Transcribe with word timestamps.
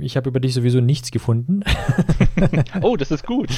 ich 0.00 0.16
habe 0.16 0.28
über 0.28 0.40
dich 0.40 0.54
sowieso 0.54 0.80
nichts 0.80 1.10
gefunden. 1.10 1.62
oh, 2.82 2.96
das 2.96 3.10
ist 3.10 3.26
gut. 3.26 3.48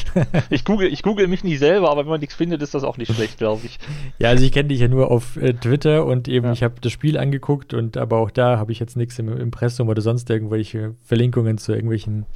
Ich 0.51 0.65
google, 0.65 0.93
ich 0.93 1.03
google 1.03 1.29
mich 1.29 1.45
nicht 1.45 1.59
selber, 1.59 1.91
aber 1.91 2.03
wenn 2.03 2.11
man 2.11 2.21
nichts 2.21 2.35
findet, 2.35 2.63
ist 2.63 2.75
das 2.75 2.85
auch 2.85 2.97
nicht 2.97 3.13
schlecht, 3.13 3.39
glaube 3.39 3.63
ich. 3.65 3.79
Ja, 4.19 4.29
also 4.31 4.45
ich 4.45 4.53
kenne 4.53 4.69
dich 4.69 4.81
ja 4.81 4.89
nur 4.89 5.11
auf 5.11 5.37
äh, 5.37 5.55
Twitter 5.55 6.07
und 6.07 6.29
eben 6.29 6.47
ja. 6.47 6.53
ich 6.53 6.63
habe 6.63 6.75
das 6.81 6.93
Spiel 6.93 7.19
angeguckt 7.19 7.75
und 7.75 7.97
aber 7.97 8.19
auch 8.19 8.31
da 8.31 8.59
habe 8.59 8.73
ich 8.73 8.79
jetzt 8.81 8.97
nichts 8.97 9.19
im 9.19 9.29
Impressum 9.29 9.89
oder 9.89 10.03
sonst 10.03 10.29
irgendwelche 10.31 10.95
Verlinkungen 11.03 11.59
zu 11.59 11.73
irgendwelchen 11.73 12.27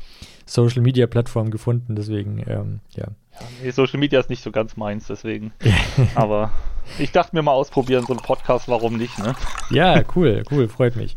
Social 0.47 0.83
Media 0.83 1.07
Plattformen 1.07 1.51
gefunden. 1.51 1.97
Deswegen, 1.97 2.45
ähm, 2.47 2.81
ja. 2.97 3.05
ja 3.05 3.47
nee, 3.63 3.71
Social 3.71 3.99
Media 3.99 4.21
ist 4.21 4.31
nicht 4.31 4.43
so 4.43 4.51
ganz 4.51 4.77
meins, 4.77 5.07
deswegen. 5.07 5.53
aber 6.15 6.51
ich 6.99 7.13
dachte 7.13 7.35
mir 7.35 7.43
mal 7.43 7.53
ausprobieren, 7.53 8.05
so 8.07 8.13
ein 8.13 8.21
Podcast, 8.21 8.69
warum 8.69 8.97
nicht, 8.97 9.19
ne? 9.19 9.35
Ja, 9.71 10.03
cool, 10.15 10.43
cool, 10.51 10.69
freut 10.69 10.97
mich. 10.97 11.17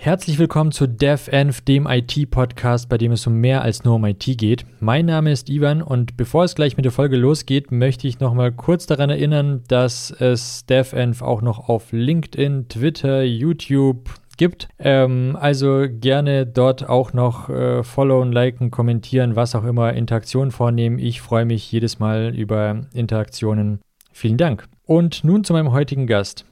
Herzlich 0.00 0.38
willkommen 0.38 0.70
zu 0.70 0.86
DevEnv, 0.86 1.60
dem 1.62 1.88
IT-Podcast, 1.88 2.88
bei 2.88 2.98
dem 2.98 3.10
es 3.10 3.26
um 3.26 3.34
mehr 3.34 3.62
als 3.62 3.82
nur 3.82 3.96
um 3.96 4.04
IT 4.04 4.24
geht. 4.38 4.64
Mein 4.78 5.06
Name 5.06 5.32
ist 5.32 5.50
Ivan 5.50 5.82
und 5.82 6.16
bevor 6.16 6.44
es 6.44 6.54
gleich 6.54 6.76
mit 6.76 6.84
der 6.84 6.92
Folge 6.92 7.16
losgeht, 7.16 7.72
möchte 7.72 8.06
ich 8.06 8.20
nochmal 8.20 8.52
kurz 8.52 8.86
daran 8.86 9.10
erinnern, 9.10 9.64
dass 9.66 10.12
es 10.12 10.64
DevEnv 10.66 11.20
auch 11.20 11.42
noch 11.42 11.68
auf 11.68 11.90
LinkedIn, 11.90 12.68
Twitter, 12.68 13.24
YouTube 13.24 14.08
gibt. 14.36 14.68
Ähm, 14.78 15.36
also 15.38 15.86
gerne 15.90 16.46
dort 16.46 16.88
auch 16.88 17.12
noch 17.12 17.48
äh, 17.50 17.82
followen, 17.82 18.30
liken, 18.30 18.70
kommentieren, 18.70 19.34
was 19.34 19.56
auch 19.56 19.64
immer, 19.64 19.94
Interaktionen 19.94 20.52
vornehmen. 20.52 21.00
Ich 21.00 21.20
freue 21.20 21.44
mich 21.44 21.72
jedes 21.72 21.98
Mal 21.98 22.36
über 22.36 22.82
Interaktionen. 22.94 23.80
Vielen 24.12 24.36
Dank. 24.36 24.68
Und 24.86 25.24
nun 25.24 25.42
zu 25.42 25.54
meinem 25.54 25.72
heutigen 25.72 26.06
Gast. 26.06 26.44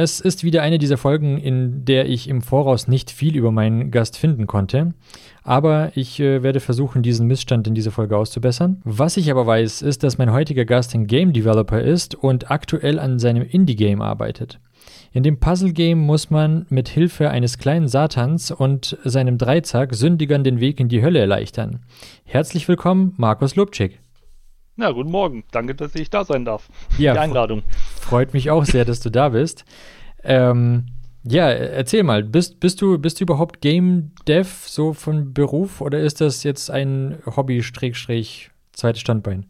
Es 0.00 0.20
ist 0.20 0.44
wieder 0.44 0.62
eine 0.62 0.78
dieser 0.78 0.96
Folgen, 0.96 1.38
in 1.38 1.84
der 1.84 2.08
ich 2.08 2.28
im 2.28 2.40
Voraus 2.40 2.86
nicht 2.86 3.10
viel 3.10 3.36
über 3.36 3.50
meinen 3.50 3.90
Gast 3.90 4.16
finden 4.16 4.46
konnte. 4.46 4.94
Aber 5.42 5.90
ich 5.96 6.20
äh, 6.20 6.44
werde 6.44 6.60
versuchen, 6.60 7.02
diesen 7.02 7.26
Missstand 7.26 7.66
in 7.66 7.74
dieser 7.74 7.90
Folge 7.90 8.16
auszubessern. 8.16 8.80
Was 8.84 9.16
ich 9.16 9.28
aber 9.28 9.44
weiß, 9.44 9.82
ist, 9.82 10.04
dass 10.04 10.16
mein 10.16 10.30
heutiger 10.30 10.64
Gast 10.64 10.94
ein 10.94 11.08
Game 11.08 11.32
Developer 11.32 11.82
ist 11.82 12.14
und 12.14 12.48
aktuell 12.48 13.00
an 13.00 13.18
seinem 13.18 13.42
Indie-Game 13.42 14.00
arbeitet. 14.00 14.60
In 15.10 15.24
dem 15.24 15.40
Puzzle-Game 15.40 15.98
muss 15.98 16.30
man 16.30 16.64
mit 16.68 16.88
Hilfe 16.88 17.30
eines 17.30 17.58
kleinen 17.58 17.88
Satans 17.88 18.52
und 18.52 18.96
seinem 19.02 19.36
Dreizack 19.36 19.96
Sündigern 19.96 20.44
den 20.44 20.60
Weg 20.60 20.78
in 20.78 20.88
die 20.88 21.02
Hölle 21.02 21.18
erleichtern. 21.18 21.80
Herzlich 22.22 22.68
willkommen, 22.68 23.14
Markus 23.16 23.56
Lubczyk. 23.56 23.98
Na, 24.80 24.92
guten 24.92 25.10
Morgen. 25.10 25.42
Danke, 25.50 25.74
dass 25.74 25.92
ich 25.96 26.08
da 26.08 26.24
sein 26.24 26.44
darf. 26.44 26.68
Ja, 26.98 27.12
die 27.12 27.18
Einladung. 27.18 27.64
Freut 28.00 28.32
mich 28.32 28.52
auch 28.52 28.64
sehr, 28.64 28.84
dass 28.84 29.00
du 29.00 29.10
da 29.10 29.30
bist. 29.30 29.64
Ähm, 30.22 30.86
ja, 31.24 31.48
erzähl 31.48 32.04
mal, 32.04 32.22
bist, 32.22 32.60
bist, 32.60 32.80
du, 32.80 32.96
bist 32.96 33.18
du 33.18 33.24
überhaupt 33.24 33.60
Game 33.60 34.12
Dev 34.28 34.68
so 34.68 34.92
von 34.92 35.34
Beruf 35.34 35.80
oder 35.80 35.98
ist 35.98 36.20
das 36.20 36.44
jetzt 36.44 36.70
ein 36.70 37.18
Hobby, 37.26 37.64
Strich, 37.64 38.52
zweites 38.72 39.00
Standbein? 39.00 39.46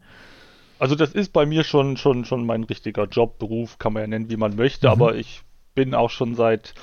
Also 0.79 0.95
das 0.95 1.11
ist 1.11 1.31
bei 1.31 1.45
mir 1.45 1.63
schon, 1.63 1.95
schon, 1.95 2.25
schon 2.25 2.43
mein 2.43 2.63
richtiger 2.63 3.05
Job, 3.05 3.37
Beruf, 3.37 3.77
kann 3.77 3.93
man 3.93 4.01
ja 4.01 4.07
nennen, 4.07 4.31
wie 4.31 4.37
man 4.37 4.55
möchte, 4.55 4.87
mhm. 4.87 4.93
aber 4.93 5.13
ich 5.13 5.43
bin 5.75 5.93
auch 5.93 6.09
schon 6.09 6.33
seit 6.33 6.73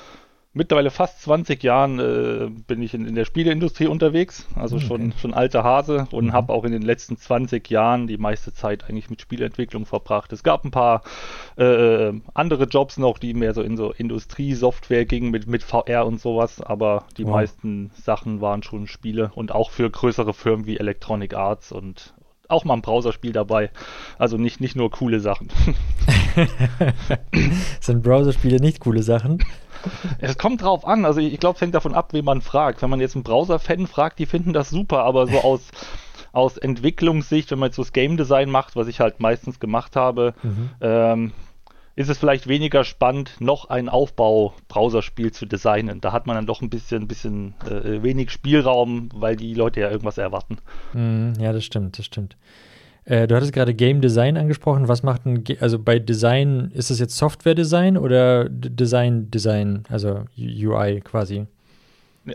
mittlerweile 0.57 0.91
fast 0.91 1.21
20 1.21 1.63
Jahren 1.63 1.99
äh, 1.99 2.49
bin 2.67 2.81
ich 2.81 2.93
in, 2.93 3.05
in, 3.05 3.15
der 3.15 3.25
Spieleindustrie 3.25 3.87
unterwegs, 3.87 4.47
also 4.55 4.77
okay. 4.77 4.85
schon, 4.85 5.13
schon 5.13 5.33
alter 5.33 5.63
Hase 5.63 6.07
und 6.11 6.25
mhm. 6.25 6.33
habe 6.33 6.51
auch 6.51 6.65
in 6.65 6.71
den 6.71 6.81
letzten 6.81 7.17
20 7.17 7.69
Jahren 7.69 8.07
die 8.07 8.17
meiste 8.17 8.53
Zeit 8.53 8.89
eigentlich 8.89 9.09
mit 9.09 9.21
Spielentwicklung 9.21 9.85
verbracht. 9.85 10.33
Es 10.33 10.43
gab 10.43 10.65
ein 10.65 10.71
paar 10.71 11.03
äh, 11.55 12.11
andere 12.33 12.65
Jobs 12.65 12.97
noch, 12.97 13.19
die 13.19 13.33
mehr 13.33 13.53
so 13.53 13.61
in 13.61 13.77
so 13.77 13.91
Industrie-Software 13.91 15.05
gingen 15.05 15.31
mit, 15.31 15.47
mit 15.47 15.63
VR 15.63 16.05
und 16.05 16.19
sowas, 16.19 16.61
aber 16.61 17.05
die 17.17 17.25
wow. 17.25 17.35
meisten 17.35 17.91
Sachen 17.93 18.41
waren 18.41 18.63
schon 18.63 18.87
Spiele 18.87 19.31
und 19.35 19.51
auch 19.51 19.69
für 19.69 19.89
größere 19.89 20.33
Firmen 20.33 20.65
wie 20.65 20.77
Electronic 20.77 21.35
Arts 21.35 21.71
und 21.71 22.13
auch 22.47 22.65
mal 22.65 22.73
ein 22.73 22.81
Browserspiel 22.81 23.31
dabei. 23.31 23.69
Also 24.17 24.37
nicht, 24.37 24.61
nicht 24.61 24.75
nur 24.75 24.91
coole 24.91 25.19
Sachen. 25.19 25.49
Sind 27.81 28.03
Browserspiele 28.03 28.57
nicht 28.57 28.79
coole 28.79 29.03
Sachen? 29.03 29.43
Es 30.19 30.37
kommt 30.37 30.61
drauf 30.61 30.85
an. 30.85 31.05
Also 31.05 31.19
ich 31.19 31.39
glaube, 31.39 31.55
es 31.55 31.61
hängt 31.61 31.75
davon 31.75 31.93
ab, 31.93 32.13
wen 32.13 32.25
man 32.25 32.41
fragt. 32.41 32.81
Wenn 32.81 32.89
man 32.89 32.99
jetzt 32.99 33.15
einen 33.15 33.23
Browser-Fan 33.23 33.87
fragt, 33.87 34.19
die 34.19 34.25
finden 34.25 34.53
das 34.53 34.69
super, 34.69 35.03
aber 35.03 35.27
so 35.27 35.39
aus, 35.39 35.61
aus 36.31 36.57
Entwicklungssicht, 36.57 37.51
wenn 37.51 37.59
man 37.59 37.67
jetzt 37.67 37.75
so 37.75 37.83
das 37.83 37.93
Game 37.93 38.17
Design 38.17 38.49
macht, 38.49 38.75
was 38.75 38.87
ich 38.87 38.99
halt 38.99 39.19
meistens 39.19 39.59
gemacht 39.59 39.95
habe, 39.95 40.33
mhm. 40.43 40.69
ähm, 40.81 41.31
ist 41.97 42.09
es 42.09 42.19
vielleicht 42.19 42.47
weniger 42.47 42.83
spannend, 42.83 43.31
noch 43.39 43.69
ein 43.69 43.89
Aufbau-Browserspiel 43.89 45.31
zu 45.31 45.47
designen. 45.47 45.99
Da 45.99 46.13
hat 46.13 46.27
man 46.27 46.35
dann 46.35 46.45
doch 46.45 46.61
ein 46.61 46.69
bisschen, 46.69 47.07
bisschen 47.07 47.55
äh, 47.65 48.03
wenig 48.03 48.29
Spielraum, 48.29 49.09
weil 49.15 49.35
die 49.35 49.55
Leute 49.55 49.79
ja 49.79 49.89
irgendwas 49.89 50.19
erwarten. 50.19 50.59
Mm, 50.93 51.33
ja, 51.39 51.51
das 51.51 51.65
stimmt, 51.65 51.97
das 51.97 52.05
stimmt. 52.05 52.37
Äh, 53.05 53.27
du 53.27 53.35
hattest 53.35 53.51
gerade 53.51 53.73
Game 53.73 53.99
Design 53.99 54.37
angesprochen. 54.37 54.87
Was 54.87 55.01
macht 55.01 55.25
ein, 55.25 55.43
Ge 55.43 55.57
also 55.59 55.79
bei 55.79 55.97
Design, 55.97 56.69
ist 56.71 56.91
das 56.91 56.99
jetzt 56.99 57.17
Software 57.17 57.55
Design 57.55 57.97
oder 57.97 58.47
Design 58.47 59.31
Design, 59.31 59.83
also 59.89 60.25
UI 60.37 61.01
quasi? 61.01 61.47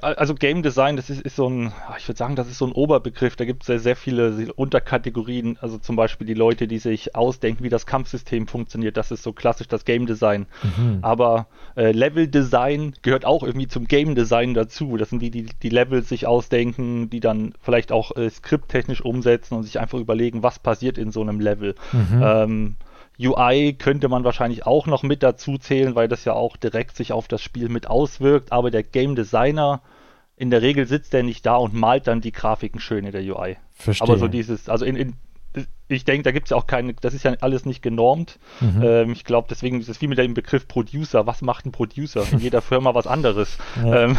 Also 0.00 0.34
Game 0.34 0.62
Design, 0.62 0.96
das 0.96 1.10
ist, 1.10 1.20
ist 1.20 1.36
so 1.36 1.48
ein, 1.48 1.72
ich 1.98 2.08
würde 2.08 2.16
sagen, 2.18 2.36
das 2.36 2.48
ist 2.48 2.58
so 2.58 2.66
ein 2.66 2.72
Oberbegriff. 2.72 3.36
Da 3.36 3.44
gibt 3.44 3.62
es 3.62 3.66
sehr, 3.66 3.78
sehr 3.78 3.96
viele 3.96 4.52
Unterkategorien. 4.54 5.58
Also 5.60 5.78
zum 5.78 5.96
Beispiel 5.96 6.26
die 6.26 6.34
Leute, 6.34 6.66
die 6.66 6.78
sich 6.78 7.14
ausdenken, 7.14 7.62
wie 7.64 7.68
das 7.68 7.84
Kampfsystem 7.84 8.46
funktioniert. 8.46 8.96
Das 8.96 9.10
ist 9.10 9.22
so 9.22 9.32
klassisch 9.32 9.68
das 9.68 9.84
Game 9.84 10.06
Design. 10.06 10.46
Mhm. 10.62 10.98
Aber 11.02 11.46
äh, 11.76 11.92
Level 11.92 12.28
Design 12.28 12.94
gehört 13.02 13.24
auch 13.24 13.42
irgendwie 13.42 13.68
zum 13.68 13.86
Game 13.86 14.14
Design 14.14 14.54
dazu. 14.54 14.96
Das 14.96 15.10
sind 15.10 15.20
die, 15.20 15.30
die 15.30 15.46
die 15.62 15.68
Levels 15.68 16.08
sich 16.08 16.26
ausdenken, 16.26 17.10
die 17.10 17.20
dann 17.20 17.54
vielleicht 17.60 17.92
auch 17.92 18.16
äh, 18.16 18.30
skripttechnisch 18.30 19.02
umsetzen 19.02 19.54
und 19.54 19.64
sich 19.64 19.78
einfach 19.78 19.98
überlegen, 19.98 20.42
was 20.42 20.58
passiert 20.58 20.98
in 20.98 21.12
so 21.12 21.20
einem 21.20 21.40
Level. 21.40 21.74
Mhm. 21.92 22.22
Ähm, 22.22 22.76
UI 23.22 23.74
könnte 23.74 24.08
man 24.08 24.24
wahrscheinlich 24.24 24.66
auch 24.66 24.86
noch 24.86 25.02
mit 25.02 25.22
dazu 25.22 25.58
zählen, 25.58 25.94
weil 25.94 26.08
das 26.08 26.24
ja 26.24 26.32
auch 26.32 26.56
direkt 26.56 26.96
sich 26.96 27.12
auf 27.12 27.28
das 27.28 27.42
Spiel 27.42 27.68
mit 27.68 27.88
auswirkt. 27.88 28.52
Aber 28.52 28.70
der 28.70 28.82
Game 28.82 29.14
Designer, 29.14 29.82
in 30.36 30.50
der 30.50 30.62
Regel 30.62 30.86
sitzt 30.86 31.12
der 31.12 31.22
nicht 31.22 31.46
da 31.46 31.56
und 31.56 31.74
malt 31.74 32.06
dann 32.06 32.20
die 32.20 32.32
Grafiken 32.32 32.80
schön 32.80 33.04
in 33.04 33.12
der 33.12 33.22
UI. 33.22 33.56
Verstehe. 33.70 34.08
Aber 34.08 34.18
so 34.18 34.28
dieses, 34.28 34.68
also 34.68 34.84
in, 34.84 34.96
in 34.96 35.16
ich 35.88 36.04
denke, 36.04 36.22
da 36.22 36.32
gibt 36.32 36.46
es 36.46 36.50
ja 36.50 36.56
auch 36.56 36.66
keine, 36.66 36.94
das 36.94 37.14
ist 37.14 37.24
ja 37.24 37.34
alles 37.40 37.66
nicht 37.66 37.82
genormt. 37.82 38.38
Mhm. 38.60 38.82
Ähm, 38.82 39.12
ich 39.12 39.24
glaube, 39.24 39.48
deswegen 39.50 39.80
ist 39.80 39.88
es 39.88 40.00
wie 40.00 40.06
mit 40.06 40.18
dem 40.18 40.34
Begriff 40.34 40.66
Producer. 40.66 41.26
Was 41.26 41.42
macht 41.42 41.66
ein 41.66 41.72
Producer? 41.72 42.24
In 42.32 42.38
jeder 42.38 42.62
Firma 42.62 42.94
was 42.94 43.06
anderes. 43.06 43.58
Ja, 43.76 44.04
ähm, 44.04 44.18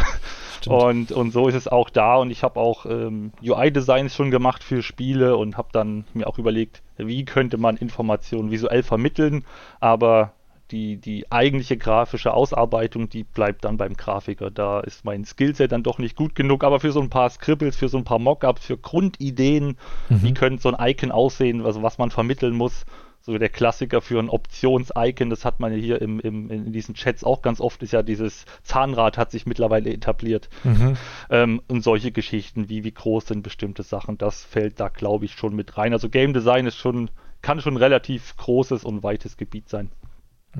und, 0.66 1.12
und 1.12 1.30
so 1.32 1.48
ist 1.48 1.54
es 1.54 1.68
auch 1.68 1.90
da. 1.90 2.16
Und 2.16 2.30
ich 2.30 2.42
habe 2.42 2.60
auch 2.60 2.86
ähm, 2.86 3.32
UI-Designs 3.42 4.14
schon 4.14 4.30
gemacht 4.30 4.62
für 4.62 4.82
Spiele 4.82 5.36
und 5.36 5.56
habe 5.56 5.68
dann 5.72 6.04
mir 6.14 6.26
auch 6.26 6.38
überlegt, 6.38 6.82
wie 6.96 7.24
könnte 7.24 7.58
man 7.58 7.76
Informationen 7.76 8.50
visuell 8.50 8.82
vermitteln, 8.82 9.44
aber 9.80 10.32
die, 10.70 10.96
die 10.96 11.30
eigentliche 11.30 11.76
grafische 11.76 12.32
Ausarbeitung, 12.32 13.08
die 13.08 13.24
bleibt 13.24 13.64
dann 13.64 13.76
beim 13.76 13.94
Grafiker. 13.94 14.50
Da 14.50 14.80
ist 14.80 15.04
mein 15.04 15.24
Skillset 15.24 15.72
dann 15.72 15.82
doch 15.82 15.98
nicht 15.98 16.16
gut 16.16 16.34
genug, 16.34 16.64
aber 16.64 16.80
für 16.80 16.90
so 16.90 17.00
ein 17.00 17.10
paar 17.10 17.30
Scribbles, 17.30 17.76
für 17.76 17.88
so 17.88 17.98
ein 17.98 18.04
paar 18.04 18.18
Mockups, 18.18 18.64
für 18.64 18.78
Grundideen, 18.78 19.76
mhm. 20.08 20.22
wie 20.22 20.34
könnte 20.34 20.62
so 20.62 20.72
ein 20.72 20.90
Icon 20.90 21.12
aussehen, 21.12 21.64
also 21.64 21.82
was 21.82 21.98
man 21.98 22.10
vermitteln 22.10 22.56
muss, 22.56 22.86
so 23.24 23.38
der 23.38 23.48
Klassiker 23.48 24.02
für 24.02 24.18
ein 24.18 24.28
Options-Icon, 24.28 25.30
das 25.30 25.46
hat 25.46 25.58
man 25.58 25.72
ja 25.72 25.78
hier 25.78 26.02
im, 26.02 26.20
im, 26.20 26.50
in 26.50 26.72
diesen 26.72 26.94
Chats 26.94 27.24
auch 27.24 27.40
ganz 27.40 27.58
oft, 27.58 27.82
ist 27.82 27.94
ja 27.94 28.02
dieses 28.02 28.44
Zahnrad 28.62 29.16
hat 29.16 29.30
sich 29.30 29.46
mittlerweile 29.46 29.90
etabliert. 29.90 30.50
Mhm. 30.62 30.98
Ähm, 31.30 31.62
und 31.66 31.82
solche 31.82 32.12
Geschichten, 32.12 32.68
wie, 32.68 32.84
wie 32.84 32.92
groß 32.92 33.28
sind 33.28 33.42
bestimmte 33.42 33.82
Sachen, 33.82 34.18
das 34.18 34.44
fällt 34.44 34.78
da, 34.78 34.88
glaube 34.88 35.24
ich, 35.24 35.32
schon 35.32 35.56
mit 35.56 35.78
rein. 35.78 35.94
Also 35.94 36.10
Game 36.10 36.34
Design 36.34 36.66
ist 36.66 36.76
schon, 36.76 37.10
kann 37.40 37.62
schon 37.62 37.74
ein 37.74 37.78
relativ 37.78 38.36
großes 38.36 38.84
und 38.84 39.02
weites 39.02 39.38
Gebiet 39.38 39.70
sein. 39.70 39.90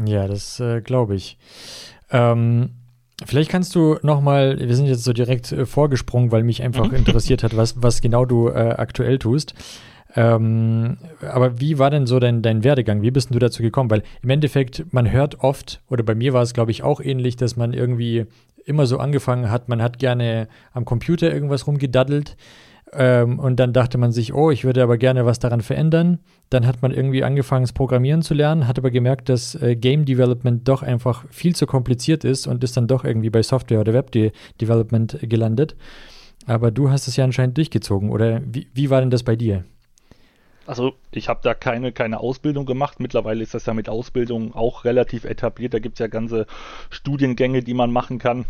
Ja, 0.02 0.26
das 0.26 0.58
äh, 0.58 0.80
glaube 0.80 1.16
ich. 1.16 1.36
Ähm, 2.10 2.70
vielleicht 3.26 3.50
kannst 3.50 3.74
du 3.74 3.98
noch 4.02 4.22
mal, 4.22 4.58
wir 4.58 4.74
sind 4.74 4.86
jetzt 4.86 5.04
so 5.04 5.12
direkt 5.12 5.52
äh, 5.52 5.66
vorgesprungen, 5.66 6.32
weil 6.32 6.44
mich 6.44 6.62
einfach 6.62 6.90
interessiert 6.94 7.42
hat, 7.42 7.54
was, 7.58 7.82
was 7.82 8.00
genau 8.00 8.24
du 8.24 8.48
äh, 8.48 8.74
aktuell 8.78 9.18
tust. 9.18 9.54
Ähm, 10.16 10.96
aber 11.20 11.60
wie 11.60 11.78
war 11.78 11.90
denn 11.90 12.06
so 12.06 12.18
dein, 12.20 12.40
dein 12.42 12.62
Werdegang? 12.64 13.02
Wie 13.02 13.10
bist 13.10 13.34
du 13.34 13.38
dazu 13.38 13.62
gekommen? 13.62 13.90
Weil 13.90 14.02
im 14.22 14.30
Endeffekt, 14.30 14.92
man 14.92 15.10
hört 15.10 15.40
oft, 15.40 15.82
oder 15.88 16.02
bei 16.04 16.14
mir 16.14 16.32
war 16.32 16.42
es, 16.42 16.54
glaube 16.54 16.70
ich, 16.70 16.82
auch 16.82 17.00
ähnlich, 17.00 17.36
dass 17.36 17.56
man 17.56 17.72
irgendwie 17.72 18.26
immer 18.64 18.86
so 18.86 18.98
angefangen 18.98 19.50
hat, 19.50 19.68
man 19.68 19.82
hat 19.82 19.98
gerne 19.98 20.48
am 20.72 20.84
Computer 20.84 21.32
irgendwas 21.32 21.66
rumgedaddelt 21.66 22.36
Ähm, 22.92 23.38
und 23.38 23.58
dann 23.58 23.72
dachte 23.72 23.98
man 23.98 24.12
sich, 24.12 24.34
oh, 24.34 24.50
ich 24.50 24.64
würde 24.64 24.82
aber 24.82 24.98
gerne 24.98 25.26
was 25.26 25.38
daran 25.38 25.62
verändern. 25.62 26.20
Dann 26.50 26.66
hat 26.66 26.82
man 26.82 26.92
irgendwie 26.92 27.24
angefangen, 27.24 27.64
das 27.64 27.72
Programmieren 27.72 28.22
zu 28.22 28.34
lernen, 28.34 28.68
hat 28.68 28.78
aber 28.78 28.90
gemerkt, 28.90 29.28
dass 29.28 29.54
äh, 29.56 29.74
Game 29.74 30.04
Development 30.04 30.68
doch 30.68 30.82
einfach 30.82 31.24
viel 31.30 31.56
zu 31.56 31.66
kompliziert 31.66 32.24
ist 32.24 32.46
und 32.46 32.62
ist 32.62 32.76
dann 32.76 32.86
doch 32.86 33.04
irgendwie 33.04 33.30
bei 33.30 33.42
Software 33.42 33.80
oder 33.80 33.94
Web 33.94 34.12
De 34.12 34.32
Development 34.60 35.18
gelandet. 35.22 35.74
Aber 36.46 36.70
du 36.70 36.90
hast 36.90 37.08
es 37.08 37.16
ja 37.16 37.24
anscheinend 37.24 37.56
durchgezogen, 37.56 38.10
oder 38.10 38.42
wie, 38.46 38.68
wie 38.74 38.90
war 38.90 39.00
denn 39.00 39.10
das 39.10 39.22
bei 39.22 39.34
dir? 39.34 39.64
Also 40.66 40.94
ich 41.10 41.28
habe 41.28 41.40
da 41.42 41.54
keine, 41.54 41.92
keine 41.92 42.20
Ausbildung 42.20 42.66
gemacht. 42.66 43.00
Mittlerweile 43.00 43.42
ist 43.42 43.54
das 43.54 43.66
ja 43.66 43.74
mit 43.74 43.88
Ausbildung 43.88 44.54
auch 44.54 44.84
relativ 44.84 45.24
etabliert. 45.24 45.74
Da 45.74 45.78
gibt 45.78 45.96
es 45.96 45.98
ja 46.00 46.06
ganze 46.06 46.46
Studiengänge, 46.90 47.62
die 47.62 47.74
man 47.74 47.92
machen 47.92 48.18
kann. 48.18 48.46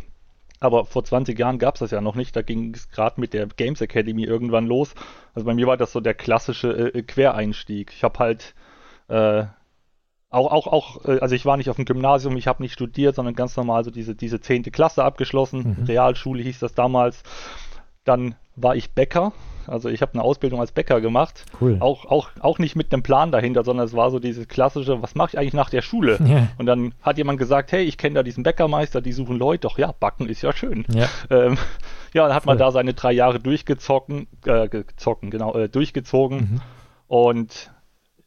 Aber 0.61 0.85
vor 0.85 1.05
20 1.05 1.39
Jahren 1.39 1.59
gab 1.59 1.75
es 1.75 1.81
das 1.81 1.91
ja 1.91 2.01
noch 2.01 2.15
nicht. 2.15 2.35
Da 2.37 2.43
ging 2.43 2.73
es 2.75 2.89
gerade 2.91 3.21
mit 3.21 3.35
der 3.35 3.47
Games 3.47 3.81
Academy 3.81 4.25
irgendwann 4.25 4.67
los. 4.67 4.95
Also 5.35 5.47
bei 5.47 5.55
mir 5.55 5.67
war 5.67 5.77
das 5.77 5.93
so 5.93 6.01
der 6.01 6.15
klassische 6.15 6.95
äh, 6.95 7.03
Quereinstieg. 7.03 7.93
Ich 7.95 8.05
habe 8.05 8.19
halt 8.19 8.55
äh, 9.09 9.45
auch, 10.31 10.51
auch, 10.51 10.67
auch, 10.67 11.05
äh, 11.05 11.19
also 11.19 11.35
ich 11.35 11.45
war 11.45 11.57
nicht 11.57 11.71
auf 11.71 11.77
dem 11.77 11.85
Gymnasium, 11.85 12.37
ich 12.37 12.47
habe 12.47 12.63
nicht 12.63 12.73
studiert, 12.73 13.15
sondern 13.17 13.35
ganz 13.35 13.57
normal 13.57 13.85
so 13.85 13.91
diese, 13.91 14.15
diese 14.15 14.41
10. 14.41 14.65
Klasse 14.65 15.05
abgeschlossen. 15.05 15.77
Mhm. 15.81 15.85
Realschule 15.85 16.43
hieß 16.43 16.61
das 16.61 16.75
damals. 16.75 17.23
Dann 18.05 18.37
war 18.57 18.77
ich 18.77 18.93
Bäcker 18.93 19.33
also 19.69 19.89
ich 19.89 20.03
habe 20.03 20.15
eine 20.15 20.23
Ausbildung 20.23 20.61
als 20.61 20.73
Bäcker 20.73 21.01
gemacht. 21.01 21.45
Cool. 21.61 21.77
Auch, 21.81 22.05
auch, 22.07 22.31
auch 22.41 22.59
nicht 22.59 22.77
mit 22.77 22.93
einem 22.93 23.03
Plan 23.03 23.33
dahinter, 23.33 23.65
sondern 23.65 23.87
es 23.87 23.95
war 23.95 24.11
so 24.11 24.19
dieses 24.19 24.49
klassische, 24.49 25.03
was 25.03 25.15
mache 25.15 25.31
ich 25.33 25.39
eigentlich 25.39 25.55
nach 25.55 25.71
der 25.71 25.83
Schule? 25.83 26.19
Ja. 26.25 26.49
Und 26.57 26.67
dann 26.67 26.95
hat 27.03 27.19
jemand 27.19 27.39
gesagt, 27.39 27.71
hey, 27.71 27.85
ich 27.85 27.99
kenne 27.99 28.15
da 28.15 28.23
diesen 28.23 28.43
Bäckermeister, 28.43 29.03
die 29.03 29.13
suchen 29.13 29.37
Leute. 29.37 29.69
Doch 29.69 29.79
ja, 29.79 29.93
backen 29.93 30.27
ist 30.27 30.43
ja 30.43 30.53
schön. 30.53 30.85
Ja, 30.89 31.07
ähm, 31.31 31.59
ja 32.13 32.27
dann 32.27 32.35
hat 32.35 32.47
man 32.47 32.57
da 32.57 32.73
seine 32.73 32.95
drei 32.95 33.13
Jahre 33.13 33.39
durchgezocken, 33.41 34.27
äh, 34.47 34.69
gezocken, 34.69 35.31
genau, 35.31 35.55
äh, 35.55 35.69
durchgezogen. 35.69 36.39
Mhm. 36.39 36.61
Und 37.09 37.71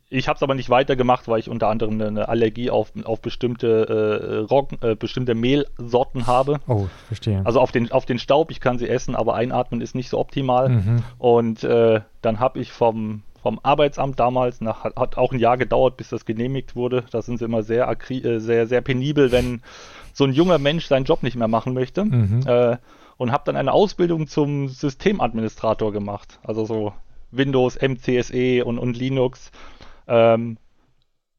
ich 0.09 0.27
habe 0.27 0.38
es 0.38 0.44
aber 0.44 0.56
nicht 0.56 0.69
weitergemacht, 0.69 1.27
weil 1.27 1.39
ich 1.39 1.50
unter 1.50 1.68
anderem 1.68 2.00
eine 2.00 2.30
Allergie 2.30 2.69
auf, 2.69 2.94
auf 3.04 3.21
bestimmte, 3.21 4.38
äh, 4.38 4.38
Roggen, 4.45 4.77
äh, 4.81 4.95
bestimmte 4.95 5.36
Mehlsorten 5.36 6.27
habe. 6.27 6.59
Oh, 6.68 6.88
verstehe. 7.07 7.42
Also 7.44 7.59
auf 7.59 7.71
den, 7.71 7.92
auf 7.92 8.06
den 8.06 8.18
Staub, 8.18 8.51
ich 8.51 8.62
kann 8.62 8.77
sie 8.77 8.88
essen, 8.88 9.15
aber 9.15 9.36
einatmen 9.36 9.81
ist 9.81 9.95
nicht 9.95 10.09
so 10.09 10.18
optimal. 10.18 10.69
Mhm. 10.69 11.04
Und 11.18 11.63
äh, 11.63 12.01
dann 12.21 12.39
habe 12.39 12.59
ich 12.59 12.71
vom, 12.71 13.24
vom 13.42 13.59
Arbeitsamt 13.63 14.18
damals, 14.18 14.62
nach, 14.62 14.86
hat 14.86 15.18
auch 15.18 15.33
ein 15.33 15.39
Jahr 15.39 15.57
gedauert, 15.57 15.98
bis 15.98 16.09
das 16.09 16.24
genehmigt 16.24 16.75
wurde. 16.75 17.04
Da 17.12 17.21
sind 17.21 17.39
sie 17.39 17.45
immer 17.45 17.63
sehr, 17.63 17.89
äh, 17.89 18.39
sehr, 18.39 18.68
sehr 18.68 18.81
penibel, 18.81 19.33
wenn 19.33 19.62
so 20.13 20.24
ein 20.24 20.31
junger 20.31 20.57
Mensch 20.57 20.86
seinen 20.86 21.06
Job 21.06 21.21
nicht 21.21 21.36
mehr 21.36 21.50
machen 21.50 21.74
möchte. 21.74 22.06
Mhm. 22.06 22.44
Äh, 22.45 22.77
und 23.18 23.31
habe 23.31 23.44
dann 23.45 23.57
eine 23.57 23.74
Ausbildung 23.74 24.27
zum 24.27 24.69
Systemadministrator 24.69 25.92
gemacht. 25.92 26.39
Also 26.44 26.65
so 26.65 26.94
Windows, 27.31 27.77
MCSE 27.81 28.63
und, 28.63 28.77
und 28.77 28.98
Linux. 28.98 29.51
Ähm, 30.07 30.57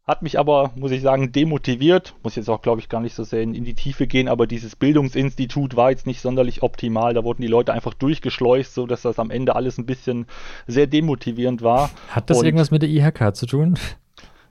hat 0.08 0.22
mich 0.22 0.38
aber, 0.38 0.72
muss 0.74 0.90
ich 0.90 1.02
sagen, 1.02 1.32
demotiviert. 1.32 2.14
Muss 2.22 2.34
jetzt 2.34 2.48
auch, 2.48 2.62
glaube 2.62 2.80
ich, 2.80 2.88
gar 2.88 3.02
nicht 3.02 3.14
so 3.14 3.24
sehr 3.24 3.42
in, 3.42 3.54
in, 3.54 3.64
die 3.64 3.74
Tiefe 3.74 4.06
gehen, 4.06 4.26
aber 4.26 4.46
dieses 4.46 4.74
Bildungsinstitut 4.74 5.76
war 5.76 5.90
jetzt 5.90 6.06
nicht 6.06 6.22
sonderlich 6.22 6.62
optimal. 6.62 7.12
Da 7.12 7.24
wurden 7.24 7.42
die 7.42 7.48
Leute 7.48 7.74
einfach 7.74 7.92
durchgeschleust, 7.92 8.72
so 8.72 8.86
dass 8.86 9.02
das 9.02 9.18
am 9.18 9.30
Ende 9.30 9.54
alles 9.54 9.76
ein 9.76 9.84
bisschen 9.84 10.24
sehr 10.66 10.86
demotivierend 10.86 11.60
war. 11.60 11.90
Hat 12.08 12.30
das 12.30 12.38
Und 12.38 12.46
irgendwas 12.46 12.70
mit 12.70 12.80
der 12.80 12.88
IHK 12.88 13.36
zu 13.36 13.44
tun? 13.44 13.78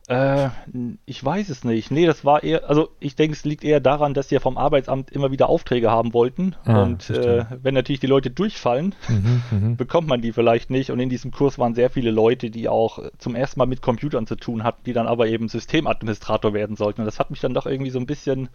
Äh, 0.08 0.50
ich 1.06 1.24
weiß 1.24 1.50
es 1.50 1.66
nicht. 1.66 1.92
Nee, 1.92 2.06
das 2.06 2.24
war 2.24 2.42
eher, 2.42 2.70
also 2.70 2.90
ich 3.02 3.16
denke, 3.16 3.36
es 3.36 3.44
liegt 3.44 3.66
eher 3.66 3.82
daran, 3.82 4.14
dass 4.14 4.30
sie 4.30 4.40
vom 4.40 4.58
Arbeitsamt 4.58 5.12
immer 5.12 5.32
wieder 5.32 5.50
Aufträge 5.50 5.92
haben 5.92 6.14
wollten. 6.14 6.56
Ah, 6.64 6.84
und 6.84 7.10
äh, 7.10 7.44
wenn 7.62 7.74
natürlich 7.74 8.00
die 8.00 8.08
Leute 8.08 8.32
durchfallen, 8.32 8.96
mhm, 9.10 9.42
mhm, 9.52 9.76
bekommt 9.78 10.08
man 10.08 10.22
die 10.22 10.32
vielleicht 10.32 10.70
nicht. 10.70 10.92
Und 10.92 11.02
in 11.02 11.10
diesem 11.10 11.32
Kurs 11.32 11.60
waren 11.60 11.76
sehr 11.76 11.90
viele 11.90 12.12
Leute, 12.12 12.50
die 12.50 12.70
auch 12.70 13.00
zum 13.18 13.36
ersten 13.36 13.60
Mal 13.60 13.66
mit 13.66 13.82
Computern 13.82 14.26
zu 14.28 14.38
tun 14.38 14.64
hatten, 14.64 14.86
die 14.86 14.94
dann 14.94 15.08
aber 15.08 15.28
eben 15.28 15.50
Systemadministrator 15.50 16.54
werden 16.54 16.78
sollten. 16.78 17.02
Und 17.02 17.06
das 17.06 17.20
hat 17.20 17.30
mich 17.30 17.42
dann 17.42 17.54
doch 17.54 17.66
irgendwie 17.66 17.92
so 17.92 18.00
ein 18.00 18.06
bisschen, 18.06 18.48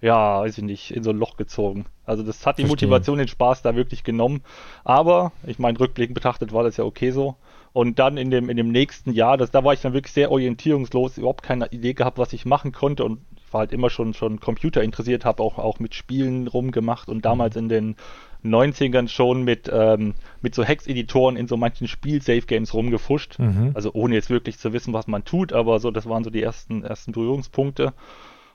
ja, 0.00 0.42
weiß 0.42 0.58
ich 0.58 0.64
nicht, 0.64 0.92
in 0.92 1.02
so 1.02 1.10
ein 1.10 1.18
Loch 1.18 1.36
gezogen. 1.36 1.86
Also 2.06 2.22
das 2.22 2.46
hat 2.46 2.58
die. 2.58 2.64
Motivation, 2.64 3.18
den 3.18 3.28
Spaß 3.28 3.62
da 3.62 3.74
wirklich 3.74 4.04
genommen. 4.04 4.42
Aber, 4.84 5.32
ich 5.46 5.58
meine, 5.58 5.78
rückblickend 5.78 6.14
betrachtet 6.14 6.52
war 6.52 6.62
das 6.62 6.76
ja 6.76 6.84
okay 6.84 7.10
so. 7.10 7.36
Und 7.72 7.98
dann 7.98 8.18
in 8.18 8.30
dem, 8.30 8.50
in 8.50 8.56
dem 8.56 8.70
nächsten 8.70 9.12
Jahr, 9.12 9.38
das, 9.38 9.50
da 9.50 9.64
war 9.64 9.72
ich 9.72 9.80
dann 9.80 9.94
wirklich 9.94 10.12
sehr 10.12 10.30
orientierungslos, 10.30 11.16
überhaupt 11.16 11.42
keine 11.42 11.66
Idee 11.72 11.94
gehabt, 11.94 12.18
was 12.18 12.32
ich 12.32 12.44
machen 12.44 12.72
konnte 12.72 13.04
und 13.04 13.20
war 13.50 13.60
halt 13.60 13.72
immer 13.72 13.90
schon, 13.90 14.14
schon 14.14 14.40
Computer 14.40 14.82
interessiert, 14.82 15.24
habe 15.24 15.42
auch, 15.42 15.58
auch 15.58 15.78
mit 15.78 15.94
Spielen 15.94 16.48
rumgemacht 16.48 17.08
und 17.08 17.24
damals 17.24 17.56
in 17.56 17.68
den 17.68 17.96
90ern 18.44 19.08
schon 19.08 19.44
mit, 19.44 19.70
ähm, 19.72 20.14
mit 20.40 20.54
so 20.54 20.64
Hex-Editoren 20.64 21.36
in 21.36 21.48
so 21.48 21.56
manchen 21.56 21.86
Spiel-Safe-Games 21.86 22.74
rumgefuscht. 22.74 23.38
Mhm. 23.38 23.70
Also 23.74 23.90
ohne 23.92 24.14
jetzt 24.14 24.30
wirklich 24.30 24.58
zu 24.58 24.72
wissen, 24.72 24.92
was 24.92 25.06
man 25.06 25.24
tut, 25.24 25.52
aber 25.52 25.80
so, 25.80 25.90
das 25.90 26.06
waren 26.08 26.24
so 26.24 26.30
die 26.30 26.42
ersten, 26.42 26.82
ersten 26.82 27.12
Berührungspunkte 27.12 27.92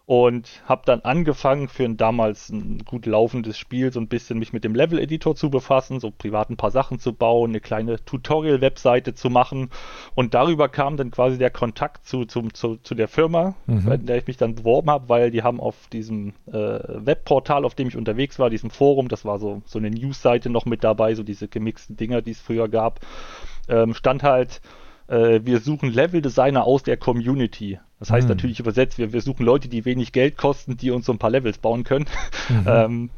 und 0.08 0.64
habe 0.66 0.84
dann 0.86 1.02
angefangen 1.02 1.68
für 1.68 1.84
ein 1.84 1.98
damals 1.98 2.48
ein 2.48 2.86
gut 2.86 3.06
laufendes 3.06 3.58
Spiel 3.58 3.92
so 3.92 4.00
ein 4.00 4.08
bisschen 4.08 4.40
mich 4.40 4.54
mit 4.54 4.64
dem 4.64 4.74
Level-Editor 4.74 5.36
zu 5.36 5.50
befassen, 5.50 6.00
so 6.00 6.12
privat 6.12 6.50
ein 6.50 6.56
paar 6.56 6.72
Sachen 6.72 6.98
zu 6.98 7.12
bauen, 7.12 7.52
eine 7.52 7.60
kleine 7.60 8.04
Tutorial-Webseite 8.06 9.16
zu 9.16 9.30
machen 9.30 9.70
und 10.16 10.34
darüber 10.34 10.70
kam 10.70 10.96
dann 10.96 11.12
quasi 11.12 11.38
der 11.38 11.50
Kontakt 11.50 12.08
zu, 12.08 12.24
zu, 12.24 12.44
zu, 12.54 12.78
zu 12.78 12.96
der 12.96 13.10
Firma, 13.10 13.56
mhm. 13.66 13.92
in 13.92 14.06
der 14.06 14.20
ich 14.20 14.28
mich 14.28 14.38
dann 14.38 14.56
beworben 14.56 14.90
habe, 14.90 15.10
weil 15.10 15.30
die 15.30 15.44
haben 15.44 15.60
auf 15.60 15.76
diesem 15.92 16.30
äh, 16.46 16.54
Webportal, 16.54 17.66
auf 17.66 17.76
dem 17.76 17.90
ich 17.90 17.98
unterwegs 17.98 18.40
war, 18.40 18.50
diesem 18.50 18.70
Forum, 18.70 19.10
das 19.10 19.26
war 19.26 19.40
so, 19.40 19.62
so 19.66 19.78
eine 19.78 19.92
News-Seite 19.92 20.50
noch 20.50 20.66
mit 20.66 20.86
dabei, 20.86 21.16
so 21.16 21.24
diese 21.24 21.50
gemixten 21.50 21.98
Dinger, 21.98 22.22
die 22.22 22.32
es 22.32 22.40
früher 22.40 22.70
gab, 22.70 23.02
ähm, 23.68 23.94
stand 23.94 24.24
halt 24.24 24.62
äh, 25.08 25.42
wir 25.44 25.60
suchen 25.60 25.92
Level-Designer 25.92 26.64
aus 26.64 26.84
der 26.84 26.98
Community. 26.98 27.80
Das 28.00 28.12
heißt 28.12 28.28
mhm. 28.28 28.36
natürlich 28.36 28.60
übersetzt, 28.60 28.98
wir, 28.98 29.14
wir 29.14 29.22
suchen 29.22 29.46
Leute, 29.46 29.68
die 29.68 29.86
wenig 29.86 30.12
Geld 30.12 30.38
kosten, 30.38 30.78
die 30.78 30.92
uns 30.92 31.06
so 31.06 31.12
ein 31.12 31.20
paar 31.20 31.30
Levels 31.30 31.58
bauen 31.58 31.84
können. 31.84 32.06
Mhm. 32.50 32.66
ähm, 32.68 33.10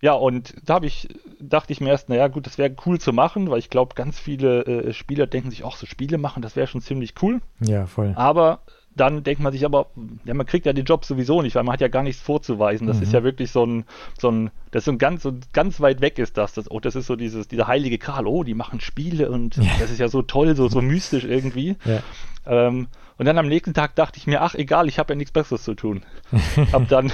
ja, 0.00 0.12
und 0.12 0.54
da 0.64 0.74
habe 0.74 0.86
ich, 0.86 1.08
dachte 1.40 1.72
ich 1.72 1.80
mir 1.80 1.88
erst, 1.88 2.08
naja, 2.08 2.28
gut, 2.28 2.46
das 2.46 2.58
wäre 2.58 2.74
cool 2.84 3.00
zu 3.00 3.12
machen, 3.12 3.50
weil 3.50 3.58
ich 3.58 3.70
glaube, 3.70 3.94
ganz 3.94 4.18
viele 4.18 4.64
äh, 4.64 4.92
Spieler 4.92 5.26
denken 5.26 5.50
sich, 5.50 5.64
ach, 5.64 5.76
so 5.76 5.86
Spiele 5.86 6.18
machen, 6.18 6.42
das 6.42 6.54
wäre 6.54 6.66
schon 6.66 6.82
ziemlich 6.82 7.14
cool. 7.22 7.40
Ja, 7.60 7.86
voll. 7.86 8.12
Aber 8.16 8.60
dann 8.96 9.22
denkt 9.22 9.42
man 9.42 9.52
sich 9.52 9.64
aber, 9.64 9.88
ja, 10.24 10.34
man 10.34 10.46
kriegt 10.46 10.64
ja 10.64 10.72
den 10.72 10.86
Job 10.86 11.04
sowieso 11.04 11.42
nicht, 11.42 11.54
weil 11.54 11.64
man 11.64 11.74
hat 11.74 11.80
ja 11.80 11.88
gar 11.88 12.02
nichts 12.02 12.22
vorzuweisen. 12.22 12.86
Das 12.86 12.96
mhm. 12.96 13.02
ist 13.02 13.12
ja 13.12 13.22
wirklich 13.22 13.50
so 13.50 13.64
ein, 13.64 13.84
so 14.18 14.30
ein, 14.30 14.50
das 14.70 14.80
ist 14.80 14.84
so 14.86 14.92
ein 14.92 14.98
ganz, 14.98 15.22
so 15.22 15.34
ganz 15.52 15.80
weit 15.80 16.00
weg 16.00 16.18
ist 16.18 16.38
das. 16.38 16.54
das. 16.54 16.70
Oh, 16.70 16.80
das 16.80 16.96
ist 16.96 17.06
so 17.06 17.14
dieses, 17.14 17.46
dieser 17.46 17.66
heilige 17.66 17.98
Kral, 17.98 18.26
oh, 18.26 18.42
die 18.42 18.54
machen 18.54 18.80
Spiele 18.80 19.30
und 19.30 19.56
ja. 19.56 19.64
das 19.78 19.90
ist 19.90 19.98
ja 19.98 20.08
so 20.08 20.22
toll, 20.22 20.56
so, 20.56 20.68
so 20.68 20.80
mystisch 20.80 21.24
irgendwie. 21.24 21.76
Ja. 21.84 22.02
Ähm, 22.46 22.88
und 23.18 23.26
dann 23.26 23.38
am 23.38 23.48
nächsten 23.48 23.74
Tag 23.74 23.94
dachte 23.96 24.18
ich 24.18 24.26
mir, 24.26 24.42
ach 24.42 24.54
egal, 24.54 24.88
ich 24.88 24.98
habe 24.98 25.12
ja 25.12 25.16
nichts 25.16 25.32
Besseres 25.32 25.62
zu 25.62 25.74
tun. 25.74 26.02
habe 26.72 26.86
dann 26.86 27.12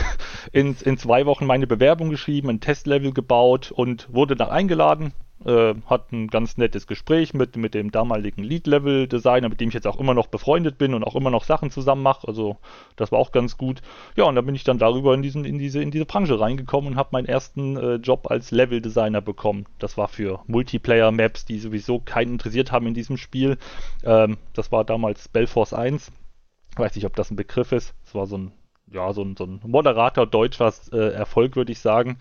in, 0.53 0.77
in 0.85 0.99
zwei 0.99 1.27
Wochen 1.27 1.47
meine 1.47 1.67
Bewerbung 1.67 2.11
geschrieben, 2.11 2.49
ein 2.49 2.61
Testlevel 2.61 3.13
gebaut 3.13 3.73
und 3.73 4.13
wurde 4.13 4.37
dann 4.37 4.51
eingeladen 4.51 5.13
äh, 5.47 5.75
hat 5.87 6.13
ein 6.13 6.29
ganz 6.29 6.57
nettes 6.57 6.87
Gespräch 6.87 7.35
mit, 7.35 7.57
mit 7.57 7.75
dem 7.75 7.91
damaligen 7.91 8.43
Lead-Level-Designer, 8.43 9.49
mit 9.49 9.61
dem 9.61 9.69
ich 9.69 9.75
jetzt 9.75 9.87
auch 9.87 9.99
immer 9.99 10.15
noch 10.15 10.27
befreundet 10.27 10.79
bin 10.79 10.95
und 10.95 11.05
auch 11.05 11.17
immer 11.17 11.31
noch 11.31 11.45
Sachen 11.45 11.71
zusammen 11.71 12.03
mache. 12.03 12.29
Also 12.29 12.57
das 12.97 13.13
war 13.13 13.19
auch 13.19 13.33
ganz 13.33 13.57
gut. 13.57 13.83
Ja, 14.17 14.25
und 14.25 14.35
dann 14.35 14.47
bin 14.47 14.55
ich 14.55 14.65
dann 14.65 14.79
darüber 14.79 15.15
in, 15.15 15.23
diesen, 15.23 15.45
in, 15.45 15.59
diese, 15.59 15.83
in 15.83 15.91
diese 15.91 16.07
Branche 16.07 16.39
reingekommen 16.39 16.93
und 16.93 16.97
habe 16.97 17.11
meinen 17.13 17.27
ersten 17.27 17.77
äh, 17.77 17.95
Job 17.97 18.31
als 18.31 18.51
Level-Designer 18.51 19.21
bekommen. 19.21 19.67
Das 19.79 19.97
war 19.97 20.09
für 20.09 20.41
Multiplayer-Maps, 20.47 21.45
die 21.45 21.59
sowieso 21.59 22.01
keinen 22.01 22.33
interessiert 22.33 22.73
haben 22.73 22.87
in 22.87 22.95
diesem 22.95 23.17
Spiel. 23.17 23.59
Ähm, 24.05 24.39
das 24.55 24.73
war 24.73 24.85
damals 24.85 25.25
Spellforce 25.25 25.75
1. 25.75 26.13
Ich 26.73 26.79
weiß 26.79 26.95
nicht, 26.95 27.07
ob 27.07 27.17
das 27.17 27.31
ein 27.31 27.37
Begriff 27.37 27.73
ist. 27.73 27.95
Es 28.05 28.15
war 28.15 28.27
so 28.27 28.39
ein, 28.39 28.53
ja, 28.91 29.13
so 29.13 29.23
ein, 29.23 29.37
so 29.37 29.45
ein 29.45 29.61
moderater 29.65 30.27
deutscher 30.27 30.73
äh, 30.93 31.13
Erfolg, 31.13 31.57
würde 31.57 31.73
ich 31.73 31.81
sagen. 31.81 32.19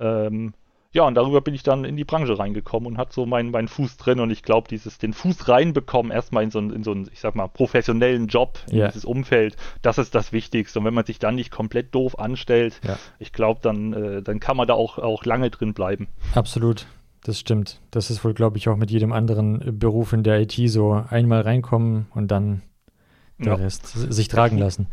Ähm, 0.00 0.54
ja, 0.94 1.02
und 1.02 1.16
darüber 1.16 1.40
bin 1.40 1.54
ich 1.54 1.64
dann 1.64 1.84
in 1.84 1.96
die 1.96 2.04
Branche 2.04 2.38
reingekommen 2.38 2.86
und 2.86 2.98
hat 2.98 3.12
so 3.12 3.26
meinen, 3.26 3.50
meinen 3.50 3.66
Fuß 3.66 3.96
drin 3.96 4.20
und 4.20 4.30
ich 4.30 4.44
glaube, 4.44 4.68
dieses 4.68 4.96
den 4.96 5.12
Fuß 5.12 5.48
reinbekommen, 5.48 6.12
erstmal 6.12 6.44
in 6.44 6.52
so, 6.52 6.60
einen, 6.60 6.70
in 6.70 6.84
so 6.84 6.92
einen, 6.92 7.10
ich 7.12 7.18
sag 7.18 7.34
mal, 7.34 7.48
professionellen 7.48 8.28
Job, 8.28 8.60
in 8.70 8.78
yeah. 8.78 8.86
dieses 8.86 9.04
Umfeld, 9.04 9.56
das 9.82 9.98
ist 9.98 10.14
das 10.14 10.32
Wichtigste. 10.32 10.78
Und 10.78 10.84
wenn 10.84 10.94
man 10.94 11.04
sich 11.04 11.18
dann 11.18 11.34
nicht 11.34 11.50
komplett 11.50 11.92
doof 11.96 12.16
anstellt, 12.20 12.80
ja. 12.86 12.96
ich 13.18 13.32
glaube, 13.32 13.58
dann, 13.60 13.92
äh, 13.92 14.22
dann 14.22 14.38
kann 14.38 14.56
man 14.56 14.68
da 14.68 14.74
auch, 14.74 14.98
auch 14.98 15.24
lange 15.24 15.50
drin 15.50 15.74
bleiben. 15.74 16.06
Absolut. 16.32 16.86
Das 17.24 17.40
stimmt. 17.40 17.80
Das 17.90 18.10
ist 18.10 18.22
wohl, 18.22 18.34
glaube 18.34 18.58
ich, 18.58 18.68
auch 18.68 18.76
mit 18.76 18.92
jedem 18.92 19.12
anderen 19.12 19.78
Beruf 19.78 20.12
in 20.12 20.22
der 20.22 20.42
IT 20.42 20.54
so 20.66 21.02
einmal 21.08 21.40
reinkommen 21.40 22.06
und 22.14 22.28
dann 22.28 22.62
der 23.38 23.54
ja. 23.54 23.54
Rest 23.54 23.86
sich 23.86 24.28
tragen 24.28 24.58
lassen. 24.64 24.86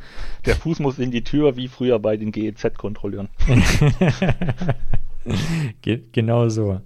Der 0.47 0.55
Fuß 0.55 0.79
muss 0.79 0.97
in 0.97 1.11
die 1.11 1.23
Tür, 1.23 1.57
wie 1.57 1.67
früher 1.67 1.99
bei 1.99 2.17
den 2.17 2.31
GEZ-Kontrolleuren. 2.31 3.29
genau 6.11 6.49
so. 6.49 6.81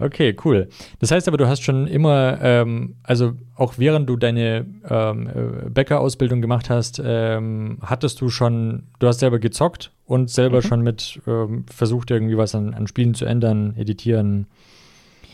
Okay, 0.00 0.34
cool. 0.44 0.68
Das 0.98 1.10
heißt 1.10 1.28
aber, 1.28 1.36
du 1.36 1.46
hast 1.46 1.62
schon 1.62 1.86
immer, 1.86 2.38
ähm, 2.40 2.94
also 3.02 3.34
auch 3.54 3.74
während 3.76 4.08
du 4.08 4.16
deine 4.16 4.64
ähm, 4.88 5.28
äh, 5.28 5.68
Bäckerausbildung 5.68 6.40
gemacht 6.40 6.70
hast, 6.70 7.02
ähm, 7.04 7.78
hattest 7.82 8.20
du 8.22 8.30
schon, 8.30 8.84
du 8.98 9.06
hast 9.06 9.20
selber 9.20 9.38
gezockt 9.38 9.92
und 10.06 10.30
selber 10.30 10.58
mhm. 10.58 10.62
schon 10.62 10.80
mit 10.80 11.20
ähm, 11.26 11.66
versucht, 11.70 12.10
irgendwie 12.10 12.38
was 12.38 12.54
an, 12.54 12.72
an 12.72 12.86
Spielen 12.86 13.12
zu 13.14 13.26
ändern, 13.26 13.74
editieren. 13.76 14.46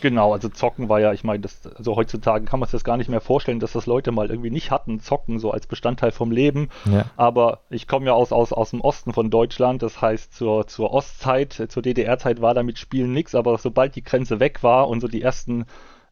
Genau, 0.07 0.33
also 0.33 0.49
Zocken 0.49 0.89
war 0.89 1.01
ja, 1.01 1.13
ich 1.13 1.25
meine, 1.25 1.41
das, 1.41 1.67
also 1.67 1.97
heutzutage 1.97 2.45
kann 2.45 2.61
man 2.61 2.69
sich 2.69 2.75
das 2.75 2.85
gar 2.85 2.97
nicht 2.97 3.11
mehr 3.11 3.21
vorstellen, 3.21 3.59
dass 3.59 3.73
das 3.73 3.87
Leute 3.87 4.13
mal 4.13 4.31
irgendwie 4.31 4.51
nicht 4.51 4.71
hatten, 4.71 5.01
Zocken 5.01 5.41
so 5.41 5.51
als 5.51 5.67
Bestandteil 5.67 6.13
vom 6.13 6.31
Leben. 6.31 6.69
Ja. 6.85 7.07
Aber 7.17 7.63
ich 7.71 7.89
komme 7.89 8.07
ja 8.07 8.13
aus, 8.13 8.31
aus, 8.31 8.53
aus 8.53 8.71
dem 8.71 8.81
Osten 8.81 9.13
von 9.13 9.31
Deutschland, 9.31 9.83
das 9.83 10.01
heißt 10.01 10.33
zur, 10.33 10.69
zur 10.69 10.93
Ostzeit, 10.93 11.55
zur 11.55 11.83
DDR-Zeit 11.83 12.41
war 12.41 12.55
damit 12.55 12.79
Spielen 12.79 13.11
nichts, 13.11 13.35
aber 13.35 13.59
sobald 13.59 13.97
die 13.97 14.05
Grenze 14.05 14.39
weg 14.39 14.63
war 14.63 14.87
und 14.87 15.01
so 15.01 15.09
die 15.09 15.23
ersten 15.23 15.67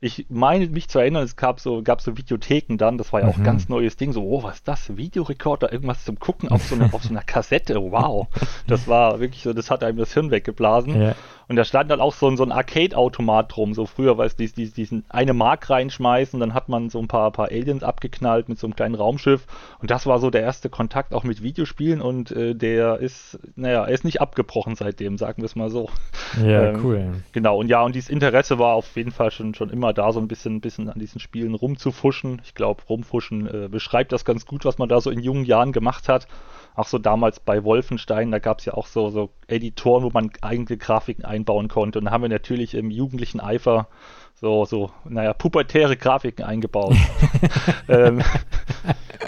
ich 0.05 0.27
meine 0.29 0.67
mich 0.67 0.89
zu 0.89 0.99
erinnern, 0.99 1.25
es 1.25 1.35
gab 1.35 1.61
so, 1.61 1.83
gab 1.83 2.03
so 2.03 2.19
Videotheken 2.19 2.77
dann, 2.77 2.99
das 2.99 3.13
war 3.15 3.23
ja 3.23 3.29
auch 3.29 3.39
mhm. 3.39 3.45
ganz 3.45 3.71
neues 3.71 3.97
Ding, 3.97 4.13
so, 4.13 4.23
oh, 4.23 4.43
was 4.43 4.57
ist 4.57 4.69
das? 4.69 4.97
Videorekorder, 4.99 5.73
irgendwas 5.73 6.05
zum 6.05 6.19
Gucken 6.19 6.51
auf 6.51 6.63
so, 6.63 6.75
eine, 6.75 6.93
auf 6.93 7.03
so 7.03 7.09
einer 7.09 7.23
Kassette, 7.23 7.81
wow. 7.91 8.29
Das 8.67 8.87
war 8.87 9.21
wirklich 9.21 9.43
so, 9.43 9.55
das 9.55 9.71
hat 9.71 9.83
einem 9.83 9.97
das 9.97 10.13
Hirn 10.13 10.31
weggeblasen. 10.31 11.01
Ja. 11.01 11.15
Und 11.49 11.57
da 11.57 11.65
stand 11.65 11.91
dann 11.91 12.01
auch 12.01 12.15
so, 12.15 12.35
so 12.37 12.43
ein 12.43 12.53
Arcade-Automat 12.53 13.55
drum, 13.55 13.75
so 13.75 13.87
früher, 13.87 14.17
weißt 14.17 14.39
du, 14.39 14.47
diesen, 14.47 14.75
diesen 14.75 15.05
eine 15.09 15.35
Mark 15.35 15.69
reinschmeißen, 15.69 16.41
dann 16.41 16.55
hat 16.55 16.69
man 16.69 16.91
so 16.91 16.99
ein 16.99 17.09
paar, 17.09 17.31
paar 17.31 17.49
Aliens 17.49 17.83
abgeknallt 17.83 18.49
mit 18.49 18.59
so 18.59 18.67
einem 18.67 18.77
kleinen 18.77 18.95
Raumschiff. 18.95 19.47
Und 19.81 19.91
das 19.91 20.07
war 20.07 20.19
so 20.19 20.31
der 20.31 20.43
erste 20.43 20.71
Kontakt 20.71 21.13
auch 21.13 21.25
mit 21.25 21.43
Videospielen 21.43 22.01
und 22.01 22.31
äh, 22.31 22.55
der 22.55 22.99
ist, 22.99 23.39
naja, 23.57 23.85
er 23.85 23.93
ist 23.93 24.05
nicht 24.05 24.21
abgebrochen 24.21 24.75
seitdem, 24.75 25.19
sagen 25.19 25.43
wir 25.43 25.47
es 25.47 25.57
mal 25.57 25.71
so. 25.71 25.89
Ja, 26.43 26.71
ähm, 26.71 26.81
cool. 26.85 27.13
Genau, 27.33 27.59
und 27.59 27.69
ja, 27.69 27.83
und 27.83 27.95
dieses 27.95 28.09
Interesse 28.09 28.59
war 28.59 28.75
auf 28.75 28.97
jeden 28.97 29.13
Fall 29.13 29.31
schon, 29.31 29.55
schon 29.55 29.71
immer 29.71 29.93
da, 29.93 30.13
so 30.13 30.21
ein 30.21 30.29
bisschen, 30.29 30.57
ein 30.57 30.61
bisschen 30.61 30.89
an 30.89 30.99
diesen 30.99 31.21
Spielen 31.21 31.55
rumzufuschen. 31.55 32.41
Ich 32.45 32.55
glaube, 32.55 32.83
rumfuschen 32.89 33.47
äh, 33.47 33.69
beschreibt 33.69 34.13
das 34.13 34.25
ganz 34.25 34.47
gut, 34.47 34.65
was 34.65 34.79
man 34.79 34.89
da 34.89 35.01
so 35.01 35.11
in 35.11 35.21
jungen 35.21 35.45
Jahren 35.45 35.73
gemacht 35.73 36.09
hat 36.09 36.27
auch 36.75 36.89
so 36.89 36.99
damals 36.99 37.41
bei 37.41 37.63
Wolfenstein, 37.63 38.31
da 38.31 38.41
gab 38.41 38.59
es 38.59 38.65
ja 38.65 38.75
auch 38.75 38.87
so, 38.87 39.09
so 39.11 39.31
Editoren, 39.47 40.03
wo 40.03 40.11
man 40.11 40.31
eigene 40.43 40.77
Grafiken 40.77 41.25
einbauen 41.25 41.69
konnte. 41.69 41.99
Und 41.99 42.07
da 42.07 42.11
haben 42.11 42.23
wir 42.23 42.29
natürlich 42.29 42.75
im 42.75 42.91
jugendlichen 42.91 43.41
Eifer 43.41 43.89
so, 44.35 44.65
so, 44.65 44.91
naja, 45.05 45.33
pubertäre 45.33 45.97
Grafiken 45.97 46.45
eingebaut. 46.45 46.97
ähm, 47.89 48.23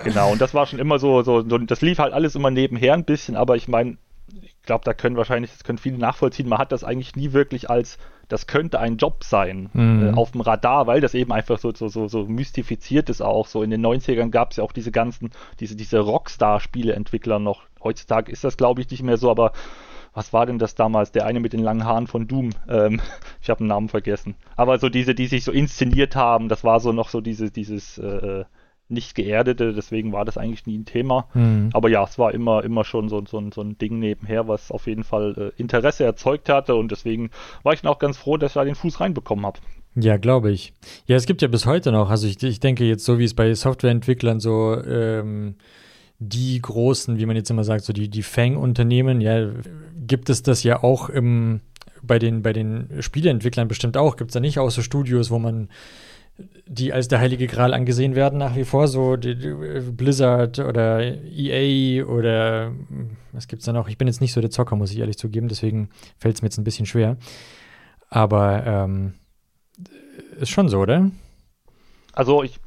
genau, 0.04 0.32
und 0.32 0.40
das 0.40 0.54
war 0.54 0.66
schon 0.66 0.80
immer 0.80 0.98
so, 0.98 1.22
so, 1.22 1.48
so, 1.48 1.58
das 1.58 1.82
lief 1.82 1.98
halt 1.98 2.12
alles 2.12 2.34
immer 2.34 2.50
nebenher 2.50 2.94
ein 2.94 3.04
bisschen, 3.04 3.36
aber 3.36 3.54
ich 3.54 3.68
meine, 3.68 3.96
ich 4.42 4.60
glaube, 4.62 4.84
da 4.84 4.92
können 4.92 5.16
wahrscheinlich, 5.16 5.52
das 5.52 5.62
können 5.62 5.78
viele 5.78 5.98
nachvollziehen, 5.98 6.48
man 6.48 6.58
hat 6.58 6.72
das 6.72 6.82
eigentlich 6.82 7.14
nie 7.14 7.32
wirklich 7.32 7.70
als 7.70 7.98
das 8.28 8.46
könnte 8.46 8.80
ein 8.80 8.96
Job 8.96 9.22
sein 9.24 9.70
mhm. 9.72 10.08
äh, 10.08 10.12
auf 10.12 10.32
dem 10.32 10.40
Radar, 10.40 10.86
weil 10.86 11.00
das 11.00 11.14
eben 11.14 11.32
einfach 11.32 11.58
so, 11.58 11.72
so, 11.72 11.88
so, 11.88 12.08
so 12.08 12.24
mystifiziert 12.24 13.08
ist 13.08 13.20
auch. 13.20 13.46
So 13.46 13.62
in 13.62 13.70
den 13.70 13.84
90ern 13.84 14.30
gab 14.30 14.50
es 14.50 14.56
ja 14.56 14.64
auch 14.64 14.72
diese 14.72 14.90
ganzen, 14.90 15.30
diese, 15.60 15.76
diese 15.76 16.00
Rockstar-Spieleentwickler 16.00 17.38
noch. 17.38 17.62
Heutzutage 17.82 18.32
ist 18.32 18.44
das, 18.44 18.56
glaube 18.56 18.80
ich, 18.80 18.90
nicht 18.90 19.02
mehr 19.02 19.16
so, 19.16 19.30
aber 19.30 19.52
was 20.12 20.32
war 20.32 20.46
denn 20.46 20.58
das 20.58 20.74
damals? 20.74 21.12
Der 21.12 21.26
eine 21.26 21.40
mit 21.40 21.52
den 21.52 21.62
langen 21.62 21.84
Haaren 21.84 22.06
von 22.06 22.26
Doom. 22.26 22.50
Ähm, 22.68 23.00
ich 23.42 23.50
habe 23.50 23.58
den 23.58 23.68
Namen 23.68 23.88
vergessen. 23.88 24.34
Aber 24.56 24.78
so 24.78 24.88
diese, 24.88 25.14
die 25.14 25.26
sich 25.26 25.44
so 25.44 25.52
inszeniert 25.52 26.16
haben, 26.16 26.48
das 26.48 26.64
war 26.64 26.80
so 26.80 26.92
noch 26.92 27.10
so 27.10 27.20
diese, 27.20 27.50
dieses 27.50 27.98
äh, 27.98 28.44
nicht 28.88 29.14
geerdete, 29.14 29.72
deswegen 29.72 30.12
war 30.12 30.24
das 30.24 30.38
eigentlich 30.38 30.66
nie 30.66 30.78
ein 30.78 30.84
Thema. 30.84 31.28
Mhm. 31.34 31.70
Aber 31.72 31.88
ja, 31.88 32.04
es 32.04 32.18
war 32.18 32.32
immer, 32.32 32.62
immer 32.64 32.84
schon 32.84 33.08
so, 33.08 33.24
so, 33.26 33.42
so 33.52 33.60
ein 33.60 33.78
Ding 33.78 33.98
nebenher, 33.98 34.46
was 34.48 34.70
auf 34.70 34.86
jeden 34.86 35.04
Fall 35.04 35.52
äh, 35.56 35.60
Interesse 35.60 36.04
erzeugt 36.04 36.48
hatte 36.48 36.74
und 36.74 36.90
deswegen 36.90 37.30
war 37.62 37.72
ich 37.72 37.82
dann 37.82 37.90
auch 37.90 37.98
ganz 37.98 38.16
froh, 38.16 38.36
dass 38.36 38.52
ich 38.52 38.54
da 38.54 38.64
den 38.64 38.74
Fuß 38.74 39.00
reinbekommen 39.00 39.44
habe. 39.44 39.58
Ja, 39.96 40.18
glaube 40.18 40.52
ich. 40.52 40.74
Ja, 41.06 41.16
es 41.16 41.26
gibt 41.26 41.42
ja 41.42 41.48
bis 41.48 41.66
heute 41.66 41.90
noch, 41.90 42.10
also 42.10 42.26
ich, 42.26 42.42
ich 42.42 42.60
denke 42.60 42.84
jetzt 42.84 43.04
so, 43.04 43.18
wie 43.18 43.24
es 43.24 43.34
bei 43.34 43.52
Softwareentwicklern 43.54 44.40
so 44.40 44.76
ähm, 44.84 45.56
die 46.18 46.60
großen, 46.60 47.18
wie 47.18 47.26
man 47.26 47.36
jetzt 47.36 47.50
immer 47.50 47.64
sagt, 47.64 47.84
so 47.84 47.92
die, 47.92 48.08
die 48.08 48.22
Fang-Unternehmen, 48.22 49.20
ja, 49.20 49.50
gibt 50.06 50.30
es 50.30 50.42
das 50.42 50.62
ja 50.62 50.82
auch 50.82 51.08
im, 51.08 51.60
bei 52.02 52.18
den, 52.18 52.42
bei 52.42 52.52
den 52.52 52.88
Spieleentwicklern 53.00 53.68
bestimmt 53.68 53.96
auch. 53.96 54.16
Gibt 54.16 54.30
es 54.30 54.34
da 54.34 54.40
nicht 54.40 54.58
auch 54.58 54.70
so 54.70 54.82
Studios, 54.82 55.30
wo 55.30 55.38
man 55.38 55.68
die 56.66 56.92
als 56.92 57.08
der 57.08 57.20
heilige 57.20 57.46
Gral 57.46 57.72
angesehen 57.72 58.14
werden, 58.14 58.38
nach 58.38 58.56
wie 58.56 58.64
vor, 58.64 58.88
so 58.88 59.16
die, 59.16 59.36
die 59.36 59.52
Blizzard 59.92 60.58
oder 60.58 61.00
EA 61.00 62.04
oder 62.04 62.72
was 63.32 63.48
gibt's 63.48 63.64
da 63.64 63.72
noch? 63.72 63.88
Ich 63.88 63.98
bin 63.98 64.08
jetzt 64.08 64.20
nicht 64.20 64.32
so 64.32 64.40
der 64.40 64.50
Zocker, 64.50 64.76
muss 64.76 64.92
ich 64.92 64.98
ehrlich 64.98 65.18
zugeben, 65.18 65.48
deswegen 65.48 65.88
fällt 66.18 66.34
es 66.34 66.42
mir 66.42 66.48
jetzt 66.48 66.58
ein 66.58 66.64
bisschen 66.64 66.86
schwer. 66.86 67.16
Aber 68.08 68.66
ähm, 68.66 69.14
ist 70.38 70.50
schon 70.50 70.68
so, 70.68 70.80
oder? 70.80 71.10
Also 72.12 72.42
ich 72.42 72.58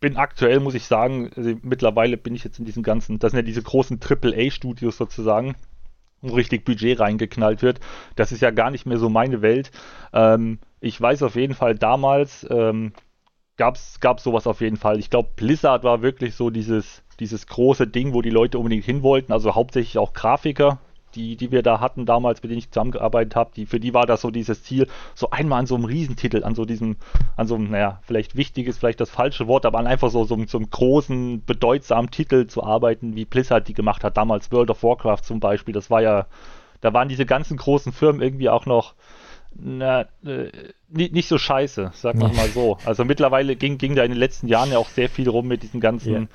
bin 0.00 0.16
aktuell, 0.16 0.60
muss 0.60 0.74
ich 0.74 0.84
sagen, 0.84 1.30
also 1.34 1.54
mittlerweile 1.62 2.16
bin 2.16 2.34
ich 2.34 2.44
jetzt 2.44 2.58
in 2.58 2.64
diesen 2.64 2.82
ganzen, 2.82 3.18
das 3.18 3.30
sind 3.30 3.38
ja 3.38 3.42
diese 3.42 3.62
großen 3.62 4.00
AAA-Studios 4.02 4.96
sozusagen, 4.96 5.54
richtig 6.30 6.64
Budget 6.64 7.00
reingeknallt 7.00 7.62
wird. 7.62 7.80
Das 8.16 8.32
ist 8.32 8.40
ja 8.40 8.50
gar 8.50 8.70
nicht 8.70 8.86
mehr 8.86 8.98
so 8.98 9.08
meine 9.08 9.42
Welt. 9.42 9.70
Ähm, 10.12 10.58
ich 10.80 11.00
weiß 11.00 11.22
auf 11.22 11.36
jeden 11.36 11.54
Fall, 11.54 11.74
damals 11.74 12.46
ähm, 12.50 12.92
gab 13.56 13.76
es 13.76 13.98
sowas 14.22 14.46
auf 14.46 14.60
jeden 14.60 14.76
Fall. 14.76 14.98
Ich 14.98 15.10
glaube, 15.10 15.30
Blizzard 15.36 15.84
war 15.84 16.02
wirklich 16.02 16.34
so 16.34 16.50
dieses, 16.50 17.02
dieses 17.20 17.46
große 17.46 17.86
Ding, 17.86 18.12
wo 18.12 18.22
die 18.22 18.30
Leute 18.30 18.58
unbedingt 18.58 18.84
hin 18.84 19.02
wollten. 19.02 19.32
Also 19.32 19.54
hauptsächlich 19.54 19.98
auch 19.98 20.12
Grafiker, 20.12 20.78
die, 21.14 21.36
die 21.36 21.50
wir 21.50 21.62
da 21.62 21.80
hatten 21.80 22.06
damals, 22.06 22.42
mit 22.42 22.50
denen 22.50 22.58
ich 22.58 22.70
zusammengearbeitet 22.70 23.36
habe, 23.36 23.50
die, 23.54 23.66
für 23.66 23.80
die 23.80 23.94
war 23.94 24.06
das 24.06 24.20
so 24.20 24.30
dieses 24.30 24.62
Ziel, 24.62 24.86
so 25.14 25.30
einmal 25.30 25.60
an 25.60 25.66
so 25.66 25.74
einem 25.74 25.84
Riesentitel, 25.84 26.44
an 26.44 26.54
so 26.54 26.64
diesem, 26.64 26.96
an 27.36 27.46
so 27.46 27.54
einem, 27.54 27.70
naja, 27.70 28.00
vielleicht 28.02 28.36
wichtiges, 28.36 28.78
vielleicht 28.78 29.00
das 29.00 29.10
falsche 29.10 29.46
Wort, 29.46 29.66
aber 29.66 29.78
an 29.78 29.86
einfach 29.86 30.10
so, 30.10 30.24
so, 30.24 30.36
so 30.46 30.58
einem 30.58 30.70
großen, 30.70 31.44
bedeutsamen 31.44 32.10
Titel 32.10 32.46
zu 32.46 32.62
arbeiten, 32.62 33.16
wie 33.16 33.24
Blizzard 33.24 33.68
die 33.68 33.74
gemacht 33.74 34.04
hat, 34.04 34.16
damals 34.16 34.50
World 34.52 34.70
of 34.70 34.82
Warcraft 34.82 35.22
zum 35.22 35.40
Beispiel. 35.40 35.74
Das 35.74 35.90
war 35.90 36.02
ja, 36.02 36.26
da 36.80 36.92
waren 36.92 37.08
diese 37.08 37.26
ganzen 37.26 37.56
großen 37.56 37.92
Firmen 37.92 38.20
irgendwie 38.20 38.48
auch 38.48 38.66
noch 38.66 38.94
na, 39.56 40.06
äh, 40.24 40.50
nicht, 40.88 41.12
nicht 41.12 41.28
so 41.28 41.38
scheiße, 41.38 41.92
sagen 41.94 42.20
wir 42.20 42.28
mal 42.28 42.48
so. 42.48 42.78
Also 42.84 43.04
mittlerweile 43.04 43.56
ging, 43.56 43.78
ging 43.78 43.94
da 43.94 44.02
in 44.02 44.10
den 44.10 44.18
letzten 44.18 44.48
Jahren 44.48 44.70
ja 44.70 44.78
auch 44.78 44.88
sehr 44.88 45.08
viel 45.08 45.28
rum 45.28 45.46
mit 45.46 45.62
diesen 45.62 45.80
ganzen, 45.80 46.28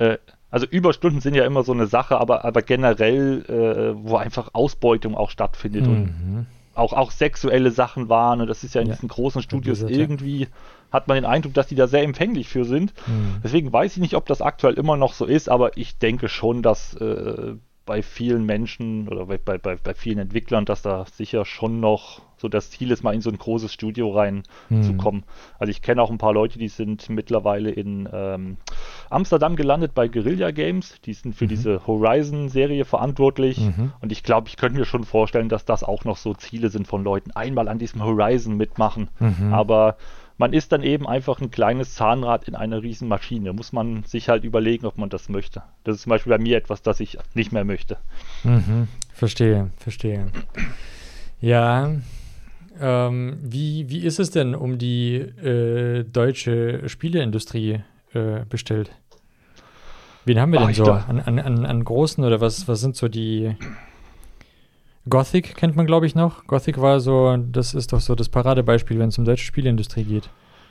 yeah. 0.00 0.12
äh, 0.12 0.18
also 0.54 0.66
Überstunden 0.66 1.20
sind 1.20 1.34
ja 1.34 1.44
immer 1.44 1.64
so 1.64 1.72
eine 1.72 1.88
Sache, 1.88 2.16
aber, 2.20 2.44
aber 2.44 2.62
generell, 2.62 3.44
äh, 3.48 4.08
wo 4.08 4.14
einfach 4.18 4.50
Ausbeutung 4.52 5.16
auch 5.16 5.30
stattfindet 5.30 5.82
mhm. 5.84 5.90
und 5.90 6.46
auch, 6.76 6.92
auch 6.92 7.10
sexuelle 7.10 7.72
Sachen 7.72 8.08
waren 8.08 8.40
und 8.40 8.46
das 8.46 8.62
ist 8.62 8.72
ja 8.72 8.80
in 8.80 8.86
ja. 8.86 8.94
diesen 8.94 9.08
großen 9.08 9.42
Studios 9.42 9.80
gesagt, 9.80 9.96
irgendwie, 9.96 10.42
ja. 10.42 10.46
hat 10.92 11.08
man 11.08 11.16
den 11.16 11.24
Eindruck, 11.24 11.54
dass 11.54 11.66
die 11.66 11.74
da 11.74 11.88
sehr 11.88 12.04
empfänglich 12.04 12.48
für 12.48 12.64
sind. 12.64 12.94
Mhm. 13.08 13.40
Deswegen 13.42 13.72
weiß 13.72 13.96
ich 13.96 14.00
nicht, 14.00 14.14
ob 14.14 14.26
das 14.26 14.40
aktuell 14.40 14.74
immer 14.74 14.96
noch 14.96 15.14
so 15.14 15.24
ist, 15.24 15.48
aber 15.48 15.76
ich 15.76 15.98
denke 15.98 16.28
schon, 16.28 16.62
dass 16.62 16.94
äh, 16.94 17.54
bei 17.86 18.02
vielen 18.02 18.44
Menschen 18.46 19.08
oder 19.08 19.26
bei, 19.26 19.38
bei, 19.38 19.76
bei 19.76 19.94
vielen 19.94 20.18
Entwicklern, 20.18 20.64
dass 20.64 20.82
da 20.82 21.04
sicher 21.04 21.44
schon 21.44 21.80
noch 21.80 22.22
so 22.36 22.48
das 22.48 22.70
Ziel 22.70 22.90
ist, 22.90 23.02
mal 23.02 23.14
in 23.14 23.20
so 23.20 23.30
ein 23.30 23.38
großes 23.38 23.72
Studio 23.72 24.10
reinzukommen. 24.10 25.22
Hm. 25.22 25.28
Also 25.58 25.70
ich 25.70 25.82
kenne 25.82 26.02
auch 26.02 26.10
ein 26.10 26.18
paar 26.18 26.32
Leute, 26.32 26.58
die 26.58 26.68
sind 26.68 27.08
mittlerweile 27.08 27.70
in 27.70 28.08
ähm, 28.12 28.56
Amsterdam 29.08 29.56
gelandet 29.56 29.94
bei 29.94 30.08
Guerilla 30.08 30.50
Games. 30.50 31.00
Die 31.06 31.14
sind 31.14 31.34
für 31.34 31.44
mhm. 31.44 31.48
diese 31.48 31.86
Horizon-Serie 31.86 32.84
verantwortlich. 32.84 33.60
Mhm. 33.60 33.92
Und 34.00 34.12
ich 34.12 34.22
glaube, 34.22 34.48
ich 34.48 34.56
könnte 34.56 34.78
mir 34.78 34.84
schon 34.84 35.04
vorstellen, 35.04 35.48
dass 35.48 35.64
das 35.64 35.84
auch 35.84 36.04
noch 36.04 36.16
so 36.16 36.34
Ziele 36.34 36.68
sind 36.68 36.86
von 36.86 37.04
Leuten. 37.04 37.30
Einmal 37.30 37.68
an 37.68 37.78
diesem 37.78 38.02
Horizon 38.02 38.56
mitmachen. 38.56 39.08
Mhm. 39.20 39.54
Aber 39.54 39.96
man 40.36 40.52
ist 40.52 40.72
dann 40.72 40.82
eben 40.82 41.06
einfach 41.06 41.40
ein 41.40 41.50
kleines 41.50 41.94
Zahnrad 41.94 42.48
in 42.48 42.54
einer 42.54 42.82
riesen 42.82 43.08
Maschine. 43.08 43.52
Muss 43.52 43.72
man 43.72 44.02
sich 44.04 44.28
halt 44.28 44.44
überlegen, 44.44 44.86
ob 44.86 44.98
man 44.98 45.08
das 45.08 45.28
möchte. 45.28 45.62
Das 45.84 45.96
ist 45.96 46.02
zum 46.02 46.10
Beispiel 46.10 46.30
bei 46.30 46.38
mir 46.38 46.56
etwas, 46.56 46.82
das 46.82 47.00
ich 47.00 47.18
nicht 47.34 47.52
mehr 47.52 47.64
möchte. 47.64 47.98
Mhm. 48.42 48.88
Verstehe, 49.12 49.70
verstehe. 49.76 50.26
Ja, 51.40 51.92
ähm, 52.80 53.38
wie, 53.42 53.88
wie 53.88 54.00
ist 54.00 54.18
es 54.18 54.30
denn 54.30 54.54
um 54.54 54.78
die 54.78 55.16
äh, 55.16 56.04
deutsche 56.04 56.88
Spieleindustrie 56.88 57.80
äh, 58.12 58.44
bestellt? 58.48 58.90
Wen 60.24 60.40
haben 60.40 60.52
wir 60.52 60.60
Ach, 60.60 60.66
denn 60.66 60.74
so 60.74 60.90
an, 60.90 61.20
an, 61.20 61.38
an, 61.38 61.66
an 61.66 61.84
großen 61.84 62.24
oder 62.24 62.40
was, 62.40 62.66
was 62.66 62.80
sind 62.80 62.96
so 62.96 63.08
die 63.08 63.56
Gothic 65.08 65.56
kennt 65.56 65.76
man, 65.76 65.86
glaube 65.86 66.06
ich, 66.06 66.14
noch. 66.14 66.46
Gothic 66.46 66.80
war 66.80 67.00
so, 67.00 67.36
das 67.36 67.74
ist 67.74 67.92
doch 67.92 68.00
so 68.00 68.14
das 68.14 68.28
Paradebeispiel, 68.28 68.98
wenn 68.98 69.08
es 69.08 69.18
um 69.18 69.24
deutsche 69.24 69.44
Spieleindustrie 69.44 70.04
geht. 70.04 70.30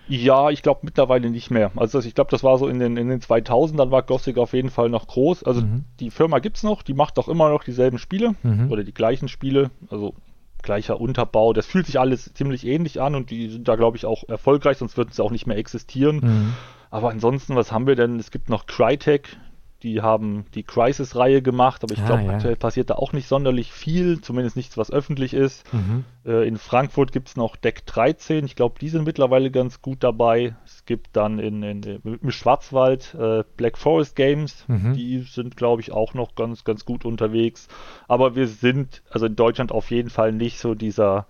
Ja, 0.10 0.50
ich 0.50 0.62
glaube 0.62 0.82
mittlerweile 0.84 1.30
nicht 1.30 1.50
mehr. 1.50 1.72
Also 1.75 2.00
ich 2.00 2.13
glaube, 2.13 2.32
das 2.32 2.44
war 2.44 2.58
so 2.58 2.68
in 2.68 2.80
den, 2.80 2.98
in 2.98 3.08
den 3.08 3.22
2000ern 3.22 3.90
war 3.90 4.04
Gothic 4.04 4.38
auf 4.38 4.54
jeden 4.54 4.70
Fall 4.70 4.90
noch 4.90 5.08
groß. 5.08 5.44
Also 5.44 5.62
mhm. 5.62 5.86
die 6.00 6.12
Firma 6.12 6.40
gibt 6.40 6.58
es 6.58 6.63
noch, 6.63 6.82
die 6.82 6.94
macht 6.94 7.18
auch 7.20 7.30
immer 7.30 7.50
noch 7.50 7.63
dieselben 7.63 7.98
Spiele 7.98 8.36
mhm. 8.44 8.70
oder 8.70 8.84
die 8.84 8.94
gleichen 8.94 9.30
Spiele. 9.30 9.72
Also 9.90 10.13
gleicher 10.62 11.00
Unterbau. 11.00 11.54
Das 11.54 11.66
fühlt 11.66 11.86
sich 11.86 12.00
alles 12.00 12.34
ziemlich 12.34 12.66
ähnlich 12.66 13.02
an 13.02 13.16
und 13.16 13.30
die 13.30 13.50
sind 13.50 13.68
da, 13.68 13.75
glaube 13.75 13.98
ich, 13.98 14.06
auch 14.06 14.28
erfolgreich, 14.28 14.78
sonst 14.78 14.98
würden 14.98 15.12
sie 15.12 15.24
auch 15.24 15.32
nicht 15.32 15.48
mehr 15.48 15.58
existieren. 15.58 16.18
Mhm. 16.18 16.54
Aber 16.90 17.10
ansonsten, 17.10 17.56
was 17.56 17.72
haben 17.72 17.88
wir 17.88 17.96
denn? 17.96 18.20
Es 18.20 18.32
gibt 18.32 18.50
noch 18.50 18.66
Crytek, 18.66 19.38
die 19.84 20.02
haben 20.02 20.46
die 20.56 20.63
Crisis-Reihe 20.63 21.42
gemacht, 21.42 21.84
aber 21.84 21.94
ich 21.94 22.02
ah, 22.02 22.06
glaube, 22.06 22.24
ja. 22.24 22.32
aktuell 22.32 22.56
passiert 22.56 22.90
da 22.90 22.96
auch 22.96 23.12
nicht 23.13 23.28
sonderlich 23.28 23.72
viel, 23.72 24.22
zumindest 24.22 24.56
nichts, 24.56 24.78
was 24.78 24.92
öffentlich 24.92 25.34
ist. 25.34 25.72
Mhm. 25.74 26.06
Äh, 26.25 26.48
in 26.48 26.58
Frankfurt 26.58 27.12
gibt 27.12 27.28
es 27.28 27.36
noch 27.36 27.56
Deck 27.56 27.86
13, 27.86 28.46
ich 28.46 28.56
glaube, 28.56 28.75
die 28.80 28.90
sind 28.90 29.04
mittlerweile 29.04 29.52
ganz 29.52 29.82
gut 29.82 30.04
dabei. 30.04 30.56
Es 30.66 30.86
gibt 30.86 31.10
dann 31.13 31.38
in, 31.40 31.62
in, 31.63 31.84
im 31.84 32.32
Schwarzwald 32.32 33.13
äh, 33.20 33.44
Black 33.58 33.78
Forest 33.78 34.16
Games, 34.16 34.66
mhm. 34.68 34.94
die 34.94 35.20
sind, 35.20 35.58
glaube 35.58 35.82
ich, 35.82 35.92
auch 35.92 36.13
noch 36.13 36.36
ganz, 36.36 36.63
ganz 36.63 36.86
gut 36.86 37.06
unterwegs. 37.06 37.68
Aber 38.08 38.36
wir 38.36 38.48
sind, 38.48 39.04
also 39.10 39.25
in 39.25 39.36
Deutschland 39.36 39.72
auf 39.72 39.92
jeden 39.92 40.10
Fall 40.10 40.32
nicht 40.32 40.60
so 40.60 40.75
dieser 40.75 41.28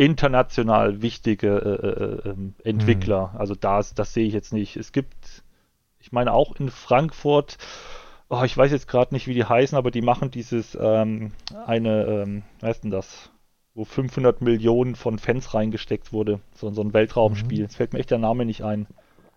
international 0.00 1.02
wichtige 1.02 1.48
äh, 1.58 2.28
äh, 2.28 2.30
ähm, 2.30 2.54
Entwickler. 2.64 3.32
Mhm. 3.34 3.38
Also 3.38 3.54
das, 3.54 3.94
das 3.94 4.14
sehe 4.14 4.26
ich 4.26 4.32
jetzt 4.32 4.52
nicht. 4.52 4.76
Es 4.76 4.92
gibt, 4.92 5.42
ich 6.00 6.12
meine 6.12 6.32
auch 6.32 6.56
in 6.56 6.70
Frankfurt, 6.70 7.58
oh, 8.28 8.42
ich 8.44 8.56
weiß 8.56 8.72
jetzt 8.72 8.88
gerade 8.88 9.14
nicht, 9.14 9.26
wie 9.26 9.34
die 9.34 9.44
heißen, 9.44 9.76
aber 9.76 9.90
die 9.90 10.02
machen 10.02 10.30
dieses 10.30 10.76
ähm, 10.80 11.32
eine, 11.66 12.04
ähm, 12.04 12.42
was 12.60 12.68
heißt 12.70 12.84
denn 12.84 12.90
das? 12.90 13.30
Wo 13.74 13.84
500 13.84 14.40
Millionen 14.40 14.96
von 14.96 15.18
Fans 15.18 15.54
reingesteckt 15.54 16.12
wurde. 16.12 16.40
So, 16.54 16.70
so 16.70 16.82
ein 16.82 16.92
Weltraumspiel. 16.92 17.64
Es 17.64 17.72
mhm. 17.72 17.76
fällt 17.76 17.92
mir 17.92 18.00
echt 18.00 18.10
der 18.10 18.18
Name 18.18 18.44
nicht 18.44 18.62
ein. 18.62 18.86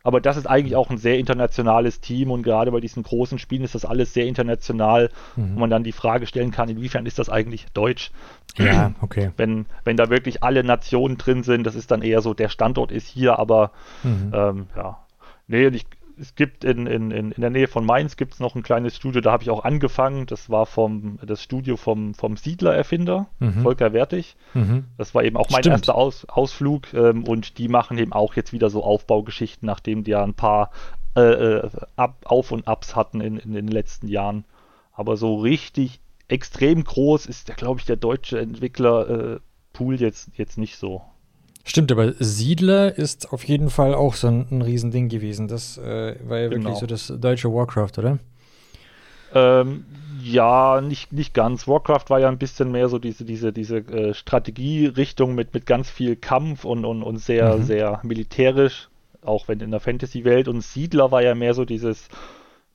Aber 0.06 0.20
das 0.20 0.36
ist 0.36 0.48
eigentlich 0.48 0.76
auch 0.76 0.90
ein 0.90 0.98
sehr 0.98 1.18
internationales 1.18 2.02
Team 2.02 2.30
und 2.30 2.44
gerade 2.44 2.72
bei 2.72 2.82
diesen 2.82 3.04
großen 3.04 3.40
Spielen 3.40 3.64
ist 3.64 3.74
das 3.74 3.86
alles 3.86 4.14
sehr 4.14 4.26
international, 4.26 5.10
mhm. 5.38 5.56
wo 5.56 5.60
man 5.62 5.70
dann 5.70 5.86
die 5.86 5.94
Frage 5.94 6.28
stellen 6.28 6.52
kann, 6.52 6.68
inwiefern 6.68 7.06
ist 7.06 7.20
das 7.20 7.30
eigentlich 7.30 7.68
deutsch? 7.74 8.12
Ja, 8.58 8.94
okay. 9.02 9.32
Wenn, 9.38 9.66
wenn 9.86 9.96
da 9.96 10.10
wirklich 10.10 10.44
alle 10.44 10.64
Nationen 10.64 11.18
drin 11.18 11.44
sind, 11.44 11.64
das 11.64 11.76
ist 11.76 11.90
dann 11.90 12.02
eher 12.02 12.22
so, 12.22 12.34
der 12.34 12.50
Standort 12.50 12.92
ist 12.92 13.08
hier, 13.08 13.40
aber 13.40 13.72
mhm. 14.04 14.32
ähm, 14.34 14.68
ja. 14.76 15.00
Nee, 15.48 15.68
ich, 15.68 15.86
es 16.20 16.36
gibt 16.36 16.64
in, 16.64 16.88
in, 16.88 17.12
in, 17.12 17.32
in 17.32 17.42
der 17.42 17.50
Nähe 17.50 17.68
von 17.68 17.86
Mainz 17.86 18.18
gibt 18.18 18.34
es 18.34 18.40
noch 18.40 18.56
ein 18.56 18.64
kleines 18.64 18.96
Studio, 18.96 19.22
da 19.22 19.32
habe 19.32 19.44
ich 19.44 19.50
auch 19.50 19.64
angefangen. 19.64 20.26
Das 20.26 20.50
war 20.50 20.66
vom 20.66 21.20
das 21.26 21.42
Studio 21.42 21.78
vom, 21.78 22.14
vom 22.14 22.38
Siedler-Erfinder, 22.38 23.28
mhm. 23.40 23.62
Volker 23.64 23.94
Wertig. 23.94 24.36
Mhm. 24.54 24.86
Das 24.98 25.14
war 25.16 25.24
eben 25.24 25.38
auch 25.38 25.50
mein 25.50 25.64
Stimmt. 25.64 25.74
erster 25.74 25.96
Aus, 25.96 26.26
Ausflug 26.26 26.94
ähm, 26.94 27.24
und 27.24 27.58
die 27.58 27.68
machen 27.68 27.98
eben 27.98 28.14
auch 28.14 28.36
jetzt 28.36 28.54
wieder 28.54 28.70
so 28.70 28.84
Aufbaugeschichten, 28.84 29.66
nachdem 29.66 30.04
die 30.04 30.12
ja 30.12 30.24
ein 30.24 30.34
paar 30.34 30.72
äh, 31.16 31.22
äh 31.22 31.70
Ab, 31.96 32.18
Auf- 32.26 32.52
und 32.52 32.68
Abs 32.68 32.96
hatten 32.96 33.22
in, 33.22 33.38
in 33.38 33.54
den 33.54 33.68
letzten 33.68 34.08
Jahren. 34.08 34.46
Aber 34.94 35.18
so 35.18 35.36
richtig 35.38 36.00
extrem 36.28 36.84
groß 36.84 37.26
ist, 37.26 37.56
glaube 37.58 37.80
ich, 37.80 37.86
der 37.86 37.96
deutsche 37.96 38.40
Entwickler-Pool 38.40 39.96
äh, 39.96 39.98
jetzt, 39.98 40.32
jetzt 40.38 40.58
nicht 40.58 40.78
so. 40.78 41.02
Stimmt, 41.66 41.92
aber 41.92 42.14
Siedler 42.20 42.98
ist 42.98 43.32
auf 43.32 43.46
jeden 43.46 43.70
Fall 43.70 43.94
auch 43.94 44.16
so 44.16 44.28
ein, 44.28 44.48
ein 44.52 44.62
Riesending 44.62 45.08
gewesen. 45.08 45.48
Das 45.48 45.78
äh, 45.78 46.16
war 46.28 46.40
ja 46.40 46.50
genau. 46.50 46.66
wirklich 46.66 46.80
so 46.80 46.86
das 46.86 47.14
deutsche 47.20 47.54
Warcraft, 47.54 47.98
oder? 47.98 48.20
Ähm, 49.34 49.86
ja, 50.22 50.82
nicht, 50.82 51.14
nicht 51.14 51.34
ganz. 51.34 51.68
Warcraft 51.68 52.06
war 52.10 52.20
ja 52.20 52.28
ein 52.28 52.38
bisschen 52.38 52.72
mehr 52.72 52.90
so 52.90 53.00
diese, 53.00 53.24
diese, 53.24 53.54
diese 53.54 53.78
äh, 53.78 54.14
Strategierichtung 54.14 55.36
mit, 55.36 55.54
mit 55.54 55.66
ganz 55.66 55.90
viel 55.90 56.18
Kampf 56.18 56.66
und, 56.66 56.84
und, 56.84 57.02
und 57.02 57.18
sehr, 57.18 57.58
mhm. 57.58 57.64
sehr 57.64 58.00
militärisch, 58.04 58.90
auch 59.22 59.48
wenn 59.48 59.62
in 59.62 59.72
der 59.72 59.80
Fantasy-Welt. 59.80 60.50
Und 60.50 60.62
Siedler 60.62 61.12
war 61.12 61.24
ja 61.24 61.34
mehr 61.34 61.54
so 61.54 61.64
dieses 61.64 62.10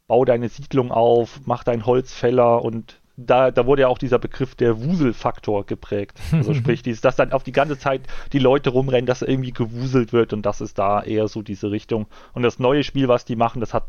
Bau 0.07 0.25
deine 0.25 0.49
Siedlung 0.49 0.90
auf, 0.90 1.40
mach 1.45 1.62
deinen 1.62 1.85
Holzfäller 1.85 2.64
und 2.64 2.99
da, 3.19 3.51
da 3.51 3.67
wurde 3.67 3.83
ja 3.83 3.89
auch 3.89 3.99
dieser 3.99 4.21
Begriff 4.21 4.55
der 4.55 4.81
Wuselfaktor 4.83 5.67
geprägt. 5.67 6.19
Also 6.31 6.55
sprich, 6.55 6.83
dieses, 6.83 7.01
dass 7.01 7.17
dann 7.17 7.33
auf 7.33 7.43
die 7.43 7.53
ganze 7.53 7.77
Zeit 7.77 8.03
die 8.33 8.39
Leute 8.39 8.71
rumrennen, 8.71 9.07
dass 9.07 9.23
irgendwie 9.23 9.53
gewuselt 9.53 10.13
wird 10.13 10.33
und 10.33 10.47
das 10.47 10.61
ist 10.61 10.79
da 10.79 11.03
eher 11.03 11.27
so 11.27 11.43
diese 11.43 11.71
Richtung. 11.71 12.07
Und 12.33 12.45
das 12.45 12.61
neue 12.61 12.85
Spiel, 12.85 13.09
was 13.09 13.25
die 13.25 13.35
machen, 13.35 13.61
das 13.61 13.75
hat, 13.75 13.89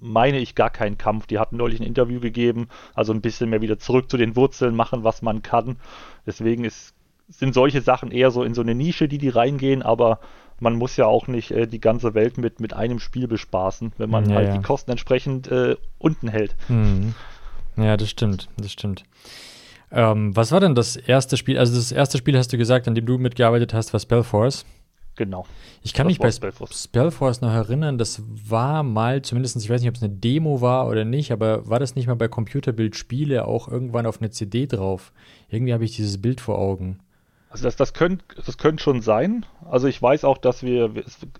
meine 0.00 0.40
ich, 0.40 0.56
gar 0.56 0.70
keinen 0.70 0.98
Kampf. 0.98 1.28
Die 1.28 1.38
hatten 1.38 1.56
neulich 1.56 1.80
ein 1.80 1.86
Interview 1.86 2.18
gegeben, 2.18 2.68
also 2.94 3.12
ein 3.12 3.20
bisschen 3.20 3.50
mehr 3.50 3.62
wieder 3.62 3.78
zurück 3.78 4.10
zu 4.10 4.16
den 4.16 4.34
Wurzeln 4.34 4.74
machen, 4.74 5.04
was 5.04 5.22
man 5.22 5.42
kann. 5.42 5.76
Deswegen 6.26 6.64
ist, 6.64 6.92
sind 7.28 7.54
solche 7.54 7.82
Sachen 7.82 8.10
eher 8.10 8.32
so 8.32 8.42
in 8.42 8.54
so 8.54 8.62
eine 8.62 8.74
Nische, 8.74 9.06
die 9.06 9.18
die 9.18 9.28
reingehen, 9.28 9.82
aber 9.82 10.18
man 10.58 10.74
muss 10.74 10.96
ja 10.96 11.06
auch 11.06 11.28
nicht 11.28 11.52
äh, 11.52 11.68
die 11.68 11.80
ganze 11.80 12.14
Welt 12.14 12.36
mit, 12.36 12.58
mit 12.58 12.74
einem 12.74 12.98
Spiel 12.98 13.28
bespaßen, 13.28 13.92
wenn 13.96 14.10
man 14.10 14.28
ja, 14.28 14.36
halt 14.36 14.48
ja. 14.48 14.56
die 14.56 14.62
Kosten 14.62 14.90
entsprechend 14.90 15.46
äh, 15.52 15.76
unten 15.98 16.26
hält. 16.26 16.56
Mhm. 16.68 17.14
Ja, 17.76 17.96
das 17.96 18.10
stimmt, 18.10 18.48
das 18.56 18.72
stimmt. 18.72 19.04
Ähm, 19.90 20.34
was 20.34 20.52
war 20.52 20.60
denn 20.60 20.74
das 20.74 20.96
erste 20.96 21.36
Spiel? 21.36 21.58
Also 21.58 21.76
das 21.76 21.92
erste 21.92 22.18
Spiel 22.18 22.36
hast 22.36 22.52
du 22.52 22.58
gesagt, 22.58 22.88
an 22.88 22.94
dem 22.94 23.06
du 23.06 23.18
mitgearbeitet 23.18 23.74
hast, 23.74 23.92
war 23.92 24.00
Spellforce. 24.00 24.64
Genau. 25.16 25.46
Ich 25.82 25.94
kann 25.94 26.06
mich 26.06 26.18
bei 26.18 26.30
Spellforce. 26.30 26.84
Spellforce 26.84 27.40
noch 27.40 27.52
erinnern, 27.52 27.96
das 27.96 28.22
war 28.26 28.82
mal, 28.82 29.22
zumindest, 29.22 29.56
ich 29.56 29.70
weiß 29.70 29.80
nicht, 29.80 29.88
ob 29.88 29.96
es 29.96 30.02
eine 30.02 30.12
Demo 30.12 30.60
war 30.60 30.88
oder 30.88 31.06
nicht, 31.06 31.32
aber 31.32 31.66
war 31.68 31.78
das 31.78 31.94
nicht 31.94 32.06
mal 32.06 32.16
bei 32.16 32.28
Computerbild-Spiele 32.28 33.46
auch 33.46 33.68
irgendwann 33.68 34.04
auf 34.04 34.20
eine 34.20 34.30
CD 34.30 34.66
drauf? 34.66 35.12
Irgendwie 35.48 35.72
habe 35.72 35.84
ich 35.84 35.96
dieses 35.96 36.20
Bild 36.20 36.40
vor 36.42 36.58
Augen. 36.58 36.98
Also 37.56 37.68
das, 37.68 37.76
das 37.76 37.94
könnte 37.94 38.22
das 38.44 38.58
könnt 38.58 38.82
schon 38.82 39.00
sein. 39.00 39.46
Also 39.70 39.88
ich 39.88 40.00
weiß 40.02 40.24
auch, 40.24 40.36
dass 40.36 40.62
wir, 40.62 40.90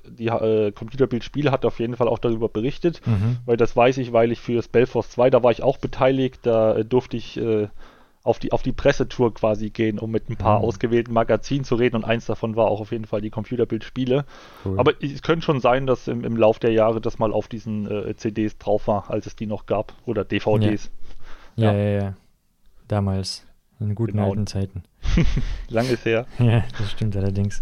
die 0.08 0.28
äh, 0.28 0.72
Computerbild-Spiele 0.72 1.50
hat 1.50 1.66
auf 1.66 1.78
jeden 1.78 1.94
Fall 1.94 2.08
auch 2.08 2.18
darüber 2.18 2.48
berichtet, 2.48 3.02
mhm. 3.06 3.36
weil 3.44 3.58
das 3.58 3.76
weiß 3.76 3.98
ich, 3.98 4.14
weil 4.14 4.32
ich 4.32 4.40
für 4.40 4.62
Spellforce 4.62 5.10
2, 5.10 5.28
da 5.28 5.42
war 5.42 5.50
ich 5.50 5.62
auch 5.62 5.76
beteiligt, 5.76 6.40
da 6.44 6.76
äh, 6.76 6.84
durfte 6.86 7.18
ich 7.18 7.36
äh, 7.36 7.68
auf, 8.22 8.38
die, 8.38 8.52
auf 8.52 8.62
die 8.62 8.72
Pressetour 8.72 9.34
quasi 9.34 9.68
gehen, 9.68 9.98
um 9.98 10.10
mit 10.10 10.30
ein 10.30 10.36
paar 10.36 10.60
mhm. 10.60 10.64
ausgewählten 10.64 11.12
Magazinen 11.12 11.64
zu 11.64 11.74
reden 11.74 11.96
und 11.96 12.04
eins 12.04 12.24
davon 12.24 12.56
war 12.56 12.68
auch 12.68 12.80
auf 12.80 12.92
jeden 12.92 13.04
Fall 13.04 13.20
die 13.20 13.30
Computerbild-Spiele. 13.30 14.24
Cool. 14.64 14.80
Aber 14.80 14.94
es 15.02 15.20
könnte 15.20 15.44
schon 15.44 15.60
sein, 15.60 15.86
dass 15.86 16.08
im, 16.08 16.24
im 16.24 16.38
Lauf 16.38 16.58
der 16.58 16.72
Jahre 16.72 17.02
das 17.02 17.18
mal 17.18 17.32
auf 17.34 17.46
diesen 17.46 17.90
äh, 17.90 18.16
CDs 18.16 18.56
drauf 18.56 18.88
war, 18.88 19.10
als 19.10 19.26
es 19.26 19.36
die 19.36 19.46
noch 19.46 19.66
gab 19.66 19.92
oder 20.06 20.24
DVDs. 20.24 20.90
Ja, 21.56 21.72
ja, 21.74 21.78
ja. 21.78 22.00
ja. 22.00 22.14
Damals. 22.88 23.45
In 23.78 23.94
guten 23.94 24.12
genau. 24.12 24.30
alten 24.30 24.46
Zeiten. 24.46 24.84
Lang 25.68 25.88
ist 25.88 26.04
her. 26.04 26.26
ja, 26.38 26.64
das 26.78 26.90
stimmt 26.92 27.16
allerdings. 27.16 27.60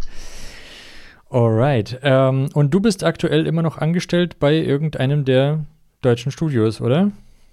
Alright. 1.29 1.99
Ähm, 2.03 2.49
und 2.55 2.73
du 2.73 2.81
bist 2.81 3.03
aktuell 3.03 3.47
immer 3.47 3.63
noch 3.63 3.79
angestellt 3.79 4.39
bei 4.39 4.55
irgendeinem 4.55 5.25
der 5.25 5.65
deutschen 6.03 6.31
Studios, 6.31 6.81
oder? 6.81 7.11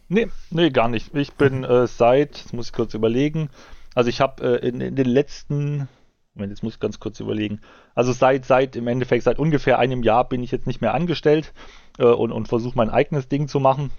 Nee, 0.09 0.27
nee, 0.51 0.69
gar 0.69 0.89
nicht. 0.89 1.15
Ich 1.15 1.33
bin 1.33 1.63
äh, 1.63 1.87
seit, 1.87 2.37
jetzt 2.37 2.53
muss 2.53 2.67
ich 2.67 2.73
kurz 2.73 2.93
überlegen, 2.93 3.49
also 3.95 4.09
ich 4.09 4.21
habe 4.21 4.59
äh, 4.61 4.67
in, 4.67 4.81
in, 4.81 4.95
den 4.95 5.07
letzten, 5.07 5.87
Moment, 6.35 6.51
jetzt 6.51 6.63
muss 6.63 6.73
ich 6.73 6.79
ganz 6.79 6.99
kurz 6.99 7.19
überlegen, 7.19 7.61
also 7.95 8.11
seit, 8.11 8.45
seit 8.45 8.75
im 8.75 8.87
Endeffekt, 8.87 9.23
seit 9.23 9.39
ungefähr 9.39 9.79
einem 9.79 10.03
Jahr 10.03 10.27
bin 10.27 10.43
ich 10.43 10.51
jetzt 10.51 10.67
nicht 10.67 10.81
mehr 10.81 10.93
angestellt 10.93 11.53
äh, 11.97 12.05
und, 12.05 12.31
und 12.31 12.47
versuche 12.47 12.77
mein 12.77 12.89
eigenes 12.89 13.29
Ding 13.29 13.47
zu 13.47 13.59
machen. 13.59 13.89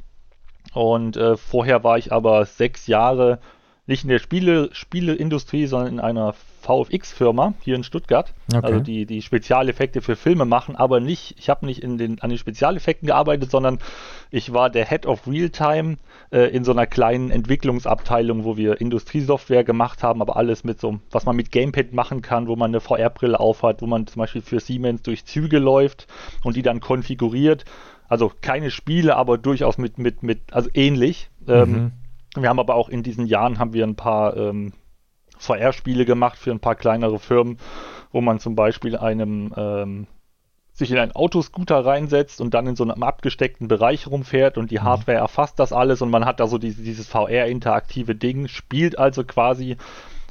Und 0.74 1.16
äh, 1.16 1.36
vorher 1.36 1.82
war 1.82 1.98
ich 1.98 2.12
aber 2.12 2.44
sechs 2.44 2.86
Jahre 2.86 3.40
nicht 3.86 4.04
in 4.04 4.10
der 4.10 4.20
Spiele, 4.20 4.68
Spieleindustrie, 4.72 5.66
sondern 5.66 5.94
in 5.94 6.00
einer 6.00 6.34
VFX-Firma 6.60 7.54
hier 7.62 7.74
in 7.74 7.82
Stuttgart. 7.82 8.32
Okay. 8.54 8.64
Also 8.64 8.80
die, 8.80 9.06
die 9.06 9.22
Spezialeffekte 9.22 10.00
für 10.00 10.14
Filme 10.14 10.44
machen, 10.44 10.76
aber 10.76 11.00
nicht, 11.00 11.34
ich 11.36 11.50
habe 11.50 11.66
nicht 11.66 11.82
in 11.82 11.98
den, 11.98 12.20
an 12.20 12.30
den 12.30 12.38
Spezialeffekten 12.38 13.08
gearbeitet, 13.08 13.50
sondern 13.50 13.80
ich 14.30 14.52
war 14.52 14.70
der 14.70 14.86
Head 14.86 15.06
of 15.06 15.26
Realtime 15.26 15.96
äh, 16.30 16.48
in 16.54 16.62
so 16.62 16.70
einer 16.70 16.86
kleinen 16.86 17.32
Entwicklungsabteilung, 17.32 18.44
wo 18.44 18.56
wir 18.56 18.80
Industriesoftware 18.80 19.64
gemacht 19.64 20.04
haben, 20.04 20.22
aber 20.22 20.36
alles 20.36 20.62
mit 20.62 20.80
so, 20.80 21.00
was 21.10 21.24
man 21.24 21.34
mit 21.34 21.50
Gamepad 21.50 21.92
machen 21.92 22.22
kann, 22.22 22.46
wo 22.46 22.54
man 22.54 22.70
eine 22.70 22.80
VR-Brille 22.80 23.40
aufhat, 23.40 23.82
wo 23.82 23.86
man 23.86 24.06
zum 24.06 24.20
Beispiel 24.20 24.42
für 24.42 24.60
Siemens 24.60 25.02
durch 25.02 25.24
Züge 25.24 25.58
läuft 25.58 26.06
und 26.44 26.54
die 26.54 26.62
dann 26.62 26.78
konfiguriert. 26.78 27.64
Also 28.08 28.30
keine 28.42 28.70
Spiele, 28.70 29.16
aber 29.16 29.38
durchaus 29.38 29.76
mit, 29.76 29.98
mit, 29.98 30.22
mit, 30.22 30.52
also 30.52 30.70
ähnlich. 30.74 31.30
Ähm, 31.48 31.70
mhm. 31.70 31.74
Ähm, 31.74 31.92
wir 32.36 32.48
haben 32.48 32.60
aber 32.60 32.74
auch 32.74 32.88
in 32.88 33.02
diesen 33.02 33.26
Jahren 33.26 33.58
haben 33.58 33.72
wir 33.72 33.84
ein 33.84 33.96
paar 33.96 34.36
ähm, 34.36 34.72
VR-Spiele 35.38 36.04
gemacht 36.04 36.38
für 36.38 36.50
ein 36.50 36.60
paar 36.60 36.76
kleinere 36.76 37.18
Firmen, 37.18 37.58
wo 38.12 38.20
man 38.20 38.38
zum 38.38 38.54
Beispiel 38.54 38.96
einem 38.96 39.52
ähm, 39.56 40.06
sich 40.72 40.90
in 40.90 40.98
einen 40.98 41.12
Autoscooter 41.12 41.84
reinsetzt 41.84 42.40
und 42.40 42.54
dann 42.54 42.66
in 42.66 42.76
so 42.76 42.84
einem 42.84 43.02
abgesteckten 43.02 43.68
Bereich 43.68 44.06
rumfährt 44.06 44.56
und 44.56 44.70
die 44.70 44.78
mhm. 44.78 44.84
Hardware 44.84 45.18
erfasst 45.18 45.58
das 45.58 45.72
alles 45.72 46.00
und 46.00 46.10
man 46.10 46.24
hat 46.24 46.40
da 46.40 46.46
so 46.46 46.58
diese, 46.58 46.82
dieses 46.82 47.08
VR-interaktive 47.08 48.14
Ding, 48.14 48.48
spielt 48.48 48.98
also 48.98 49.24
quasi 49.24 49.76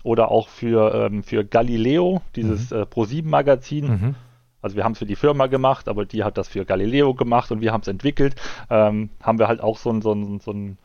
oder 0.03 0.31
auch 0.31 0.47
für, 0.47 0.95
ähm, 0.95 1.23
für 1.23 1.45
Galileo, 1.45 2.21
dieses 2.35 2.71
mhm. 2.71 2.77
äh, 2.77 2.81
Pro7-Magazin. 2.83 3.87
Mhm. 3.87 4.15
Also 4.63 4.75
wir 4.75 4.83
haben 4.83 4.93
es 4.93 4.99
für 4.99 5.05
die 5.05 5.15
Firma 5.15 5.47
gemacht, 5.47 5.87
aber 5.87 6.05
die 6.05 6.23
hat 6.23 6.37
das 6.37 6.47
für 6.47 6.65
Galileo 6.65 7.13
gemacht 7.13 7.51
und 7.51 7.61
wir 7.61 7.71
haben 7.71 7.81
es 7.81 7.87
entwickelt. 7.87 8.35
Ähm, 8.69 9.09
haben 9.21 9.39
wir 9.39 9.47
halt 9.47 9.61
auch 9.61 9.77
so 9.77 9.91
ein, 9.91 10.01
so 10.01 10.13
ein, 10.13 10.39
so 10.39 10.51
ein 10.51 10.77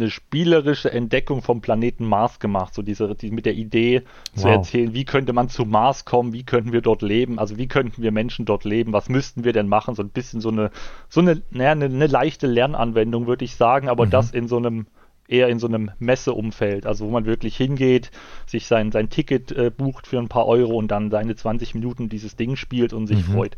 eine 0.00 0.10
spielerische 0.10 0.90
Entdeckung 0.90 1.42
vom 1.42 1.60
Planeten 1.60 2.04
Mars 2.04 2.38
gemacht, 2.38 2.74
so 2.74 2.82
diese 2.82 3.14
die, 3.14 3.30
mit 3.30 3.46
der 3.46 3.54
Idee 3.54 4.02
wow. 4.34 4.42
zu 4.42 4.48
erzählen, 4.48 4.94
wie 4.94 5.04
könnte 5.04 5.32
man 5.32 5.48
zu 5.48 5.64
Mars 5.64 6.04
kommen, 6.04 6.32
wie 6.32 6.44
könnten 6.44 6.72
wir 6.72 6.80
dort 6.80 7.02
leben, 7.02 7.38
also 7.38 7.58
wie 7.58 7.68
könnten 7.68 8.02
wir 8.02 8.12
Menschen 8.12 8.44
dort 8.44 8.64
leben, 8.64 8.92
was 8.92 9.08
müssten 9.08 9.44
wir 9.44 9.52
denn 9.52 9.68
machen, 9.68 9.94
so 9.94 10.02
ein 10.02 10.10
bisschen 10.10 10.40
so 10.40 10.50
eine 10.50 10.70
so 11.08 11.20
eine, 11.20 11.42
naja, 11.50 11.72
eine, 11.72 11.86
eine 11.86 12.06
leichte 12.06 12.46
Lernanwendung, 12.46 13.26
würde 13.26 13.44
ich 13.44 13.56
sagen, 13.56 13.88
aber 13.88 14.06
mhm. 14.06 14.10
das 14.10 14.30
in 14.30 14.48
so 14.48 14.56
einem 14.56 14.86
eher 15.28 15.48
in 15.48 15.58
so 15.58 15.66
einem 15.66 15.90
Messeumfeld, 15.98 16.86
also 16.86 17.06
wo 17.06 17.10
man 17.10 17.26
wirklich 17.26 17.56
hingeht, 17.56 18.10
sich 18.46 18.66
sein, 18.66 18.90
sein 18.90 19.10
Ticket 19.10 19.52
äh, 19.52 19.70
bucht 19.70 20.06
für 20.06 20.18
ein 20.18 20.28
paar 20.28 20.46
Euro 20.46 20.74
und 20.76 20.88
dann 20.88 21.10
seine 21.10 21.36
20 21.36 21.74
Minuten 21.74 22.08
dieses 22.08 22.34
Ding 22.34 22.56
spielt 22.56 22.92
und 22.94 23.06
sich 23.06 23.28
mhm. 23.28 23.32
freut. 23.32 23.56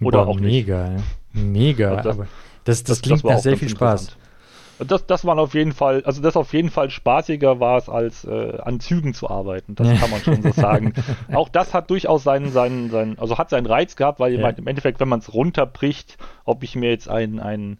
Oder 0.00 0.24
Boah, 0.24 0.28
auch 0.28 0.40
mega, 0.40 0.90
nicht. 0.90 1.04
Mega, 1.32 1.96
also 1.96 2.08
das, 2.10 2.16
das, 2.18 2.26
das, 2.64 2.84
das 2.84 3.02
klingt 3.02 3.24
nach 3.24 3.38
sehr 3.38 3.56
viel 3.56 3.68
Spaß. 3.68 4.16
Das, 4.84 5.06
das 5.06 5.24
war 5.24 5.38
auf 5.38 5.54
jeden 5.54 5.72
Fall, 5.72 6.02
also 6.04 6.22
das 6.22 6.36
auf 6.36 6.52
jeden 6.52 6.70
Fall 6.70 6.90
spaßiger 6.90 7.60
war 7.60 7.78
es, 7.78 7.88
als 7.88 8.24
äh, 8.24 8.58
an 8.62 8.80
Zügen 8.80 9.14
zu 9.14 9.28
arbeiten. 9.28 9.74
Das 9.74 9.88
kann 10.00 10.10
man 10.10 10.20
schon 10.20 10.42
so 10.42 10.52
sagen. 10.52 10.94
Auch 11.32 11.48
das 11.48 11.74
hat 11.74 11.90
durchaus 11.90 12.22
seinen, 12.24 12.50
seinen, 12.50 12.90
seinen, 12.90 13.18
also 13.18 13.38
hat 13.38 13.50
seinen 13.50 13.66
Reiz 13.66 13.96
gehabt, 13.96 14.20
weil 14.20 14.38
ja. 14.38 14.48
im 14.48 14.66
Endeffekt, 14.66 15.00
wenn 15.00 15.08
man 15.08 15.20
es 15.20 15.32
runterbricht, 15.32 16.16
ob 16.44 16.62
ich 16.62 16.76
mir 16.76 16.90
jetzt 16.90 17.08
einen, 17.08 17.40
einen 17.40 17.78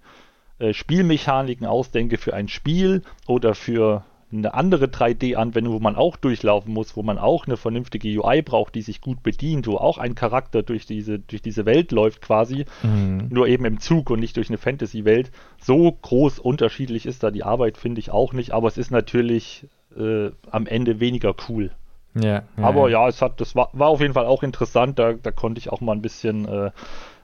äh, 0.58 0.72
Spielmechaniken 0.72 1.66
ausdenke 1.66 2.18
für 2.18 2.34
ein 2.34 2.48
Spiel 2.48 3.02
oder 3.26 3.54
für 3.54 4.04
eine 4.32 4.54
andere 4.54 4.86
3D-Anwendung, 4.86 5.74
wo 5.74 5.78
man 5.78 5.96
auch 5.96 6.16
durchlaufen 6.16 6.72
muss, 6.72 6.96
wo 6.96 7.02
man 7.02 7.18
auch 7.18 7.46
eine 7.46 7.56
vernünftige 7.56 8.08
UI 8.20 8.42
braucht, 8.42 8.74
die 8.74 8.82
sich 8.82 9.00
gut 9.00 9.22
bedient, 9.22 9.66
wo 9.66 9.76
auch 9.76 9.98
ein 9.98 10.14
Charakter 10.14 10.62
durch 10.62 10.86
diese, 10.86 11.18
durch 11.18 11.42
diese 11.42 11.66
Welt 11.66 11.92
läuft 11.92 12.22
quasi, 12.22 12.64
mhm. 12.82 13.28
nur 13.30 13.46
eben 13.46 13.64
im 13.64 13.80
Zug 13.80 14.10
und 14.10 14.20
nicht 14.20 14.36
durch 14.36 14.48
eine 14.48 14.58
Fantasy-Welt. 14.58 15.30
So 15.60 15.92
groß 15.92 16.38
unterschiedlich 16.38 17.06
ist 17.06 17.22
da 17.22 17.30
die 17.30 17.44
Arbeit, 17.44 17.76
finde 17.76 18.00
ich 18.00 18.10
auch 18.10 18.32
nicht, 18.32 18.52
aber 18.52 18.68
es 18.68 18.78
ist 18.78 18.90
natürlich 18.90 19.66
äh, 19.96 20.30
am 20.50 20.66
Ende 20.66 21.00
weniger 21.00 21.34
cool. 21.48 21.70
Ja, 22.14 22.22
ja 22.22 22.42
aber 22.56 22.90
ja. 22.90 23.08
es 23.08 23.22
hat, 23.22 23.40
das 23.40 23.54
war, 23.54 23.70
war 23.72 23.88
auf 23.88 24.00
jeden 24.00 24.14
Fall 24.14 24.26
auch 24.26 24.42
interessant, 24.42 24.98
da, 24.98 25.12
da 25.14 25.30
konnte 25.30 25.58
ich 25.58 25.70
auch 25.70 25.80
mal 25.80 25.92
ein 25.92 26.02
bisschen 26.02 26.46
äh, 26.46 26.70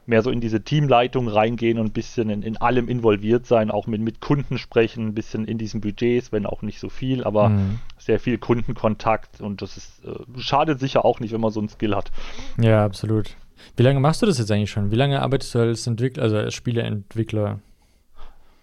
mehr 0.08 0.22
so 0.22 0.30
in 0.30 0.40
diese 0.40 0.62
Teamleitung 0.62 1.28
reingehen 1.28 1.78
und 1.78 1.86
ein 1.86 1.92
bisschen 1.92 2.30
in, 2.30 2.42
in 2.42 2.56
allem 2.56 2.88
involviert 2.88 3.46
sein, 3.46 3.70
auch 3.70 3.86
mit, 3.86 4.00
mit 4.00 4.20
Kunden 4.20 4.58
sprechen, 4.58 5.08
ein 5.08 5.14
bisschen 5.14 5.44
in 5.44 5.58
diesen 5.58 5.80
Budgets, 5.80 6.32
wenn 6.32 6.46
auch 6.46 6.62
nicht 6.62 6.80
so 6.80 6.88
viel, 6.88 7.24
aber 7.24 7.50
mhm. 7.50 7.78
sehr 7.98 8.18
viel 8.18 8.38
Kundenkontakt 8.38 9.40
und 9.40 9.60
das 9.62 9.76
ist, 9.76 10.04
äh, 10.04 10.40
schadet 10.40 10.80
sicher 10.80 11.04
auch 11.04 11.20
nicht, 11.20 11.32
wenn 11.32 11.40
man 11.40 11.52
so 11.52 11.60
ein 11.60 11.68
Skill 11.68 11.94
hat. 11.94 12.10
Ja, 12.58 12.84
absolut. 12.84 13.36
Wie 13.76 13.82
lange 13.82 14.00
machst 14.00 14.22
du 14.22 14.26
das 14.26 14.38
jetzt 14.38 14.50
eigentlich 14.50 14.70
schon? 14.70 14.90
Wie 14.90 14.96
lange 14.96 15.20
arbeitest 15.20 15.54
du 15.54 15.58
als 15.60 15.86
Entwickler, 15.86 16.22
also 16.22 16.36
als 16.36 16.54
Spieleentwickler? 16.54 17.60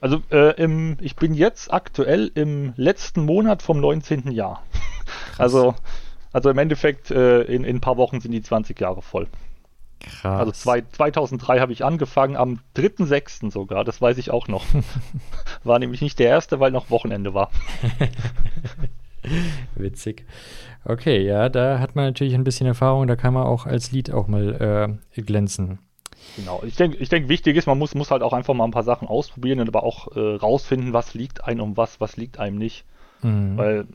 Also 0.02 0.22
äh, 0.32 0.62
im, 0.62 0.98
ich 1.00 1.16
bin 1.16 1.34
jetzt 1.34 1.74
aktuell 1.74 2.32
im 2.34 2.74
letzten 2.76 3.26
Monat 3.26 3.62
vom 3.62 3.80
19. 3.80 4.32
Jahr. 4.32 4.64
Also, 5.38 5.76
also 6.32 6.50
im 6.50 6.58
Endeffekt 6.58 7.12
äh, 7.12 7.42
in, 7.42 7.64
in 7.64 7.78
ein 7.78 7.82
paar 7.82 7.98
Wochen 7.98 8.22
sind 8.22 8.32
die 8.32 8.42
20 8.42 8.80
Jahre 8.80 9.02
voll. 9.02 9.28
Krass. 10.06 10.40
Also 10.40 10.52
zwei, 10.52 10.82
2003 10.82 11.60
habe 11.60 11.74
ich 11.74 11.84
angefangen, 11.84 12.36
am 12.36 12.60
3.6. 12.76 13.52
sogar, 13.52 13.84
das 13.84 14.02
weiß 14.02 14.18
ich 14.18 14.32
auch 14.32 14.48
noch. 14.48 14.64
war 15.64 15.80
nämlich 15.80 16.02
nicht 16.02 16.20
der 16.20 16.30
erste, 16.30 16.60
weil 16.60 16.72
noch 16.72 16.90
Wochenende 16.90 17.34
war. 17.34 17.52
Witzig. 19.76 20.26
Okay, 20.84 21.26
ja, 21.26 21.50
da 21.50 21.80
hat 21.80 21.96
man 21.96 22.06
natürlich 22.06 22.36
ein 22.36 22.44
bisschen 22.44 22.68
Erfahrung, 22.68 23.08
da 23.08 23.16
kann 23.16 23.34
man 23.34 23.44
auch 23.44 23.66
als 23.66 23.92
Lied 23.92 24.12
auch 24.12 24.28
mal 24.28 25.00
äh, 25.16 25.22
glänzen. 25.22 25.80
Genau, 26.36 26.62
ich 26.66 26.76
denke, 26.76 26.98
ich 26.98 27.10
denk, 27.10 27.30
wichtig 27.30 27.56
ist, 27.56 27.68
man 27.68 27.78
muss, 27.78 27.96
muss 27.96 28.12
halt 28.12 28.22
auch 28.24 28.34
einfach 28.34 28.54
mal 28.54 28.66
ein 28.66 28.72
paar 28.72 28.84
Sachen 28.84 29.08
ausprobieren 29.08 29.60
und 29.60 29.68
aber 29.68 29.84
auch 29.84 30.16
äh, 30.16 30.36
rausfinden, 30.36 30.94
was 30.94 31.14
liegt 31.14 31.46
einem 31.46 31.62
um 31.62 31.78
was, 31.78 32.00
was 32.00 32.18
liegt 32.18 32.40
einem 32.40 32.58
nicht. 32.58 32.86
Mhm. 33.22 33.58
Weil 33.58 33.88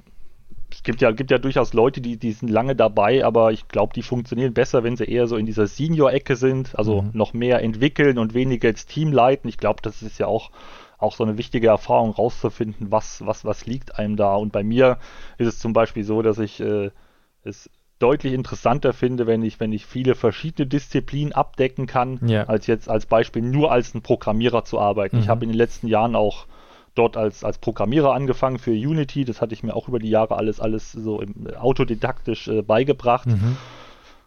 es 0.72 0.82
gibt 0.82 1.00
ja, 1.00 1.10
gibt 1.10 1.30
ja 1.30 1.38
durchaus 1.38 1.72
Leute, 1.72 2.00
die, 2.00 2.16
die 2.16 2.32
sind 2.32 2.48
lange 2.48 2.76
dabei, 2.76 3.24
aber 3.24 3.52
ich 3.52 3.68
glaube, 3.68 3.92
die 3.94 4.02
funktionieren 4.02 4.54
besser, 4.54 4.82
wenn 4.84 4.96
sie 4.96 5.04
eher 5.04 5.26
so 5.26 5.36
in 5.36 5.46
dieser 5.46 5.66
Senior-Ecke 5.66 6.36
sind, 6.36 6.78
also 6.78 7.02
mhm. 7.02 7.10
noch 7.12 7.32
mehr 7.32 7.62
entwickeln 7.62 8.18
und 8.18 8.34
weniger 8.34 8.68
ins 8.68 8.86
Team 8.86 9.12
leiten. 9.12 9.48
Ich 9.48 9.58
glaube, 9.58 9.80
das 9.82 10.02
ist 10.02 10.18
ja 10.18 10.26
auch, 10.26 10.50
auch 10.98 11.14
so 11.14 11.24
eine 11.24 11.38
wichtige 11.38 11.68
Erfahrung, 11.68 12.10
rauszufinden, 12.10 12.90
was, 12.90 13.24
was, 13.24 13.44
was 13.44 13.66
liegt 13.66 13.98
einem 13.98 14.16
da. 14.16 14.34
Und 14.34 14.52
bei 14.52 14.62
mir 14.62 14.98
ist 15.38 15.48
es 15.48 15.58
zum 15.58 15.72
Beispiel 15.72 16.04
so, 16.04 16.22
dass 16.22 16.38
ich 16.38 16.60
äh, 16.60 16.90
es 17.42 17.70
deutlich 17.98 18.32
interessanter 18.32 18.92
finde, 18.92 19.26
wenn 19.26 19.42
ich, 19.42 19.60
wenn 19.60 19.72
ich 19.72 19.86
viele 19.86 20.14
verschiedene 20.14 20.66
Disziplinen 20.66 21.32
abdecken 21.32 21.86
kann, 21.86 22.18
ja. 22.26 22.44
als 22.44 22.66
jetzt 22.66 22.88
als 22.88 23.06
Beispiel 23.06 23.42
nur 23.42 23.70
als 23.70 23.94
ein 23.94 24.02
Programmierer 24.02 24.64
zu 24.64 24.80
arbeiten. 24.80 25.16
Mhm. 25.16 25.22
Ich 25.22 25.28
habe 25.28 25.44
in 25.44 25.50
den 25.50 25.58
letzten 25.58 25.86
Jahren 25.86 26.16
auch 26.16 26.46
dort 26.94 27.16
als, 27.16 27.44
als 27.44 27.58
Programmierer 27.58 28.12
angefangen 28.12 28.58
für 28.58 28.72
Unity. 28.72 29.24
Das 29.24 29.40
hatte 29.40 29.54
ich 29.54 29.62
mir 29.62 29.74
auch 29.74 29.88
über 29.88 29.98
die 29.98 30.10
Jahre 30.10 30.36
alles, 30.36 30.60
alles 30.60 30.92
so 30.92 31.20
im, 31.20 31.46
äh, 31.46 31.56
autodidaktisch 31.56 32.48
äh, 32.48 32.62
beigebracht. 32.62 33.26
Mhm. 33.26 33.56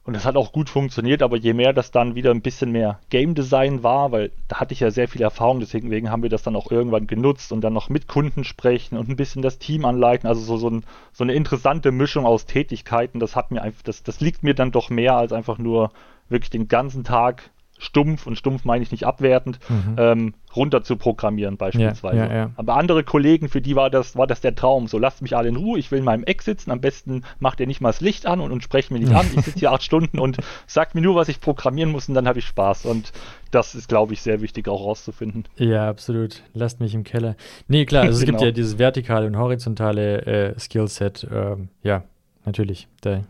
Und 0.05 0.13
das 0.13 0.25
hat 0.25 0.35
auch 0.35 0.51
gut 0.51 0.69
funktioniert, 0.69 1.23
aber 1.23 1.37
je 1.37 1.53
mehr 1.53 1.71
das 1.71 1.91
dann 1.91 2.13
wieder 2.13 2.31
ein 2.31 2.41
bisschen 2.41 2.73
mehr 2.73 2.99
Game 3.09 3.35
Design 3.35 3.83
war, 3.83 4.11
weil 4.11 4.31
da 4.49 4.57
hatte 4.59 4.73
ich 4.73 4.81
ja 4.81 4.91
sehr 4.91 5.07
viel 5.07 5.21
Erfahrung, 5.21 5.61
deswegen 5.61 6.11
haben 6.11 6.23
wir 6.23 6.29
das 6.29 6.43
dann 6.43 6.57
auch 6.57 6.69
irgendwann 6.71 7.07
genutzt 7.07 7.53
und 7.53 7.61
dann 7.61 7.71
noch 7.71 7.87
mit 7.87 8.09
Kunden 8.09 8.43
sprechen 8.43 8.97
und 8.97 9.07
ein 9.07 9.15
bisschen 9.15 9.41
das 9.41 9.59
Team 9.59 9.85
anleiten. 9.85 10.27
Also 10.27 10.41
so, 10.41 10.57
so, 10.57 10.69
ein, 10.69 10.83
so 11.13 11.23
eine 11.23 11.33
interessante 11.33 11.93
Mischung 11.93 12.25
aus 12.25 12.45
Tätigkeiten, 12.45 13.21
das 13.21 13.37
hat 13.37 13.51
mir 13.51 13.61
einfach, 13.61 13.81
das, 13.83 14.03
das 14.03 14.19
liegt 14.19 14.43
mir 14.43 14.53
dann 14.53 14.73
doch 14.73 14.89
mehr 14.89 15.15
als 15.15 15.31
einfach 15.31 15.57
nur 15.57 15.91
wirklich 16.27 16.49
den 16.49 16.67
ganzen 16.67 17.05
Tag 17.05 17.49
stumpf, 17.83 18.27
und 18.27 18.37
stumpf 18.37 18.65
meine 18.65 18.83
ich 18.83 18.91
nicht 18.91 19.05
abwertend, 19.05 19.59
mhm. 19.69 19.95
ähm, 19.97 20.33
runter 20.55 20.83
zu 20.83 20.95
programmieren 20.95 21.57
beispielsweise. 21.57 22.17
Ja, 22.17 22.27
ja, 22.27 22.35
ja. 22.35 22.51
Aber 22.55 22.75
andere 22.75 23.03
Kollegen, 23.03 23.49
für 23.49 23.61
die 23.61 23.75
war 23.75 23.89
das, 23.89 24.15
war 24.15 24.27
das 24.27 24.41
der 24.41 24.55
Traum. 24.55 24.87
So, 24.87 24.97
lasst 24.97 25.21
mich 25.21 25.35
alle 25.35 25.49
in 25.49 25.55
Ruhe, 25.55 25.79
ich 25.79 25.91
will 25.91 25.99
in 25.99 26.05
meinem 26.05 26.23
Eck 26.23 26.41
sitzen, 26.41 26.71
am 26.71 26.81
besten 26.81 27.23
macht 27.39 27.59
ihr 27.59 27.67
nicht 27.67 27.81
mal 27.81 27.89
das 27.89 28.01
Licht 28.01 28.25
an 28.25 28.39
und, 28.39 28.51
und 28.51 28.63
sprecht 28.63 28.91
mir 28.91 28.99
nicht 28.99 29.13
an. 29.13 29.25
Ich 29.35 29.45
sitze 29.45 29.59
hier 29.59 29.71
acht 29.71 29.83
Stunden 29.83 30.19
und 30.19 30.37
sagt 30.67 30.95
mir 30.95 31.01
nur, 31.01 31.15
was 31.15 31.29
ich 31.29 31.41
programmieren 31.41 31.91
muss 31.91 32.07
und 32.07 32.15
dann 32.15 32.27
habe 32.27 32.39
ich 32.39 32.45
Spaß. 32.45 32.85
Und 32.85 33.11
das 33.51 33.75
ist, 33.75 33.89
glaube 33.89 34.13
ich, 34.13 34.21
sehr 34.21 34.41
wichtig 34.41 34.67
auch 34.67 34.83
rauszufinden. 34.83 35.45
Ja, 35.57 35.89
absolut. 35.89 36.43
Lasst 36.53 36.79
mich 36.79 36.93
im 36.93 37.03
Keller. 37.03 37.35
Nee, 37.67 37.85
klar, 37.85 38.03
also 38.03 38.19
es 38.19 38.19
genau. 38.25 38.37
gibt 38.37 38.45
ja 38.45 38.51
dieses 38.51 38.77
vertikale 38.79 39.27
und 39.27 39.37
horizontale 39.37 40.25
äh, 40.25 40.59
Skillset. 40.59 41.27
Ähm, 41.31 41.69
ja, 41.83 42.03
natürlich. 42.45 42.87
Da 43.01 43.23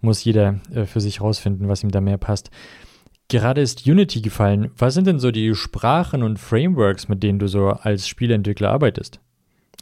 muss 0.00 0.22
jeder 0.24 0.60
äh, 0.72 0.84
für 0.84 1.00
sich 1.00 1.20
rausfinden, 1.20 1.68
was 1.68 1.82
ihm 1.82 1.90
da 1.90 2.00
mehr 2.00 2.18
passt. 2.18 2.50
Gerade 3.28 3.60
ist 3.60 3.86
Unity 3.86 4.20
gefallen. 4.20 4.70
Was 4.76 4.94
sind 4.94 5.06
denn 5.06 5.18
so 5.18 5.30
die 5.30 5.54
Sprachen 5.54 6.22
und 6.22 6.38
Frameworks, 6.38 7.08
mit 7.08 7.22
denen 7.22 7.38
du 7.38 7.48
so 7.48 7.68
als 7.70 8.06
Spieleentwickler 8.06 8.70
arbeitest? 8.70 9.20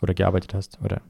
Oder 0.01 0.15
gearbeitet 0.15 0.55
hast? 0.55 0.79
Oder. 0.85 1.01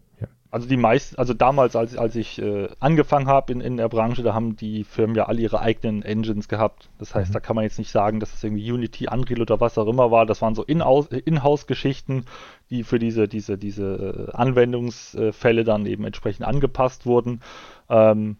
Also 0.52 0.68
die 0.68 0.76
meisten, 0.76 1.16
also 1.16 1.32
damals, 1.32 1.74
als, 1.76 1.96
als 1.96 2.14
ich 2.14 2.38
äh, 2.38 2.68
angefangen 2.78 3.26
habe 3.26 3.54
in, 3.54 3.62
in 3.62 3.78
der 3.78 3.88
Branche, 3.88 4.22
da 4.22 4.34
haben 4.34 4.54
die 4.54 4.84
Firmen 4.84 5.16
ja 5.16 5.24
alle 5.24 5.40
ihre 5.40 5.60
eigenen 5.60 6.02
Engines 6.02 6.46
gehabt. 6.46 6.90
Das 6.98 7.14
heißt, 7.14 7.30
mhm. 7.30 7.32
da 7.32 7.40
kann 7.40 7.56
man 7.56 7.64
jetzt 7.64 7.78
nicht 7.78 7.90
sagen, 7.90 8.20
dass 8.20 8.34
es 8.34 8.44
irgendwie 8.44 8.70
Unity, 8.70 9.08
Unreal 9.10 9.40
oder 9.40 9.60
was 9.60 9.78
auch 9.78 9.86
immer 9.86 10.10
war. 10.10 10.26
Das 10.26 10.42
waren 10.42 10.54
so 10.54 10.62
In-House-Geschichten, 10.62 12.26
die 12.68 12.84
für 12.84 12.98
diese, 12.98 13.28
diese, 13.28 13.56
diese 13.56 14.28
äh, 14.30 14.36
Anwendungsfälle 14.36 15.64
dann 15.64 15.86
eben 15.86 16.04
entsprechend 16.04 16.46
angepasst 16.46 17.06
wurden. 17.06 17.40
Ähm, 17.88 18.36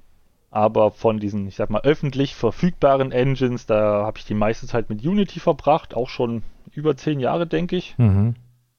aber 0.53 0.91
von 0.91 1.19
diesen, 1.19 1.49
ich 1.49 1.57
sag 1.57 1.71
mal, 1.71 1.81
öffentlich 1.81 2.37
verfügbaren 2.37 3.11
Engines, 3.11 3.65
da 3.65 4.05
habe 4.05 4.19
ich 4.19 4.27
die 4.27 4.35
meiste 4.35 4.67
Zeit 4.67 4.91
mit 4.91 5.05
Unity 5.05 5.41
verbracht, 5.41 5.95
auch 5.95 6.11
schon 6.11 6.43
über 6.71 6.95
zehn 6.95 7.21
Jahre, 7.21 7.47
denke 7.47 7.75
ich. 7.75 7.97
Mhm. 7.97 8.35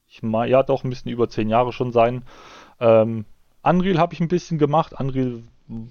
Ich 0.07 0.21
meine, 0.21 0.51
ja, 0.51 0.61
doch, 0.61 0.83
müssen 0.83 1.09
über 1.09 1.29
zehn 1.29 1.49
Jahre 1.49 1.73
schon 1.73 1.91
sein. 1.91 2.21
Ähm, 2.79 3.25
Unreal 3.63 3.97
habe 3.97 4.13
ich 4.13 4.19
ein 4.19 4.27
bisschen 4.27 4.59
gemacht. 4.59 4.93
Unreal 4.99 5.41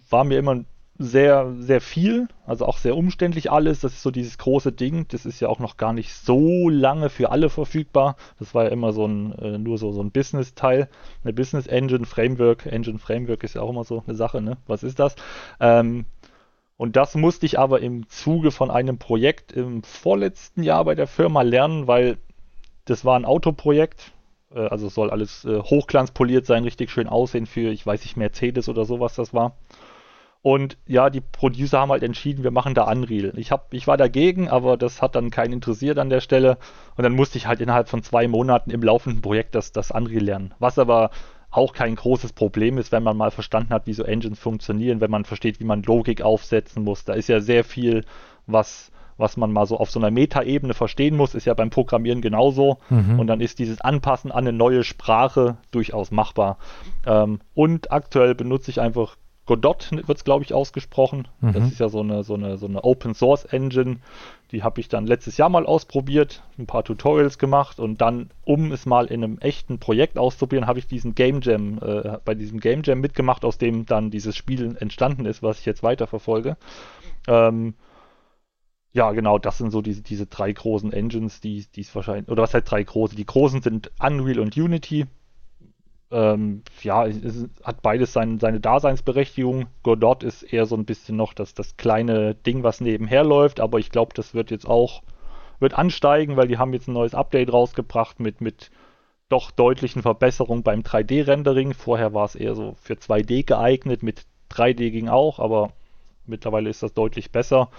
war 0.09 0.23
mir 0.23 0.39
immer 0.39 0.65
sehr, 1.03 1.53
sehr 1.59 1.81
viel, 1.81 2.29
also 2.47 2.67
auch 2.67 2.79
sehr 2.79 2.97
umständlich 2.97 3.51
alles. 3.51 3.81
Das 3.81 3.93
ist 3.93 4.03
so 4.03 4.11
dieses 4.11 4.39
große 4.39 4.73
Ding. 4.73 5.07
Das 5.09 5.27
ist 5.27 5.41
ja 5.41 5.49
auch 5.49 5.59
noch 5.59 5.77
gar 5.77 5.93
nicht 5.93 6.13
so 6.13 6.69
lange 6.69 7.11
für 7.11 7.31
alle 7.31 7.51
verfügbar. 7.51 8.17
Das 8.39 8.55
war 8.55 8.65
ja 8.65 8.71
immer 8.71 8.93
so 8.93 9.07
ein, 9.07 9.33
äh, 9.39 9.59
nur 9.59 9.79
so, 9.79 9.93
so 9.93 10.03
ein 10.03 10.11
Business-Teil. 10.11 10.89
Eine 11.25 11.33
Business 11.33 11.67
Engine, 11.67 12.07
Framework. 12.07 12.67
Engine 12.67 12.99
Framework 12.99 13.43
ist 13.45 13.55
ja 13.55 13.63
auch 13.63 13.71
immer 13.71 13.85
so 13.85 14.03
eine 14.07 14.17
Sache, 14.17 14.41
ne? 14.41 14.57
Was 14.67 14.83
ist 14.83 14.99
das? 14.99 15.17
Ähm, 15.61 16.07
und 16.77 16.97
das 16.97 17.15
musste 17.15 17.47
ich 17.47 17.59
aber 17.59 17.81
im 17.81 18.09
Zuge 18.09 18.51
von 18.51 18.71
einem 18.71 18.99
Projekt 18.99 19.53
im 19.53 19.83
vorletzten 19.83 20.63
Jahr 20.63 20.85
bei 20.85 20.95
der 20.95 21.07
Firma 21.07 21.43
lernen, 21.43 21.87
weil 21.87 22.19
das 22.85 23.05
war 23.05 23.17
ein 23.17 23.25
Autoprojekt. 23.25 24.13
Äh, 24.55 24.67
also 24.67 24.89
soll 24.89 25.11
alles 25.11 25.45
äh, 25.45 25.59
hochglanzpoliert 25.59 26.47
sein, 26.47 26.65
richtig 26.65 26.91
schön 26.91 27.09
aussehen 27.09 27.47
für, 27.47 27.71
ich 27.71 27.87
weiß 27.87 28.03
nicht, 28.03 28.17
Mercedes 28.17 28.69
oder 28.69 28.85
sowas 28.85 29.15
das 29.15 29.35
war. 29.35 29.57
Und 30.43 30.77
ja, 30.87 31.09
die 31.09 31.21
Producer 31.21 31.79
haben 31.79 31.93
halt 31.93 32.03
entschieden, 32.03 32.43
wir 32.43 32.51
machen 32.51 32.75
da 32.75 32.91
Unreal. 32.91 33.33
Ich, 33.37 33.53
hab, 33.53 33.73
ich 33.73 33.87
war 33.87 33.97
dagegen, 33.97 34.49
aber 34.49 34.77
das 34.77 35.01
hat 35.01 35.15
dann 35.15 35.31
keinen 35.31 35.53
interessiert 35.53 35.99
an 35.99 36.11
der 36.11 36.21
Stelle. 36.21 36.59
Und 36.97 37.05
dann 37.05 37.15
musste 37.15 37.39
ich 37.39 37.47
halt 37.47 37.61
innerhalb 37.61 37.89
von 37.89 38.03
zwei 38.03 38.27
Monaten 38.27 38.71
im 38.71 38.83
laufenden 38.83 39.23
Projekt 39.23 39.55
das, 39.55 39.71
das 39.71 39.93
Unreal 39.93 40.25
lernen. 40.25 40.55
Was 40.59 40.81
aber 40.81 41.11
auch 41.53 41.75
kein 41.75 41.95
großes 41.95 42.33
Problem 42.33 42.77
ist, 42.77 42.91
wenn 42.91 43.05
man 43.05 43.17
mal 43.17 43.31
verstanden 43.31 43.73
hat, 43.73 43.87
wie 43.87 43.93
so 43.93 44.03
Engines 44.03 44.41
funktionieren, 44.41 45.01
wenn 45.01 45.11
man 45.11 45.25
versteht, 45.25 45.61
wie 45.61 45.65
man 45.65 45.83
Logik 45.83 46.23
aufsetzen 46.23 46.83
muss. 46.83 47.05
Da 47.05 47.13
ist 47.13 47.29
ja 47.29 47.41
sehr 47.41 47.63
viel, 47.63 48.05
was, 48.47 48.91
was 49.19 49.37
man 49.37 49.53
mal 49.53 49.67
so 49.67 49.77
auf 49.77 49.91
so 49.91 50.01
einer 50.01 50.11
Metaebene 50.11 50.75
verstehen 50.75 51.15
muss, 51.15 51.37
ist 51.37 51.45
ja 51.45 51.55
beim 51.55 51.71
Programmieren 51.71 52.21
genauso. 52.21 52.79
Mhm. 52.91 53.21
Und 53.21 53.27
dann 53.29 53.41
ist 53.41 53.61
dieses 53.61 53.81
Anpassen 53.81 54.33
an 54.33 54.49
eine 54.49 54.57
neue 54.57 54.83
Sprache 54.83 55.59
durchaus 55.71 56.11
machbar. 56.11 56.59
Ähm, 57.07 57.39
und 57.55 57.93
aktuell 57.93 58.35
benutze 58.35 58.71
ich 58.71 58.81
einfach 58.81 59.17
Godot 59.45 59.91
wird 59.91 60.19
es, 60.19 60.25
glaube 60.25 60.45
ich, 60.45 60.55
ausgesprochen. 60.55 61.27
Mhm. 61.41 61.53
Das 61.53 61.65
ist 61.65 61.81
ja 61.81 61.89
so 61.89 62.01
eine, 62.01 62.23
so 62.23 62.35
eine, 62.35 62.59
so 62.59 62.67
eine 62.67 62.85
Open 62.85 63.15
Source 63.15 63.45
Engine. 63.45 63.97
Die 64.53 64.63
habe 64.63 64.81
ich 64.81 64.89
dann 64.89 65.07
letztes 65.07 65.37
Jahr 65.37 65.49
mal 65.49 65.67
ausprobiert, 65.67 66.43
ein 66.59 66.67
paar 66.67 66.85
Tutorials 66.85 67.39
gemacht 67.39 67.81
und 67.81 68.01
dann, 68.01 68.31
um 68.45 68.71
es 68.71 68.87
mal 68.87 69.07
in 69.07 69.25
einem 69.25 69.39
echten 69.39 69.79
Projekt 69.79 70.19
auszuprobieren, 70.19 70.67
habe 70.67 70.79
ich 70.79 70.87
diesen 70.87 71.15
Game 71.15 71.41
Jam, 71.41 71.79
äh, 71.79 72.19
bei 72.25 72.35
diesem 72.35 72.61
Game 72.61 72.83
Jam 72.85 73.01
mitgemacht, 73.01 73.45
aus 73.45 73.59
dem 73.59 73.87
dann 73.87 74.11
dieses 74.11 74.37
Spiel 74.37 74.77
entstanden 74.79 75.27
ist, 75.27 75.43
was 75.43 75.59
ich 75.59 75.67
jetzt 75.67 75.83
weiterverfolge. 75.83 76.57
Ähm, 77.27 77.75
ja, 78.93 79.11
genau, 79.13 79.39
das 79.39 79.59
sind 79.59 79.71
so 79.71 79.81
diese, 79.81 80.03
diese 80.03 80.27
drei 80.27 80.53
großen 80.53 80.93
Engines, 80.93 81.41
die 81.41 81.67
es 81.77 81.95
wahrscheinlich, 81.95 82.29
oder 82.29 82.43
was 82.43 82.53
heißt 82.53 82.71
drei 82.71 82.83
große? 82.83 83.17
Die 83.17 83.27
großen 83.27 83.63
sind 83.63 83.91
Unreal 83.99 84.39
und 84.39 84.57
Unity 84.57 85.07
ähm, 86.13 86.63
ja, 86.83 87.07
es 87.07 87.49
hat 87.65 87.83
beides 87.83 88.13
sein, 88.13 88.39
seine 88.39 88.61
Daseinsberechtigung. 88.61 89.67
Godot 89.83 90.23
ist 90.23 90.43
eher 90.43 90.67
so 90.67 90.77
ein 90.77 90.85
bisschen 90.85 91.17
noch 91.17 91.33
das, 91.33 91.55
das 91.55 91.77
kleine 91.77 92.35
Ding, 92.35 92.63
was 92.63 92.81
nebenher 92.81 93.25
läuft, 93.25 93.61
aber 93.61 93.79
ich 93.79 93.91
glaube, 93.91 94.13
das 94.15 94.35
wird 94.35 94.51
jetzt 94.51 94.69
auch 94.69 95.03
wird 95.59 95.75
ansteigen, 95.75 96.37
weil 96.37 96.49
die 96.49 96.59
haben 96.59 96.75
jetzt 96.75 96.89
ein 96.89 96.93
neues 96.93 97.15
Update 97.15 97.53
rausgebracht 97.53 98.21
mit, 98.21 98.41
mit 98.41 98.71
doch 99.29 99.51
deutlichen 99.51 100.03
Verbesserung 100.03 100.63
beim 100.63 100.81
3D-Rendering. 100.81 101.73
Vorher 101.73 102.13
war 102.13 102.27
es 102.27 102.35
eher 102.35 102.55
so 102.55 102.75
für 102.83 102.95
2D 102.95 103.47
geeignet, 103.47 104.03
mit 104.03 104.27
3D 104.51 104.91
ging 104.91 105.09
auch, 105.09 105.39
aber 105.39 105.71
mittlerweile 106.27 106.69
ist 106.69 106.83
das 106.83 106.93
deutlich 106.93 107.31
besser. 107.33 107.71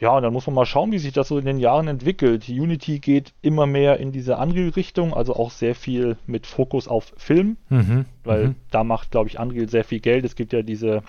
Ja, 0.00 0.16
und 0.16 0.22
dann 0.22 0.32
muss 0.32 0.46
man 0.46 0.54
mal 0.54 0.64
schauen, 0.64 0.92
wie 0.92 0.98
sich 0.98 1.12
das 1.12 1.28
so 1.28 1.38
in 1.38 1.44
den 1.44 1.58
Jahren 1.58 1.86
entwickelt. 1.86 2.48
Unity 2.48 3.00
geht 3.00 3.34
immer 3.42 3.66
mehr 3.66 4.00
in 4.00 4.12
diese 4.12 4.38
Unreal-Richtung, 4.38 5.12
also 5.12 5.36
auch 5.36 5.50
sehr 5.50 5.74
viel 5.74 6.16
mit 6.26 6.46
Fokus 6.46 6.88
auf 6.88 7.12
Film, 7.18 7.58
mhm. 7.68 8.06
weil 8.24 8.48
mhm. 8.48 8.54
da 8.70 8.82
macht, 8.82 9.10
glaube 9.10 9.28
ich, 9.28 9.38
Unreal 9.38 9.68
sehr 9.68 9.84
viel 9.84 10.00
Geld. 10.00 10.24
Es 10.24 10.36
gibt 10.36 10.54
ja 10.54 10.62
diese 10.62 11.02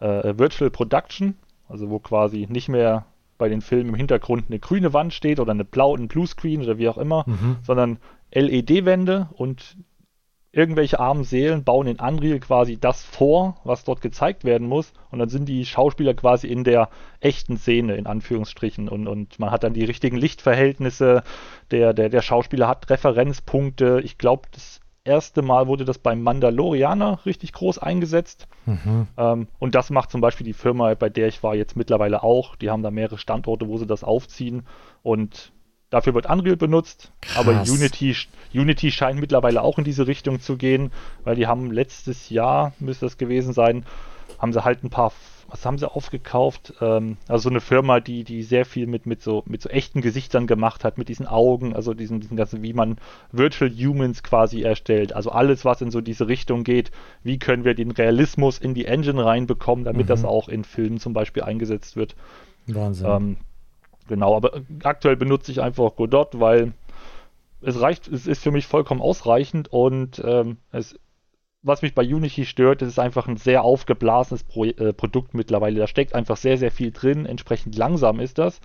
äh, 0.00 0.38
Virtual 0.38 0.70
Production, 0.70 1.34
also 1.68 1.90
wo 1.90 1.98
quasi 1.98 2.46
nicht 2.48 2.70
mehr 2.70 3.04
bei 3.36 3.50
den 3.50 3.60
Filmen 3.60 3.90
im 3.90 3.94
Hintergrund 3.94 4.44
eine 4.48 4.58
grüne 4.58 4.94
Wand 4.94 5.12
steht 5.12 5.38
oder 5.38 5.52
eine 5.52 5.64
blaue, 5.64 5.98
ein 5.98 6.08
Bluescreen 6.08 6.62
oder 6.62 6.78
wie 6.78 6.88
auch 6.88 6.98
immer, 6.98 7.24
mhm. 7.26 7.56
sondern 7.62 7.98
LED-Wände 8.32 9.28
und 9.34 9.76
irgendwelche 10.56 11.00
armen 11.00 11.24
Seelen 11.24 11.64
bauen 11.64 11.86
in 11.86 12.00
Unreal 12.00 12.38
quasi 12.38 12.78
das 12.78 13.04
vor, 13.04 13.56
was 13.64 13.84
dort 13.84 14.00
gezeigt 14.00 14.44
werden 14.44 14.68
muss. 14.68 14.92
Und 15.10 15.18
dann 15.18 15.28
sind 15.28 15.48
die 15.48 15.66
Schauspieler 15.66 16.14
quasi 16.14 16.46
in 16.46 16.64
der 16.64 16.88
echten 17.20 17.56
Szene, 17.56 17.96
in 17.96 18.06
Anführungsstrichen. 18.06 18.88
Und, 18.88 19.06
und 19.06 19.38
man 19.38 19.50
hat 19.50 19.64
dann 19.64 19.74
die 19.74 19.84
richtigen 19.84 20.16
Lichtverhältnisse. 20.16 21.22
Der, 21.70 21.92
der, 21.92 22.08
der 22.08 22.22
Schauspieler 22.22 22.68
hat 22.68 22.88
Referenzpunkte. 22.90 24.00
Ich 24.04 24.18
glaube, 24.18 24.48
das 24.52 24.80
erste 25.04 25.42
Mal 25.42 25.66
wurde 25.66 25.84
das 25.84 25.98
beim 25.98 26.22
Mandalorianer 26.22 27.20
richtig 27.26 27.52
groß 27.52 27.78
eingesetzt. 27.78 28.48
Mhm. 28.66 29.08
Ähm, 29.16 29.48
und 29.58 29.74
das 29.74 29.90
macht 29.90 30.10
zum 30.10 30.20
Beispiel 30.20 30.46
die 30.46 30.52
Firma, 30.52 30.94
bei 30.94 31.08
der 31.08 31.28
ich 31.28 31.42
war, 31.42 31.54
jetzt 31.54 31.76
mittlerweile 31.76 32.22
auch. 32.22 32.56
Die 32.56 32.70
haben 32.70 32.82
da 32.82 32.90
mehrere 32.90 33.18
Standorte, 33.18 33.68
wo 33.68 33.78
sie 33.78 33.86
das 33.86 34.04
aufziehen. 34.04 34.66
Und 35.02 35.52
Dafür 35.94 36.14
wird 36.14 36.28
Unreal 36.28 36.56
benutzt, 36.56 37.12
Krass. 37.20 37.36
aber 37.36 37.62
Unity, 37.62 38.16
Unity 38.52 38.90
scheint 38.90 39.20
mittlerweile 39.20 39.62
auch 39.62 39.78
in 39.78 39.84
diese 39.84 40.08
Richtung 40.08 40.40
zu 40.40 40.56
gehen, 40.56 40.90
weil 41.22 41.36
die 41.36 41.46
haben 41.46 41.70
letztes 41.70 42.30
Jahr, 42.30 42.72
müsste 42.80 43.06
das 43.06 43.16
gewesen 43.16 43.52
sein, 43.52 43.86
haben 44.40 44.52
sie 44.52 44.64
halt 44.64 44.82
ein 44.82 44.90
paar, 44.90 45.12
was 45.46 45.64
haben 45.64 45.78
sie 45.78 45.88
aufgekauft? 45.88 46.74
Ähm, 46.80 47.16
also 47.28 47.44
so 47.44 47.50
eine 47.50 47.60
Firma, 47.60 48.00
die, 48.00 48.24
die 48.24 48.42
sehr 48.42 48.64
viel 48.64 48.88
mit, 48.88 49.06
mit, 49.06 49.22
so, 49.22 49.44
mit 49.46 49.62
so 49.62 49.68
echten 49.68 50.00
Gesichtern 50.00 50.48
gemacht 50.48 50.82
hat, 50.82 50.98
mit 50.98 51.08
diesen 51.08 51.28
Augen, 51.28 51.76
also 51.76 51.94
diesen, 51.94 52.18
diesen 52.18 52.36
ganzen, 52.36 52.60
wie 52.64 52.72
man 52.72 52.98
Virtual 53.30 53.70
Humans 53.70 54.24
quasi 54.24 54.62
erstellt. 54.62 55.12
Also 55.12 55.30
alles, 55.30 55.64
was 55.64 55.80
in 55.80 55.92
so 55.92 56.00
diese 56.00 56.26
Richtung 56.26 56.64
geht, 56.64 56.90
wie 57.22 57.38
können 57.38 57.64
wir 57.64 57.74
den 57.74 57.92
Realismus 57.92 58.58
in 58.58 58.74
die 58.74 58.86
Engine 58.86 59.24
reinbekommen, 59.24 59.84
damit 59.84 60.06
mhm. 60.06 60.08
das 60.08 60.24
auch 60.24 60.48
in 60.48 60.64
Filmen 60.64 60.98
zum 60.98 61.12
Beispiel 61.12 61.44
eingesetzt 61.44 61.94
wird. 61.94 62.16
Wahnsinn. 62.66 63.06
Ähm, 63.08 63.36
Genau, 64.08 64.36
aber 64.36 64.60
aktuell 64.82 65.16
benutze 65.16 65.50
ich 65.50 65.62
einfach 65.62 65.96
Godot, 65.96 66.38
weil 66.38 66.72
es 67.62 67.80
reicht, 67.80 68.08
es 68.08 68.26
ist 68.26 68.42
für 68.42 68.50
mich 68.50 68.66
vollkommen 68.66 69.00
ausreichend 69.00 69.72
und 69.72 70.22
ähm, 70.24 70.58
es, 70.70 70.98
was 71.62 71.80
mich 71.80 71.94
bei 71.94 72.02
Unity 72.02 72.44
stört, 72.44 72.82
ist 72.82 72.98
einfach 72.98 73.26
ein 73.26 73.38
sehr 73.38 73.64
aufgeblasenes 73.64 74.44
Pro 74.44 74.64
äh, 74.66 74.92
Produkt 74.92 75.32
mittlerweile. 75.32 75.80
Da 75.80 75.86
steckt 75.86 76.14
einfach 76.14 76.36
sehr, 76.36 76.58
sehr 76.58 76.70
viel 76.70 76.92
drin, 76.92 77.24
entsprechend 77.24 77.76
langsam 77.76 78.20
ist 78.20 78.36
das. 78.38 78.60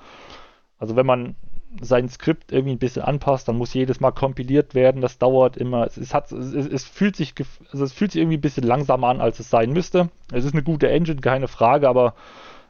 Also 0.78 0.98
wenn 0.98 1.06
man 1.06 1.36
sein 1.82 2.10
Skript 2.10 2.52
irgendwie 2.52 2.74
ein 2.74 2.80
bisschen 2.80 3.04
anpasst, 3.04 3.48
dann 3.48 3.58
muss 3.58 3.74
jedes 3.74 4.00
Mal 4.00 4.12
kompiliert 4.12 4.76
werden. 4.76 5.02
Das 5.02 5.18
dauert 5.18 5.56
immer. 5.56 5.86
Es, 5.86 5.98
es, 5.98 6.14
hat, 6.14 6.32
es, 6.32 6.54
es, 6.54 6.84
fühlt 6.86 7.16
sich, 7.16 7.34
also 7.72 7.84
es 7.84 7.94
fühlt 7.94 8.12
sich 8.12 8.22
irgendwie 8.22 8.38
ein 8.38 8.42
bisschen 8.42 8.64
langsamer 8.64 9.08
an, 9.08 9.22
als 9.22 9.40
es 9.40 9.50
sein 9.50 9.72
müsste. 9.72 10.10
Es 10.32 10.46
ist 10.46 10.54
eine 10.54 10.64
gute 10.64 10.90
Engine, 10.90 11.22
keine 11.22 11.48
Frage, 11.48 11.88
aber 11.88 12.16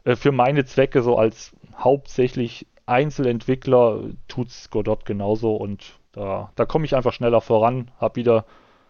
äh, 0.04 0.16
für 0.16 0.32
meine 0.32 0.66
Zwecke 0.66 1.02
so 1.02 1.18
als 1.18 1.56
hauptsächlich 1.78 2.68
Einzelentwickler 2.86 4.02
tut 4.28 4.50
es 4.50 4.70
Godot 4.70 5.06
genauso 5.06 5.56
und 5.56 6.00
da, 6.12 6.52
da 6.56 6.66
komme 6.66 6.86
ich 6.86 6.96
einfach 6.96 7.14
schneller 7.14 7.42
voran, 7.42 7.92
habe 8.00 8.16
wieder 8.16 8.46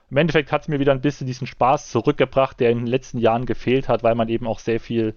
im 0.10 0.18
Endeffekt 0.18 0.52
hat 0.52 0.64
es 0.64 0.68
mir 0.68 0.80
wieder 0.80 0.92
ein 0.92 1.02
bisschen 1.02 1.28
diesen 1.28 1.46
Spaß 1.46 1.92
zurückgebracht, 1.92 2.60
der 2.60 2.72
in 2.72 2.80
den 2.80 2.88
letzten 2.88 3.20
Jahren 3.20 3.46
gefehlt 3.46 3.88
hat, 3.88 4.04
weil 4.04 4.16
man 4.16 4.28
eben 4.30 4.48
auch 4.48 4.60
sehr 4.60 4.80
viel 4.80 5.14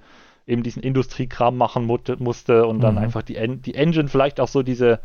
eben 0.46 0.62
diesen 0.62 0.82
Industriekram 0.82 1.56
machen 1.56 1.86
musste 1.86 2.66
und 2.66 2.80
dann 2.80 2.96
mhm. 2.96 3.02
einfach 3.02 3.22
die, 3.22 3.36
en 3.36 3.62
die 3.62 3.74
Engine 3.74 4.08
vielleicht 4.08 4.40
auch 4.40 4.48
so 4.48 4.62
diese 4.62 5.00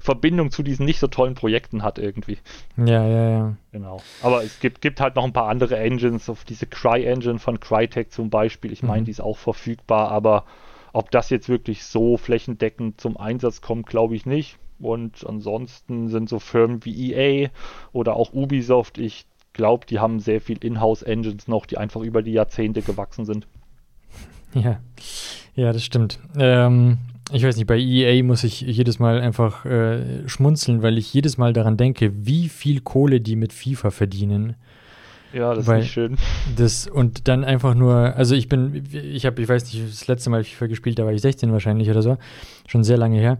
Verbindung 0.00 0.50
zu 0.50 0.62
diesen 0.62 0.84
nicht 0.84 0.98
so 0.98 1.06
tollen 1.06 1.34
Projekten 1.34 1.82
hat 1.82 1.98
irgendwie. 1.98 2.38
Ja, 2.76 3.06
ja, 3.06 3.30
ja. 3.30 3.56
Genau. 3.70 4.02
Aber 4.22 4.42
es 4.42 4.60
gibt, 4.60 4.80
gibt 4.80 5.00
halt 5.00 5.14
noch 5.16 5.24
ein 5.24 5.32
paar 5.32 5.48
andere 5.48 5.78
Engines, 5.78 6.28
auf 6.28 6.44
diese 6.44 6.66
Cry-Engine 6.66 7.38
von 7.38 7.58
Crytek 7.60 8.12
zum 8.12 8.28
Beispiel. 8.28 8.72
Ich 8.72 8.82
meine, 8.82 9.02
mhm. 9.02 9.04
die 9.06 9.12
ist 9.12 9.20
auch 9.20 9.38
verfügbar, 9.38 10.10
aber 10.10 10.44
ob 10.92 11.10
das 11.10 11.30
jetzt 11.30 11.48
wirklich 11.48 11.84
so 11.84 12.16
flächendeckend 12.16 13.00
zum 13.00 13.16
Einsatz 13.16 13.60
kommt, 13.60 13.86
glaube 13.86 14.14
ich 14.14 14.26
nicht. 14.26 14.58
Und 14.78 15.24
ansonsten 15.26 16.08
sind 16.08 16.28
so 16.28 16.38
Firmen 16.38 16.84
wie 16.84 17.12
EA 17.12 17.50
oder 17.92 18.16
auch 18.16 18.32
Ubisoft, 18.32 18.98
ich 18.98 19.26
glaube, 19.52 19.86
die 19.86 20.00
haben 20.00 20.18
sehr 20.18 20.40
viel 20.40 20.58
Inhouse-Engines 20.58 21.46
noch, 21.46 21.66
die 21.66 21.78
einfach 21.78 22.00
über 22.00 22.22
die 22.22 22.32
Jahrzehnte 22.32 22.82
gewachsen 22.82 23.24
sind. 23.24 23.46
Ja, 24.54 24.80
ja, 25.54 25.72
das 25.72 25.82
stimmt. 25.82 26.18
Ähm, 26.36 26.98
ich 27.32 27.42
weiß 27.42 27.56
nicht, 27.56 27.66
bei 27.66 27.78
EA 27.78 28.22
muss 28.22 28.44
ich 28.44 28.60
jedes 28.60 28.98
Mal 28.98 29.18
einfach 29.18 29.64
äh, 29.64 30.28
schmunzeln, 30.28 30.82
weil 30.82 30.98
ich 30.98 31.14
jedes 31.14 31.38
Mal 31.38 31.54
daran 31.54 31.78
denke, 31.78 32.26
wie 32.26 32.50
viel 32.50 32.82
Kohle 32.82 33.22
die 33.22 33.34
mit 33.34 33.54
FIFA 33.54 33.90
verdienen. 33.90 34.56
Ja, 35.32 35.54
das 35.54 35.66
Weil 35.66 35.78
ist 35.78 35.84
nicht 35.84 35.92
schön. 35.92 36.16
Das, 36.56 36.86
und 36.86 37.28
dann 37.28 37.44
einfach 37.44 37.74
nur, 37.74 38.14
also 38.16 38.34
ich 38.34 38.48
bin, 38.48 38.84
ich 38.92 39.24
habe, 39.24 39.40
ich 39.40 39.48
weiß 39.48 39.64
nicht, 39.72 39.88
das 39.88 40.06
letzte 40.06 40.30
Mal 40.30 40.44
FIFA 40.44 40.66
gespielt, 40.66 40.98
da 40.98 41.04
war 41.04 41.12
ich 41.12 41.22
16 41.22 41.52
wahrscheinlich 41.52 41.88
oder 41.90 42.02
so, 42.02 42.18
schon 42.66 42.84
sehr 42.84 42.98
lange 42.98 43.18
her. 43.18 43.38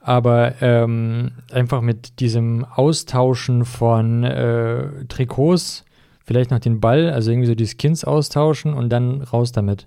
Aber 0.00 0.54
ähm, 0.60 1.32
einfach 1.52 1.80
mit 1.80 2.20
diesem 2.20 2.64
Austauschen 2.64 3.64
von 3.64 4.24
äh, 4.24 5.04
Trikots, 5.08 5.84
vielleicht 6.24 6.50
noch 6.50 6.58
den 6.58 6.80
Ball, 6.80 7.10
also 7.10 7.30
irgendwie 7.30 7.48
so 7.48 7.54
die 7.54 7.66
Skins 7.66 8.04
austauschen 8.04 8.74
und 8.74 8.90
dann 8.90 9.22
raus 9.22 9.52
damit. 9.52 9.86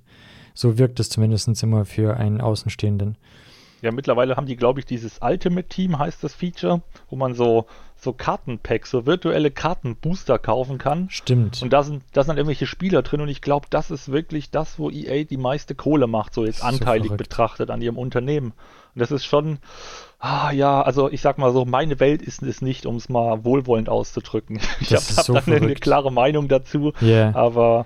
So 0.53 0.77
wirkt 0.77 0.99
es 0.99 1.09
zumindest 1.09 1.63
immer 1.63 1.85
für 1.85 2.17
einen 2.17 2.41
Außenstehenden. 2.41 3.17
Ja, 3.81 3.91
mittlerweile 3.91 4.35
haben 4.35 4.45
die, 4.45 4.55
glaube 4.55 4.79
ich, 4.79 4.85
dieses 4.85 5.19
Ultimate 5.21 5.67
Team 5.67 5.97
heißt 5.97 6.23
das 6.23 6.35
Feature, 6.35 6.81
wo 7.09 7.15
man 7.15 7.33
so, 7.33 7.65
so 7.95 8.13
Kartenpacks, 8.13 8.91
so 8.91 9.07
virtuelle 9.07 9.49
Kartenbooster 9.49 10.37
kaufen 10.37 10.77
kann. 10.77 11.09
Stimmt. 11.09 11.63
Und 11.63 11.73
da 11.73 11.81
sind, 11.81 12.03
da 12.13 12.21
sind 12.21 12.29
dann 12.29 12.37
irgendwelche 12.37 12.67
Spieler 12.67 13.01
drin 13.01 13.21
und 13.21 13.29
ich 13.29 13.41
glaube, 13.41 13.67
das 13.71 13.89
ist 13.89 14.11
wirklich 14.11 14.51
das, 14.51 14.77
wo 14.77 14.91
EA 14.91 15.23
die 15.23 15.37
meiste 15.37 15.73
Kohle 15.73 16.05
macht, 16.05 16.35
so 16.35 16.45
jetzt 16.45 16.63
anteilig 16.63 17.09
so 17.09 17.17
betrachtet 17.17 17.71
an 17.71 17.81
ihrem 17.81 17.97
Unternehmen. 17.97 18.53
Und 18.93 18.99
das 18.99 19.09
ist 19.09 19.25
schon, 19.25 19.57
ah 20.19 20.51
ja, 20.51 20.81
also 20.81 21.09
ich 21.09 21.21
sag 21.21 21.39
mal 21.39 21.51
so, 21.51 21.65
meine 21.65 21.99
Welt 21.99 22.21
ist 22.21 22.43
es 22.43 22.61
nicht, 22.61 22.85
um 22.85 22.97
es 22.97 23.09
mal 23.09 23.43
wohlwollend 23.43 23.89
auszudrücken. 23.89 24.59
Ich 24.79 24.93
habe 24.93 25.03
hab 25.15 25.25
so 25.25 25.33
dann 25.33 25.43
verrückt. 25.43 25.63
eine 25.63 25.73
klare 25.75 26.11
Meinung 26.11 26.47
dazu, 26.47 26.93
yeah. 27.01 27.35
aber 27.35 27.85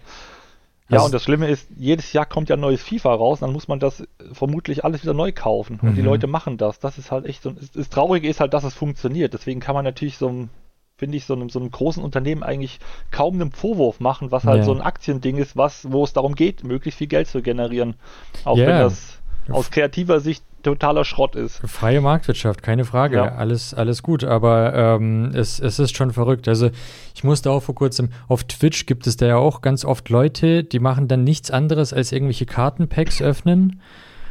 ja, 0.87 0.97
also, 0.97 1.05
und 1.07 1.13
das 1.13 1.23
Schlimme 1.23 1.47
ist, 1.47 1.67
jedes 1.77 2.13
Jahr 2.13 2.27
kommt 2.27 2.49
ja 2.49 2.55
ein 2.55 2.59
neues 2.59 2.83
FIFA 2.83 3.15
raus, 3.15 3.39
dann 3.39 3.51
muss 3.51 3.67
man 3.67 3.79
das 3.79 4.03
vermutlich 4.33 4.85
alles 4.85 5.01
wieder 5.01 5.15
neu 5.15 5.31
kaufen. 5.31 5.79
Und 5.81 5.91
mhm. 5.91 5.95
die 5.95 6.01
Leute 6.01 6.27
machen 6.27 6.57
das. 6.57 6.79
Das 6.79 6.99
ist 6.99 7.11
halt 7.11 7.25
echt 7.25 7.41
so. 7.41 7.53
Das 7.73 7.89
Traurige 7.89 8.27
ist 8.27 8.39
halt, 8.39 8.53
dass 8.53 8.63
es 8.63 8.75
funktioniert. 8.75 9.33
Deswegen 9.33 9.59
kann 9.59 9.73
man 9.73 9.83
natürlich 9.83 10.17
so 10.17 10.27
einem, 10.27 10.49
finde 10.95 11.17
ich, 11.17 11.25
so 11.25 11.33
einem, 11.33 11.49
so 11.49 11.59
einem 11.59 11.71
großen 11.71 12.03
Unternehmen 12.03 12.43
eigentlich 12.43 12.79
kaum 13.09 13.35
einen 13.35 13.51
Vorwurf 13.51 13.99
machen, 13.99 14.31
was 14.31 14.43
halt 14.43 14.59
ja. 14.59 14.63
so 14.63 14.73
ein 14.73 14.81
Aktiending 14.81 15.37
ist, 15.37 15.57
was, 15.57 15.91
wo 15.91 16.03
es 16.03 16.13
darum 16.13 16.35
geht, 16.35 16.63
möglichst 16.63 16.99
viel 16.99 17.07
Geld 17.07 17.27
zu 17.27 17.41
generieren. 17.41 17.95
Auch 18.43 18.57
yeah. 18.57 18.67
wenn 18.67 18.77
das 18.77 19.19
aus 19.49 19.71
kreativer 19.71 20.19
Sicht 20.19 20.43
totaler 20.65 21.05
Schrott 21.05 21.35
ist. 21.35 21.61
Freie 21.65 22.01
Marktwirtschaft, 22.01 22.61
keine 22.63 22.85
Frage. 22.85 23.17
Ja. 23.17 23.35
Alles, 23.35 23.73
alles 23.73 24.03
gut, 24.03 24.23
aber 24.23 24.73
ähm, 24.73 25.31
es, 25.33 25.59
es 25.59 25.79
ist 25.79 25.95
schon 25.95 26.11
verrückt. 26.11 26.47
Also 26.47 26.69
ich 27.13 27.23
musste 27.23 27.51
auch 27.51 27.61
vor 27.61 27.75
kurzem, 27.75 28.09
auf 28.27 28.43
Twitch 28.43 28.85
gibt 28.85 29.07
es 29.07 29.17
da 29.17 29.27
ja 29.27 29.37
auch 29.37 29.61
ganz 29.61 29.85
oft 29.85 30.09
Leute, 30.09 30.63
die 30.63 30.79
machen 30.79 31.07
dann 31.07 31.23
nichts 31.23 31.51
anderes 31.51 31.93
als 31.93 32.11
irgendwelche 32.11 32.45
Kartenpacks 32.45 33.21
öffnen 33.21 33.81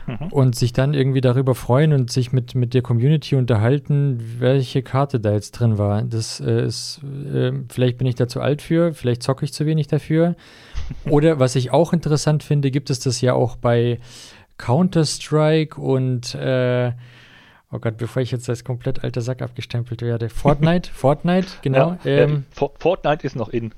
mhm. 0.07 0.29
und 0.31 0.55
sich 0.57 0.73
dann 0.73 0.95
irgendwie 0.95 1.21
darüber 1.21 1.55
freuen 1.55 1.93
und 1.93 2.11
sich 2.11 2.33
mit, 2.33 2.55
mit 2.55 2.75
der 2.75 2.83
Community 2.83 3.37
unterhalten, 3.37 4.37
welche 4.39 4.83
Karte 4.83 5.21
da 5.21 5.33
jetzt 5.33 5.53
drin 5.53 5.79
war. 5.79 6.03
Das 6.03 6.41
äh, 6.41 6.65
ist, 6.65 7.01
äh, 7.33 7.53
vielleicht 7.69 7.99
bin 7.99 8.07
ich 8.07 8.15
da 8.15 8.29
zu 8.29 8.41
alt 8.41 8.63
für, 8.63 8.93
vielleicht 8.93 9.23
zocke 9.23 9.45
ich 9.45 9.53
zu 9.53 9.67
wenig 9.67 9.87
dafür. 9.87 10.37
Oder 11.09 11.39
was 11.39 11.57
ich 11.57 11.71
auch 11.71 11.93
interessant 11.93 12.43
finde, 12.43 12.71
gibt 12.71 12.91
es 12.91 13.01
das 13.01 13.21
ja 13.21 13.35
auch 13.35 13.57
bei 13.57 13.99
Counter-Strike 14.59 15.81
und 15.81 16.35
äh, 16.35 16.93
oh 17.73 17.79
Gott, 17.79 17.97
bevor 17.97 18.23
ich 18.23 18.31
jetzt 18.31 18.49
als 18.49 18.65
komplett 18.65 19.03
alter 19.03 19.21
Sack 19.21 19.43
abgestempelt 19.43 20.03
werde, 20.03 20.29
Fortnite, 20.29 20.91
Fortnite, 20.95 21.49
genau. 21.63 21.99
Ja, 22.05 22.11
ähm, 22.11 22.45
äh, 22.55 22.69
Fortnite 22.79 23.27
ist 23.27 23.37
noch 23.37 23.49
in. 23.49 23.73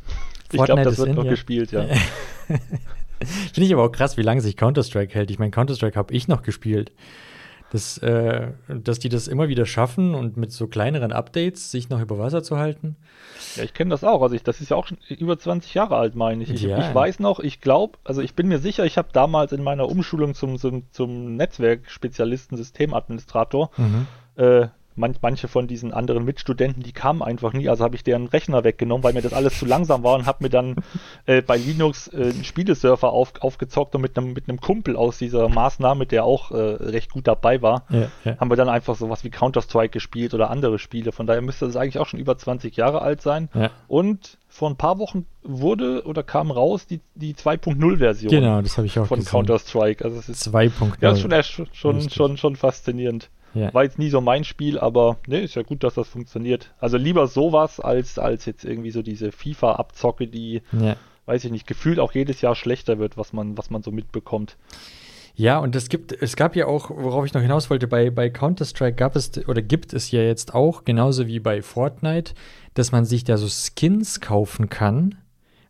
Ich 0.53 0.63
glaube, 0.63 0.83
das 0.83 0.99
wird 0.99 1.09
in, 1.09 1.15
noch 1.15 1.25
ja. 1.25 1.31
gespielt, 1.31 1.73
ja. 1.73 1.87
Finde 3.19 3.63
ich 3.63 3.73
aber 3.73 3.85
auch 3.85 3.93
krass, 3.93 4.17
wie 4.17 4.23
lange 4.23 4.41
sich 4.43 4.57
Counter-Strike 4.57 5.15
hält. 5.15 5.31
Ich 5.31 5.39
meine, 5.39 5.51
Counter-Strike 5.51 5.97
habe 5.97 6.13
ich 6.13 6.29
noch 6.29 6.43
gespielt. 6.43 6.93
Das, 7.73 7.99
äh, 7.99 8.53
dass 8.69 9.01
die 9.01 9.09
das 9.09 9.27
immer 9.27 9.49
wieder 9.49 9.67
schaffen 9.67 10.15
und 10.15 10.37
mit 10.37 10.53
so 10.53 10.69
kleineren 10.69 11.11
Updates 11.13 11.73
sich 11.73 11.89
noch 11.89 12.01
über 12.01 12.17
Wasser 12.17 12.43
zu 12.43 12.59
halten. 12.59 12.97
Ja, 13.57 13.65
ich 13.65 13.75
kenne 13.75 13.91
das 13.91 14.05
auch. 14.05 14.23
Also 14.23 14.37
ich, 14.37 14.45
das 14.45 14.61
ist 14.61 14.71
ja 14.71 14.77
auch 14.77 14.87
schon 14.87 14.99
über 15.09 15.37
20 15.37 15.75
Jahre 15.75 15.97
alt, 15.97 16.15
meine 16.15 16.45
ich. 16.45 16.51
Ich, 16.51 16.63
ja. 16.63 16.79
ich 16.79 16.95
weiß 16.95 17.19
noch, 17.19 17.41
ich 17.41 17.61
glaube, 17.61 17.99
also 18.05 18.23
ich 18.23 18.35
bin 18.35 18.47
mir 18.47 18.61
sicher, 18.61 18.85
ich 18.85 18.97
habe 18.99 19.09
damals 19.13 19.53
in 19.53 19.63
meiner 19.63 19.89
Umschulung 19.89 20.35
zum, 20.35 20.59
zum, 20.59 20.85
zum 20.93 21.35
Netzwerkspezialisten, 21.35 22.57
Systemadministrator, 22.57 23.71
mhm. 23.77 24.07
äh, 24.37 24.69
man, 24.97 25.15
manche 25.21 25.49
von 25.49 25.67
diesen 25.67 25.93
anderen 25.93 26.25
Mitstudenten, 26.25 26.83
die 26.83 26.93
kamen 26.93 27.23
einfach 27.23 27.53
nie, 27.53 27.69
also 27.69 27.85
habe 27.85 27.97
ich 27.97 28.03
deren 28.03 28.27
Rechner 28.27 28.65
weggenommen, 28.65 29.05
weil 29.05 29.13
mir 29.13 29.23
das 29.23 29.33
alles 29.33 29.59
zu 29.59 29.67
langsam 29.67 30.03
war 30.03 30.15
und 30.15 30.27
habe 30.27 30.45
mir 30.45 30.51
dann 30.51 30.77
äh, 31.27 31.43
bei 31.43 31.57
Linux 31.57 32.09
äh, 32.09 32.31
einen 32.31 32.45
Spielesurfer 32.45 33.13
auf, 33.13 33.35
aufgezockt 33.41 33.95
und 33.95 34.01
mit 34.01 34.17
einem 34.17 34.33
mit 34.33 34.49
einem 34.49 34.61
Kumpel 34.61 34.97
aus 34.97 35.19
dieser 35.19 35.49
Maßnahme, 35.49 36.07
der 36.07 36.25
auch 36.25 36.51
äh, 36.51 36.57
recht 36.57 37.11
gut 37.11 37.27
dabei 37.27 37.63
war, 37.63 37.85
ja, 37.91 38.09
ja. 38.25 38.39
haben 38.39 38.51
wir 38.51 38.57
dann 38.57 38.69
einfach 38.69 38.97
sowas 38.97 39.23
wie 39.25 39.31
Counter-Strike 39.31 39.91
gespielt 39.91 40.35
oder 40.35 40.51
andere 40.51 40.79
Spiele. 40.79 41.13
Von 41.13 41.27
daher 41.27 41.43
müsste 41.43 41.67
das 41.67 41.77
eigentlich 41.77 41.99
auch 41.99 42.07
schon 42.07 42.21
über 42.21 42.37
20 42.37 42.77
Jahre 42.77 43.03
alt 43.03 43.23
sein. 43.23 43.49
Ja. 43.55 43.71
Und 43.89 44.39
vor 44.49 44.71
ein 44.71 44.77
paar 44.77 44.99
Wochen 44.99 45.27
wurde 45.43 46.05
oder 46.07 46.23
kam 46.23 46.51
raus 46.51 46.87
die, 46.87 47.01
die 47.15 47.35
2.0-Version. 47.35 48.31
Genau, 48.31 48.63
das 48.63 48.77
habe 48.79 48.87
ich 48.87 48.99
auch 48.99 49.07
von 49.07 49.25
Counter-Strike. 49.25 50.05
Also 50.05 50.19
es 50.19 50.29
ist 50.29 50.47
2.0. 50.49 50.95
Ja, 51.01 51.11
ist 51.11 51.21
schon, 51.21 51.69
schon, 51.73 52.11
schon, 52.11 52.37
schon 52.37 52.57
faszinierend. 52.57 53.29
Ja. 53.57 53.73
War 53.73 53.85
jetzt 53.85 53.99
nie 53.99 54.11
so 54.11 54.21
mein 54.21 54.45
Spiel, 54.45 54.79
aber 54.79 55.17
ne, 55.27 55.41
ist 55.41 55.55
ja 55.55 55.63
gut, 55.63 55.83
dass 55.83 55.95
das 55.95 56.09
funktioniert. 56.09 56.75
Also 56.79 56.99
lieber 56.99 57.27
sowas 57.27 57.81
als, 57.81 58.19
als 58.19 58.45
jetzt 58.45 58.65
irgendwie 58.65 58.91
so 58.91 59.01
diese 59.01 59.33
FIFA-Abzocke, 59.33 60.29
die, 60.29 60.61
ja. 60.73 60.97
weiß 61.25 61.45
ich 61.47 61.51
nicht, 61.51 61.67
gefühlt 61.67 61.99
auch 61.99 62.13
jedes 62.13 62.43
Jahr 62.43 62.55
schlechter 62.55 62.99
wird, 62.99 63.17
was 63.17 63.33
man, 63.33 63.57
was 63.57 63.71
man 63.71 63.83
so 63.83 63.91
mitbekommt. 63.91 64.59
Ja, 65.35 65.59
und 65.59 65.75
es 65.75 65.89
gibt, 65.89 66.13
es 66.13 66.37
gab 66.37 66.55
ja 66.55 66.67
auch, 66.67 66.91
worauf 66.91 67.25
ich 67.25 67.33
noch 67.33 67.43
hinaus 67.43 67.71
wollte, 67.71 67.87
bei, 67.87 68.11
bei 68.11 68.29
Counter-Strike 68.29 68.97
gab 68.97 69.17
es 69.17 69.47
oder 69.49 69.63
gibt 69.63 69.95
es 69.95 70.11
ja 70.11 70.21
jetzt 70.21 70.55
auch, 70.55 70.85
genauso 70.85 71.27
wie 71.27 71.41
bei 71.41 71.63
Fortnite, 71.63 72.35
dass 72.75 72.93
man 72.93 73.07
sich 73.07 73.25
da 73.25 73.39
so 73.39 73.47
Skins 73.49 74.21
kaufen 74.21 74.69
kann, 74.69 75.15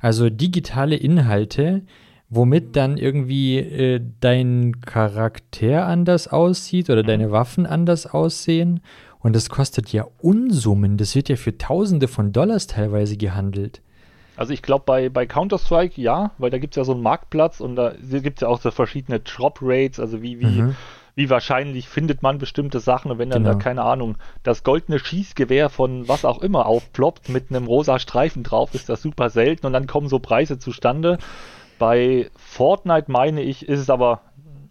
also 0.01 0.29
digitale 0.29 0.97
Inhalte, 0.97 1.83
womit 2.29 2.77
dann 2.77 2.99
irgendwie 2.99 3.59
äh, 3.59 4.01
dein 4.21 4.81
Charakter 4.81 5.87
anders 5.87 6.29
aussieht 6.29 6.91
oder 6.91 7.03
deine 7.03 7.31
Waffen 7.31 7.67
anders 7.67 8.07
aussehen. 8.07 8.81
Und 9.19 9.35
das 9.35 9.49
kostet 9.49 9.93
ja 9.93 10.07
Unsummen. 10.21 10.97
Das 10.97 11.15
wird 11.15 11.29
ja 11.29 11.37
für 11.37 11.57
Tausende 11.57 12.09
von 12.09 12.33
Dollars 12.33 12.67
teilweise 12.67 13.17
gehandelt. 13.17 13.81
Also 14.37 14.53
ich 14.53 14.63
glaube 14.63 14.85
bei, 14.87 15.09
bei 15.09 15.27
Counter-Strike 15.27 16.01
ja, 16.01 16.33
weil 16.39 16.51
da 16.51 16.59
gibt 16.59 16.75
es 16.75 16.77
ja 16.77 16.85
so 16.85 16.93
einen 16.93 17.03
Marktplatz 17.03 17.61
und 17.61 17.75
da 17.75 17.95
gibt 18.11 18.39
es 18.39 18.43
ja 18.43 18.49
auch 18.49 18.61
so 18.61 18.71
verschiedene 18.71 19.21
Drop-Rates, 19.21 19.99
also 19.99 20.21
wie, 20.21 20.41
wie, 20.41 20.63
mhm 20.63 20.77
wie 21.17 21.31
wahrscheinlich 21.31 21.89
findet 21.89 22.23
man 22.23 22.39
bestimmte 22.39 22.79
Sachen 22.79 23.11
und 23.11 23.19
wenn 23.19 23.31
dann 23.31 23.43
genau. 23.43 23.55
da, 23.55 23.59
keine 23.59 23.83
Ahnung, 23.83 24.17
das 24.43 24.63
goldene 24.63 24.99
Schießgewehr 24.99 25.71
von 25.71 26.07
was 26.07 26.27
auch 26.27 26.43
immer 26.43 26.67
aufploppt 26.67 27.31
mit 27.31 27.51
einem 27.51 27.67
rosa 27.67 27.99
Streifen 27.99 28.43
drauf, 28.43 28.75
ist 28.75 28.91
das 28.91 29.01
super 29.01 29.31
selten 29.31 29.67
und 29.67 29.73
dann 29.73 29.87
kommen 29.87 30.09
so 30.09 30.19
Preise 30.19 30.59
zustande. 30.59 31.19
Bei 31.79 32.31
Fortnite 32.37 33.11
meine 33.11 33.43
ich, 33.43 33.69
ist 33.69 33.81
es 33.81 33.91
aber 33.91 34.23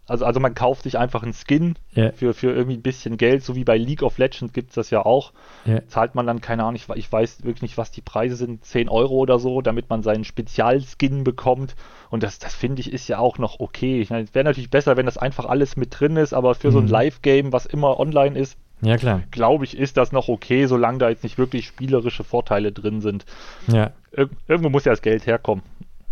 also, 0.07 0.25
also 0.25 0.39
man 0.39 0.53
kauft 0.53 0.83
sich 0.83 0.97
einfach 0.97 1.23
einen 1.23 1.33
Skin 1.33 1.75
yeah. 1.97 2.11
für, 2.11 2.33
für 2.35 2.51
irgendwie 2.51 2.77
ein 2.77 2.83
bisschen 2.83 3.17
Geld, 3.17 3.43
so 3.43 3.55
wie 3.55 3.63
bei 3.63 3.77
League 3.77 4.03
of 4.03 4.17
Legends 4.19 4.53
gibt 4.53 4.69
es 4.69 4.75
das 4.75 4.89
ja 4.91 5.03
auch. 5.03 5.33
Yeah. 5.65 5.87
Zahlt 5.87 6.13
man 6.13 6.27
dann, 6.27 6.41
keine 6.41 6.63
Ahnung, 6.63 6.75
ich, 6.75 6.87
ich, 6.95 7.11
weiß 7.11 7.43
wirklich 7.43 7.63
nicht, 7.63 7.77
was 7.77 7.89
die 7.89 8.01
Preise 8.01 8.35
sind, 8.35 8.63
10 8.63 8.87
Euro 8.87 9.15
oder 9.15 9.39
so, 9.39 9.61
damit 9.61 9.89
man 9.89 10.03
seinen 10.03 10.23
Spezialskin 10.23 11.23
bekommt. 11.23 11.75
Und 12.11 12.21
das, 12.21 12.37
das 12.37 12.53
finde 12.53 12.81
ich 12.81 12.93
ist 12.93 13.07
ja 13.07 13.17
auch 13.17 13.39
noch 13.39 13.59
okay. 13.59 13.99
Ich 13.99 14.11
meine, 14.11 14.23
es 14.23 14.35
wäre 14.35 14.45
natürlich 14.45 14.69
besser, 14.69 14.95
wenn 14.95 15.07
das 15.07 15.17
einfach 15.17 15.45
alles 15.45 15.75
mit 15.75 15.99
drin 15.99 16.17
ist, 16.17 16.33
aber 16.33 16.53
für 16.53 16.67
mhm. 16.67 16.73
so 16.73 16.79
ein 16.79 16.85
mhm. 16.85 16.91
Live-Game, 16.91 17.51
was 17.51 17.65
immer 17.65 17.99
online 17.99 18.37
ist, 18.37 18.57
ja, 18.81 18.97
klar. 18.97 19.23
Glaube 19.31 19.63
ich, 19.63 19.77
ist 19.77 19.95
das 19.95 20.11
noch 20.11 20.27
okay, 20.27 20.65
solange 20.65 20.97
da 20.97 21.09
jetzt 21.09 21.23
nicht 21.23 21.37
wirklich 21.37 21.65
spielerische 21.65 22.25
Vorteile 22.25 22.73
drin 22.73 22.99
sind. 22.99 23.25
Ja. 23.67 23.91
Ir 24.11 24.29
irgendwo 24.49 24.69
muss 24.69 24.83
ja 24.83 24.91
das 24.91 25.01
Geld 25.01 25.25
herkommen. 25.25 25.63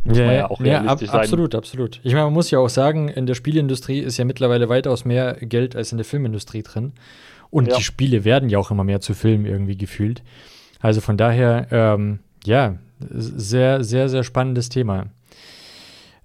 Muss 0.04 0.18
ja, 0.18 0.26
man 0.26 0.36
ja 0.36 0.50
auch 0.50 0.60
realistisch 0.60 1.08
ja, 1.08 1.14
ab. 1.14 1.22
Absolut, 1.22 1.56
absolut. 1.56 2.02
Ich 2.04 2.14
meine, 2.14 2.26
man 2.26 2.34
muss 2.34 2.52
ja 2.52 2.60
auch 2.60 2.70
sagen, 2.70 3.08
in 3.08 3.26
der 3.26 3.36
Spielindustrie 3.36 4.00
ist 4.00 4.18
ja 4.18 4.26
mittlerweile 4.26 4.68
weitaus 4.70 5.06
mehr 5.06 5.36
Geld 5.36 5.76
als 5.76 5.92
in 5.92 5.98
der 5.98 6.06
Filmindustrie 6.06 6.64
drin. 6.64 6.94
Und 7.50 7.68
ja. 7.68 7.78
die 7.78 7.84
Spiele 7.84 8.26
werden 8.26 8.50
ja 8.50 8.58
auch 8.58 8.72
immer 8.72 8.84
mehr 8.84 9.00
zu 9.00 9.14
Filmen 9.14 9.46
irgendwie 9.46 9.78
gefühlt. 9.78 10.24
Also 10.80 11.00
von 11.00 11.16
daher, 11.16 11.68
ähm, 11.72 12.20
ja, 12.46 12.78
sehr, 13.00 13.84
sehr, 13.84 14.10
sehr 14.10 14.24
spannendes 14.24 14.70
Thema. 14.70 15.06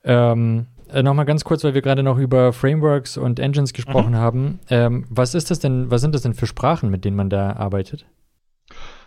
Ähm, 0.04 0.66
äh, 0.90 1.02
Nochmal 1.02 1.26
ganz 1.26 1.44
kurz, 1.44 1.62
weil 1.64 1.74
wir 1.74 1.82
gerade 1.82 2.02
noch 2.02 2.18
über 2.18 2.52
Frameworks 2.52 3.16
und 3.16 3.38
Engines 3.38 3.72
gesprochen 3.72 4.12
mhm. 4.12 4.16
haben. 4.16 4.60
Ähm, 4.70 5.04
was 5.10 5.34
ist 5.34 5.50
das 5.50 5.60
denn, 5.60 5.90
was 5.90 6.00
sind 6.00 6.14
das 6.14 6.22
denn 6.22 6.34
für 6.34 6.46
Sprachen, 6.46 6.90
mit 6.90 7.04
denen 7.04 7.16
man 7.16 7.30
da 7.30 7.52
arbeitet? 7.52 8.06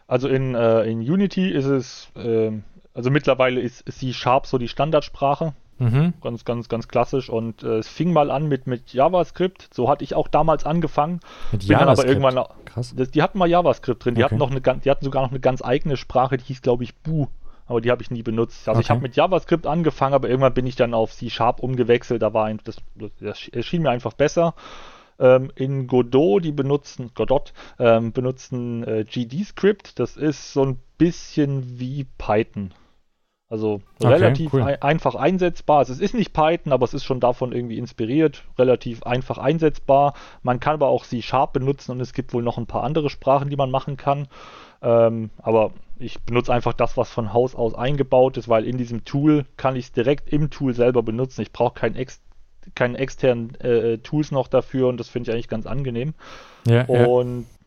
Also 0.08 0.28
in, 0.28 0.56
äh, 0.56 0.84
in 0.84 1.00
Unity 1.00 1.50
ist 1.50 1.66
es 1.66 2.12
äh, 2.16 2.52
also 2.93 3.10
mittlerweile 3.10 3.62
ist 3.62 3.89
C-Sharp 3.89 4.47
so 4.47 4.58
die 4.58 4.67
Standardsprache. 4.67 5.54
Mhm. 5.82 6.13
Ganz, 6.21 6.45
ganz, 6.45 6.69
ganz 6.69 6.88
klassisch. 6.88 7.30
Und 7.30 7.63
äh, 7.63 7.77
es 7.77 7.88
fing 7.88 8.13
mal 8.13 8.30
an 8.30 8.47
mit, 8.47 8.67
mit 8.67 8.93
JavaScript. 8.93 9.73
So 9.73 9.89
hatte 9.89 10.04
ich 10.04 10.13
auch 10.13 10.27
damals 10.27 10.63
angefangen. 10.63 11.21
Mit 11.51 11.62
Bin 11.62 11.71
JavaScript? 11.71 11.99
aber 11.99 12.08
irgendwann. 12.08 12.45
Krass. 12.65 12.93
Das, 12.95 13.10
die 13.10 13.23
hatten 13.23 13.39
mal 13.39 13.49
JavaScript 13.49 14.06
drin. 14.06 14.13
Die, 14.13 14.23
okay. 14.23 14.36
hatten 14.36 14.38
noch 14.38 14.51
eine, 14.51 14.62
die 14.62 14.89
hatten 14.91 15.04
sogar 15.04 15.23
noch 15.23 15.32
eine 15.32 15.39
ganz 15.39 15.63
eigene 15.63 15.97
Sprache, 15.97 16.38
die 16.38 16.43
hieß, 16.43 16.62
glaube 16.62 16.84
ich, 16.84 16.95
Bu. 16.97 17.27
Aber 17.65 17.82
die 17.82 17.89
habe 17.89 18.04
ich 18.04 18.12
nie 18.12 18.21
benutzt. 18.21 18.67
Also 18.67 18.77
okay. 18.77 18.86
ich 18.86 18.89
habe 18.91 19.01
mit 19.01 19.15
JavaScript 19.15 19.65
angefangen, 19.65 20.13
aber 20.13 20.30
irgendwann 20.30 20.54
bin 20.54 20.67
ich 20.67 20.75
dann 20.75 20.93
auf 20.93 21.13
C-Sharp 21.13 21.62
umgewechselt. 21.62 22.21
Da 22.21 22.34
war 22.34 22.45
ein, 22.45 22.60
das, 22.63 22.77
das 23.19 23.47
erschien 23.47 23.82
mir 23.82 23.89
einfach 23.89 24.13
besser. 24.13 24.54
Ähm, 25.17 25.51
in 25.56 25.88
Godot, 25.88 26.43
die 26.43 26.51
benutzen, 26.51 27.12
Godot, 27.15 27.54
ähm, 27.80 28.12
benutzen 28.12 28.84
äh, 28.84 29.04
GD-Script. 29.06 29.99
Das 29.99 30.15
ist 30.15 30.54
so 30.54 30.63
ein 30.63 30.80
bisschen 30.97 31.80
wie 31.80 32.06
Python. 32.17 32.71
Also 33.52 33.82
okay, 34.00 34.14
relativ 34.14 34.54
cool. 34.54 34.62
ein, 34.62 34.82
einfach 34.82 35.14
einsetzbar. 35.14 35.80
Also 35.80 35.92
es 35.92 36.00
ist 36.00 36.14
nicht 36.14 36.32
Python, 36.32 36.72
aber 36.72 36.86
es 36.86 36.94
ist 36.94 37.04
schon 37.04 37.20
davon 37.20 37.52
irgendwie 37.52 37.78
inspiriert, 37.78 38.46
relativ 38.58 39.04
einfach 39.04 39.38
einsetzbar. 39.38 40.14
Man 40.42 40.62
kann 40.62 40.76
aber 40.76 40.88
auch 40.88 41.04
C-Sharp 41.04 41.52
benutzen 41.52 41.92
und 41.92 42.00
es 42.00 42.14
gibt 42.14 42.34
wohl 42.34 42.44
noch 42.44 42.58
ein 42.58 42.66
paar 42.66 42.84
andere 42.84 43.10
Sprachen, 43.10 43.50
die 43.50 43.58
man 43.58 43.70
machen 43.70 43.98
kann. 43.98 44.30
Ähm, 44.82 45.32
aber 45.38 45.72
ich 46.00 46.22
benutze 46.22 46.54
einfach 46.54 46.72
das, 46.72 46.96
was 46.96 47.12
von 47.12 47.34
Haus 47.34 47.54
aus 47.54 47.76
eingebaut 47.76 48.38
ist, 48.38 48.48
weil 48.48 48.66
in 48.66 48.78
diesem 48.78 49.04
Tool 49.04 49.46
kann 49.58 49.76
ich 49.76 49.88
es 49.88 49.92
direkt 49.92 50.32
im 50.32 50.50
Tool 50.50 50.74
selber 50.74 51.04
benutzen. 51.04 51.42
Ich 51.42 51.52
brauche 51.52 51.74
keinen 51.74 51.98
ex 51.98 52.22
keine 52.76 53.00
externen 53.00 53.56
äh, 53.60 53.98
Tools 53.98 54.32
noch 54.32 54.48
dafür 54.48 54.88
und 54.88 54.98
das 54.98 55.10
finde 55.10 55.30
ich 55.30 55.34
eigentlich 55.34 55.50
ganz 55.50 55.66
angenehm. 55.66 56.14
Ja, 56.68 56.86
und 56.86 57.42
ja. 57.42 57.61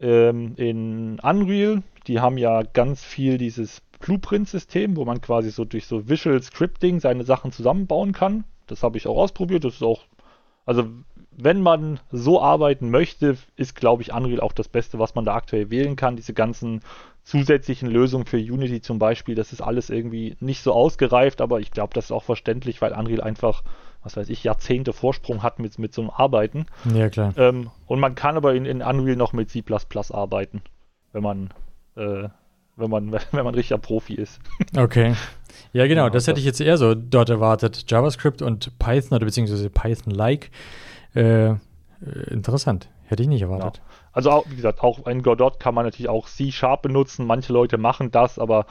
Ähm, 0.00 0.54
in 0.56 1.18
Unreal, 1.20 1.82
die 2.06 2.20
haben 2.20 2.38
ja 2.38 2.62
ganz 2.62 3.02
viel 3.02 3.38
dieses 3.38 3.82
Blueprint-System, 4.00 4.96
wo 4.96 5.04
man 5.04 5.20
quasi 5.20 5.50
so 5.50 5.64
durch 5.64 5.86
so 5.86 6.08
Visual 6.08 6.42
Scripting 6.42 7.00
seine 7.00 7.24
Sachen 7.24 7.52
zusammenbauen 7.52 8.12
kann. 8.12 8.44
Das 8.66 8.82
habe 8.82 8.98
ich 8.98 9.06
auch 9.06 9.16
ausprobiert. 9.16 9.64
Das 9.64 9.74
ist 9.74 9.82
auch, 9.82 10.04
also 10.66 10.88
wenn 11.38 11.60
man 11.60 12.00
so 12.10 12.40
arbeiten 12.40 12.90
möchte, 12.90 13.36
ist, 13.56 13.74
glaube 13.74 14.02
ich, 14.02 14.12
Unreal 14.12 14.40
auch 14.40 14.52
das 14.52 14.68
Beste, 14.68 14.98
was 14.98 15.14
man 15.14 15.24
da 15.24 15.34
aktuell 15.34 15.70
wählen 15.70 15.96
kann. 15.96 16.16
Diese 16.16 16.32
ganzen 16.32 16.80
zusätzlichen 17.24 17.90
Lösungen 17.90 18.24
für 18.24 18.38
Unity 18.38 18.80
zum 18.80 18.98
Beispiel, 18.98 19.34
das 19.34 19.52
ist 19.52 19.60
alles 19.60 19.90
irgendwie 19.90 20.36
nicht 20.40 20.62
so 20.62 20.72
ausgereift, 20.72 21.40
aber 21.40 21.60
ich 21.60 21.70
glaube, 21.72 21.92
das 21.92 22.06
ist 22.06 22.12
auch 22.12 22.22
verständlich, 22.22 22.80
weil 22.80 22.92
Unreal 22.92 23.20
einfach, 23.20 23.62
was 24.02 24.16
weiß 24.16 24.28
ich, 24.28 24.44
Jahrzehnte 24.44 24.92
Vorsprung 24.92 25.42
hat 25.42 25.58
mit, 25.58 25.78
mit 25.78 25.94
so 25.94 26.02
einem 26.02 26.10
Arbeiten. 26.10 26.66
Ja, 26.94 27.08
klar. 27.08 27.32
Ähm, 27.36 27.70
und 27.86 28.00
man 28.00 28.14
kann 28.14 28.36
aber 28.36 28.54
in, 28.54 28.64
in 28.66 28.82
Unreal 28.82 29.16
noch 29.16 29.32
mit 29.32 29.50
C 29.50 29.64
arbeiten, 30.12 30.62
wenn 31.12 31.22
man 31.22 31.50
äh, 31.96 32.28
wenn 32.76 32.90
man, 32.90 33.12
wenn 33.32 33.44
man 33.44 33.54
richtiger 33.54 33.78
Profi 33.78 34.14
ist. 34.14 34.40
Okay. 34.76 35.14
Ja, 35.72 35.86
genau, 35.86 36.04
ja, 36.04 36.10
das 36.10 36.26
hätte 36.26 36.38
ich 36.38 36.46
jetzt 36.46 36.60
eher 36.60 36.76
so 36.76 36.94
dort 36.94 37.30
erwartet. 37.30 37.90
JavaScript 37.90 38.42
und 38.42 38.78
Python 38.78 39.16
oder 39.16 39.24
beziehungsweise 39.24 39.70
Python-like. 39.70 40.50
Äh, 41.14 41.48
äh, 41.48 41.56
interessant. 42.30 42.88
Hätte 43.04 43.22
ich 43.22 43.28
nicht 43.28 43.42
erwartet. 43.42 43.76
Ja. 43.76 43.82
Also, 44.12 44.30
auch, 44.30 44.44
wie 44.48 44.56
gesagt, 44.56 44.82
auch 44.82 45.06
in 45.06 45.22
Godot 45.22 45.60
kann 45.60 45.74
man 45.74 45.84
natürlich 45.84 46.08
auch 46.08 46.28
C-Sharp 46.28 46.82
benutzen. 46.82 47.26
Manche 47.26 47.52
Leute 47.52 47.78
machen 47.78 48.10
das, 48.10 48.38
aber 48.38 48.66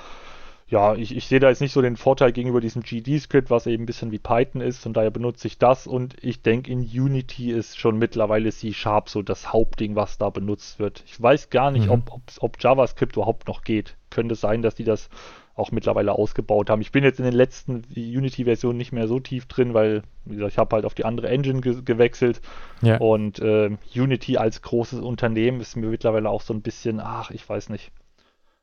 ja, 0.67 0.95
ich, 0.95 1.15
ich 1.15 1.27
sehe 1.27 1.39
da 1.39 1.49
jetzt 1.49 1.61
nicht 1.61 1.73
so 1.73 1.81
den 1.81 1.95
Vorteil 1.95 2.31
gegenüber 2.31 2.59
diesem 2.59 2.81
GD-Script, 2.81 3.51
was 3.51 3.67
eben 3.67 3.83
ein 3.83 3.85
bisschen 3.85 4.11
wie 4.11 4.17
Python 4.17 4.61
ist. 4.61 4.79
Von 4.81 4.93
daher 4.93 5.11
benutze 5.11 5.47
ich 5.47 5.59
das 5.59 5.85
und 5.85 6.15
ich 6.23 6.41
denke, 6.41 6.71
in 6.71 6.79
Unity 6.79 7.51
ist 7.51 7.77
schon 7.77 7.99
mittlerweile 7.99 8.51
C-Sharp 8.51 9.09
so 9.09 9.21
das 9.21 9.53
Hauptding, 9.53 9.95
was 9.95 10.17
da 10.17 10.31
benutzt 10.31 10.79
wird. 10.79 11.03
Ich 11.05 11.21
weiß 11.21 11.51
gar 11.51 11.69
nicht, 11.69 11.85
mhm. 11.85 11.91
ob, 11.91 12.13
ob, 12.13 12.21
ob 12.39 12.63
JavaScript 12.63 13.15
überhaupt 13.15 13.47
noch 13.47 13.61
geht. 13.61 13.95
Könnte 14.09 14.33
sein, 14.33 14.63
dass 14.63 14.73
die 14.73 14.85
das 14.85 15.09
auch 15.53 15.71
mittlerweile 15.71 16.13
ausgebaut 16.13 16.69
haben. 16.69 16.81
Ich 16.81 16.91
bin 16.91 17.03
jetzt 17.03 17.19
in 17.19 17.25
den 17.25 17.33
letzten 17.33 17.83
Unity-Versionen 17.95 18.77
nicht 18.77 18.91
mehr 18.91 19.07
so 19.07 19.19
tief 19.19 19.45
drin, 19.45 19.73
weil, 19.75 20.01
wie 20.25 20.35
gesagt, 20.35 20.53
ich 20.53 20.57
habe 20.57 20.75
halt 20.75 20.85
auf 20.85 20.95
die 20.95 21.05
andere 21.05 21.29
Engine 21.29 21.61
ge 21.61 21.81
gewechselt. 21.85 22.41
Ja. 22.81 22.97
Und 22.97 23.39
äh, 23.39 23.69
Unity 23.95 24.37
als 24.37 24.63
großes 24.63 24.99
Unternehmen 24.99 25.61
ist 25.61 25.75
mir 25.75 25.87
mittlerweile 25.87 26.29
auch 26.29 26.41
so 26.41 26.53
ein 26.55 26.61
bisschen, 26.61 26.99
ach, 26.99 27.29
ich 27.29 27.47
weiß 27.47 27.69
nicht 27.69 27.91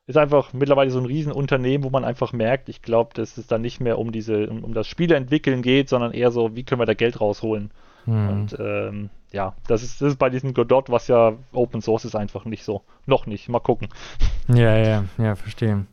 ist 0.05 0.17
einfach 0.17 0.53
mittlerweile 0.53 0.91
so 0.91 0.99
ein 0.99 1.05
Riesenunternehmen, 1.05 1.85
wo 1.85 1.89
man 1.89 2.03
einfach 2.03 2.33
merkt, 2.33 2.67
ich 2.69 2.81
glaube, 2.81 3.11
dass 3.13 3.37
es 3.37 3.47
dann 3.47 3.61
nicht 3.61 3.79
mehr 3.79 3.97
um 3.99 4.11
diese, 4.11 4.49
um, 4.49 4.63
um 4.63 4.73
das 4.73 4.87
Spieleentwickeln 4.87 5.61
geht, 5.61 5.89
sondern 5.89 6.11
eher 6.11 6.31
so, 6.31 6.55
wie 6.55 6.63
können 6.63 6.81
wir 6.81 6.85
da 6.85 6.93
Geld 6.93 7.21
rausholen. 7.21 7.71
Hm. 8.05 8.29
Und 8.29 8.57
ähm, 8.59 9.09
ja, 9.31 9.55
das 9.67 9.81
ist, 9.81 10.01
das 10.01 10.09
ist 10.09 10.19
bei 10.19 10.29
diesem 10.29 10.53
Godot, 10.53 10.89
was 10.89 11.07
ja 11.07 11.33
Open 11.53 11.81
Source 11.81 12.05
ist, 12.05 12.15
einfach 12.15 12.43
nicht 12.45 12.63
so. 12.63 12.81
Noch 13.05 13.25
nicht. 13.25 13.49
Mal 13.49 13.59
gucken. 13.59 13.89
Ja, 14.49 14.75
ja, 14.75 15.05
ja, 15.17 15.35
verstehe. 15.35 15.85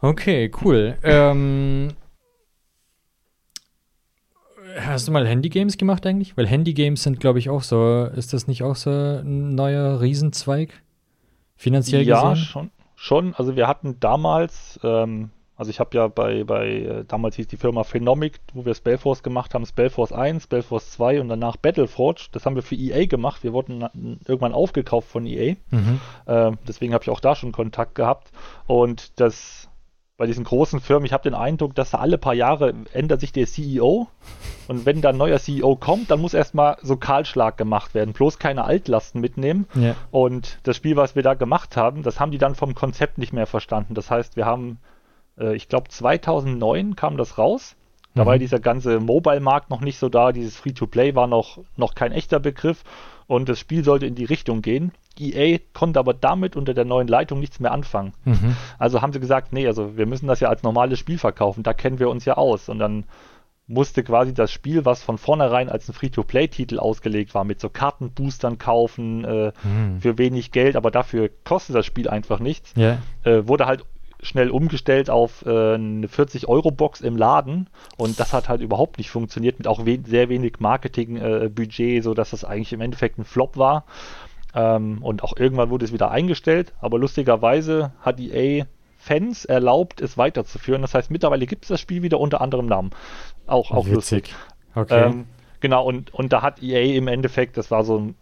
Okay, 0.00 0.50
cool. 0.62 0.96
Ähm, 1.02 1.88
Hast 4.80 5.06
du 5.06 5.12
mal 5.12 5.26
Handy-Games 5.26 5.76
gemacht 5.76 6.06
eigentlich? 6.06 6.38
Weil 6.38 6.46
Handy-Games 6.46 7.02
sind, 7.02 7.20
glaube 7.20 7.38
ich, 7.38 7.50
auch 7.50 7.62
so. 7.62 8.08
Ist 8.16 8.32
das 8.32 8.46
nicht 8.46 8.62
auch 8.62 8.76
so 8.76 8.90
ein 8.90 9.54
neuer 9.54 10.00
Riesenzweig? 10.00 10.82
Finanziell 11.56 12.02
ja, 12.02 12.14
gesehen? 12.14 12.30
Ja, 12.30 12.36
schon, 12.36 12.70
schon. 12.96 13.34
Also 13.34 13.56
wir 13.56 13.68
hatten 13.68 13.98
damals, 14.00 14.78
ähm, 14.82 15.30
also 15.56 15.70
ich 15.70 15.80
habe 15.80 15.96
ja 15.96 16.08
bei, 16.08 16.44
bei, 16.44 16.68
äh, 16.68 17.04
damals 17.06 17.36
hieß 17.36 17.46
die 17.46 17.56
Firma 17.56 17.84
Phenomic, 17.84 18.40
wo 18.52 18.64
wir 18.64 18.74
Spellforce 18.74 19.22
gemacht 19.22 19.54
haben, 19.54 19.66
Spellforce 19.66 20.12
1, 20.12 20.44
Spellforce 20.44 20.90
2 20.90 21.20
und 21.20 21.28
danach 21.28 21.56
Battleforge. 21.56 22.28
Das 22.32 22.46
haben 22.46 22.56
wir 22.56 22.62
für 22.62 22.74
EA 22.74 23.06
gemacht. 23.06 23.44
Wir 23.44 23.52
wurden 23.52 23.82
irgendwann 24.26 24.52
aufgekauft 24.52 25.08
von 25.08 25.26
EA. 25.26 25.56
Mhm. 25.70 26.00
Äh, 26.26 26.52
deswegen 26.66 26.94
habe 26.94 27.04
ich 27.04 27.10
auch 27.10 27.20
da 27.20 27.34
schon 27.34 27.52
Kontakt 27.52 27.94
gehabt. 27.94 28.32
Und 28.66 29.20
das 29.20 29.68
bei 30.16 30.26
diesen 30.26 30.44
großen 30.44 30.80
Firmen, 30.80 31.06
ich 31.06 31.12
habe 31.12 31.24
den 31.24 31.34
Eindruck, 31.34 31.74
dass 31.74 31.90
da 31.90 31.98
alle 31.98 32.18
paar 32.18 32.34
Jahre 32.34 32.72
ändert 32.92 33.20
sich 33.20 33.32
der 33.32 33.46
CEO 33.46 34.06
und 34.68 34.86
wenn 34.86 35.00
da 35.00 35.08
ein 35.08 35.16
neuer 35.16 35.38
CEO 35.38 35.74
kommt, 35.76 36.10
dann 36.10 36.20
muss 36.20 36.34
erstmal 36.34 36.76
so 36.82 36.96
Kahlschlag 36.96 37.56
gemacht 37.56 37.94
werden, 37.94 38.14
bloß 38.14 38.38
keine 38.38 38.64
Altlasten 38.64 39.20
mitnehmen. 39.20 39.66
Ja. 39.74 39.96
Und 40.12 40.58
das 40.62 40.76
Spiel, 40.76 40.96
was 40.96 41.16
wir 41.16 41.22
da 41.24 41.34
gemacht 41.34 41.76
haben, 41.76 42.02
das 42.02 42.20
haben 42.20 42.30
die 42.30 42.38
dann 42.38 42.54
vom 42.54 42.74
Konzept 42.74 43.18
nicht 43.18 43.32
mehr 43.32 43.46
verstanden. 43.46 43.94
Das 43.94 44.10
heißt, 44.10 44.36
wir 44.36 44.46
haben 44.46 44.78
äh, 45.38 45.54
ich 45.54 45.68
glaube 45.68 45.88
2009 45.88 46.96
kam 46.96 47.16
das 47.16 47.38
raus. 47.38 47.76
Da 48.14 48.22
mhm. 48.22 48.26
war 48.26 48.38
dieser 48.38 48.60
ganze 48.60 49.00
Mobile-Markt 49.00 49.70
noch 49.70 49.80
nicht 49.80 49.98
so 49.98 50.08
da, 50.08 50.32
dieses 50.32 50.56
Free-to-Play 50.56 51.14
war 51.14 51.26
noch, 51.26 51.58
noch 51.76 51.94
kein 51.94 52.12
echter 52.12 52.38
Begriff 52.38 52.84
und 53.26 53.48
das 53.48 53.58
Spiel 53.58 53.84
sollte 53.84 54.06
in 54.06 54.14
die 54.14 54.24
Richtung 54.24 54.62
gehen. 54.62 54.92
EA 55.18 55.58
konnte 55.72 55.98
aber 55.98 56.14
damit 56.14 56.56
unter 56.56 56.74
der 56.74 56.84
neuen 56.84 57.08
Leitung 57.08 57.40
nichts 57.40 57.60
mehr 57.60 57.72
anfangen. 57.72 58.12
Mhm. 58.24 58.56
Also 58.78 59.00
haben 59.00 59.12
sie 59.12 59.20
gesagt, 59.20 59.52
nee, 59.52 59.66
also 59.66 59.96
wir 59.96 60.06
müssen 60.06 60.26
das 60.26 60.40
ja 60.40 60.48
als 60.48 60.62
normales 60.62 60.98
Spiel 60.98 61.18
verkaufen, 61.18 61.62
da 61.62 61.72
kennen 61.72 61.98
wir 61.98 62.10
uns 62.10 62.24
ja 62.24 62.34
aus. 62.36 62.68
Und 62.68 62.78
dann 62.78 63.04
musste 63.66 64.02
quasi 64.02 64.34
das 64.34 64.52
Spiel, 64.52 64.84
was 64.84 65.02
von 65.02 65.16
vornherein 65.16 65.70
als 65.70 65.88
ein 65.88 65.94
Free-to-Play-Titel 65.94 66.78
ausgelegt 66.78 67.34
war, 67.34 67.44
mit 67.44 67.60
so 67.60 67.70
Kartenboostern 67.70 68.58
kaufen 68.58 69.24
äh, 69.24 69.52
mhm. 69.62 70.00
für 70.00 70.18
wenig 70.18 70.52
Geld, 70.52 70.76
aber 70.76 70.90
dafür 70.90 71.30
kostet 71.44 71.74
das 71.76 71.86
Spiel 71.86 72.08
einfach 72.08 72.40
nichts, 72.40 72.74
yeah. 72.76 72.98
äh, 73.22 73.48
wurde 73.48 73.66
halt 73.66 73.84
schnell 74.24 74.50
umgestellt 74.50 75.10
auf 75.10 75.44
äh, 75.46 75.74
eine 75.74 76.06
40-Euro-Box 76.06 77.02
im 77.02 77.16
Laden 77.16 77.68
und 77.96 78.18
das 78.18 78.32
hat 78.32 78.48
halt 78.48 78.60
überhaupt 78.60 78.98
nicht 78.98 79.10
funktioniert 79.10 79.58
mit 79.58 79.68
auch 79.68 79.86
we 79.86 79.98
sehr 80.04 80.28
wenig 80.28 80.58
Marketing-Budget, 80.58 81.98
äh, 81.98 82.00
sodass 82.00 82.30
das 82.30 82.44
eigentlich 82.44 82.72
im 82.72 82.80
Endeffekt 82.80 83.18
ein 83.18 83.24
Flop 83.24 83.56
war. 83.56 83.84
Ähm, 84.54 85.02
und 85.02 85.22
auch 85.22 85.36
irgendwann 85.36 85.70
wurde 85.70 85.84
es 85.84 85.92
wieder 85.92 86.10
eingestellt, 86.10 86.72
aber 86.80 86.98
lustigerweise 86.98 87.92
hat 88.00 88.18
EA 88.18 88.66
Fans 88.96 89.44
erlaubt, 89.44 90.00
es 90.00 90.16
weiterzuführen. 90.16 90.80
Das 90.80 90.94
heißt, 90.94 91.10
mittlerweile 91.10 91.46
gibt 91.46 91.64
es 91.64 91.68
das 91.68 91.80
Spiel 91.80 92.02
wieder 92.02 92.18
unter 92.18 92.40
anderem 92.40 92.66
Namen. 92.66 92.90
Auch, 93.46 93.70
auch 93.70 93.84
Witzig. 93.84 93.94
lustig. 93.94 94.34
Okay. 94.74 95.04
Ähm, 95.04 95.26
genau, 95.60 95.84
und, 95.84 96.14
und 96.14 96.32
da 96.32 96.40
hat 96.40 96.62
EA 96.62 96.96
im 96.96 97.08
Endeffekt, 97.08 97.58
das 97.58 97.70
war 97.70 97.84
so 97.84 97.98
ein 97.98 98.14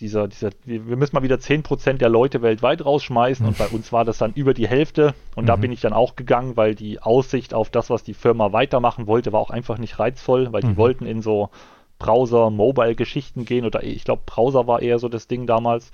dieser, 0.00 0.28
dieser, 0.28 0.50
wir 0.64 0.96
müssen 0.96 1.14
mal 1.14 1.22
wieder 1.22 1.36
10% 1.36 1.94
der 1.94 2.08
Leute 2.08 2.42
weltweit 2.42 2.84
rausschmeißen 2.84 3.46
und 3.46 3.58
bei 3.58 3.66
uns 3.68 3.92
war 3.92 4.04
das 4.04 4.18
dann 4.18 4.32
über 4.34 4.54
die 4.54 4.68
Hälfte 4.68 5.14
und 5.34 5.44
mhm. 5.44 5.48
da 5.48 5.56
bin 5.56 5.72
ich 5.72 5.80
dann 5.80 5.92
auch 5.92 6.16
gegangen, 6.16 6.56
weil 6.56 6.74
die 6.74 7.00
Aussicht 7.00 7.54
auf 7.54 7.70
das, 7.70 7.90
was 7.90 8.02
die 8.02 8.14
Firma 8.14 8.52
weitermachen 8.52 9.06
wollte, 9.06 9.32
war 9.32 9.40
auch 9.40 9.50
einfach 9.50 9.78
nicht 9.78 9.98
reizvoll, 9.98 10.52
weil 10.52 10.62
die 10.62 10.68
mhm. 10.68 10.76
wollten 10.76 11.06
in 11.06 11.22
so 11.22 11.50
Browser-Mobile-Geschichten 11.98 13.44
gehen 13.44 13.64
oder 13.64 13.82
ich 13.82 14.04
glaube 14.04 14.22
Browser 14.26 14.66
war 14.66 14.82
eher 14.82 14.98
so 14.98 15.08
das 15.08 15.28
Ding 15.28 15.46
damals. 15.46 15.90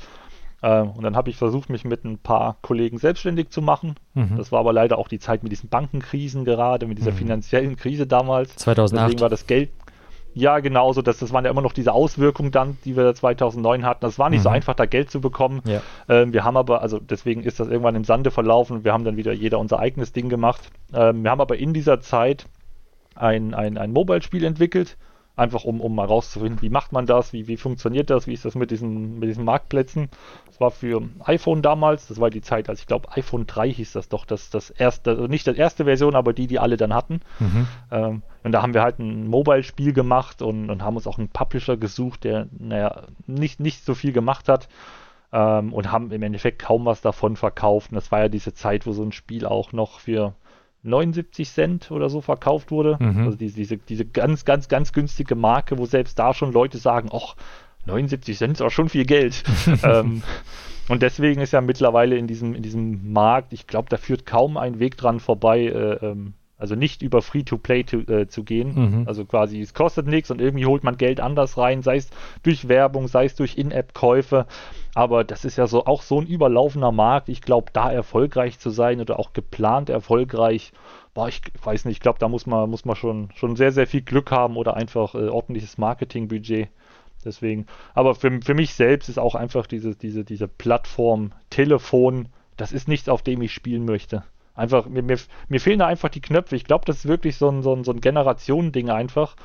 Äh, 0.63 0.81
und 0.81 1.03
dann 1.03 1.17
habe 1.17 1.29
ich 1.29 1.37
versucht, 1.37 1.69
mich 1.69 1.85
mit 1.85 2.05
ein 2.05 2.19
paar 2.19 2.57
Kollegen 2.63 2.99
selbstständig 2.99 3.51
zu 3.51 3.61
machen. 3.63 3.97
Mhm. 4.15 4.37
Das 4.37 4.53
war 4.53 4.61
aber 4.61 4.73
leider 4.73 4.99
auch 4.99 5.09
die 5.09 5.19
Zeit 5.19 5.43
mit 5.43 5.53
diesen 5.53 5.69
Bankenkrisen 5.69 6.45
gerade, 6.45 6.87
mit 6.87 6.99
dieser 6.99 7.11
mhm. 7.11 7.17
finanziellen 7.17 7.77
Krise 7.77 8.07
damals. 8.07 8.57
2008. 8.57 9.07
Deswegen 9.07 9.21
war 9.21 9.29
das 9.29 9.47
Geld, 9.47 9.71
ja, 10.35 10.61
genauso. 10.61 11.03
Das, 11.03 11.19
das 11.19 11.33
waren 11.33 11.45
ja 11.45 11.51
immer 11.51 11.63
noch 11.63 11.73
diese 11.73 11.93
Auswirkungen 11.93 12.51
dann, 12.51 12.79
die 12.85 12.97
wir 12.97 13.15
2009 13.15 13.85
hatten. 13.85 14.01
Das 14.01 14.19
war 14.19 14.31
nicht 14.31 14.41
mhm. 14.41 14.45
so 14.45 14.49
einfach, 14.49 14.75
da 14.75 14.87
Geld 14.87 15.11
zu 15.11 15.21
bekommen. 15.21 15.61
Ja. 15.65 15.83
Ähm, 16.09 16.33
wir 16.33 16.45
haben 16.45 16.57
aber, 16.57 16.83
also 16.83 16.99
deswegen 16.99 17.43
ist 17.43 17.61
das 17.61 17.69
irgendwann 17.69 17.95
im 17.95 18.05
Sande 18.05 18.31
verlaufen. 18.31 18.85
Wir 18.85 18.93
haben 18.93 19.05
dann 19.05 19.17
wieder 19.17 19.33
jeder 19.33 19.59
unser 19.59 19.79
eigenes 19.79 20.13
Ding 20.13 20.29
gemacht. 20.29 20.71
Ähm, 20.95 21.23
wir 21.23 21.31
haben 21.31 21.41
aber 21.41 21.59
in 21.59 21.75
dieser 21.75 22.01
Zeit 22.01 22.47
ein, 23.15 23.55
ein, 23.55 23.77
ein 23.77 23.93
Mobile-Spiel 23.93 24.45
entwickelt. 24.45 24.97
Einfach 25.43 25.65
um, 25.65 25.81
um 25.81 25.95
mal 25.95 26.07
rauszufinden, 26.07 26.63
wie 26.63 26.71
macht 26.71 26.93
man 26.93 27.05
das, 27.05 27.33
wie, 27.33 27.49
wie 27.49 27.57
funktioniert 27.57 28.11
das, 28.11 28.29
wie 28.29 28.33
ist 28.33 28.45
das 28.45 28.55
mit 28.55 28.71
diesen, 28.71 29.19
mit 29.19 29.29
diesen 29.29 29.45
Marktplätzen. 29.45 30.09
Das 30.47 30.61
war 30.61 30.71
für 30.71 31.03
iPhone 31.25 31.63
damals, 31.63 32.07
das 32.07 32.21
war 32.21 32.31
die 32.31 32.43
Zeit, 32.43 32.69
als 32.69 32.81
ich 32.81 32.87
glaube 32.87 33.11
iPhone 33.17 33.49
3 33.49 33.73
hieß 33.73 33.93
das 33.93 34.09
doch, 34.09 34.25
das, 34.25 34.51
das 34.51 34.71
erste, 34.71 35.11
also 35.11 35.27
nicht 35.27 35.49
die 35.49 35.57
erste 35.57 35.85
Version, 35.85 36.15
aber 36.15 36.33
die, 36.33 36.47
die 36.47 36.61
alle 36.61 36.77
dann 36.77 36.95
hatten. 36.95 37.23
Mhm. 37.41 37.67
Ähm, 37.91 38.23
und 38.45 38.53
da 38.53 38.63
haben 38.63 38.73
wir 38.73 38.83
halt 38.83 39.01
ein 39.01 39.27
Mobile-Spiel 39.27 39.93
gemacht 39.93 40.43
und, 40.43 40.71
und 40.71 40.83
haben 40.83 40.95
uns 40.95 41.09
auch 41.09 41.19
einen 41.19 41.29
Publisher 41.29 41.77
gesucht, 41.77 42.23
der, 42.23 42.47
naja, 42.57 43.03
nicht, 43.27 43.59
nicht 43.59 43.85
so 43.85 43.95
viel 43.95 44.13
gemacht 44.13 44.49
hat. 44.49 44.69
Ähm, 45.33 45.73
und 45.73 45.91
haben 45.91 46.13
im 46.13 46.23
Endeffekt 46.23 46.61
kaum 46.61 46.85
was 46.85 47.01
davon 47.01 47.37
verkauft. 47.37 47.91
Und 47.91 47.97
das 47.97 48.13
war 48.13 48.21
ja 48.21 48.29
diese 48.29 48.55
Zeit, 48.55 48.87
wo 48.87 48.93
so 48.93 49.03
ein 49.03 49.13
Spiel 49.13 49.47
auch 49.47 49.73
noch 49.73 49.99
für 49.99 50.35
79 50.83 51.51
Cent 51.51 51.91
oder 51.91 52.09
so 52.09 52.21
verkauft 52.21 52.71
wurde. 52.71 52.97
Mhm. 53.01 53.25
Also 53.25 53.39
diese, 53.39 53.55
diese, 53.57 53.77
diese 53.77 54.05
ganz, 54.05 54.45
ganz, 54.45 54.69
ganz 54.69 54.93
günstige 54.93 55.35
Marke, 55.35 55.79
wo 55.79 55.87
selbst 55.87 56.19
da 56.19 56.35
schon 56.35 56.53
Leute 56.53 56.79
sagen, 56.79 57.09
ach, 57.13 57.37
79 57.87 58.37
Cent 58.37 58.53
ist 58.55 58.63
auch 58.63 58.71
schon 58.71 58.89
viel 58.89 59.05
Geld. 59.05 59.43
ähm, 59.83 60.23
und 60.89 61.03
deswegen 61.03 61.41
ist 61.41 61.53
ja 61.53 61.61
mittlerweile 61.61 62.17
in 62.17 62.27
diesem, 62.27 62.55
in 62.55 62.63
diesem 62.63 63.13
Markt, 63.13 63.53
ich 63.53 63.67
glaube, 63.67 63.89
da 63.89 63.97
führt 63.97 64.27
kaum 64.27 64.57
ein 64.57 64.79
Weg 64.79 64.97
dran 64.97 65.21
vorbei, 65.21 65.61
äh, 65.67 66.07
ähm, 66.07 66.35
also 66.63 66.77
nicht 66.77 67.03
über 67.03 67.23
Free-to-Play 67.23 67.87
zu, 67.87 67.99
äh, 68.07 68.29
zu 68.29 68.45
gehen. 68.45 68.75
Mhm. 68.75 69.09
Also 69.09 69.25
quasi, 69.25 69.61
es 69.61 69.75
kostet 69.75 70.07
nichts 70.07 70.31
und 70.31 70.41
irgendwie 70.41 70.65
holt 70.65 70.85
man 70.85 70.97
Geld 70.97 71.19
anders 71.19 71.59
rein, 71.59 71.83
sei 71.83 71.97
es 71.97 72.09
durch 72.45 72.69
Werbung, 72.69 73.09
sei 73.09 73.25
es 73.25 73.35
durch 73.35 73.59
In-App-Käufe. 73.59 74.47
Aber 74.95 75.25
das 75.25 75.45
ist 75.45 75.59
ja 75.59 75.67
so 75.67 75.87
auch 75.87 76.03
so 76.03 76.21
ein 76.21 76.27
überlaufender 76.29 76.93
Markt. 76.93 77.29
Ich 77.29 77.43
glaube, 77.43 77.73
da 77.73 77.91
erfolgreich 77.91 78.61
zu 78.61 78.71
sein 78.71 79.01
oder 79.01 79.19
auch 79.19 79.33
geplant 79.33 79.91
erfolgreich, 79.91 80.73
boah, 81.15 81.27
ich 81.27 81.43
weiß 81.65 81.85
nicht, 81.85 81.97
ich 81.97 82.01
glaube, 82.01 82.21
da 82.21 82.29
muss 82.29 82.47
man, 82.47 82.71
muss 82.71 82.85
man 82.85 82.95
schon, 82.95 83.31
schon 83.35 83.57
sehr, 83.57 83.73
sehr 83.73 83.89
viel 83.89 84.03
Glück 84.03 84.31
haben 84.31 84.57
oder 84.57 84.77
einfach 84.77 85.17
äh, 85.17 85.29
ordentliches 85.29 85.79
Marketingbudget. 85.79 86.69
Deswegen, 87.25 87.67
aber 87.93 88.15
für, 88.15 88.41
für 88.41 88.55
mich 88.55 88.75
selbst 88.75 89.09
ist 89.09 89.19
auch 89.19 89.35
einfach 89.35 89.67
diese, 89.67 89.97
diese, 89.97 90.23
diese 90.23 90.47
Plattform 90.47 91.33
Telefon, 91.51 92.29
das 92.57 92.71
ist 92.71 92.87
nichts, 92.87 93.09
auf 93.09 93.23
dem 93.23 93.43
ich 93.43 93.53
spielen 93.53 93.85
möchte. 93.85 94.23
Einfach, 94.55 94.87
mir, 94.87 95.03
mir, 95.03 95.19
mir 95.49 95.61
fehlen 95.61 95.79
da 95.79 95.87
einfach 95.87 96.09
die 96.09 96.21
Knöpfe. 96.21 96.57
Ich 96.57 96.65
glaube, 96.65 96.85
das 96.85 96.99
ist 96.99 97.09
wirklich 97.09 97.37
so 97.37 97.49
ein, 97.49 97.63
so 97.63 97.75
ein, 97.75 97.85
so 97.85 97.93
ein 97.93 98.01
Generationending 98.01 98.91
einfach. 98.91 99.37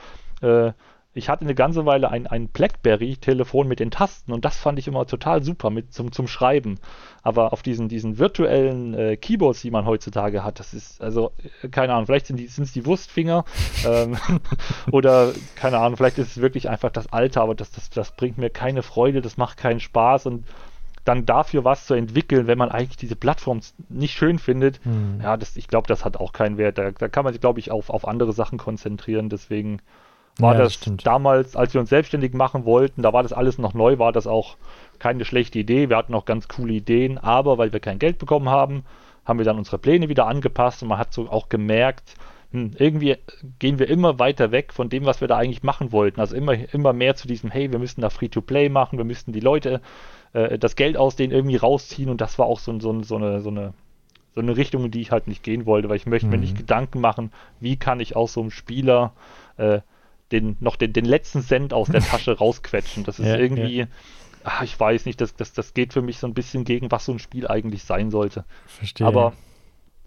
Äh, 0.41 0.73
ich 1.17 1.29
hatte 1.29 1.45
eine 1.45 1.55
ganze 1.55 1.85
Weile 1.85 2.11
ein, 2.11 2.27
ein 2.27 2.47
Blackberry-Telefon 2.47 3.67
mit 3.67 3.79
den 3.79 3.89
Tasten 3.89 4.31
und 4.31 4.45
das 4.45 4.57
fand 4.57 4.77
ich 4.77 4.87
immer 4.87 5.05
total 5.07 5.43
super 5.43 5.71
mit, 5.71 5.91
zum, 5.91 6.11
zum 6.11 6.27
Schreiben. 6.27 6.79
Aber 7.23 7.53
auf 7.53 7.63
diesen, 7.63 7.89
diesen 7.89 8.19
virtuellen 8.19 8.93
äh, 8.93 9.17
Keyboards, 9.17 9.61
die 9.61 9.71
man 9.71 9.85
heutzutage 9.85 10.43
hat, 10.43 10.59
das 10.59 10.73
ist, 10.73 11.01
also, 11.01 11.31
äh, 11.63 11.69
keine 11.69 11.93
Ahnung, 11.93 12.05
vielleicht 12.05 12.27
sind 12.27 12.39
es 12.39 12.71
die 12.71 12.85
Wurstfinger 12.85 13.45
ähm, 13.85 14.17
oder, 14.91 15.33
keine 15.55 15.79
Ahnung, 15.79 15.97
vielleicht 15.97 16.19
ist 16.19 16.37
es 16.37 16.41
wirklich 16.41 16.69
einfach 16.69 16.91
das 16.91 17.11
Alter, 17.11 17.41
aber 17.41 17.55
das, 17.55 17.71
das, 17.71 17.89
das 17.89 18.11
bringt 18.15 18.37
mir 18.37 18.51
keine 18.51 18.83
Freude, 18.83 19.21
das 19.21 19.37
macht 19.37 19.57
keinen 19.57 19.79
Spaß 19.79 20.27
und 20.27 20.45
dann 21.07 21.25
dafür 21.25 21.63
was 21.63 21.85
zu 21.85 21.93
entwickeln, 21.93 22.47
wenn 22.47 22.57
man 22.57 22.69
eigentlich 22.69 22.97
diese 22.97 23.15
Plattform 23.15 23.61
nicht 23.89 24.13
schön 24.13 24.39
findet, 24.39 24.83
hm. 24.83 25.21
ja, 25.21 25.37
das, 25.37 25.55
ich 25.55 25.67
glaube, 25.67 25.87
das 25.87 26.03
hat 26.03 26.17
auch 26.17 26.33
keinen 26.33 26.57
Wert. 26.57 26.77
Da, 26.77 26.91
da 26.91 27.07
kann 27.07 27.23
man 27.23 27.33
sich, 27.33 27.41
glaube 27.41 27.59
ich, 27.59 27.71
auf, 27.71 27.89
auf 27.89 28.07
andere 28.07 28.33
Sachen 28.33 28.57
konzentrieren. 28.57 29.29
Deswegen 29.29 29.81
war 30.39 30.53
ja, 30.53 30.63
das, 30.63 30.79
das 30.79 30.97
damals, 30.97 31.55
als 31.55 31.73
wir 31.73 31.81
uns 31.81 31.89
selbstständig 31.89 32.33
machen 32.33 32.65
wollten, 32.65 33.01
da 33.01 33.13
war 33.13 33.23
das 33.23 33.33
alles 33.33 33.57
noch 33.57 33.73
neu, 33.73 33.99
war 33.99 34.11
das 34.11 34.27
auch 34.27 34.57
keine 34.99 35.25
schlechte 35.25 35.59
Idee. 35.59 35.89
Wir 35.89 35.97
hatten 35.97 36.13
auch 36.13 36.25
ganz 36.25 36.47
coole 36.47 36.73
Ideen, 36.73 37.17
aber 37.17 37.57
weil 37.57 37.73
wir 37.73 37.79
kein 37.79 37.99
Geld 37.99 38.17
bekommen 38.17 38.49
haben, 38.49 38.83
haben 39.25 39.39
wir 39.39 39.45
dann 39.45 39.57
unsere 39.57 39.77
Pläne 39.77 40.09
wieder 40.09 40.27
angepasst 40.27 40.81
und 40.83 40.89
man 40.89 40.99
hat 40.99 41.13
so 41.13 41.29
auch 41.29 41.49
gemerkt, 41.49 42.15
hm, 42.51 42.71
irgendwie 42.77 43.17
gehen 43.59 43.79
wir 43.79 43.89
immer 43.89 44.19
weiter 44.19 44.51
weg 44.51 44.73
von 44.73 44.89
dem, 44.89 45.05
was 45.05 45.21
wir 45.21 45.27
da 45.27 45.37
eigentlich 45.37 45.63
machen 45.63 45.91
wollten. 45.91 46.19
Also 46.19 46.35
immer, 46.35 46.53
immer 46.73 46.93
mehr 46.93 47.15
zu 47.15 47.27
diesem, 47.27 47.49
hey, 47.49 47.71
wir 47.71 47.79
müssen 47.79 48.01
da 48.01 48.09
Free-to-Play 48.09 48.69
machen, 48.69 48.97
wir 48.97 49.05
müssten 49.05 49.33
die 49.33 49.41
Leute 49.41 49.81
äh, 50.33 50.57
das 50.57 50.75
Geld 50.75 50.97
aus 50.97 51.15
denen 51.15 51.33
irgendwie 51.33 51.55
rausziehen 51.55 52.09
und 52.09 52.21
das 52.21 52.39
war 52.39 52.45
auch 52.45 52.59
so, 52.59 52.79
so, 52.79 53.01
so, 53.03 53.15
eine, 53.15 53.41
so, 53.41 53.49
eine, 53.49 53.73
so 54.35 54.41
eine 54.41 54.57
Richtung, 54.57 54.85
in 54.85 54.91
die 54.91 55.01
ich 55.01 55.11
halt 55.11 55.27
nicht 55.27 55.43
gehen 55.43 55.65
wollte, 55.65 55.89
weil 55.89 55.97
ich 55.97 56.05
möchte 56.05 56.27
mhm. 56.27 56.33
mir 56.33 56.37
nicht 56.39 56.53
mhm. 56.53 56.59
Gedanken 56.59 57.01
machen, 57.01 57.31
wie 57.59 57.77
kann 57.77 57.99
ich 57.99 58.15
aus 58.15 58.33
so 58.33 58.41
einem 58.41 58.51
Spieler 58.51 59.13
äh, 59.57 59.79
den, 60.31 60.57
noch 60.59 60.75
den, 60.75 60.93
den 60.93 61.05
letzten 61.05 61.41
Cent 61.41 61.73
aus 61.73 61.89
der 61.89 62.01
Tasche 62.01 62.37
rausquetschen. 62.37 63.03
Das 63.03 63.19
ist 63.19 63.27
ja, 63.27 63.37
irgendwie, 63.37 63.79
ja. 63.79 63.87
Ach, 64.43 64.61
ich 64.61 64.79
weiß 64.79 65.05
nicht, 65.05 65.19
das, 65.19 65.35
das, 65.35 65.53
das 65.53 65.73
geht 65.73 65.93
für 65.93 66.01
mich 66.01 66.19
so 66.19 66.27
ein 66.27 66.33
bisschen 66.33 66.63
gegen, 66.63 66.91
was 66.91 67.05
so 67.05 67.11
ein 67.11 67.19
Spiel 67.19 67.47
eigentlich 67.47 67.83
sein 67.83 68.11
sollte. 68.11 68.45
Verstehe. 68.65 69.07
Aber 69.07 69.33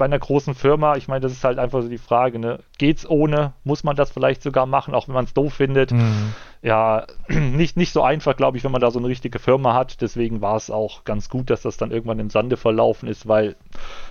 bei 0.00 0.06
einer 0.06 0.18
großen 0.18 0.54
Firma, 0.54 0.96
ich 0.96 1.08
meine, 1.08 1.20
das 1.20 1.32
ist 1.32 1.44
halt 1.44 1.58
einfach 1.58 1.82
so 1.82 1.88
die 1.90 1.98
Frage, 1.98 2.38
ne? 2.38 2.60
Geht's 2.78 3.06
ohne? 3.06 3.52
Muss 3.64 3.84
man 3.84 3.96
das 3.96 4.10
vielleicht 4.10 4.42
sogar 4.42 4.64
machen, 4.64 4.94
auch 4.94 5.08
wenn 5.08 5.14
man 5.14 5.26
es 5.26 5.34
doof 5.34 5.52
findet? 5.52 5.92
Mhm. 5.92 6.32
ja, 6.62 7.06
nicht, 7.28 7.76
nicht 7.76 7.92
so 7.92 8.02
einfach, 8.02 8.34
glaube 8.34 8.56
ich, 8.56 8.64
wenn 8.64 8.72
man 8.72 8.80
da 8.80 8.90
so 8.90 8.98
eine 8.98 9.08
richtige 9.08 9.38
Firma 9.38 9.74
hat. 9.74 10.00
Deswegen 10.00 10.40
war 10.40 10.56
es 10.56 10.70
auch 10.70 11.04
ganz 11.04 11.28
gut, 11.28 11.50
dass 11.50 11.60
das 11.60 11.76
dann 11.76 11.90
irgendwann 11.90 12.18
im 12.18 12.30
Sande 12.30 12.56
verlaufen 12.56 13.10
ist, 13.10 13.28
weil 13.28 13.56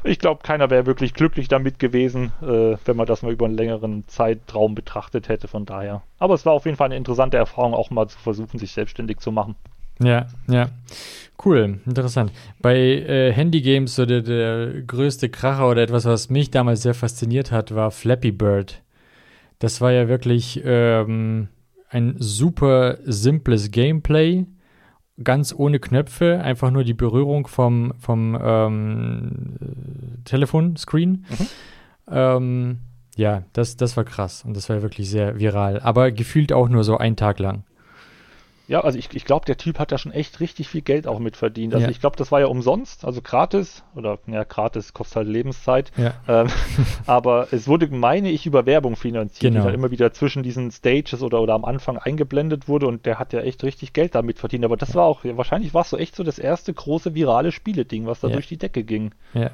ich 0.03 0.19
glaube, 0.19 0.43
keiner 0.43 0.69
wäre 0.69 0.85
wirklich 0.85 1.15
glücklich 1.15 1.47
damit 1.47 1.79
gewesen, 1.79 2.33
äh, 2.43 2.77
wenn 2.85 2.95
man 2.95 3.07
das 3.07 3.23
mal 3.23 3.31
über 3.31 3.47
einen 3.47 3.57
längeren 3.57 4.07
Zeitraum 4.07 4.75
betrachtet 4.75 5.27
hätte. 5.27 5.47
Von 5.47 5.65
daher. 5.65 6.03
Aber 6.19 6.35
es 6.35 6.45
war 6.45 6.53
auf 6.53 6.65
jeden 6.65 6.77
Fall 6.77 6.85
eine 6.85 6.97
interessante 6.97 7.37
Erfahrung, 7.37 7.73
auch 7.73 7.89
mal 7.89 8.07
zu 8.07 8.19
versuchen, 8.19 8.59
sich 8.59 8.73
selbstständig 8.73 9.17
zu 9.17 9.31
machen. 9.31 9.55
Ja, 10.01 10.27
ja. 10.47 10.69
Cool, 11.43 11.79
interessant. 11.85 12.33
Bei 12.61 12.75
äh, 12.77 13.31
Handygames 13.31 13.95
so 13.95 14.05
der, 14.05 14.21
der 14.21 14.81
größte 14.81 15.29
Kracher 15.29 15.69
oder 15.69 15.81
etwas, 15.81 16.03
was 16.03 16.29
mich 16.29 16.51
damals 16.51 16.81
sehr 16.81 16.93
fasziniert 16.93 17.51
hat, 17.51 17.73
war 17.73 17.91
Flappy 17.91 18.31
Bird. 18.31 18.81
Das 19.59 19.79
war 19.79 19.91
ja 19.91 20.09
wirklich 20.09 20.61
ähm, 20.65 21.47
ein 21.89 22.15
super 22.17 22.97
simples 23.05 23.71
Gameplay, 23.71 24.45
ganz 25.23 25.53
ohne 25.53 25.79
Knöpfe, 25.79 26.41
einfach 26.41 26.71
nur 26.71 26.83
die 26.83 26.93
Berührung 26.93 27.47
vom, 27.47 27.93
vom 27.99 28.37
ähm, 28.41 29.55
Telefonscreen. 30.25 31.25
Mhm. 31.29 31.47
Ähm, 32.11 32.79
ja, 33.15 33.43
das, 33.53 33.77
das 33.77 33.97
war 33.97 34.03
krass 34.03 34.43
und 34.45 34.55
das 34.55 34.69
war 34.69 34.81
wirklich 34.81 35.09
sehr 35.09 35.39
viral, 35.39 35.79
aber 35.79 36.11
gefühlt 36.11 36.53
auch 36.53 36.69
nur 36.69 36.83
so 36.83 36.97
einen 36.97 37.15
Tag 37.15 37.39
lang. 37.39 37.63
Ja, 38.69 38.81
also 38.81 38.99
ich, 38.99 39.09
ich 39.15 39.25
glaube, 39.25 39.47
der 39.47 39.57
Typ 39.57 39.79
hat 39.79 39.91
da 39.91 39.97
schon 39.97 40.11
echt 40.11 40.39
richtig 40.39 40.67
viel 40.69 40.81
Geld 40.81 41.07
auch 41.07 41.17
mit 41.17 41.35
verdient. 41.35 41.73
Also 41.73 41.87
ja. 41.87 41.91
ich 41.91 41.99
glaube, 41.99 42.17
das 42.17 42.31
war 42.31 42.39
ja 42.39 42.45
umsonst, 42.45 43.03
also 43.03 43.19
gratis, 43.19 43.83
oder 43.95 44.19
ja, 44.27 44.43
gratis 44.43 44.93
kostet 44.93 45.15
halt 45.15 45.27
Lebenszeit. 45.27 45.91
Ja. 45.97 46.13
Ähm, 46.27 46.49
aber 47.07 47.47
es 47.49 47.67
wurde, 47.67 47.87
meine 47.87 48.29
ich, 48.29 48.45
über 48.45 48.67
Werbung 48.67 48.95
finanziert, 48.95 49.53
genau. 49.53 49.63
die 49.63 49.71
dann 49.71 49.73
immer 49.73 49.89
wieder 49.89 50.13
zwischen 50.13 50.43
diesen 50.43 50.69
Stages 50.69 51.23
oder, 51.23 51.41
oder 51.41 51.55
am 51.55 51.65
Anfang 51.65 51.97
eingeblendet 51.97 52.67
wurde 52.67 52.85
und 52.85 53.07
der 53.07 53.17
hat 53.17 53.33
ja 53.33 53.39
echt 53.39 53.63
richtig 53.63 53.93
Geld 53.93 54.13
damit 54.13 54.37
verdient. 54.37 54.63
Aber 54.63 54.77
das 54.77 54.89
ja. 54.89 54.95
war 54.95 55.05
auch, 55.05 55.21
wahrscheinlich 55.23 55.73
war 55.73 55.81
es 55.81 55.89
so 55.89 55.97
echt 55.97 56.15
so 56.15 56.23
das 56.23 56.37
erste 56.37 56.71
große 56.71 57.15
virale 57.15 57.51
Spieleding, 57.51 58.05
was 58.05 58.19
da 58.19 58.27
durch 58.27 58.47
die 58.47 58.57
Decke 58.57 58.83
ging. 58.83 59.15
Ja. 59.33 59.49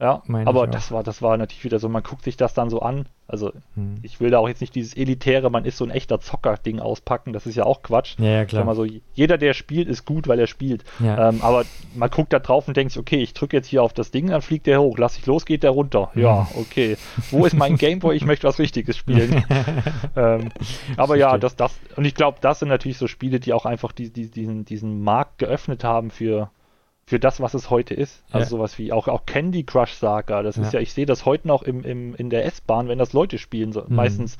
Ja, 0.00 0.22
Meine 0.26 0.48
aber 0.48 0.66
das 0.66 0.90
war, 0.90 1.02
das 1.02 1.20
war 1.20 1.36
natürlich 1.36 1.64
wieder 1.64 1.78
so, 1.78 1.88
man 1.90 2.02
guckt 2.02 2.24
sich 2.24 2.38
das 2.38 2.54
dann 2.54 2.70
so 2.70 2.80
an. 2.80 3.06
Also, 3.28 3.52
hm. 3.74 3.98
ich 4.02 4.18
will 4.18 4.30
da 4.30 4.38
auch 4.38 4.48
jetzt 4.48 4.62
nicht 4.62 4.74
dieses 4.74 4.94
elitäre, 4.94 5.50
man 5.50 5.66
ist 5.66 5.76
so 5.76 5.84
ein 5.84 5.90
echter 5.90 6.20
Zocker-Ding 6.20 6.80
auspacken, 6.80 7.32
das 7.32 7.46
ist 7.46 7.54
ja 7.54 7.64
auch 7.64 7.82
Quatsch. 7.82 8.18
Ja, 8.18 8.30
ja 8.30 8.44
klar. 8.46 8.64
Mal 8.64 8.74
so, 8.74 8.86
jeder, 9.12 9.36
der 9.36 9.52
spielt, 9.52 9.88
ist 9.88 10.06
gut, 10.06 10.26
weil 10.26 10.40
er 10.40 10.46
spielt. 10.46 10.84
Ja. 11.00 11.28
Ähm, 11.28 11.42
aber 11.42 11.64
man 11.94 12.08
guckt 12.08 12.32
da 12.32 12.38
drauf 12.38 12.66
und 12.66 12.76
denkt 12.76 12.94
sich, 12.94 13.00
okay, 13.00 13.18
ich 13.18 13.34
drücke 13.34 13.58
jetzt 13.58 13.68
hier 13.68 13.82
auf 13.82 13.92
das 13.92 14.10
Ding, 14.10 14.28
dann 14.28 14.40
fliegt 14.40 14.66
der 14.66 14.80
hoch, 14.80 14.96
lass 14.96 15.18
ich 15.18 15.26
los, 15.26 15.44
geht 15.44 15.62
der 15.62 15.70
runter. 15.70 16.10
Hm. 16.14 16.22
Ja, 16.22 16.48
okay. 16.56 16.96
Wo 17.30 17.44
ist 17.44 17.54
mein 17.54 17.76
Gameboy? 17.78 18.16
Ich 18.16 18.24
möchte 18.24 18.48
was 18.48 18.58
Richtiges 18.58 18.96
spielen. 18.96 19.44
ähm, 20.16 20.50
aber 20.96 21.16
ja, 21.16 21.36
das, 21.36 21.56
das, 21.56 21.78
und 21.96 22.06
ich 22.06 22.14
glaube, 22.14 22.38
das 22.40 22.60
sind 22.60 22.68
natürlich 22.68 22.96
so 22.96 23.06
Spiele, 23.06 23.38
die 23.38 23.52
auch 23.52 23.66
einfach 23.66 23.92
die, 23.92 24.10
die, 24.10 24.30
diesen, 24.30 24.64
diesen 24.64 25.02
Markt 25.02 25.38
geöffnet 25.38 25.84
haben 25.84 26.10
für 26.10 26.50
für 27.10 27.18
das, 27.18 27.40
was 27.40 27.54
es 27.54 27.70
heute 27.70 27.92
ist. 27.92 28.22
Also 28.30 28.44
ja. 28.44 28.50
sowas 28.50 28.78
wie 28.78 28.92
auch, 28.92 29.08
auch 29.08 29.26
Candy 29.26 29.64
Crush 29.64 29.94
Saga. 29.94 30.44
Das 30.44 30.54
ja. 30.54 30.62
ist 30.62 30.72
ja, 30.72 30.78
ich 30.78 30.92
sehe 30.92 31.06
das 31.06 31.26
heute 31.26 31.48
noch 31.48 31.64
im, 31.64 31.82
im, 31.82 32.14
in 32.14 32.30
der 32.30 32.46
S-Bahn, 32.46 32.86
wenn 32.86 32.98
das 32.98 33.12
Leute 33.12 33.38
spielen. 33.38 33.72
So, 33.72 33.80
mhm. 33.80 33.96
Meistens 33.96 34.36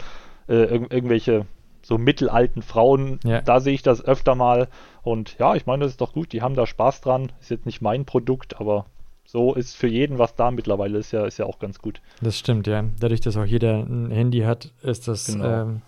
äh, 0.49 0.55
irg 0.55 0.93
irgendwelche 0.93 1.47
so 1.83 1.99
mittelalten 1.99 2.63
Frauen, 2.63 3.19
ja. 3.25 3.41
da 3.41 3.59
sehe 3.59 3.75
ich 3.75 3.83
das 3.83 4.05
öfter 4.05 4.37
mal. 4.37 4.69
Und 5.03 5.37
ja, 5.41 5.57
ich 5.57 5.67
meine, 5.67 5.83
das 5.83 5.93
ist 5.93 6.01
doch 6.01 6.13
gut, 6.13 6.33
die 6.33 6.43
haben 6.43 6.55
da 6.55 6.65
Spaß 6.65 7.01
dran. 7.01 7.33
Ist 7.41 7.51
jetzt 7.51 7.67
nicht 7.67 7.83
mein 7.83 8.05
Produkt, 8.05 8.61
aber 8.61 8.87
so 9.25 9.55
ist 9.55 9.77
für 9.77 9.89
jeden 9.89 10.19
was 10.19 10.37
da 10.37 10.53
mittlerweile, 10.53 10.99
ist 10.99 11.11
ja, 11.11 11.27
ist 11.27 11.39
ja 11.39 11.47
auch 11.47 11.59
ganz 11.59 11.81
gut. 11.81 12.01
Das 12.23 12.39
stimmt, 12.39 12.69
ja. 12.69 12.85
Dadurch, 13.01 13.21
dass 13.21 13.37
auch 13.37 13.45
jeder 13.45 13.81
ein 13.81 14.13
Handy 14.13 14.43
hat, 14.43 14.71
ist 14.83 15.09
das 15.09 15.27
genau. 15.27 15.63
ähm, 15.63 15.83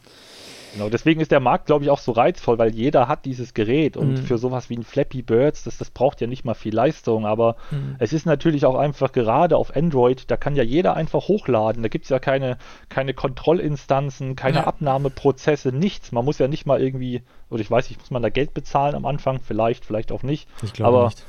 Genau, 0.73 0.89
deswegen 0.89 1.21
ist 1.21 1.31
der 1.31 1.41
Markt, 1.41 1.67
glaube 1.67 1.85
ich, 1.85 1.91
auch 1.91 1.99
so 1.99 2.13
reizvoll, 2.13 2.59
weil 2.59 2.75
jeder 2.75 3.07
hat 3.09 3.25
dieses 3.25 3.53
Gerät 3.53 3.97
und 3.97 4.13
mhm. 4.13 4.17
für 4.19 4.39
sowas 4.39 4.71
wie 4.71 4.77
ein 4.77 4.85
Flappy 4.85 5.23
Birds, 5.23 5.65
das, 5.65 5.77
das 5.77 5.91
braucht 5.91 6.21
ja 6.21 6.27
nicht 6.27 6.45
mal 6.45 6.55
viel 6.55 6.75
Leistung, 6.75 7.27
aber 7.27 7.57
mhm. 7.71 7.97
es 7.99 8.13
ist 8.13 8.25
natürlich 8.25 8.65
auch 8.65 8.77
einfach 8.77 9.13
gerade 9.13 9.57
auf 9.57 9.77
Android, 9.77 10.31
da 10.31 10.37
kann 10.37 10.57
ja 10.57 10.63
jeder 10.63 10.97
einfach 10.97 11.29
hochladen. 11.29 11.83
Da 11.83 11.89
gibt 11.89 12.07
es 12.07 12.09
ja 12.09 12.19
keine, 12.19 12.57
keine 12.89 13.13
Kontrollinstanzen, 13.13 14.35
keine 14.35 14.59
ja. 14.59 14.67
Abnahmeprozesse, 14.67 15.73
nichts. 15.73 16.13
Man 16.13 16.25
muss 16.25 16.39
ja 16.39 16.49
nicht 16.49 16.65
mal 16.65 16.81
irgendwie, 16.81 17.23
oder 17.51 17.61
ich 17.61 17.71
weiß 17.71 17.89
nicht, 17.91 18.01
muss 18.01 18.11
man 18.11 18.23
da 18.23 18.31
Geld 18.31 18.55
bezahlen 18.55 18.95
am 18.95 19.05
Anfang? 19.05 19.41
Vielleicht, 19.41 19.85
vielleicht 19.85 20.11
auch 20.11 20.23
nicht. 20.23 20.49
Ich 20.63 20.73
glaube 20.73 21.05
nicht. 21.05 21.25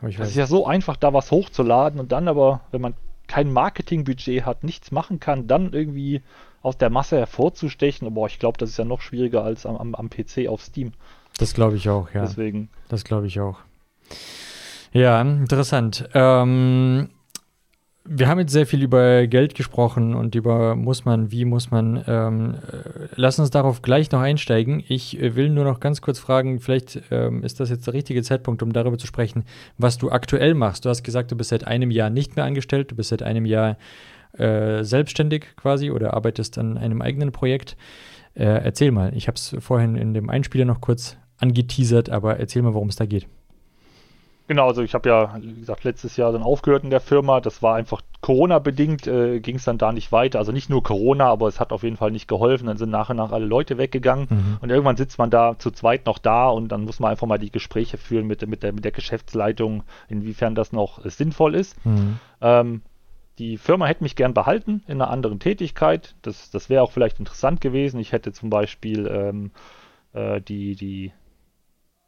Aber 0.00 0.08
es 0.08 0.30
ist 0.30 0.36
ja 0.36 0.46
so 0.46 0.66
einfach, 0.66 0.96
da 0.96 1.12
was 1.12 1.30
hochzuladen 1.30 1.98
und 1.98 2.12
dann 2.12 2.28
aber, 2.28 2.60
wenn 2.70 2.80
man 2.80 2.94
kein 3.26 3.52
Marketingbudget 3.52 4.44
hat, 4.44 4.64
nichts 4.64 4.90
machen 4.92 5.18
kann, 5.18 5.46
dann 5.46 5.72
irgendwie 5.72 6.22
aus 6.64 6.78
der 6.78 6.90
Masse 6.90 7.18
hervorzustechen. 7.18 8.12
Boah, 8.14 8.26
ich 8.26 8.38
glaube, 8.38 8.58
das 8.58 8.70
ist 8.70 8.78
ja 8.78 8.84
noch 8.84 9.00
schwieriger 9.00 9.44
als 9.44 9.66
am, 9.66 9.76
am, 9.76 9.94
am 9.94 10.10
PC 10.10 10.48
auf 10.48 10.62
Steam. 10.62 10.92
Das 11.38 11.54
glaube 11.54 11.76
ich 11.76 11.88
auch, 11.88 12.10
ja. 12.12 12.22
Deswegen. 12.22 12.70
Das 12.88 13.04
glaube 13.04 13.26
ich 13.26 13.38
auch. 13.38 13.58
Ja, 14.92 15.20
interessant. 15.20 16.08
Ähm, 16.14 17.10
wir 18.06 18.28
haben 18.28 18.38
jetzt 18.38 18.52
sehr 18.52 18.66
viel 18.66 18.82
über 18.82 19.26
Geld 19.26 19.54
gesprochen 19.54 20.14
und 20.14 20.34
über 20.34 20.76
muss 20.76 21.04
man, 21.04 21.32
wie 21.32 21.44
muss 21.44 21.70
man. 21.70 22.02
Ähm, 22.06 22.54
äh, 22.54 23.08
lass 23.16 23.38
uns 23.38 23.50
darauf 23.50 23.82
gleich 23.82 24.10
noch 24.12 24.20
einsteigen. 24.20 24.82
Ich 24.88 25.20
äh, 25.20 25.34
will 25.36 25.50
nur 25.50 25.64
noch 25.64 25.80
ganz 25.80 26.00
kurz 26.00 26.18
fragen, 26.18 26.60
vielleicht 26.60 27.02
ähm, 27.10 27.42
ist 27.42 27.60
das 27.60 27.70
jetzt 27.70 27.86
der 27.86 27.94
richtige 27.94 28.22
Zeitpunkt, 28.22 28.62
um 28.62 28.72
darüber 28.72 28.96
zu 28.96 29.06
sprechen, 29.06 29.44
was 29.76 29.98
du 29.98 30.10
aktuell 30.10 30.54
machst. 30.54 30.84
Du 30.84 30.88
hast 30.88 31.02
gesagt, 31.02 31.30
du 31.32 31.36
bist 31.36 31.50
seit 31.50 31.66
einem 31.66 31.90
Jahr 31.90 32.08
nicht 32.08 32.36
mehr 32.36 32.44
angestellt, 32.44 32.90
du 32.90 32.96
bist 32.96 33.10
seit 33.10 33.22
einem 33.22 33.44
Jahr 33.44 33.76
äh, 34.38 34.82
selbstständig 34.82 35.46
quasi 35.56 35.90
oder 35.90 36.14
arbeitest 36.14 36.58
an 36.58 36.78
einem 36.78 37.02
eigenen 37.02 37.32
Projekt. 37.32 37.76
Äh, 38.34 38.44
erzähl 38.44 38.90
mal, 38.90 39.14
ich 39.14 39.28
habe 39.28 39.36
es 39.36 39.56
vorhin 39.60 39.96
in 39.96 40.14
dem 40.14 40.28
Einspieler 40.28 40.64
noch 40.64 40.80
kurz 40.80 41.16
angeteasert, 41.38 42.10
aber 42.10 42.38
erzähl 42.38 42.62
mal, 42.62 42.74
worum 42.74 42.88
es 42.88 42.96
da 42.96 43.06
geht. 43.06 43.26
Genau, 44.46 44.68
also 44.68 44.82
ich 44.82 44.92
habe 44.92 45.08
ja, 45.08 45.34
wie 45.40 45.60
gesagt, 45.60 45.84
letztes 45.84 46.18
Jahr 46.18 46.30
dann 46.30 46.42
aufgehört 46.42 46.84
in 46.84 46.90
der 46.90 47.00
Firma. 47.00 47.40
Das 47.40 47.62
war 47.62 47.76
einfach 47.76 48.02
Corona-bedingt, 48.20 49.06
äh, 49.06 49.40
ging 49.40 49.56
es 49.56 49.64
dann 49.64 49.78
da 49.78 49.90
nicht 49.90 50.12
weiter. 50.12 50.38
Also 50.38 50.52
nicht 50.52 50.68
nur 50.68 50.82
Corona, 50.82 51.28
aber 51.28 51.48
es 51.48 51.60
hat 51.60 51.72
auf 51.72 51.82
jeden 51.82 51.96
Fall 51.96 52.10
nicht 52.10 52.28
geholfen. 52.28 52.66
Dann 52.66 52.76
sind 52.76 52.90
nach 52.90 53.08
und 53.08 53.16
nach 53.16 53.32
alle 53.32 53.46
Leute 53.46 53.78
weggegangen. 53.78 54.26
Mhm. 54.28 54.56
Und 54.60 54.68
irgendwann 54.68 54.98
sitzt 54.98 55.18
man 55.18 55.30
da 55.30 55.58
zu 55.58 55.70
zweit 55.70 56.04
noch 56.04 56.18
da 56.18 56.48
und 56.48 56.68
dann 56.68 56.84
muss 56.84 57.00
man 57.00 57.10
einfach 57.10 57.26
mal 57.26 57.38
die 57.38 57.50
Gespräche 57.50 57.96
führen 57.96 58.26
mit, 58.26 58.46
mit, 58.46 58.62
der, 58.62 58.74
mit 58.74 58.84
der 58.84 58.92
Geschäftsleitung, 58.92 59.82
inwiefern 60.08 60.54
das 60.54 60.72
noch 60.72 61.02
äh, 61.02 61.08
sinnvoll 61.08 61.54
ist. 61.54 61.82
Mhm. 61.86 62.18
Ähm, 62.42 62.82
die 63.38 63.58
Firma 63.58 63.86
hätte 63.86 64.02
mich 64.02 64.16
gern 64.16 64.34
behalten 64.34 64.82
in 64.86 65.00
einer 65.00 65.10
anderen 65.10 65.40
Tätigkeit. 65.40 66.14
Das, 66.22 66.50
das 66.50 66.70
wäre 66.70 66.82
auch 66.82 66.92
vielleicht 66.92 67.18
interessant 67.18 67.60
gewesen. 67.60 67.98
Ich 67.98 68.12
hätte 68.12 68.32
zum 68.32 68.50
Beispiel 68.50 69.06
ähm, 69.06 69.50
äh, 70.12 70.40
die, 70.40 70.76
die 70.76 71.12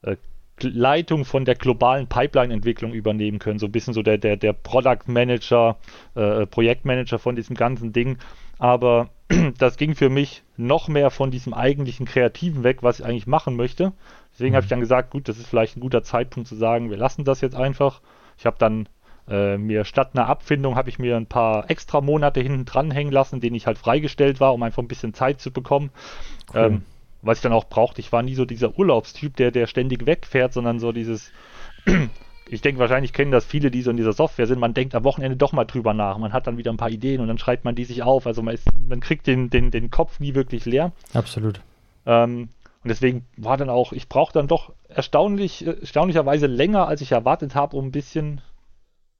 äh, 0.02 0.16
Leitung 0.60 1.24
von 1.24 1.44
der 1.44 1.54
globalen 1.54 2.06
Pipeline-Entwicklung 2.06 2.92
übernehmen 2.92 3.38
können. 3.38 3.58
So 3.58 3.66
ein 3.66 3.72
bisschen 3.72 3.92
so 3.92 4.02
der, 4.02 4.18
der, 4.18 4.36
der 4.36 4.52
Product 4.52 5.06
Manager, 5.06 5.76
äh, 6.14 6.46
Projektmanager 6.46 7.18
von 7.18 7.36
diesem 7.36 7.56
ganzen 7.56 7.92
Ding. 7.92 8.18
Aber 8.58 9.10
das 9.58 9.76
ging 9.76 9.94
für 9.94 10.08
mich 10.08 10.44
noch 10.56 10.88
mehr 10.88 11.10
von 11.10 11.30
diesem 11.30 11.52
eigentlichen 11.52 12.06
Kreativen 12.06 12.62
weg, 12.62 12.82
was 12.82 13.00
ich 13.00 13.04
eigentlich 13.04 13.26
machen 13.26 13.56
möchte. 13.56 13.92
Deswegen 14.32 14.52
mhm. 14.52 14.56
habe 14.56 14.64
ich 14.64 14.70
dann 14.70 14.80
gesagt, 14.80 15.10
gut, 15.10 15.28
das 15.28 15.38
ist 15.38 15.48
vielleicht 15.48 15.76
ein 15.76 15.80
guter 15.80 16.02
Zeitpunkt 16.02 16.48
zu 16.48 16.54
sagen, 16.54 16.90
wir 16.90 16.96
lassen 16.96 17.24
das 17.24 17.40
jetzt 17.40 17.56
einfach. 17.56 18.00
Ich 18.38 18.46
habe 18.46 18.56
dann 18.58 18.88
äh, 19.28 19.58
mir 19.58 19.84
statt 19.84 20.10
einer 20.14 20.28
Abfindung 20.28 20.76
habe 20.76 20.88
ich 20.88 20.98
mir 20.98 21.16
ein 21.16 21.26
paar 21.26 21.70
extra 21.70 22.00
Monate 22.00 22.40
hinten 22.40 22.64
dranhängen 22.64 23.12
lassen, 23.12 23.40
denen 23.40 23.56
ich 23.56 23.66
halt 23.66 23.78
freigestellt 23.78 24.40
war, 24.40 24.54
um 24.54 24.62
einfach 24.62 24.82
ein 24.82 24.88
bisschen 24.88 25.14
Zeit 25.14 25.40
zu 25.40 25.50
bekommen. 25.50 25.90
Cool. 26.54 26.60
Ähm, 26.60 26.82
was 27.22 27.38
ich 27.38 27.42
dann 27.42 27.52
auch 27.52 27.64
brauchte. 27.64 28.00
Ich 28.00 28.12
war 28.12 28.22
nie 28.22 28.34
so 28.34 28.44
dieser 28.44 28.78
Urlaubstyp, 28.78 29.36
der, 29.36 29.50
der 29.50 29.66
ständig 29.66 30.06
wegfährt, 30.06 30.52
sondern 30.52 30.78
so 30.78 30.92
dieses, 30.92 31.32
ich 32.48 32.60
denke, 32.60 32.78
wahrscheinlich 32.78 33.12
kennen 33.12 33.32
das 33.32 33.44
viele, 33.44 33.70
die 33.70 33.82
so 33.82 33.90
in 33.90 33.96
dieser 33.96 34.12
Software 34.12 34.46
sind. 34.46 34.60
Man 34.60 34.74
denkt 34.74 34.94
am 34.94 35.04
Wochenende 35.04 35.36
doch 35.36 35.52
mal 35.52 35.64
drüber 35.64 35.92
nach. 35.92 36.18
Man 36.18 36.32
hat 36.32 36.46
dann 36.46 36.58
wieder 36.58 36.72
ein 36.72 36.76
paar 36.76 36.90
Ideen 36.90 37.20
und 37.20 37.28
dann 37.28 37.38
schreibt 37.38 37.64
man 37.64 37.74
die 37.74 37.84
sich 37.84 38.02
auf. 38.02 38.26
Also 38.26 38.42
man, 38.42 38.54
ist, 38.54 38.68
man 38.88 39.00
kriegt 39.00 39.26
den, 39.26 39.50
den, 39.50 39.70
den 39.70 39.90
Kopf 39.90 40.20
nie 40.20 40.34
wirklich 40.34 40.64
leer. 40.64 40.92
Absolut. 41.14 41.60
Ähm, 42.06 42.50
und 42.82 42.88
deswegen 42.88 43.26
war 43.36 43.56
dann 43.56 43.68
auch, 43.70 43.92
ich 43.92 44.08
brauche 44.08 44.32
dann 44.32 44.46
doch 44.46 44.72
erstaunlich, 44.88 45.66
erstaunlicherweise 45.66 46.46
länger, 46.46 46.86
als 46.86 47.00
ich 47.00 47.10
erwartet 47.10 47.56
habe, 47.56 47.76
um 47.76 47.86
ein 47.86 47.92
bisschen 47.92 48.40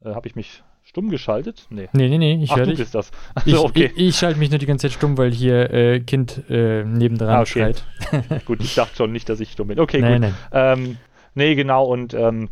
äh, 0.05 0.14
Habe 0.14 0.28
ich 0.28 0.36
mich 0.36 0.62
stumm 0.82 1.11
geschaltet? 1.11 1.66
Nee. 1.70 1.88
Nee, 1.92 2.09
nee, 2.09 2.18
nee, 2.18 2.42
ich 2.42 2.55
höre 2.55 2.66
dich. 2.66 2.78
bist 2.78 2.94
das. 2.94 3.11
Also, 3.34 3.51
ich, 3.51 3.59
okay. 3.59 3.92
ich, 3.97 4.09
ich, 4.09 4.16
schalte 4.16 4.38
mich 4.38 4.51
nur 4.51 4.59
die 4.59 4.66
ganze 4.66 4.88
Zeit 4.88 4.97
stumm, 4.97 5.18
weil 5.18 5.32
hier 5.32 5.70
äh, 5.72 6.01
Kind 6.01 6.42
äh, 6.49 6.84
nebendran 6.84 7.28
ah, 7.30 7.40
okay. 7.40 7.74
schreit. 8.11 8.44
gut, 8.44 8.61
ich 8.61 8.74
dachte 8.74 8.97
schon 8.97 9.12
nicht, 9.12 9.28
dass 9.28 9.40
ich 9.40 9.53
stumm 9.53 9.68
bin. 9.68 9.80
Okay, 9.80 10.01
nein, 10.01 10.22
gut. 10.22 10.32
Nein. 10.53 10.78
Ähm, 10.78 10.97
nee, 11.34 11.55
genau, 11.55 11.86
und 11.86 12.14
ähm, 12.14 12.51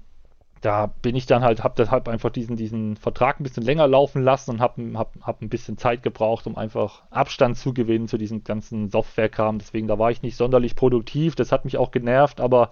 da 0.64 0.86
bin 0.86 1.14
ich 1.14 1.26
dann 1.26 1.42
halt, 1.42 1.62
habe 1.62 1.74
deshalb 1.76 2.08
einfach 2.08 2.30
diesen, 2.30 2.56
diesen 2.56 2.96
Vertrag 2.96 3.38
ein 3.38 3.42
bisschen 3.42 3.62
länger 3.62 3.86
laufen 3.86 4.22
lassen 4.22 4.52
und 4.52 4.60
habe 4.60 4.82
hab, 4.94 5.14
hab 5.20 5.42
ein 5.42 5.50
bisschen 5.50 5.76
Zeit 5.76 6.02
gebraucht, 6.02 6.46
um 6.46 6.56
einfach 6.56 7.02
Abstand 7.10 7.58
zu 7.58 7.74
gewinnen 7.74 8.08
zu 8.08 8.16
diesem 8.16 8.44
ganzen 8.44 8.88
Software-Kram. 8.88 9.58
Deswegen, 9.58 9.88
da 9.88 9.98
war 9.98 10.10
ich 10.10 10.22
nicht 10.22 10.36
sonderlich 10.36 10.74
produktiv. 10.74 11.34
Das 11.34 11.52
hat 11.52 11.66
mich 11.66 11.76
auch 11.76 11.90
genervt, 11.90 12.40
aber 12.40 12.70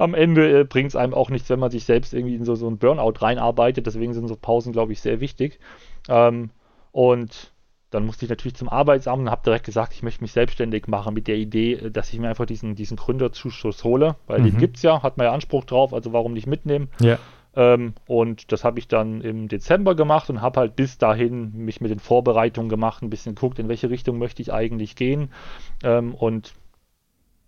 am 0.00 0.14
Ende 0.14 0.60
äh, 0.60 0.64
bringt 0.64 0.88
es 0.88 0.96
einem 0.96 1.12
auch 1.12 1.28
nichts, 1.28 1.50
wenn 1.50 1.60
man 1.60 1.70
sich 1.70 1.84
selbst 1.84 2.14
irgendwie 2.14 2.34
in 2.34 2.44
so, 2.44 2.54
so 2.54 2.68
ein 2.68 2.78
Burnout 2.78 3.14
reinarbeitet. 3.20 3.86
Deswegen 3.86 4.14
sind 4.14 4.28
so 4.28 4.36
Pausen, 4.36 4.72
glaube 4.72 4.92
ich, 4.92 5.00
sehr 5.00 5.20
wichtig. 5.20 5.60
Ähm, 6.08 6.50
und 6.90 7.52
dann 7.90 8.06
musste 8.06 8.24
ich 8.24 8.30
natürlich 8.30 8.54
zum 8.54 8.70
Arbeitsamt 8.70 9.22
und 9.22 9.30
habe 9.30 9.42
direkt 9.44 9.66
gesagt, 9.66 9.92
ich 9.92 10.02
möchte 10.02 10.22
mich 10.22 10.32
selbstständig 10.32 10.86
machen 10.86 11.12
mit 11.12 11.28
der 11.28 11.36
Idee, 11.36 11.74
äh, 11.74 11.90
dass 11.90 12.12
ich 12.12 12.18
mir 12.18 12.30
einfach 12.30 12.46
diesen, 12.46 12.74
diesen 12.74 12.96
Gründerzuschuss 12.96 13.84
hole, 13.84 14.16
weil 14.26 14.40
mhm. 14.40 14.44
den 14.44 14.58
gibt 14.58 14.76
es 14.76 14.82
ja, 14.82 15.02
hat 15.02 15.18
man 15.18 15.26
ja 15.26 15.32
Anspruch 15.32 15.64
drauf, 15.64 15.92
also 15.92 16.14
warum 16.14 16.32
nicht 16.32 16.46
mitnehmen? 16.46 16.88
Ja. 17.00 17.18
Ähm, 17.54 17.92
und 18.06 18.52
das 18.52 18.64
habe 18.64 18.78
ich 18.78 18.88
dann 18.88 19.20
im 19.20 19.48
Dezember 19.48 19.94
gemacht 19.94 20.30
und 20.30 20.40
habe 20.40 20.60
halt 20.60 20.76
bis 20.76 20.96
dahin 20.96 21.52
mich 21.52 21.82
mit 21.82 21.90
den 21.90 21.98
Vorbereitungen 21.98 22.70
gemacht, 22.70 23.02
ein 23.02 23.10
bisschen 23.10 23.34
geguckt, 23.34 23.58
in 23.58 23.68
welche 23.68 23.90
Richtung 23.90 24.18
möchte 24.18 24.40
ich 24.40 24.50
eigentlich 24.50 24.96
gehen. 24.96 25.30
Ähm, 25.82 26.14
und 26.14 26.54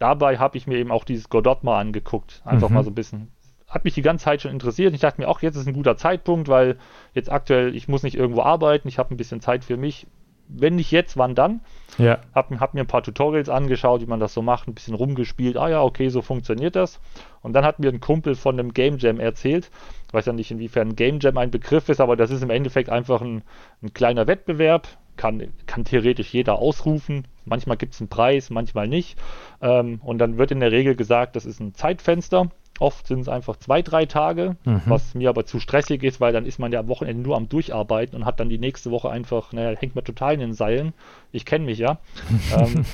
dabei 0.02 0.38
habe 0.38 0.56
ich 0.58 0.66
mir 0.66 0.78
eben 0.78 0.90
auch 0.90 1.04
dieses 1.04 1.28
Godot 1.28 1.64
mal 1.64 1.80
angeguckt. 1.80 2.42
Einfach 2.44 2.68
mhm. 2.68 2.74
mal 2.74 2.84
so 2.84 2.90
ein 2.90 2.94
bisschen. 2.94 3.28
Hat 3.68 3.84
mich 3.84 3.94
die 3.94 4.02
ganze 4.02 4.26
Zeit 4.26 4.42
schon 4.42 4.50
interessiert. 4.50 4.92
Ich 4.92 5.00
dachte 5.00 5.20
mir 5.20 5.28
auch, 5.28 5.40
jetzt 5.40 5.56
ist 5.56 5.66
ein 5.66 5.72
guter 5.72 5.96
Zeitpunkt, 5.96 6.48
weil 6.48 6.76
jetzt 7.14 7.32
aktuell, 7.32 7.74
ich 7.74 7.88
muss 7.88 8.02
nicht 8.02 8.16
irgendwo 8.16 8.42
arbeiten, 8.42 8.88
ich 8.88 8.98
habe 8.98 9.14
ein 9.14 9.16
bisschen 9.16 9.40
Zeit 9.40 9.64
für 9.64 9.78
mich 9.78 10.06
wenn 10.54 10.76
nicht 10.76 10.90
jetzt, 10.90 11.16
wann 11.16 11.34
dann? 11.34 11.60
Ja. 11.98 12.18
Hab, 12.34 12.50
hab 12.58 12.74
mir 12.74 12.80
ein 12.80 12.86
paar 12.86 13.02
Tutorials 13.02 13.48
angeschaut, 13.48 14.00
wie 14.00 14.06
man 14.06 14.20
das 14.20 14.34
so 14.34 14.42
macht, 14.42 14.68
ein 14.68 14.74
bisschen 14.74 14.94
rumgespielt. 14.94 15.56
Ah 15.56 15.68
ja, 15.68 15.82
okay, 15.82 16.08
so 16.08 16.22
funktioniert 16.22 16.76
das. 16.76 17.00
Und 17.42 17.52
dann 17.52 17.64
hat 17.64 17.78
mir 17.78 17.90
ein 17.90 18.00
Kumpel 18.00 18.34
von 18.34 18.58
einem 18.58 18.72
Game 18.72 18.98
Jam 18.98 19.20
erzählt. 19.20 19.70
Ich 20.08 20.14
weiß 20.14 20.26
ja 20.26 20.32
nicht, 20.32 20.50
inwiefern 20.50 20.96
Game 20.96 21.18
Jam 21.20 21.38
ein 21.38 21.50
Begriff 21.50 21.88
ist, 21.88 22.00
aber 22.00 22.16
das 22.16 22.30
ist 22.30 22.42
im 22.42 22.50
Endeffekt 22.50 22.90
einfach 22.90 23.20
ein, 23.20 23.42
ein 23.82 23.92
kleiner 23.94 24.26
Wettbewerb. 24.26 24.88
Kann, 25.16 25.52
kann 25.66 25.84
theoretisch 25.84 26.32
jeder 26.32 26.58
ausrufen. 26.58 27.26
Manchmal 27.44 27.76
gibt 27.76 27.94
es 27.94 28.00
einen 28.00 28.08
Preis, 28.08 28.50
manchmal 28.50 28.88
nicht. 28.88 29.18
Ähm, 29.60 30.00
und 30.02 30.18
dann 30.18 30.38
wird 30.38 30.50
in 30.50 30.60
der 30.60 30.72
Regel 30.72 30.94
gesagt, 30.94 31.36
das 31.36 31.46
ist 31.46 31.60
ein 31.60 31.74
Zeitfenster. 31.74 32.50
Oft 32.78 33.06
sind 33.06 33.20
es 33.20 33.28
einfach 33.28 33.56
zwei, 33.56 33.82
drei 33.82 34.06
Tage, 34.06 34.56
mhm. 34.64 34.82
was 34.86 35.14
mir 35.14 35.28
aber 35.28 35.44
zu 35.44 35.60
stressig 35.60 36.02
ist, 36.02 36.20
weil 36.20 36.32
dann 36.32 36.46
ist 36.46 36.58
man 36.58 36.72
ja 36.72 36.80
am 36.80 36.88
Wochenende 36.88 37.22
nur 37.22 37.36
am 37.36 37.48
Durcharbeiten 37.48 38.16
und 38.16 38.24
hat 38.24 38.40
dann 38.40 38.48
die 38.48 38.58
nächste 38.58 38.90
Woche 38.90 39.10
einfach, 39.10 39.52
naja, 39.52 39.78
hängt 39.78 39.94
man 39.94 40.04
total 40.04 40.34
in 40.34 40.40
den 40.40 40.54
Seilen. 40.54 40.94
Ich 41.32 41.44
kenne 41.44 41.66
mich 41.66 41.78
ja. 41.78 41.98
ähm, 42.58 42.84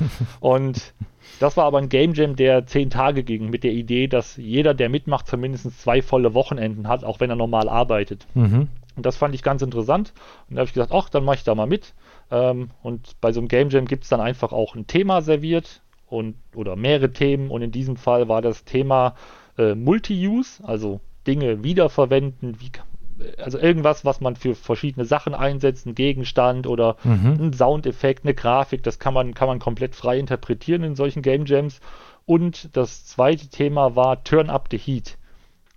und 0.41 0.93
das 1.41 1.57
war 1.57 1.65
aber 1.65 1.79
ein 1.79 1.89
Game 1.89 2.15
Jam, 2.15 2.37
der 2.37 2.67
zehn 2.67 2.91
Tage 2.91 3.23
ging, 3.23 3.51
mit 3.51 3.63
der 3.65 3.73
Idee, 3.73 4.09
dass 4.09 4.37
jeder, 4.37 4.75
der 4.75 4.89
mitmacht, 4.89 5.27
zumindest 5.27 5.81
zwei 5.81 6.03
volle 6.03 6.35
Wochenenden 6.35 6.89
hat, 6.89 7.05
auch 7.05 7.21
wenn 7.21 7.31
er 7.31 7.37
normal 7.37 7.69
arbeitet. 7.69 8.27
Mhm. 8.35 8.69
Und 8.97 9.07
das 9.07 9.17
fand 9.17 9.35
ich 9.35 9.43
ganz 9.45 9.63
interessant. 9.63 10.13
Und 10.51 10.57
da 10.57 10.61
habe 10.61 10.69
ich 10.69 10.75
gesagt, 10.75 10.93
ach, 10.93 11.09
dann 11.09 11.25
mache 11.25 11.37
ich 11.37 11.45
da 11.45 11.55
mal 11.55 11.67
mit. 11.67 11.95
Ähm, 12.31 12.71
und 12.83 13.21
bei 13.21 13.33
so 13.33 13.41
einem 13.41 13.49
Game 13.49 13.71
Jam 13.71 13.87
gibt 13.87 14.05
es 14.05 14.11
dann 14.11 14.21
einfach 14.21 14.53
auch 14.53 14.75
ein 14.75 14.87
Thema 14.87 15.23
serviert 15.23 15.83
und 16.07 16.37
oder 16.55 16.77
mehrere 16.77 17.13
Themen. 17.13 17.51
Und 17.51 17.63
in 17.63 17.73
diesem 17.73 17.97
Fall 17.97 18.29
war 18.29 18.43
das 18.43 18.65
Thema 18.65 19.15
äh, 19.57 19.75
Multi-Use, 19.75 20.63
also 20.65 21.01
Dinge 21.27 21.63
wiederverwenden, 21.63 22.61
wie, 22.61 22.71
also 23.43 23.59
irgendwas, 23.59 24.05
was 24.05 24.21
man 24.21 24.37
für 24.37 24.55
verschiedene 24.55 25.05
Sachen 25.05 25.35
einsetzt, 25.35 25.87
ein 25.87 25.95
Gegenstand 25.95 26.67
oder 26.67 26.97
mhm. 27.05 27.39
ein 27.41 27.53
Soundeffekt, 27.53 28.25
eine 28.25 28.35
Grafik, 28.35 28.83
das 28.83 28.99
kann 28.99 29.15
man, 29.15 29.35
kann 29.35 29.49
man 29.49 29.59
komplett 29.59 29.95
frei 29.95 30.19
interpretieren 30.19 30.85
in 30.85 30.95
solchen 30.95 31.23
Game 31.23 31.45
Jams. 31.45 31.81
Und 32.27 32.77
das 32.77 33.07
zweite 33.07 33.49
Thema 33.49 33.97
war 33.97 34.23
Turn 34.23 34.51
up 34.51 34.69
the 34.71 34.79
Heat. 34.79 35.17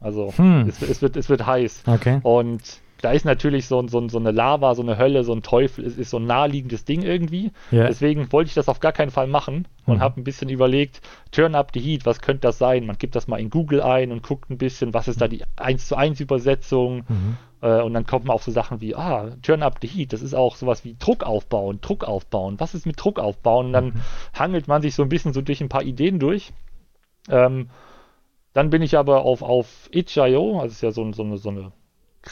Also 0.02 0.34
hm. 0.36 0.68
es, 0.68 0.82
es, 0.82 1.02
wird, 1.02 1.16
es 1.16 1.30
wird 1.30 1.46
heiß. 1.46 1.84
Okay. 1.86 2.20
Und 2.24 2.82
da 3.02 3.12
ist 3.12 3.26
natürlich 3.26 3.68
so, 3.68 3.86
so, 3.88 4.08
so 4.08 4.20
eine 4.20 4.32
Lava, 4.32 4.76
so 4.76 4.82
eine 4.82 4.98
Hölle, 4.98 5.24
so 5.24 5.34
ein 5.34 5.42
Teufel, 5.42 5.86
es 5.86 5.98
ist 5.98 6.12
so 6.12 6.18
ein 6.18 6.26
naheliegendes 6.26 6.86
Ding 6.86 7.02
irgendwie. 7.02 7.52
Yeah. 7.72 7.88
Deswegen 7.88 8.32
wollte 8.32 8.50
ich 8.50 8.54
das 8.54 8.70
auf 8.70 8.80
gar 8.80 8.92
keinen 8.92 9.12
Fall 9.12 9.28
machen 9.28 9.68
und 9.86 9.98
mhm. 9.98 10.02
habe 10.02 10.22
ein 10.22 10.24
bisschen 10.24 10.50
überlegt, 10.50 11.02
Turn 11.32 11.56
up 11.56 11.72
the 11.74 11.80
Heat, 11.80 12.06
was 12.06 12.22
könnte 12.22 12.42
das 12.42 12.58
sein? 12.58 12.86
Man 12.86 12.98
gibt 12.98 13.16
das 13.16 13.28
mal 13.28 13.40
in 13.40 13.50
Google 13.50 13.82
ein 13.82 14.12
und 14.12 14.24
guckt 14.24 14.50
ein 14.50 14.58
bisschen, 14.58 14.94
was 14.94 15.08
ist 15.08 15.22
da 15.22 15.28
die 15.28 15.44
1 15.58 15.88
zu 15.88 15.96
1 15.96 16.20
Übersetzung. 16.20 17.04
Mhm. 17.08 17.38
Äh, 17.62 17.82
und 17.82 17.94
dann 17.94 18.06
kommt 18.06 18.26
man 18.26 18.36
auf 18.36 18.44
so 18.44 18.52
Sachen 18.52 18.82
wie, 18.82 18.96
ah, 18.96 19.32
Turn 19.42 19.64
up 19.64 19.80
the 19.82 19.88
Heat, 19.88 20.14
das 20.14 20.22
ist 20.22 20.34
auch 20.34 20.56
sowas 20.56 20.86
wie 20.86 20.96
Druck 20.98 21.24
aufbauen, 21.24 21.80
Druck 21.82 22.04
aufbauen. 22.04 22.60
Was 22.60 22.76
ist 22.76 22.86
mit 22.86 23.02
Druck 23.04 23.20
aufbauen? 23.20 23.68
Und 23.68 23.74
dann 23.74 23.86
mhm. 23.86 24.02
hangelt 24.38 24.68
man 24.68 24.82
sich 24.82 24.96
so 24.96 25.04
ein 25.04 25.10
bisschen 25.10 25.34
so 25.34 25.42
durch 25.42 25.62
ein 25.62 25.70
paar 25.70 25.84
Ideen 25.84 26.20
durch. 26.20 26.54
Ähm, 27.30 27.70
dann 28.54 28.70
bin 28.70 28.82
ich 28.82 28.98
aber 28.98 29.24
auf, 29.24 29.42
auf 29.42 29.90
itch.io, 29.92 30.60
also 30.60 30.72
ist 30.72 30.82
ja 30.82 30.92
so, 30.92 31.10
so, 31.14 31.24
eine, 31.24 31.38
so 31.38 31.50
eine 31.50 31.72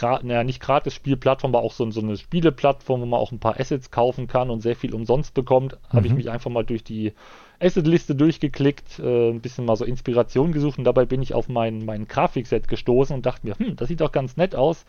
naja, 0.02 0.44
nicht 0.44 0.62
gratis 0.62 0.94
Spielplattform, 0.94 1.56
aber 1.56 1.64
auch 1.64 1.74
so, 1.74 1.90
so, 1.92 2.02
eine 2.02 2.18
Spieleplattform, 2.18 3.02
wo 3.02 3.06
man 3.06 3.20
auch 3.20 3.32
ein 3.32 3.40
paar 3.40 3.60
Assets 3.60 3.92
kaufen 3.92 4.28
kann 4.28 4.50
und 4.50 4.62
sehr 4.62 4.76
viel 4.76 4.94
umsonst 4.94 5.34
bekommt, 5.34 5.74
mhm. 5.74 5.98
habe 5.98 6.08
ich 6.08 6.14
mich 6.14 6.30
einfach 6.30 6.52
mal 6.52 6.64
durch 6.64 6.84
die 6.84 7.14
Asset-Liste 7.60 8.16
durchgeklickt, 8.16 9.00
äh, 9.00 9.30
ein 9.30 9.42
bisschen 9.42 9.66
mal 9.66 9.76
so 9.76 9.86
Inspiration 9.86 10.52
gesucht 10.52 10.78
und 10.78 10.84
dabei 10.84 11.06
bin 11.06 11.22
ich 11.22 11.34
auf 11.34 11.50
mein, 11.50 11.86
mein 11.86 12.08
Grafikset 12.08 12.68
gestoßen 12.68 13.16
und 13.16 13.26
dachte 13.26 13.48
mir, 13.48 13.58
hm, 13.58 13.76
das 13.76 13.88
sieht 13.88 14.02
doch 14.02 14.12
ganz 14.12 14.38
nett 14.38 14.56
aus 14.56 14.86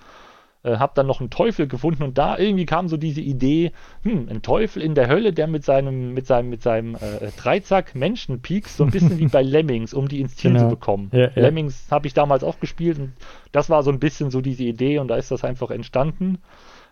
äh, 0.63 0.77
habe 0.77 0.93
dann 0.95 1.07
noch 1.07 1.21
einen 1.21 1.31
Teufel 1.31 1.67
gefunden 1.67 2.03
und 2.03 2.19
da 2.19 2.39
irgendwie 2.39 2.67
kam 2.67 2.89
so 2.89 2.97
diese 2.97 3.21
Idee, 3.21 3.73
hm, 4.03 4.29
ein 4.29 4.43
Teufel 4.43 4.83
in 4.83 4.95
der 4.95 5.09
Hölle, 5.09 5.33
der 5.33 5.47
mit 5.47 5.65
seinem, 5.65 6.13
mit 6.13 6.27
seinem, 6.27 6.51
mit 6.51 6.63
seinem 6.63 6.95
äh, 6.97 7.31
Dreizack 7.37 7.95
Menschen 7.95 8.41
piekst, 8.41 8.77
so 8.77 8.85
ein 8.85 8.91
bisschen 8.91 9.19
wie 9.19 9.29
bei 9.29 9.43
Lemmings, 9.43 9.95
um 9.95 10.09
die 10.09 10.21
ins 10.21 10.37
Ziel 10.37 10.53
genau. 10.53 10.65
zu 10.65 10.69
bekommen. 10.69 11.11
Ja, 11.13 11.21
ja. 11.21 11.31
Lemmings 11.35 11.87
habe 11.91 12.07
ich 12.07 12.15
damals 12.15 12.45
auch 12.45 12.61
gespielt 12.61 12.99
und 12.99 13.13
das 13.53 13.71
war 13.71 13.83
so 13.83 13.91
ein 13.91 13.99
bisschen 13.99 14.31
so 14.31 14.41
diese 14.41 14.65
Idee 14.65 14.99
und 14.99 15.09
da 15.09 15.17
ist 15.17 15.31
das 15.31 15.45
einfach 15.45 15.71
entstanden. 15.71 16.39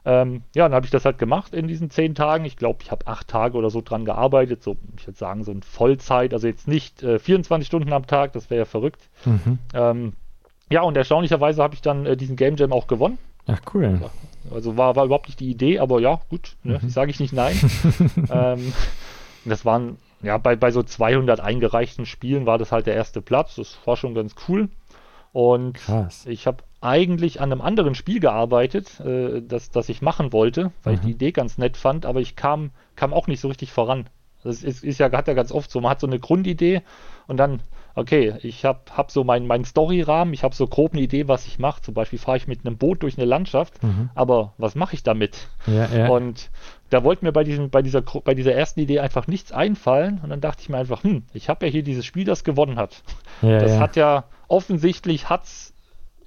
Ähm, 0.04 0.42
ja, 0.54 0.64
dann 0.64 0.74
habe 0.74 0.86
ich 0.86 0.90
das 0.90 1.04
halt 1.04 1.18
gemacht 1.18 1.52
in 1.52 1.68
diesen 1.68 1.90
zehn 1.90 2.14
Tagen. 2.14 2.46
Ich 2.46 2.56
glaube, 2.56 2.78
ich 2.82 2.90
habe 2.90 3.06
acht 3.06 3.28
Tage 3.28 3.58
oder 3.58 3.68
so 3.68 3.82
dran 3.82 4.06
gearbeitet. 4.06 4.62
So, 4.62 4.76
ich 4.96 5.06
würde 5.06 5.18
sagen, 5.18 5.44
so 5.44 5.52
in 5.52 5.62
Vollzeit. 5.62 6.32
Also 6.32 6.46
jetzt 6.46 6.68
nicht 6.68 7.02
äh, 7.02 7.18
24 7.18 7.66
Stunden 7.66 7.92
am 7.92 8.06
Tag, 8.06 8.32
das 8.32 8.48
wäre 8.48 8.60
ja 8.60 8.64
verrückt. 8.64 9.10
Mhm. 9.26 9.58
Ähm, 9.74 10.12
ja, 10.70 10.82
und 10.82 10.96
erstaunlicherweise 10.96 11.62
habe 11.62 11.74
ich 11.74 11.82
dann 11.82 12.06
äh, 12.06 12.16
diesen 12.16 12.36
Game 12.36 12.56
Jam 12.56 12.72
auch 12.72 12.86
gewonnen. 12.86 13.18
Ach, 13.48 13.60
cool. 13.74 14.00
Also 14.50 14.76
war, 14.76 14.94
war 14.96 15.06
überhaupt 15.06 15.26
nicht 15.26 15.40
die 15.40 15.50
Idee, 15.50 15.78
aber 15.78 16.00
ja, 16.00 16.20
gut, 16.28 16.56
ne, 16.62 16.78
mhm. 16.80 16.88
sage 16.88 17.10
ich 17.10 17.20
nicht 17.20 17.32
nein. 17.32 17.58
ähm, 18.30 18.72
das 19.44 19.64
waren, 19.64 19.98
ja, 20.22 20.38
bei, 20.38 20.56
bei 20.56 20.70
so 20.70 20.82
200 20.82 21.40
eingereichten 21.40 22.06
Spielen 22.06 22.46
war 22.46 22.58
das 22.58 22.72
halt 22.72 22.86
der 22.86 22.94
erste 22.94 23.20
Platz. 23.20 23.56
Das 23.56 23.78
war 23.84 23.96
schon 23.96 24.14
ganz 24.14 24.34
cool. 24.48 24.68
Und 25.32 25.74
Krass. 25.74 26.24
ich 26.26 26.46
habe 26.46 26.64
eigentlich 26.80 27.40
an 27.40 27.52
einem 27.52 27.60
anderen 27.60 27.94
Spiel 27.94 28.20
gearbeitet, 28.20 29.00
äh, 29.00 29.42
das, 29.42 29.70
das 29.70 29.88
ich 29.88 30.00
machen 30.00 30.32
wollte, 30.32 30.72
weil 30.84 30.94
mhm. 30.94 30.98
ich 30.98 31.06
die 31.06 31.12
Idee 31.12 31.32
ganz 31.32 31.58
nett 31.58 31.76
fand, 31.76 32.06
aber 32.06 32.20
ich 32.20 32.36
kam, 32.36 32.70
kam 32.96 33.12
auch 33.12 33.26
nicht 33.26 33.40
so 33.40 33.48
richtig 33.48 33.72
voran. 33.72 34.08
Das 34.44 34.62
ist, 34.62 34.84
ist 34.84 34.98
ja, 34.98 35.10
hat 35.10 35.28
ja 35.28 35.34
ganz 35.34 35.52
oft 35.52 35.70
so, 35.70 35.80
man 35.80 35.90
hat 35.90 36.00
so 36.00 36.06
eine 36.06 36.20
Grundidee 36.20 36.82
und 37.26 37.36
dann 37.38 37.60
okay, 37.98 38.34
ich 38.42 38.64
habe 38.64 38.80
hab 38.96 39.10
so 39.10 39.24
meinen 39.24 39.46
mein 39.46 39.64
Story-Rahmen, 39.64 40.32
ich 40.32 40.44
habe 40.44 40.54
so 40.54 40.66
grob 40.66 40.92
eine 40.92 41.02
Idee, 41.02 41.26
was 41.26 41.46
ich 41.46 41.58
mache. 41.58 41.82
Zum 41.82 41.94
Beispiel 41.94 42.18
fahre 42.18 42.36
ich 42.36 42.46
mit 42.46 42.64
einem 42.64 42.76
Boot 42.76 43.02
durch 43.02 43.18
eine 43.18 43.26
Landschaft, 43.26 43.82
mhm. 43.82 44.10
aber 44.14 44.52
was 44.56 44.74
mache 44.74 44.94
ich 44.94 45.02
damit? 45.02 45.48
Ja, 45.66 45.86
ja. 45.86 46.08
Und 46.08 46.50
da 46.90 47.02
wollte 47.02 47.24
mir 47.24 47.32
bei, 47.32 47.44
diesem, 47.44 47.70
bei, 47.70 47.82
dieser, 47.82 48.02
bei 48.02 48.34
dieser 48.34 48.54
ersten 48.54 48.80
Idee 48.80 49.00
einfach 49.00 49.26
nichts 49.26 49.52
einfallen 49.52 50.20
und 50.22 50.30
dann 50.30 50.40
dachte 50.40 50.62
ich 50.62 50.68
mir 50.68 50.78
einfach, 50.78 51.02
hm, 51.02 51.24
ich 51.34 51.48
habe 51.48 51.66
ja 51.66 51.72
hier 51.72 51.82
dieses 51.82 52.06
Spiel, 52.06 52.24
das 52.24 52.44
gewonnen 52.44 52.76
hat. 52.76 53.02
Ja, 53.42 53.58
das 53.58 53.78
hat 53.78 53.96
ja 53.96 54.24
offensichtlich 54.46 55.28
hat's 55.28 55.74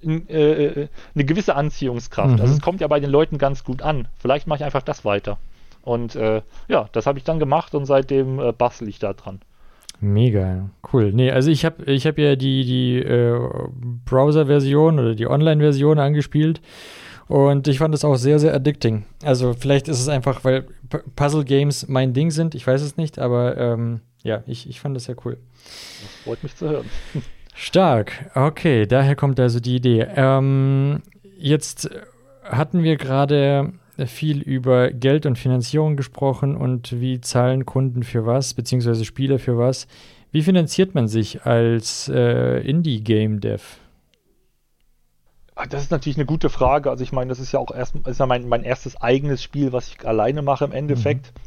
äh, 0.04 0.14
äh, 0.14 0.88
eine 1.14 1.24
gewisse 1.24 1.54
Anziehungskraft. 1.54 2.34
Mhm. 2.34 2.40
Also 2.40 2.54
es 2.54 2.60
kommt 2.60 2.80
ja 2.80 2.88
bei 2.88 3.00
den 3.00 3.10
Leuten 3.10 3.38
ganz 3.38 3.64
gut 3.64 3.82
an. 3.82 4.08
Vielleicht 4.18 4.46
mache 4.46 4.58
ich 4.58 4.64
einfach 4.64 4.82
das 4.82 5.04
weiter. 5.04 5.38
Und 5.82 6.14
äh, 6.16 6.42
ja, 6.68 6.88
das 6.92 7.06
habe 7.06 7.18
ich 7.18 7.24
dann 7.24 7.38
gemacht 7.38 7.74
und 7.74 7.86
seitdem 7.86 8.38
äh, 8.38 8.52
bastel 8.52 8.88
ich 8.88 8.98
da 8.98 9.14
dran. 9.14 9.40
Mega, 10.04 10.68
cool. 10.92 11.12
Nee, 11.12 11.30
also 11.30 11.48
ich 11.48 11.64
habe 11.64 11.84
ich 11.84 12.08
hab 12.08 12.18
ja 12.18 12.34
die, 12.34 12.64
die 12.64 12.96
äh, 12.96 13.38
Browser-Version 14.04 14.98
oder 14.98 15.14
die 15.14 15.28
Online-Version 15.28 16.00
angespielt 16.00 16.60
und 17.28 17.68
ich 17.68 17.78
fand 17.78 17.94
es 17.94 18.04
auch 18.04 18.16
sehr, 18.16 18.40
sehr 18.40 18.52
addicting. 18.52 19.04
Also 19.22 19.52
vielleicht 19.52 19.86
ist 19.86 20.00
es 20.00 20.08
einfach, 20.08 20.42
weil 20.42 20.66
Puzzle-Games 21.14 21.86
mein 21.86 22.14
Ding 22.14 22.32
sind, 22.32 22.56
ich 22.56 22.66
weiß 22.66 22.82
es 22.82 22.96
nicht, 22.96 23.20
aber 23.20 23.56
ähm, 23.56 24.00
ja, 24.24 24.42
ich, 24.48 24.68
ich 24.68 24.80
fand 24.80 24.96
es 24.96 25.04
sehr 25.04 25.14
cool. 25.24 25.38
Das 26.02 26.14
freut 26.24 26.42
mich 26.42 26.56
zu 26.56 26.68
hören. 26.68 26.90
Stark, 27.54 28.28
okay, 28.34 28.86
daher 28.86 29.14
kommt 29.14 29.38
also 29.38 29.60
die 29.60 29.76
Idee. 29.76 30.08
Ähm, 30.16 31.02
jetzt 31.38 31.88
hatten 32.42 32.82
wir 32.82 32.96
gerade 32.96 33.72
viel 34.06 34.40
über 34.40 34.90
Geld 34.90 35.26
und 35.26 35.38
Finanzierung 35.38 35.96
gesprochen 35.96 36.56
und 36.56 37.00
wie 37.00 37.20
zahlen 37.20 37.66
Kunden 37.66 38.02
für 38.02 38.26
was, 38.26 38.54
beziehungsweise 38.54 39.04
Spieler 39.04 39.38
für 39.38 39.58
was. 39.58 39.86
Wie 40.30 40.42
finanziert 40.42 40.94
man 40.94 41.08
sich 41.08 41.44
als 41.44 42.08
äh, 42.08 42.60
Indie-Game-Dev? 42.60 43.62
Ah, 45.54 45.66
das 45.66 45.82
ist 45.82 45.90
natürlich 45.90 46.16
eine 46.16 46.26
gute 46.26 46.48
Frage. 46.48 46.90
Also 46.90 47.04
ich 47.04 47.12
meine, 47.12 47.28
das 47.28 47.38
ist 47.38 47.52
ja 47.52 47.60
auch 47.60 47.70
erst 47.74 47.94
ist 48.06 48.18
ja 48.18 48.26
mein, 48.26 48.48
mein 48.48 48.64
erstes 48.64 48.96
eigenes 49.00 49.42
Spiel, 49.42 49.72
was 49.72 49.88
ich 49.88 50.06
alleine 50.06 50.40
mache 50.42 50.64
im 50.64 50.72
Endeffekt. 50.72 51.32
Mhm. 51.34 51.40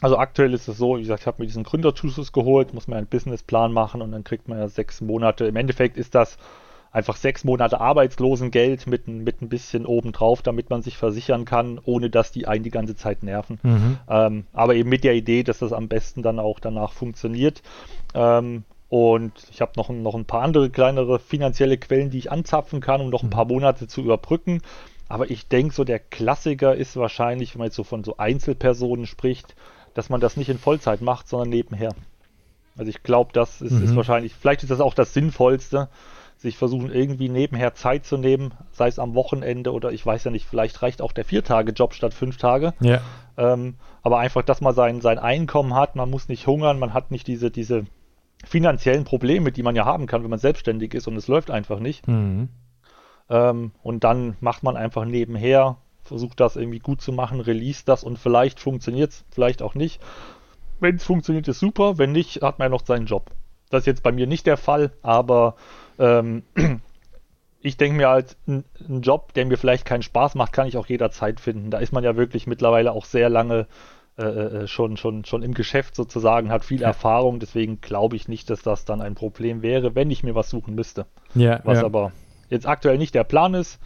Also 0.00 0.18
aktuell 0.18 0.54
ist 0.54 0.68
es 0.68 0.78
so, 0.78 0.96
wie 0.96 1.02
gesagt, 1.02 1.22
ich 1.22 1.26
habe 1.26 1.42
mir 1.42 1.46
diesen 1.46 1.64
Gründerzuschuss 1.64 2.32
geholt, 2.32 2.72
muss 2.72 2.86
mir 2.86 2.96
einen 2.96 3.06
Businessplan 3.06 3.72
machen 3.72 4.00
und 4.00 4.12
dann 4.12 4.22
kriegt 4.22 4.46
man 4.46 4.58
ja 4.58 4.68
sechs 4.68 5.00
Monate. 5.00 5.46
Im 5.46 5.56
Endeffekt 5.56 5.96
ist 5.96 6.14
das 6.14 6.38
einfach 6.90 7.16
sechs 7.16 7.44
Monate 7.44 7.80
Arbeitslosengeld 7.80 8.86
mit, 8.86 9.08
mit 9.08 9.42
ein 9.42 9.48
bisschen 9.48 9.86
obendrauf, 9.86 10.42
damit 10.42 10.70
man 10.70 10.82
sich 10.82 10.96
versichern 10.96 11.44
kann, 11.44 11.80
ohne 11.84 12.10
dass 12.10 12.32
die 12.32 12.46
einen 12.46 12.64
die 12.64 12.70
ganze 12.70 12.96
Zeit 12.96 13.22
nerven. 13.22 13.58
Mhm. 13.62 13.98
Ähm, 14.08 14.46
aber 14.52 14.74
eben 14.74 14.88
mit 14.88 15.04
der 15.04 15.14
Idee, 15.14 15.42
dass 15.42 15.58
das 15.58 15.72
am 15.72 15.88
besten 15.88 16.22
dann 16.22 16.38
auch 16.38 16.60
danach 16.60 16.92
funktioniert. 16.92 17.62
Ähm, 18.14 18.64
und 18.88 19.32
ich 19.50 19.60
habe 19.60 19.72
noch, 19.76 19.90
noch 19.90 20.14
ein 20.14 20.24
paar 20.24 20.42
andere 20.42 20.70
kleinere 20.70 21.18
finanzielle 21.18 21.76
Quellen, 21.76 22.10
die 22.10 22.18
ich 22.18 22.32
anzapfen 22.32 22.80
kann, 22.80 23.02
um 23.02 23.10
noch 23.10 23.22
ein 23.22 23.26
mhm. 23.26 23.32
paar 23.32 23.44
Monate 23.44 23.86
zu 23.86 24.00
überbrücken. 24.00 24.62
aber 25.08 25.30
ich 25.30 25.48
denke, 25.48 25.74
so 25.74 25.84
der 25.84 25.98
Klassiker 25.98 26.74
ist 26.74 26.96
wahrscheinlich, 26.96 27.54
wenn 27.54 27.58
man 27.58 27.66
jetzt 27.66 27.76
so 27.76 27.84
von 27.84 28.02
so 28.02 28.16
Einzelpersonen 28.16 29.06
spricht, 29.06 29.54
dass 29.94 30.08
man 30.08 30.20
das 30.20 30.36
nicht 30.36 30.48
in 30.48 30.58
Vollzeit 30.58 31.02
macht, 31.02 31.28
sondern 31.28 31.50
nebenher. 31.50 31.94
Also 32.76 32.90
ich 32.90 33.02
glaube, 33.02 33.30
das 33.32 33.60
ist, 33.60 33.72
mhm. 33.72 33.84
ist, 33.84 33.96
wahrscheinlich, 33.96 34.32
vielleicht 34.34 34.62
ist 34.62 34.70
das 34.70 34.80
auch 34.80 34.94
das 34.94 35.12
Sinnvollste, 35.12 35.88
sich 36.38 36.56
versuchen 36.56 36.92
irgendwie 36.92 37.28
nebenher 37.28 37.74
Zeit 37.74 38.06
zu 38.06 38.16
nehmen, 38.16 38.54
sei 38.70 38.86
es 38.86 39.00
am 39.00 39.14
Wochenende 39.14 39.72
oder 39.72 39.90
ich 39.90 40.06
weiß 40.06 40.22
ja 40.24 40.30
nicht, 40.30 40.46
vielleicht 40.46 40.82
reicht 40.82 41.02
auch 41.02 41.12
der 41.12 41.24
Vier-Tage-Job 41.24 41.94
statt 41.94 42.14
fünf 42.14 42.36
Tage. 42.36 42.74
Ja. 42.80 43.00
Ähm, 43.36 43.74
aber 44.02 44.18
einfach, 44.18 44.42
dass 44.42 44.60
man 44.60 44.74
sein, 44.74 45.00
sein 45.00 45.18
Einkommen 45.18 45.74
hat, 45.74 45.96
man 45.96 46.08
muss 46.08 46.28
nicht 46.28 46.46
hungern, 46.46 46.78
man 46.78 46.94
hat 46.94 47.10
nicht 47.10 47.26
diese, 47.26 47.50
diese 47.50 47.86
finanziellen 48.44 49.04
Probleme, 49.04 49.50
die 49.50 49.64
man 49.64 49.74
ja 49.74 49.84
haben 49.84 50.06
kann, 50.06 50.22
wenn 50.22 50.30
man 50.30 50.38
selbstständig 50.38 50.94
ist 50.94 51.08
und 51.08 51.16
es 51.16 51.26
läuft 51.26 51.50
einfach 51.50 51.80
nicht. 51.80 52.06
Mhm. 52.06 52.50
Ähm, 53.28 53.72
und 53.82 54.04
dann 54.04 54.36
macht 54.40 54.62
man 54.62 54.76
einfach 54.76 55.04
nebenher, 55.04 55.78
versucht 56.04 56.38
das 56.38 56.54
irgendwie 56.54 56.78
gut 56.78 57.02
zu 57.02 57.12
machen, 57.12 57.40
release 57.40 57.82
das 57.84 58.04
und 58.04 58.16
vielleicht 58.16 58.60
funktioniert 58.60 59.10
es, 59.10 59.24
vielleicht 59.30 59.60
auch 59.60 59.74
nicht. 59.74 60.00
Wenn 60.78 60.96
es 60.96 61.04
funktioniert, 61.04 61.48
ist 61.48 61.58
super. 61.58 61.98
Wenn 61.98 62.12
nicht, 62.12 62.42
hat 62.42 62.60
man 62.60 62.66
ja 62.66 62.70
noch 62.70 62.86
seinen 62.86 63.06
Job. 63.06 63.32
Das 63.70 63.80
ist 63.80 63.86
jetzt 63.86 64.04
bei 64.04 64.12
mir 64.12 64.28
nicht 64.28 64.46
der 64.46 64.56
Fall, 64.56 64.92
aber 65.02 65.56
ähm, 65.98 66.42
ich 67.60 67.76
denke 67.76 67.96
mir 67.96 68.08
als 68.08 68.36
ein, 68.46 68.64
ein, 68.88 69.02
Job, 69.02 69.32
der 69.34 69.46
mir 69.46 69.56
vielleicht 69.56 69.84
keinen 69.84 70.02
Spaß 70.02 70.34
macht, 70.34 70.52
kann 70.52 70.66
ich 70.66 70.76
auch 70.76 70.86
jederzeit 70.86 71.40
finden. 71.40 71.70
Da 71.70 71.78
ist 71.78 71.92
man 71.92 72.04
ja 72.04 72.16
wirklich 72.16 72.46
mittlerweile 72.46 72.92
auch 72.92 73.04
sehr 73.04 73.28
lange 73.28 73.66
äh, 74.18 74.22
äh 74.22 74.66
schon, 74.66 74.96
schon, 74.96 75.24
schon 75.24 75.42
im 75.42 75.54
Geschäft 75.54 75.94
sozusagen, 75.94 76.50
hat 76.50 76.64
viel 76.64 76.80
ja. 76.80 76.88
Erfahrung. 76.88 77.40
Deswegen 77.40 77.80
glaube 77.80 78.16
ich 78.16 78.28
nicht, 78.28 78.50
dass 78.50 78.62
das 78.62 78.84
dann 78.84 79.00
ein 79.00 79.14
Problem 79.14 79.62
wäre, 79.62 79.94
wenn 79.94 80.10
ich 80.10 80.22
mir 80.22 80.34
was 80.34 80.50
suchen 80.50 80.74
müsste. 80.74 81.06
Ja, 81.34 81.60
was 81.64 81.78
ja. 81.78 81.84
aber 81.84 82.12
jetzt 82.48 82.66
aktuell 82.66 82.98
nicht 82.98 83.14
der 83.14 83.24
Plan 83.24 83.54
ist 83.54 83.78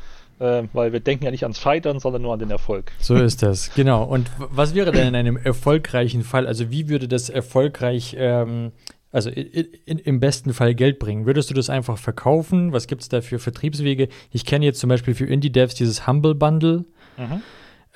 äh, 0.42 0.64
weil 0.72 0.92
wir 0.92 1.00
denken 1.00 1.24
ja 1.24 1.30
nicht 1.30 1.44
ans 1.44 1.60
Scheitern, 1.60 2.00
sondern 2.00 2.22
nur 2.22 2.32
an 2.32 2.40
den 2.40 2.50
Erfolg. 2.50 2.92
So 2.98 3.14
ist 3.14 3.42
das, 3.42 3.72
genau. 3.74 4.04
Und 4.04 4.30
was 4.38 4.74
wäre 4.74 4.90
denn 4.90 5.08
in 5.08 5.14
einem 5.14 5.36
erfolgreichen 5.36 6.22
Fall? 6.22 6.46
Also 6.46 6.70
wie 6.70 6.88
würde 6.88 7.08
das 7.08 7.30
erfolgreich, 7.30 8.16
ähm, 8.18 8.72
also 9.12 9.30
in, 9.30 9.68
in, 9.84 9.98
im 9.98 10.20
besten 10.20 10.54
Fall 10.54 10.74
Geld 10.74 10.98
bringen? 10.98 11.26
Würdest 11.26 11.50
du 11.50 11.54
das 11.54 11.70
einfach 11.70 11.98
verkaufen? 11.98 12.72
Was 12.72 12.86
gibt 12.86 13.02
es 13.02 13.08
da 13.08 13.20
für 13.20 13.38
Vertriebswege? 13.38 14.08
Ich 14.30 14.44
kenne 14.46 14.64
jetzt 14.64 14.80
zum 14.80 14.88
Beispiel 14.88 15.14
für 15.14 15.26
Indie-Devs 15.26 15.74
dieses 15.74 16.06
Humble 16.06 16.34
Bundle. 16.34 16.86
Mhm. 17.18 17.42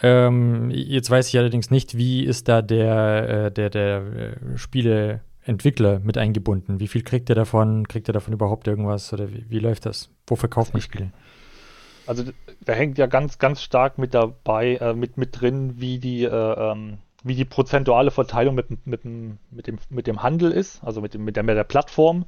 Ähm, 0.03 0.71
jetzt 0.71 1.11
weiß 1.11 1.29
ich 1.29 1.39
allerdings 1.39 1.71
nicht, 1.71 1.97
wie 1.97 2.23
ist 2.23 2.49
da 2.49 2.61
der, 2.61 3.47
äh, 3.47 3.51
der, 3.51 3.71
der 3.71 3.97
äh, 3.99 4.59
Spieleentwickler 4.59 6.01
mit 6.01 6.19
eingebunden? 6.19 6.81
Wie 6.81 6.89
viel 6.89 7.03
kriegt 7.03 7.31
er 7.31 7.35
davon? 7.35 7.89
Kriegt 7.89 8.09
er 8.09 8.12
davon 8.12 8.35
überhaupt 8.35 8.69
irgendwas? 8.69 9.12
Oder 9.14 9.33
wie, 9.33 9.47
wie 9.49 9.59
läuft 9.59 9.87
das? 9.87 10.11
Wo 10.27 10.37
verkauft 10.37 10.75
man 10.75 10.83
Spiele? 10.83 11.12
Also 12.07 12.25
da 12.64 12.75
hängt 12.75 12.99
ja 12.99 13.07
ganz, 13.07 13.39
ganz 13.39 13.62
stark 13.62 13.97
mit 13.97 14.12
dabei, 14.12 14.77
äh, 14.77 14.93
mit, 14.93 15.17
mit 15.17 15.41
drin, 15.41 15.81
wie 15.81 15.99
die, 15.99 16.25
äh, 16.25 16.29
ähm, 16.31 16.99
wie 17.27 17.35
die 17.35 17.45
prozentuale 17.45 18.12
Verteilung 18.12 18.55
mit, 18.55 18.70
mit, 18.87 19.05
mit, 19.05 19.66
dem, 19.66 19.79
mit 19.91 20.07
dem 20.07 20.22
Handel 20.22 20.53
ist, 20.53 20.83
also 20.85 21.01
mit, 21.01 21.12
dem, 21.12 21.24
mit, 21.24 21.35
der, 21.35 21.43
mit 21.43 21.57
der 21.57 21.64
Plattform. 21.64 22.24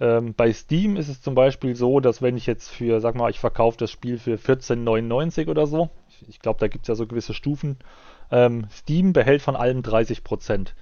Ähm, 0.00 0.32
bei 0.34 0.52
Steam 0.52 0.96
ist 0.96 1.08
es 1.08 1.20
zum 1.20 1.34
Beispiel 1.34 1.76
so, 1.76 2.00
dass 2.00 2.22
wenn 2.22 2.36
ich 2.36 2.46
jetzt 2.46 2.70
für, 2.70 3.00
sag 3.00 3.14
mal, 3.14 3.30
ich 3.30 3.40
verkaufe 3.40 3.76
das 3.76 3.90
Spiel 3.90 4.18
für 4.18 4.36
14,99 4.36 5.48
oder 5.48 5.66
so, 5.66 5.90
ich, 6.08 6.28
ich 6.28 6.40
glaube, 6.40 6.60
da 6.60 6.68
gibt 6.68 6.84
es 6.84 6.88
ja 6.88 6.94
so 6.94 7.06
gewisse 7.06 7.34
Stufen, 7.34 7.76
ähm, 8.30 8.66
Steam 8.72 9.12
behält 9.12 9.42
von 9.42 9.54
allem 9.54 9.82
30 9.82 10.24
Prozent. 10.24 10.74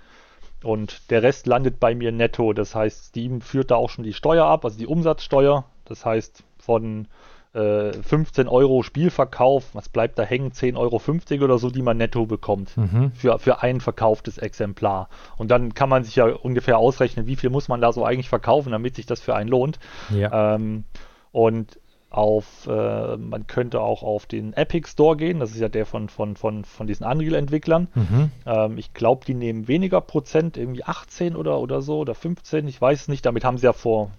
Und 0.62 1.11
der 1.11 1.25
Rest 1.25 1.47
landet 1.47 1.81
bei 1.81 1.95
mir 1.95 2.12
netto. 2.12 2.53
Das 2.53 2.75
heißt, 2.75 3.07
Steam 3.07 3.41
führt 3.41 3.71
da 3.71 3.77
auch 3.77 3.91
schon 3.91 4.05
die 4.05 4.14
Steuer 4.14 4.47
ab, 4.47 4.64
also 4.64 4.79
die 4.79 4.87
Umsatzsteuer. 4.87 5.64
Das 5.85 6.05
heißt, 6.05 6.45
von 6.59 7.09
15 7.57 8.47
äh, 8.47 8.51
Euro 8.51 8.83
Spielverkauf, 8.83 9.75
was 9.75 9.89
bleibt 9.89 10.19
da 10.19 10.23
hängen? 10.25 10.53
10,50 10.53 10.77
Euro 10.77 11.45
oder 11.45 11.59
so, 11.59 11.71
die 11.71 11.83
man 11.83 11.97
netto 11.97 12.27
bekommt 12.27 12.77
mhm. 12.77 13.13
für, 13.15 13.39
für 13.39 13.63
ein 13.63 13.81
verkauftes 13.81 14.37
Exemplar. 14.37 15.09
Und 15.39 15.51
dann 15.51 15.73
kann 15.73 15.89
man 15.89 16.05
sich 16.05 16.17
ja 16.17 16.27
ungefähr 16.27 16.79
ausrechnen, 16.79 17.27
wie 17.27 17.37
viel 17.37 17.51
muss 17.51 17.69
man 17.69 17.81
da 17.81 17.93
so 17.93 18.05
eigentlich 18.05 18.29
verkaufen, 18.29 18.73
damit 18.73 18.97
sich 18.97 19.07
das 19.07 19.21
für 19.21 19.35
einen 19.35 19.49
lohnt. 19.49 19.79
Ja. 20.11 20.55
Ähm, 20.55 20.85
und 21.33 21.79
auf, 22.11 22.67
äh, 22.67 23.17
man 23.17 23.47
könnte 23.47 23.81
auch 23.81 24.03
auf 24.03 24.27
den 24.27 24.53
Epic 24.53 24.89
Store 24.89 25.17
gehen, 25.17 25.41
das 25.41 25.51
ist 25.51 25.61
ja 25.61 25.69
der 25.69 25.87
von, 25.87 26.09
von, 26.09 26.37
von, 26.37 26.65
von 26.65 26.87
diesen 26.87 27.07
Unreal-Entwicklern. 27.07 27.89
Mhm. 27.95 28.31
Ähm, 28.47 28.79
ich 28.79 28.95
glaube, 28.95 29.25
die 29.27 29.35
nehmen 29.35 29.67
weniger 29.67 30.01
Prozent, 30.01 30.57
irgendwie 30.57 30.85
18 30.85 31.37
oder, 31.37 31.59
oder 31.59 31.83
so, 31.83 31.99
oder 31.99 32.15
15, 32.15 32.69
ich 32.69 32.81
weiß 32.81 33.03
es 33.03 33.09
nicht. 33.09 33.27
Damit 33.27 33.45
haben 33.45 33.59
sie 33.59 33.67
ja 33.67 33.73
vor 33.73 34.11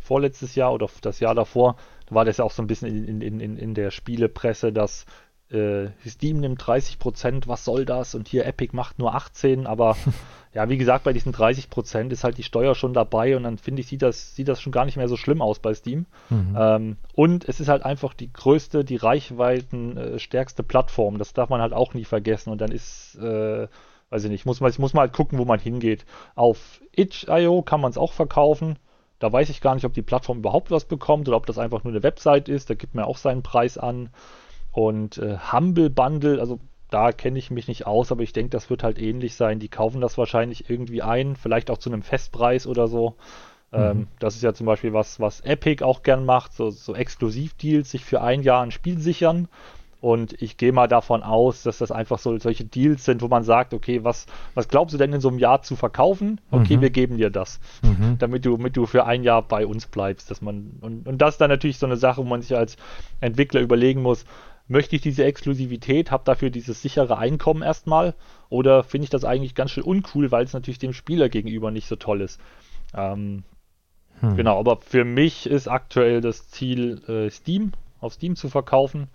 vorletztes 0.00 0.54
Jahr 0.54 0.72
oder 0.72 0.88
das 1.00 1.20
Jahr 1.20 1.34
davor 1.34 1.76
war 2.14 2.24
das 2.24 2.38
ja 2.38 2.44
auch 2.44 2.50
so 2.50 2.62
ein 2.62 2.66
bisschen 2.66 2.88
in, 2.88 3.20
in, 3.20 3.40
in, 3.40 3.56
in 3.56 3.74
der 3.74 3.90
Spielepresse, 3.90 4.72
dass 4.72 5.06
äh, 5.52 5.90
Steam 6.06 6.40
nimmt 6.40 6.66
30 6.66 6.98
Prozent, 6.98 7.46
was 7.46 7.64
soll 7.64 7.84
das? 7.84 8.14
Und 8.14 8.28
hier 8.28 8.46
Epic 8.46 8.74
macht 8.74 8.98
nur 8.98 9.14
18, 9.14 9.66
aber 9.66 9.96
ja, 10.54 10.68
wie 10.68 10.78
gesagt, 10.78 11.04
bei 11.04 11.12
diesen 11.12 11.32
30 11.32 11.70
Prozent 11.70 12.12
ist 12.12 12.24
halt 12.24 12.38
die 12.38 12.42
Steuer 12.42 12.74
schon 12.74 12.94
dabei 12.94 13.36
und 13.36 13.42
dann 13.42 13.58
finde 13.58 13.80
ich, 13.80 13.88
sieht 13.88 14.02
das, 14.02 14.34
sieht 14.34 14.48
das 14.48 14.60
schon 14.60 14.72
gar 14.72 14.84
nicht 14.84 14.96
mehr 14.96 15.08
so 15.08 15.16
schlimm 15.16 15.42
aus 15.42 15.58
bei 15.58 15.74
Steam. 15.74 16.06
Mhm. 16.30 16.56
Ähm, 16.58 16.96
und 17.14 17.48
es 17.48 17.60
ist 17.60 17.68
halt 17.68 17.84
einfach 17.84 18.14
die 18.14 18.32
größte, 18.32 18.84
die 18.84 18.96
Reichweiten 18.96 19.96
äh, 19.96 20.18
stärkste 20.18 20.62
Plattform. 20.62 21.18
Das 21.18 21.32
darf 21.32 21.50
man 21.50 21.60
halt 21.60 21.72
auch 21.72 21.94
nie 21.94 22.04
vergessen 22.04 22.50
und 22.50 22.60
dann 22.60 22.72
ist, 22.72 23.16
äh, 23.16 23.68
weiß 24.10 24.24
ich 24.24 24.30
nicht, 24.30 24.46
muss 24.46 24.60
man, 24.60 24.72
muss 24.78 24.94
man 24.94 25.02
halt 25.02 25.12
gucken, 25.12 25.38
wo 25.38 25.44
man 25.44 25.60
hingeht. 25.60 26.04
Auf 26.34 26.80
itch.io 26.92 27.62
kann 27.62 27.80
man 27.80 27.90
es 27.90 27.98
auch 27.98 28.12
verkaufen. 28.12 28.78
Da 29.22 29.32
weiß 29.32 29.50
ich 29.50 29.60
gar 29.60 29.76
nicht, 29.76 29.84
ob 29.84 29.94
die 29.94 30.02
Plattform 30.02 30.38
überhaupt 30.38 30.72
was 30.72 30.84
bekommt 30.84 31.28
oder 31.28 31.36
ob 31.36 31.46
das 31.46 31.56
einfach 31.56 31.84
nur 31.84 31.92
eine 31.92 32.02
Website 32.02 32.48
ist. 32.48 32.68
Da 32.70 32.74
gibt 32.74 32.96
man 32.96 33.04
auch 33.04 33.18
seinen 33.18 33.44
Preis 33.44 33.78
an. 33.78 34.10
Und 34.72 35.18
äh, 35.18 35.38
Humble 35.52 35.90
Bundle, 35.90 36.40
also 36.40 36.58
da 36.90 37.12
kenne 37.12 37.38
ich 37.38 37.50
mich 37.52 37.68
nicht 37.68 37.86
aus, 37.86 38.10
aber 38.10 38.22
ich 38.22 38.32
denke, 38.32 38.50
das 38.50 38.68
wird 38.68 38.82
halt 38.82 38.98
ähnlich 38.98 39.36
sein. 39.36 39.60
Die 39.60 39.68
kaufen 39.68 40.00
das 40.00 40.18
wahrscheinlich 40.18 40.68
irgendwie 40.68 41.02
ein, 41.02 41.36
vielleicht 41.36 41.70
auch 41.70 41.78
zu 41.78 41.88
einem 41.88 42.02
Festpreis 42.02 42.66
oder 42.66 42.88
so. 42.88 43.14
Ähm, 43.72 43.80
mhm. 43.80 43.90
Ähm, 43.90 44.06
das 44.18 44.34
ist 44.34 44.42
ja 44.42 44.54
zum 44.54 44.66
Beispiel 44.66 44.92
was, 44.92 45.20
was 45.20 45.40
Epic 45.42 45.84
auch 45.84 46.02
gern 46.02 46.24
macht, 46.24 46.52
so, 46.52 46.70
so 46.70 46.92
Exklusivdeals, 46.92 47.92
sich 47.92 48.04
für 48.04 48.22
ein 48.22 48.42
Jahr 48.42 48.62
ein 48.64 48.72
Spiel 48.72 48.98
sichern 48.98 49.48
und 50.02 50.42
ich 50.42 50.56
gehe 50.56 50.72
mal 50.72 50.88
davon 50.88 51.22
aus, 51.22 51.62
dass 51.62 51.78
das 51.78 51.92
einfach 51.92 52.18
so 52.18 52.36
solche 52.36 52.64
Deals 52.64 53.04
sind, 53.04 53.22
wo 53.22 53.28
man 53.28 53.44
sagt, 53.44 53.72
okay, 53.72 54.02
was, 54.02 54.26
was 54.52 54.66
glaubst 54.66 54.92
du 54.92 54.98
denn 54.98 55.12
in 55.12 55.20
so 55.20 55.28
einem 55.28 55.38
Jahr 55.38 55.62
zu 55.62 55.76
verkaufen? 55.76 56.40
Okay, 56.50 56.76
mhm. 56.76 56.80
wir 56.80 56.90
geben 56.90 57.18
dir 57.18 57.30
das, 57.30 57.60
mhm. 57.82 58.18
damit 58.18 58.44
du, 58.44 58.56
damit 58.56 58.76
du 58.76 58.86
für 58.86 59.06
ein 59.06 59.22
Jahr 59.22 59.42
bei 59.42 59.64
uns 59.64 59.86
bleibst. 59.86 60.28
Dass 60.28 60.42
man, 60.42 60.72
und, 60.80 61.06
und 61.06 61.18
das 61.18 61.34
ist 61.34 61.40
dann 61.40 61.50
natürlich 61.50 61.78
so 61.78 61.86
eine 61.86 61.96
Sache, 61.96 62.20
wo 62.20 62.24
man 62.24 62.42
sich 62.42 62.56
als 62.56 62.76
Entwickler 63.20 63.60
überlegen 63.60 64.02
muss, 64.02 64.24
möchte 64.66 64.96
ich 64.96 65.02
diese 65.02 65.22
Exklusivität, 65.22 66.10
habe 66.10 66.24
dafür 66.24 66.50
dieses 66.50 66.82
sichere 66.82 67.16
Einkommen 67.18 67.62
erstmal 67.62 68.14
oder 68.48 68.82
finde 68.82 69.04
ich 69.04 69.10
das 69.10 69.24
eigentlich 69.24 69.54
ganz 69.54 69.70
schön 69.70 69.84
uncool, 69.84 70.32
weil 70.32 70.44
es 70.44 70.52
natürlich 70.52 70.80
dem 70.80 70.94
Spieler 70.94 71.28
gegenüber 71.28 71.70
nicht 71.70 71.86
so 71.86 71.94
toll 71.94 72.22
ist. 72.22 72.40
Ähm, 72.92 73.44
hm. 74.18 74.36
Genau, 74.36 74.58
aber 74.58 74.78
für 74.80 75.04
mich 75.04 75.46
ist 75.46 75.68
aktuell 75.68 76.20
das 76.20 76.48
Ziel, 76.48 77.02
äh, 77.06 77.30
Steam, 77.30 77.70
auf 78.00 78.14
Steam 78.14 78.34
zu 78.34 78.48
verkaufen 78.48 79.06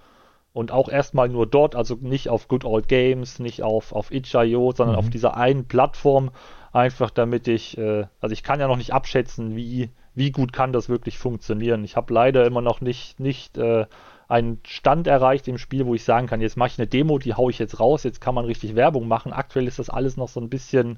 und 0.58 0.72
auch 0.72 0.90
erstmal 0.90 1.30
nur 1.30 1.46
dort, 1.46 1.76
also 1.76 2.00
nicht 2.02 2.30
auf 2.30 2.48
Good 2.48 2.66
Old 2.66 2.88
Games, 2.88 3.38
nicht 3.38 3.62
auf, 3.62 3.94
auf 3.94 4.12
itch.io, 4.12 4.72
sondern 4.72 4.96
mhm. 4.96 5.00
auf 5.00 5.10
dieser 5.12 5.38
einen 5.38 5.68
Plattform, 5.68 6.32
einfach 6.74 7.12
damit 7.12 7.48
ich, 7.48 7.78
äh, 7.78 8.08
also 8.20 8.34
ich 8.34 8.42
kann 8.42 8.60
ja 8.60 8.68
noch 8.68 8.76
nicht 8.76 8.92
abschätzen, 8.92 9.56
wie, 9.56 9.92
wie 10.16 10.32
gut 10.32 10.54
kann 10.54 10.74
das 10.74 10.90
wirklich 10.90 11.20
funktionieren. 11.20 11.84
Ich 11.84 11.96
habe 11.96 12.12
leider 12.12 12.44
immer 12.48 12.62
noch 12.62 12.82
nicht, 12.82 13.20
nicht 13.20 13.60
äh, 13.60 13.86
einen 14.28 14.60
Stand 14.66 15.06
erreicht 15.06 15.48
im 15.48 15.60
Spiel, 15.60 15.86
wo 15.86 15.94
ich 15.94 16.04
sagen 16.04 16.26
kann, 16.26 16.42
jetzt 16.42 16.58
mache 16.58 16.70
ich 16.70 16.80
eine 16.80 16.88
Demo, 16.88 17.20
die 17.20 17.36
haue 17.36 17.52
ich 17.52 17.60
jetzt 17.60 17.80
raus, 17.80 18.02
jetzt 18.02 18.20
kann 18.20 18.34
man 18.34 18.46
richtig 18.46 18.74
Werbung 18.76 19.08
machen. 19.08 19.34
Aktuell 19.34 19.68
ist 19.68 19.78
das 19.78 19.92
alles 19.92 20.18
noch 20.18 20.28
so 20.28 20.40
ein 20.40 20.50
bisschen, 20.50 20.98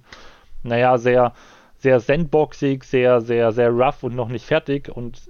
naja, 0.63 0.97
sehr, 0.97 1.33
sehr 1.79 1.99
sandboxig, 1.99 2.85
sehr, 2.85 3.19
sehr, 3.19 3.51
sehr 3.51 3.71
rough 3.71 4.03
und 4.03 4.15
noch 4.15 4.29
nicht 4.29 4.45
fertig 4.45 4.87
und 4.87 5.21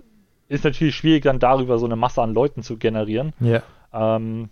ist 0.50 0.66
natürlich 0.66 0.96
schwierig, 0.96 1.24
dann 1.24 1.40
darüber 1.40 1.80
so 1.80 1.88
eine 1.88 1.96
Masse 1.96 2.22
an 2.22 2.36
Leuten 2.36 2.62
zu 2.62 2.78
generieren. 2.78 3.34
Ja. 3.40 3.64
Ähm, 3.94 4.50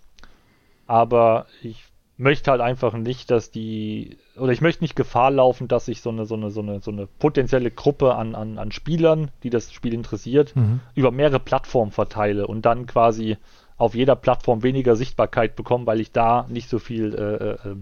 aber 0.86 1.46
ich 1.62 1.84
möchte 2.16 2.50
halt 2.50 2.60
einfach 2.60 2.94
nicht, 2.94 3.30
dass 3.30 3.50
die, 3.50 4.18
oder 4.36 4.52
ich 4.52 4.60
möchte 4.60 4.82
nicht 4.82 4.96
Gefahr 4.96 5.30
laufen, 5.30 5.68
dass 5.68 5.86
ich 5.88 6.02
so 6.02 6.10
eine, 6.10 6.26
so 6.26 6.34
eine, 6.34 6.50
so 6.50 6.60
eine, 6.60 6.80
so 6.80 6.90
eine 6.90 7.06
potenzielle 7.06 7.70
Gruppe 7.70 8.16
an, 8.16 8.34
an, 8.34 8.58
an 8.58 8.72
Spielern, 8.72 9.30
die 9.44 9.50
das 9.50 9.72
Spiel 9.72 9.94
interessiert, 9.94 10.54
mhm. 10.56 10.80
über 10.94 11.12
mehrere 11.12 11.38
Plattformen 11.38 11.92
verteile 11.92 12.46
und 12.46 12.66
dann 12.66 12.86
quasi 12.86 13.36
auf 13.76 13.94
jeder 13.94 14.16
Plattform 14.16 14.64
weniger 14.64 14.96
Sichtbarkeit 14.96 15.54
bekomme, 15.54 15.86
weil 15.86 16.00
ich 16.00 16.10
da 16.10 16.46
nicht 16.48 16.68
so 16.68 16.80
viel 16.80 17.14
äh, 17.14 17.68
äh, 17.68 17.76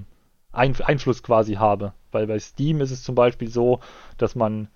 Einfluss 0.52 1.22
quasi 1.22 1.54
habe. 1.54 1.94
Weil 2.12 2.26
bei 2.26 2.38
Steam 2.38 2.82
ist 2.82 2.90
es 2.90 3.02
zum 3.02 3.14
Beispiel 3.14 3.48
so, 3.48 3.80
dass 4.18 4.34
man 4.34 4.68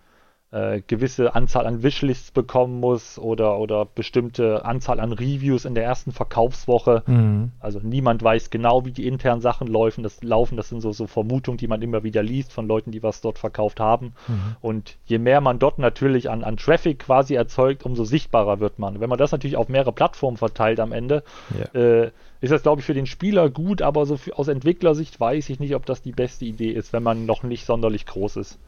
äh, 0.53 0.81
gewisse 0.87 1.35
Anzahl 1.35 1.67
an 1.67 1.83
Wishlists 1.83 2.33
bekommen 2.33 2.81
muss 2.81 3.19
oder, 3.19 3.59
oder 3.59 3.85
bestimmte 3.85 4.65
Anzahl 4.65 4.99
an 4.99 5.13
Reviews 5.13 5.65
in 5.65 5.75
der 5.75 5.85
ersten 5.85 6.11
Verkaufswoche. 6.11 7.05
Mhm. 7.07 7.53
Also 7.61 7.79
niemand 7.81 8.23
weiß 8.23 8.51
genau, 8.51 8.85
wie 8.85 8.91
die 8.91 9.07
internen 9.07 9.41
Sachen 9.41 9.69
laufen. 9.69 10.03
Das, 10.03 10.23
laufen. 10.23 10.57
das 10.57 10.69
sind 10.69 10.81
so, 10.81 10.91
so 10.93 11.07
Vermutungen, 11.07 11.59
die 11.59 11.69
man 11.69 11.83
immer 11.83 12.03
wieder 12.03 12.23
liest 12.23 12.53
von 12.53 12.67
Leuten, 12.67 12.91
die 12.91 13.03
was 13.03 13.21
dort 13.21 13.39
verkauft 13.39 13.79
haben. 13.79 14.13
Mhm. 14.27 14.57
Und 14.61 14.97
je 15.05 15.19
mehr 15.19 15.41
man 15.41 15.61
dort 15.61 15.79
natürlich 15.79 16.29
an, 16.29 16.43
an 16.43 16.57
Traffic 16.57 16.99
quasi 16.99 17.35
erzeugt, 17.35 17.85
umso 17.85 18.05
sichtbarer 18.05 18.59
wird 18.59 18.79
man. 18.81 18.99
Wenn 18.99 19.09
man 19.09 19.19
das 19.19 19.31
natürlich 19.31 19.57
auf 19.57 19.69
mehrere 19.69 19.93
Plattformen 19.93 20.37
verteilt 20.37 20.81
am 20.81 20.91
Ende, 20.91 21.23
ja. 21.57 21.81
äh, 21.81 22.11
ist 22.41 22.51
das, 22.51 22.63
glaube 22.63 22.81
ich, 22.81 22.87
für 22.87 22.95
den 22.95 23.07
Spieler 23.07 23.51
gut, 23.51 23.83
aber 23.83 24.05
so 24.05 24.17
für, 24.17 24.37
aus 24.37 24.49
Entwicklersicht 24.49 25.21
weiß 25.21 25.49
ich 25.51 25.61
nicht, 25.61 25.77
ob 25.77 25.87
das 25.87 26.03
die 26.03 26.13
beste 26.13 26.45
Idee 26.45 26.71
ist, 26.73 26.93
wenn 26.93 27.03
man 27.03 27.27
noch 27.27 27.43
nicht 27.45 27.67
sonderlich 27.67 28.07
groß 28.07 28.37
ist. 28.37 28.59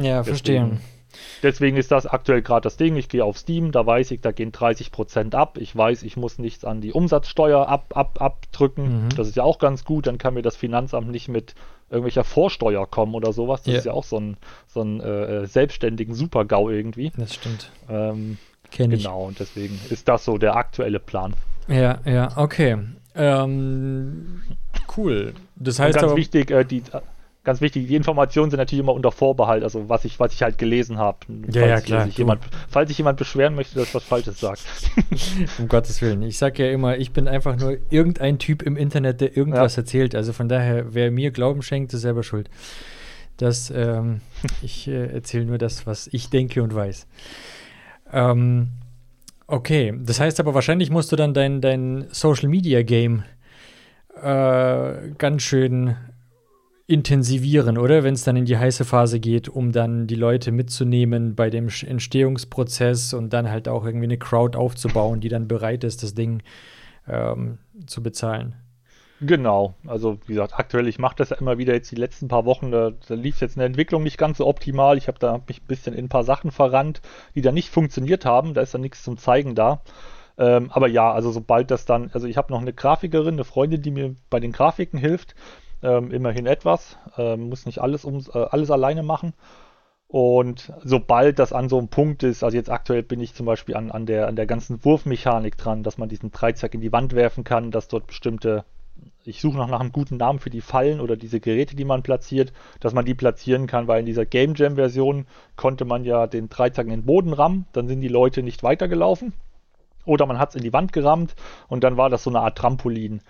Ja, 0.00 0.22
verstehe. 0.22 0.78
Deswegen 1.42 1.76
ist 1.76 1.90
das 1.90 2.06
aktuell 2.06 2.42
gerade 2.42 2.62
das 2.62 2.76
Ding. 2.76 2.96
Ich 2.96 3.08
gehe 3.08 3.24
auf 3.24 3.38
Steam, 3.38 3.72
da 3.72 3.84
weiß 3.86 4.10
ich, 4.10 4.20
da 4.20 4.32
gehen 4.32 4.52
30% 4.52 5.34
ab. 5.34 5.58
Ich 5.58 5.74
weiß, 5.74 6.02
ich 6.02 6.16
muss 6.16 6.38
nichts 6.38 6.64
an 6.64 6.80
die 6.80 6.92
Umsatzsteuer 6.92 7.68
ab, 7.68 7.92
ab, 7.94 8.20
abdrücken. 8.20 9.04
Mhm. 9.04 9.08
Das 9.16 9.28
ist 9.28 9.36
ja 9.36 9.42
auch 9.42 9.58
ganz 9.58 9.84
gut. 9.84 10.06
Dann 10.06 10.18
kann 10.18 10.34
mir 10.34 10.42
das 10.42 10.56
Finanzamt 10.56 11.10
nicht 11.10 11.28
mit 11.28 11.54
irgendwelcher 11.90 12.24
Vorsteuer 12.24 12.86
kommen 12.86 13.14
oder 13.14 13.32
sowas. 13.32 13.62
Das 13.62 13.72
ja. 13.72 13.78
ist 13.78 13.84
ja 13.84 13.92
auch 13.92 14.04
so 14.04 14.18
ein, 14.18 14.36
so 14.66 14.80
ein 14.82 15.00
äh, 15.00 15.46
selbstständigen 15.46 16.14
Super-GAU 16.14 16.70
irgendwie. 16.70 17.12
Das 17.16 17.34
stimmt. 17.34 17.70
Ähm, 17.88 18.38
Kenn 18.70 18.90
ich. 18.90 19.02
Genau, 19.02 19.26
und 19.26 19.38
deswegen 19.38 19.78
ist 19.90 20.08
das 20.08 20.24
so 20.24 20.38
der 20.38 20.56
aktuelle 20.56 20.98
Plan. 20.98 21.34
Ja, 21.68 22.00
ja, 22.04 22.36
okay. 22.36 22.78
Ähm, 23.14 24.42
cool. 24.96 25.34
Das 25.56 25.78
heißt 25.78 25.96
und 25.96 26.00
ganz 26.00 26.12
aber, 26.12 26.18
wichtig, 26.18 26.50
äh, 26.50 26.64
die, 26.64 26.82
ganz 27.44 27.60
wichtig, 27.60 27.88
die 27.88 27.96
Informationen 27.96 28.50
sind 28.50 28.58
natürlich 28.58 28.80
immer 28.80 28.94
unter 28.94 29.10
Vorbehalt, 29.10 29.62
also 29.64 29.88
was 29.88 30.04
ich, 30.04 30.20
was 30.20 30.32
ich 30.32 30.42
halt 30.42 30.58
gelesen 30.58 30.98
habe. 30.98 31.18
Ja, 31.50 31.66
ja, 31.66 31.80
klar. 31.80 32.06
Sich 32.06 32.16
jemand, 32.18 32.42
falls 32.68 32.88
sich 32.88 32.98
jemand 32.98 33.18
beschweren 33.18 33.54
möchte, 33.54 33.78
dass 33.78 33.94
was 33.94 34.04
Falsches 34.04 34.38
sagt. 34.40 34.64
um 35.58 35.68
Gottes 35.68 36.00
Willen. 36.02 36.22
Ich 36.22 36.38
sage 36.38 36.64
ja 36.64 36.72
immer, 36.72 36.98
ich 36.98 37.12
bin 37.12 37.26
einfach 37.26 37.56
nur 37.56 37.78
irgendein 37.90 38.38
Typ 38.38 38.62
im 38.62 38.76
Internet, 38.76 39.20
der 39.20 39.36
irgendwas 39.36 39.76
ja. 39.76 39.82
erzählt. 39.82 40.14
Also 40.14 40.32
von 40.32 40.48
daher, 40.48 40.94
wer 40.94 41.10
mir 41.10 41.30
Glauben 41.32 41.62
schenkt, 41.62 41.92
ist 41.92 42.02
selber 42.02 42.22
schuld. 42.22 42.48
Das, 43.36 43.70
ähm, 43.74 44.20
ich 44.62 44.86
äh, 44.86 45.12
erzähle 45.12 45.46
nur 45.46 45.58
das, 45.58 45.86
was 45.86 46.08
ich 46.12 46.30
denke 46.30 46.62
und 46.62 46.74
weiß. 46.74 47.06
Ähm, 48.12 48.68
okay, 49.48 49.92
das 49.98 50.20
heißt 50.20 50.38
aber 50.38 50.54
wahrscheinlich 50.54 50.90
musst 50.90 51.10
du 51.10 51.16
dann 51.16 51.34
dein, 51.34 51.60
dein 51.60 52.06
Social 52.10 52.48
Media 52.48 52.82
Game 52.82 53.24
äh, 54.22 55.10
ganz 55.18 55.42
schön 55.42 55.96
intensivieren, 56.92 57.78
oder? 57.78 58.04
Wenn 58.04 58.14
es 58.14 58.24
dann 58.24 58.36
in 58.36 58.44
die 58.44 58.58
heiße 58.58 58.84
Phase 58.84 59.18
geht, 59.18 59.48
um 59.48 59.72
dann 59.72 60.06
die 60.06 60.14
Leute 60.14 60.52
mitzunehmen 60.52 61.34
bei 61.34 61.48
dem 61.48 61.68
Entstehungsprozess 61.68 63.14
und 63.14 63.32
dann 63.32 63.50
halt 63.50 63.66
auch 63.66 63.86
irgendwie 63.86 64.04
eine 64.04 64.18
Crowd 64.18 64.58
aufzubauen, 64.58 65.20
die 65.20 65.30
dann 65.30 65.48
bereit 65.48 65.84
ist, 65.84 66.02
das 66.02 66.14
Ding 66.14 66.42
ähm, 67.08 67.58
zu 67.86 68.02
bezahlen. 68.02 68.56
Genau, 69.24 69.74
also 69.86 70.18
wie 70.26 70.34
gesagt, 70.34 70.54
aktuell, 70.58 70.88
ich 70.88 70.98
mache 70.98 71.14
das 71.16 71.30
ja 71.30 71.36
immer 71.36 71.56
wieder 71.56 71.72
jetzt 71.72 71.90
die 71.92 71.96
letzten 71.96 72.28
paar 72.28 72.44
Wochen, 72.44 72.72
da, 72.72 72.90
da 72.90 73.14
lief 73.14 73.40
jetzt 73.40 73.56
eine 73.56 73.64
Entwicklung 73.64 74.02
nicht 74.02 74.18
ganz 74.18 74.38
so 74.38 74.46
optimal. 74.46 74.98
Ich 74.98 75.06
habe 75.08 75.18
da 75.18 75.40
mich 75.46 75.62
ein 75.62 75.66
bisschen 75.68 75.94
in 75.94 76.06
ein 76.06 76.08
paar 76.08 76.24
Sachen 76.24 76.50
verrannt, 76.50 77.00
die 77.34 77.40
da 77.40 77.52
nicht 77.52 77.70
funktioniert 77.70 78.26
haben. 78.26 78.52
Da 78.52 78.60
ist 78.60 78.74
dann 78.74 78.80
nichts 78.80 79.02
zum 79.02 79.16
Zeigen 79.16 79.54
da. 79.54 79.80
Ähm, 80.38 80.70
aber 80.72 80.88
ja, 80.88 81.12
also 81.12 81.30
sobald 81.30 81.70
das 81.70 81.84
dann, 81.84 82.10
also 82.12 82.26
ich 82.26 82.36
habe 82.36 82.52
noch 82.52 82.60
eine 82.60 82.72
Grafikerin, 82.72 83.34
eine 83.34 83.44
Freundin, 83.44 83.80
die 83.80 83.90
mir 83.92 84.16
bei 84.28 84.40
den 84.40 84.52
Grafiken 84.52 84.98
hilft. 84.98 85.34
Ähm, 85.82 86.12
immerhin 86.12 86.46
etwas. 86.46 86.96
Ähm, 87.16 87.48
muss 87.48 87.66
nicht 87.66 87.80
alles, 87.80 88.04
um, 88.04 88.24
äh, 88.32 88.38
alles 88.50 88.70
alleine 88.70 89.02
machen. 89.02 89.34
Und 90.12 90.70
sobald 90.84 91.38
das 91.38 91.54
an 91.54 91.70
so 91.70 91.78
einem 91.78 91.88
Punkt 91.88 92.22
ist, 92.22 92.44
also 92.44 92.54
jetzt 92.54 92.68
aktuell 92.68 93.02
bin 93.02 93.18
ich 93.18 93.32
zum 93.34 93.46
Beispiel 93.46 93.74
an, 93.76 93.90
an, 93.90 94.04
der, 94.04 94.28
an 94.28 94.36
der 94.36 94.44
ganzen 94.44 94.84
Wurfmechanik 94.84 95.56
dran, 95.56 95.82
dass 95.82 95.96
man 95.96 96.10
diesen 96.10 96.30
Dreizack 96.30 96.74
in 96.74 96.82
die 96.82 96.92
Wand 96.92 97.14
werfen 97.14 97.44
kann, 97.44 97.70
dass 97.70 97.88
dort 97.88 98.06
bestimmte, 98.06 98.66
ich 99.24 99.40
suche 99.40 99.56
noch 99.56 99.68
nach 99.68 99.80
einem 99.80 99.90
guten 99.90 100.18
Namen 100.18 100.38
für 100.38 100.50
die 100.50 100.60
Fallen 100.60 101.00
oder 101.00 101.16
diese 101.16 101.40
Geräte, 101.40 101.76
die 101.76 101.86
man 101.86 102.02
platziert, 102.02 102.52
dass 102.78 102.92
man 102.92 103.06
die 103.06 103.14
platzieren 103.14 103.66
kann, 103.66 103.88
weil 103.88 104.00
in 104.00 104.06
dieser 104.06 104.26
Game 104.26 104.54
Jam 104.54 104.74
Version 104.74 105.24
konnte 105.56 105.86
man 105.86 106.04
ja 106.04 106.26
den 106.26 106.50
Dreizack 106.50 106.84
in 106.84 106.92
den 106.92 107.06
Boden 107.06 107.32
rammen, 107.32 107.64
dann 107.72 107.88
sind 107.88 108.02
die 108.02 108.08
Leute 108.08 108.42
nicht 108.42 108.62
weitergelaufen. 108.62 109.32
Oder 110.04 110.26
man 110.26 110.38
hat 110.38 110.50
es 110.50 110.56
in 110.56 110.62
die 110.62 110.74
Wand 110.74 110.92
gerammt 110.92 111.34
und 111.68 111.84
dann 111.84 111.96
war 111.96 112.10
das 112.10 112.22
so 112.24 112.28
eine 112.28 112.40
Art 112.40 112.58
Trampolin. 112.58 113.22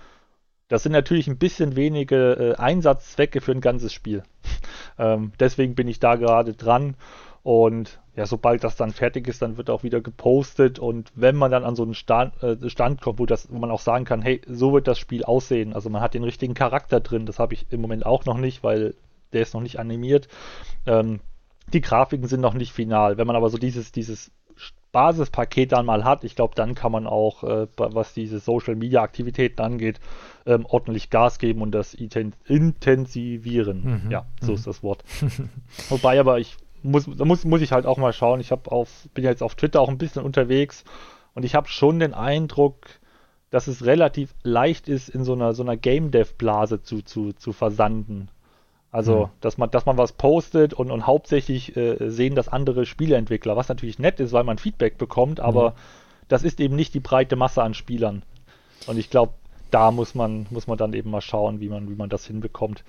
Das 0.72 0.84
sind 0.84 0.92
natürlich 0.92 1.28
ein 1.28 1.36
bisschen 1.36 1.76
wenige 1.76 2.32
äh, 2.32 2.54
Einsatzzwecke 2.54 3.42
für 3.42 3.52
ein 3.52 3.60
ganzes 3.60 3.92
Spiel. 3.92 4.22
ähm, 4.98 5.32
deswegen 5.38 5.74
bin 5.74 5.86
ich 5.86 6.00
da 6.00 6.16
gerade 6.16 6.54
dran. 6.54 6.94
Und 7.42 8.00
ja, 8.16 8.24
sobald 8.24 8.64
das 8.64 8.76
dann 8.76 8.90
fertig 8.90 9.28
ist, 9.28 9.42
dann 9.42 9.58
wird 9.58 9.68
auch 9.68 9.82
wieder 9.82 10.00
gepostet. 10.00 10.78
Und 10.78 11.12
wenn 11.14 11.36
man 11.36 11.50
dann 11.50 11.64
an 11.64 11.76
so 11.76 11.82
einen 11.82 11.92
Stand, 11.92 12.42
äh, 12.42 12.70
Stand 12.70 13.02
kommt, 13.02 13.18
wo, 13.18 13.26
das, 13.26 13.52
wo 13.52 13.58
man 13.58 13.70
auch 13.70 13.80
sagen 13.80 14.06
kann, 14.06 14.22
hey, 14.22 14.40
so 14.46 14.72
wird 14.72 14.88
das 14.88 14.98
Spiel 14.98 15.24
aussehen. 15.24 15.74
Also 15.74 15.90
man 15.90 16.00
hat 16.00 16.14
den 16.14 16.24
richtigen 16.24 16.54
Charakter 16.54 17.00
drin. 17.00 17.26
Das 17.26 17.38
habe 17.38 17.52
ich 17.52 17.66
im 17.68 17.82
Moment 17.82 18.06
auch 18.06 18.24
noch 18.24 18.38
nicht, 18.38 18.64
weil 18.64 18.94
der 19.34 19.42
ist 19.42 19.52
noch 19.52 19.60
nicht 19.60 19.78
animiert. 19.78 20.26
Ähm, 20.86 21.20
die 21.70 21.82
Grafiken 21.82 22.28
sind 22.28 22.40
noch 22.40 22.54
nicht 22.54 22.72
final. 22.72 23.18
Wenn 23.18 23.26
man 23.26 23.36
aber 23.36 23.50
so 23.50 23.58
dieses, 23.58 23.92
dieses 23.92 24.30
Basispaket 24.93 25.72
dann 25.72 25.86
mal 25.86 26.05
hat, 26.05 26.22
ich 26.22 26.36
glaube, 26.36 26.55
dann 26.55 26.74
kann 26.74 26.93
man 26.93 27.07
auch, 27.07 27.43
äh, 27.45 27.66
was 27.76 28.14
diese 28.14 28.38
Social 28.38 28.76
Media 28.76 29.03
Aktivitäten 29.03 29.61
angeht, 29.61 30.01
ähm, 30.47 30.66
ordentlich 30.66 31.11
Gas 31.11 31.38
geben 31.38 31.62
und 31.62 31.72
das 31.72 31.95
intensivieren. 31.95 34.03
Mhm. 34.05 34.11
Ja, 34.11 34.26
so 34.40 34.53
mhm. 34.53 34.57
ist 34.57 34.66
das 34.66 34.82
Wort. 34.82 35.03
Wobei 35.88 36.20
aber 36.20 36.38
ich 36.38 36.57
muss, 36.82 37.07
da 37.07 37.24
muss, 37.24 37.45
muss 37.45 37.62
ich 37.62 37.72
halt 37.72 37.86
auch 37.86 37.97
mal 37.97 38.12
schauen. 38.12 38.40
Ich 38.40 38.53
habe 38.53 38.70
auf, 38.70 39.09
bin 39.14 39.24
jetzt 39.24 39.43
auf 39.43 39.55
Twitter 39.55 39.80
auch 39.80 39.88
ein 39.88 39.99
bisschen 39.99 40.22
unterwegs 40.22 40.84
und 41.34 41.45
ich 41.45 41.55
habe 41.55 41.68
schon 41.68 41.99
den 41.99 42.14
Eindruck, 42.14 42.86
dass 43.51 43.66
es 43.66 43.84
relativ 43.84 44.34
leicht 44.43 44.88
ist, 44.88 45.09
in 45.09 45.24
so 45.24 45.32
einer, 45.32 45.55
so 45.55 45.62
einer 45.62 45.76
Game 45.76 46.11
Dev 46.11 46.34
Blase 46.36 46.82
zu, 46.82 47.03
zu, 47.03 47.32
zu 47.32 47.53
versanden. 47.53 48.28
Also, 48.93 49.26
mhm. 49.26 49.30
dass 49.40 49.57
man, 49.57 49.70
dass 49.70 49.86
man 49.86 49.97
was 49.97 50.12
postet 50.12 50.74
und, 50.74 50.90
und 50.90 51.07
hauptsächlich 51.07 51.74
äh, 51.76 52.11
sehen 52.11 52.34
das 52.34 52.49
andere 52.49 52.84
Spieleentwickler, 52.84 53.57
was 53.57 53.70
natürlich 53.70 53.99
nett 53.99 54.20
ist, 54.20 54.32
weil 54.32 54.45
man 54.45 54.59
Feedback 54.59 54.99
bekommt, 54.99 55.40
aber 55.40 55.70
mhm. 55.70 55.74
das 56.28 56.45
ist 56.45 56.61
eben 56.61 56.76
nicht 56.76 56.93
die 56.93 57.01
breite 57.01 57.34
Masse 57.34 57.62
an 57.62 57.72
Spielern. 57.72 58.22
Und 58.86 58.99
ich 58.99 59.09
glaube, 59.09 59.32
da 59.70 59.90
muss 59.90 60.14
man, 60.14 60.47
muss 60.51 60.66
man 60.66 60.76
dann 60.76 60.93
eben 60.93 61.11
mal 61.11 61.22
schauen, 61.22 61.61
wie 61.61 61.70
man, 61.70 61.88
wie 61.88 61.95
man 61.95 62.11
das 62.11 62.26
hinbekommt. 62.26 62.84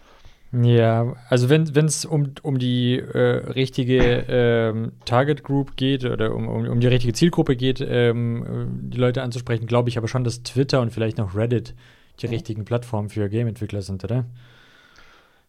Ja, 0.51 1.15
also 1.29 1.49
wenn 1.49 1.85
es 1.85 2.05
um, 2.05 2.33
um 2.43 2.59
die 2.59 2.99
äh, 2.99 3.19
richtige 3.53 4.25
ähm, 4.27 4.91
Target 5.05 5.43
Group 5.43 5.77
geht 5.77 6.05
oder 6.05 6.35
um, 6.35 6.47
um, 6.47 6.67
um 6.67 6.79
die 6.81 6.87
richtige 6.87 7.13
Zielgruppe 7.13 7.55
geht, 7.55 7.79
ähm, 7.81 8.67
die 8.91 8.97
Leute 8.97 9.23
anzusprechen, 9.23 9.65
glaube 9.65 9.89
ich 9.89 9.97
aber 9.97 10.09
schon, 10.09 10.25
dass 10.25 10.43
Twitter 10.43 10.81
und 10.81 10.91
vielleicht 10.91 11.17
noch 11.17 11.33
Reddit 11.33 11.73
die 12.21 12.27
mhm. 12.27 12.33
richtigen 12.33 12.65
Plattformen 12.65 13.09
für 13.09 13.29
Game-Entwickler 13.29 13.81
sind, 13.81 14.03
oder? 14.03 14.25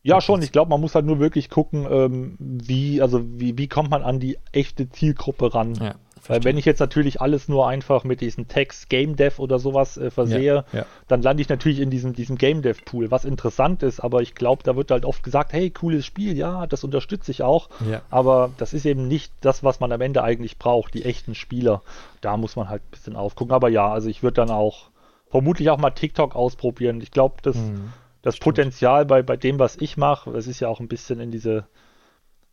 Ja, 0.05 0.21
schon. 0.21 0.43
Ich 0.43 0.53
glaube, 0.53 0.69
man 0.69 0.81
muss 0.83 0.95
halt 0.95 1.07
nur 1.07 1.19
wirklich 1.19 1.49
gucken, 1.49 1.87
ähm, 1.91 2.37
wie, 2.39 3.01
also 3.01 3.23
wie, 3.25 3.57
wie 3.57 3.69
kommt 3.69 3.91
man 3.91 4.03
an 4.03 4.21
die 4.21 4.39
echte 4.53 4.91
Zielgruppe 4.91 5.55
ran. 5.55 5.75
Ja, 5.77 5.95
Weil 6.29 6.45
wenn 6.45 6.59
ich 6.59 6.67
jetzt 6.67 6.81
natürlich 6.81 7.23
alles 7.23 7.49
nur 7.49 7.67
einfach 7.67 8.05
mit 8.05 8.21
diesen 8.21 8.47
Text 8.47 8.91
Game 8.91 9.17
Dev 9.17 9.41
oder 9.41 9.59
sowas 9.59 9.97
äh, 9.97 10.11
versehe, 10.11 10.67
ja, 10.73 10.79
ja. 10.79 10.87
dann 11.09 11.23
lande 11.23 11.41
ich 11.41 11.49
natürlich 11.49 11.81
in 11.81 11.89
diesem, 11.89 12.13
diesem 12.13 12.37
Game 12.37 12.61
Dev 12.61 12.83
Pool, 12.85 13.11
was 13.11 13.25
interessant 13.25 13.83
ist, 13.83 14.01
aber 14.01 14.21
ich 14.21 14.35
glaube, 14.35 14.63
da 14.63 14.77
wird 14.77 14.91
halt 14.91 15.07
oft 15.07 15.23
gesagt, 15.23 15.55
hey, 15.55 15.71
cooles 15.71 16.05
Spiel, 16.05 16.37
ja, 16.37 16.67
das 16.67 16.85
unterstütze 16.85 17.31
ich 17.31 17.43
auch. 17.43 17.71
Aber 18.11 18.51
das 18.59 18.75
ist 18.75 18.85
eben 18.85 19.09
nicht 19.09 19.33
das, 19.41 19.65
was 19.65 19.81
man 19.81 19.91
am 19.91 20.03
Ende 20.03 20.23
eigentlich 20.23 20.59
braucht, 20.59 20.93
die 20.93 21.07
echten 21.07 21.35
Spieler. 21.35 21.81
Da 22.21 22.37
muss 22.37 22.57
man 22.57 22.69
halt 22.69 22.83
ein 22.83 22.91
bisschen 22.91 23.17
aufgucken. 23.17 23.55
Aber 23.55 23.71
ja, 23.71 23.91
also 23.91 24.11
ich 24.11 24.23
würde 24.23 24.35
dann 24.35 24.51
auch 24.51 24.91
vermutlich 25.31 25.71
auch 25.71 25.79
mal 25.79 25.91
TikTok 25.91 26.37
ausprobieren. 26.37 27.01
Ich 27.01 27.11
glaube, 27.11 27.37
das. 27.41 27.57
Mhm 27.57 27.91
das 28.25 28.39
Potenzial 28.39 29.05
bei, 29.05 29.23
bei 29.23 29.37
dem, 29.37 29.59
was 29.59 29.77
ich 29.77 29.97
mache, 29.97 30.31
es 30.31 30.47
ist 30.47 30.59
ja 30.59 30.69
auch 30.69 30.81
ein 30.81 30.89
bisschen 30.89 31.21
in 31.21 31.31
diese, 31.31 31.67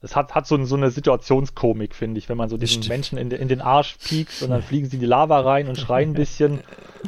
es 0.01 0.17
hat, 0.17 0.35
hat 0.35 0.45
so, 0.45 0.61
so 0.65 0.75
eine 0.75 0.91
Situationskomik, 0.91 1.95
finde 1.95 2.17
ich, 2.17 2.27
wenn 2.27 2.37
man 2.37 2.49
so 2.49 2.57
diesen 2.57 2.85
Menschen 2.89 3.17
in, 3.17 3.31
in 3.31 3.47
den 3.47 3.61
Arsch 3.61 3.95
piekt 4.03 4.41
und 4.41 4.49
dann 4.49 4.61
fliegen 4.61 4.89
sie 4.89 4.97
in 4.97 4.99
die 4.99 5.05
Lava 5.07 5.39
rein 5.39 5.69
und 5.69 5.77
schreien 5.77 6.11
ein 6.11 6.13
bisschen. 6.13 6.59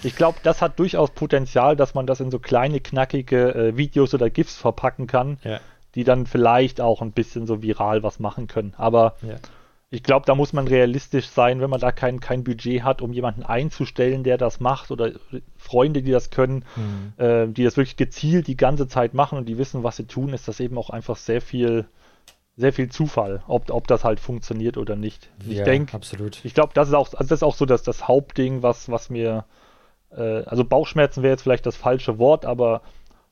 Ich 0.02 0.16
glaube, 0.16 0.40
das 0.44 0.62
hat 0.62 0.80
durchaus 0.80 1.12
Potenzial, 1.12 1.76
dass 1.76 1.94
man 1.94 2.08
das 2.08 2.22
in 2.22 2.32
so 2.32 2.40
kleine, 2.40 2.80
knackige 2.80 3.54
äh, 3.54 3.78
Videos 3.78 4.14
oder 4.14 4.30
GIFs 4.30 4.56
verpacken 4.56 5.08
kann, 5.08 5.40
ja. 5.44 5.60
die 5.96 6.06
dann 6.06 6.26
vielleicht 6.26 6.80
auch 6.80 7.02
ein 7.02 7.12
bisschen 7.12 7.46
so 7.46 7.62
viral 7.62 8.02
was 8.02 8.20
machen 8.20 8.48
können. 8.48 8.74
Aber 8.78 9.18
ja 9.22 9.36
ich 9.94 10.02
glaube, 10.02 10.26
da 10.26 10.34
muss 10.34 10.54
man 10.54 10.68
realistisch 10.68 11.28
sein, 11.28 11.62
wenn 11.62 11.70
man 11.70 11.80
da 11.80 11.92
kein, 11.92 12.20
kein 12.20 12.44
Budget 12.44 12.82
hat, 12.82 13.04
um 13.04 13.14
jemanden 13.14 13.44
einzustellen, 13.44 14.24
der 14.24 14.40
das 14.40 14.60
macht 14.60 14.90
oder 14.90 15.12
Freunde, 15.56 16.02
die 16.02 16.10
das 16.10 16.32
können, 16.32 16.66
mhm. 16.76 17.24
äh, 17.24 17.48
die 17.48 17.64
das 17.64 17.78
wirklich 17.78 17.96
gezielt 17.96 18.48
die 18.48 18.58
ganze 18.58 18.88
Zeit 18.88 19.14
machen 19.14 19.38
und 19.38 19.46
die 19.46 19.60
wissen, 19.60 19.84
was 19.84 19.98
sie 19.98 20.06
tun, 20.06 20.34
ist 20.34 20.48
das 20.48 20.60
eben 20.60 20.80
auch 20.80 20.90
einfach 20.90 21.16
sehr 21.16 21.42
viel, 21.42 21.86
sehr 22.58 22.74
viel 22.74 22.90
Zufall, 22.90 23.44
ob, 23.48 23.70
ob 23.70 23.86
das 23.86 24.04
halt 24.04 24.20
funktioniert 24.20 24.78
oder 24.78 24.96
nicht. 24.96 25.30
Ich 25.48 25.58
ja, 25.58 25.64
denke, 25.64 25.94
absolut. 25.94 26.44
Ich 26.44 26.56
glaube, 26.56 26.72
das 26.74 26.88
ist 26.88 26.96
auch, 26.96 27.14
also 27.14 27.30
das 27.30 27.32
ist 27.32 27.44
auch 27.44 27.56
so 27.56 27.68
das, 27.68 27.84
das 27.84 28.08
Hauptding, 28.08 28.64
was, 28.64 28.90
was 28.90 29.12
mir, 29.12 29.46
äh, 30.10 30.42
also 30.46 30.66
Bauchschmerzen 30.66 31.22
wäre 31.22 31.34
jetzt 31.34 31.44
vielleicht 31.44 31.68
das 31.68 31.76
falsche 31.76 32.18
Wort, 32.18 32.46
aber 32.46 32.82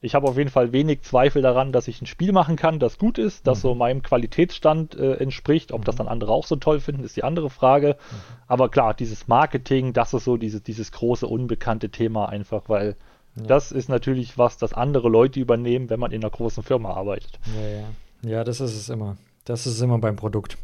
ich 0.04 0.16
habe 0.16 0.28
auf 0.28 0.38
jeden 0.38 0.50
Fall 0.50 0.72
wenig 0.72 1.04
Zweifel 1.04 1.44
daran, 1.44 1.72
dass 1.72 1.88
ich 1.88 2.02
ein 2.02 2.08
Spiel 2.08 2.32
machen 2.32 2.56
kann, 2.56 2.80
das 2.80 2.98
gut 2.98 3.20
ist, 3.20 3.46
das 3.46 3.60
mhm. 3.60 3.62
so 3.62 3.76
meinem 3.76 4.02
Qualitätsstand 4.02 4.96
äh, 4.96 5.14
entspricht. 5.14 5.72
Ob 5.72 5.86
das 5.86 5.96
dann 5.96 6.08
andere 6.08 6.32
auch 6.32 6.48
so 6.48 6.56
toll 6.56 6.80
finden, 6.80 7.04
ist 7.04 7.16
die 7.16 7.24
andere 7.24 7.52
Frage. 7.52 7.98
Mhm. 8.00 8.16
Aber 8.48 8.70
klar, 8.70 8.96
dieses 8.96 9.28
Marketing, 9.28 9.94
das 9.94 10.14
ist 10.16 10.24
so 10.24 10.38
dieses, 10.38 10.64
dieses 10.64 10.92
große 10.92 11.28
unbekannte 11.28 11.90
Thema 11.90 12.30
einfach, 12.30 12.64
weil 12.68 12.96
ja. 13.36 13.44
das 13.44 13.72
ist 13.72 13.90
natürlich 13.90 14.40
was, 14.40 14.58
das 14.58 14.74
andere 14.74 15.08
Leute 15.08 15.40
übernehmen, 15.40 15.92
wenn 15.92 16.00
man 16.00 16.12
in 16.12 16.24
einer 16.24 16.32
großen 16.32 16.64
Firma 16.64 16.94
arbeitet. 16.94 17.40
Ja, 17.56 17.70
ja. 17.70 18.38
ja 18.38 18.44
das 18.44 18.60
ist 18.60 18.76
es 18.76 18.90
immer. 18.90 19.18
Das 19.46 19.68
ist 19.68 19.74
es 19.74 19.82
immer 19.82 20.00
beim 20.00 20.16
Produkt. 20.16 20.58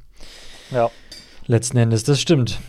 Ja. 0.71 0.89
Letzten 1.49 1.77
Endes, 1.77 2.03
das 2.03 2.19
stimmt. 2.19 2.59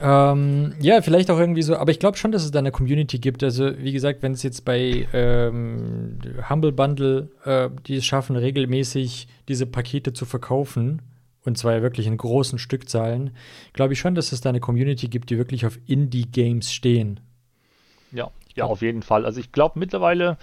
Ähm, 0.00 0.72
ja, 0.80 1.02
vielleicht 1.02 1.28
auch 1.28 1.40
irgendwie 1.40 1.62
so, 1.62 1.76
aber 1.76 1.90
ich 1.90 1.98
glaube 1.98 2.16
schon, 2.16 2.30
dass 2.30 2.44
es 2.44 2.52
da 2.52 2.60
eine 2.60 2.70
Community 2.70 3.18
gibt. 3.18 3.42
Also, 3.42 3.76
wie 3.78 3.90
gesagt, 3.90 4.22
wenn 4.22 4.30
es 4.30 4.44
jetzt 4.44 4.64
bei 4.64 5.08
ähm, 5.12 6.18
Humble 6.48 6.70
Bundle, 6.70 7.30
äh, 7.44 7.68
die 7.86 7.96
es 7.96 8.06
schaffen, 8.06 8.36
regelmäßig 8.36 9.26
diese 9.48 9.66
Pakete 9.66 10.12
zu 10.12 10.24
verkaufen, 10.24 11.02
und 11.44 11.58
zwar 11.58 11.82
wirklich 11.82 12.06
in 12.06 12.16
großen 12.16 12.60
Stückzahlen, 12.60 13.30
glaube 13.72 13.94
ich 13.94 13.98
schon, 13.98 14.14
dass 14.14 14.30
es 14.30 14.40
da 14.40 14.50
eine 14.50 14.60
Community 14.60 15.08
gibt, 15.08 15.30
die 15.30 15.38
wirklich 15.38 15.66
auf 15.66 15.76
Indie-Games 15.86 16.72
stehen. 16.72 17.18
Ja, 18.12 18.30
ja, 18.54 18.64
auf 18.64 18.82
jeden 18.82 19.02
Fall. 19.02 19.24
Also 19.24 19.40
ich 19.40 19.50
glaube 19.50 19.80
mittlerweile 19.80 20.36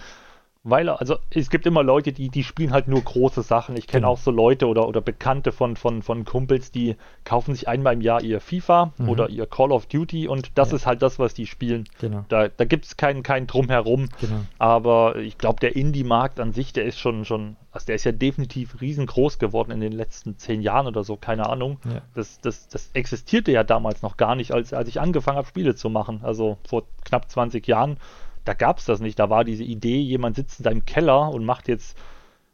weil, 0.68 0.88
also 0.88 1.16
es 1.30 1.48
gibt 1.48 1.64
immer 1.64 1.84
Leute, 1.84 2.12
die, 2.12 2.28
die 2.28 2.42
spielen 2.42 2.72
halt 2.72 2.88
nur 2.88 3.00
große 3.00 3.42
Sachen. 3.42 3.76
Ich 3.76 3.86
kenne 3.86 4.00
genau. 4.00 4.14
auch 4.14 4.18
so 4.18 4.32
Leute 4.32 4.66
oder, 4.66 4.88
oder 4.88 5.00
Bekannte 5.00 5.52
von, 5.52 5.76
von, 5.76 6.02
von 6.02 6.24
Kumpels, 6.24 6.72
die 6.72 6.96
kaufen 7.22 7.54
sich 7.54 7.68
einmal 7.68 7.94
im 7.94 8.00
Jahr 8.00 8.20
ihr 8.20 8.40
FIFA 8.40 8.92
mhm. 8.98 9.08
oder 9.08 9.30
ihr 9.30 9.46
Call 9.46 9.70
of 9.70 9.86
Duty 9.86 10.26
und 10.26 10.50
das 10.56 10.70
ja. 10.70 10.76
ist 10.76 10.86
halt 10.86 11.02
das, 11.02 11.20
was 11.20 11.34
die 11.34 11.46
spielen. 11.46 11.84
Genau. 12.00 12.24
Da, 12.28 12.48
da 12.48 12.64
gibt 12.64 12.84
es 12.84 12.96
keinen 12.96 13.22
kein 13.22 13.46
Drumherum. 13.46 14.08
Genau. 14.20 14.40
Aber 14.58 15.16
ich 15.16 15.38
glaube, 15.38 15.60
der 15.60 15.76
Indie-Markt 15.76 16.40
an 16.40 16.52
sich, 16.52 16.72
der 16.72 16.84
ist 16.84 16.98
schon, 16.98 17.24
schon, 17.24 17.54
also 17.70 17.86
der 17.86 17.94
ist 17.94 18.04
ja 18.04 18.10
definitiv 18.10 18.80
riesengroß 18.80 19.38
geworden 19.38 19.70
in 19.70 19.80
den 19.80 19.92
letzten 19.92 20.36
zehn 20.36 20.62
Jahren 20.62 20.88
oder 20.88 21.04
so, 21.04 21.16
keine 21.16 21.48
Ahnung. 21.48 21.78
Ja. 21.84 22.02
Das, 22.16 22.40
das, 22.40 22.68
das 22.68 22.90
existierte 22.92 23.52
ja 23.52 23.62
damals 23.62 24.02
noch 24.02 24.16
gar 24.16 24.34
nicht, 24.34 24.50
als, 24.50 24.72
als 24.72 24.88
ich 24.88 25.00
angefangen 25.00 25.36
habe, 25.38 25.46
Spiele 25.46 25.76
zu 25.76 25.90
machen. 25.90 26.22
Also 26.24 26.58
vor 26.66 26.82
knapp 27.04 27.30
20 27.30 27.64
Jahren 27.68 27.98
da 28.46 28.54
gab 28.54 28.78
es 28.78 28.84
das 28.86 29.00
nicht. 29.00 29.18
Da 29.18 29.28
war 29.28 29.44
diese 29.44 29.64
Idee, 29.64 30.00
jemand 30.00 30.36
sitzt 30.36 30.60
in 30.60 30.64
seinem 30.64 30.84
Keller 30.86 31.30
und 31.30 31.44
macht 31.44 31.68
jetzt, 31.68 31.98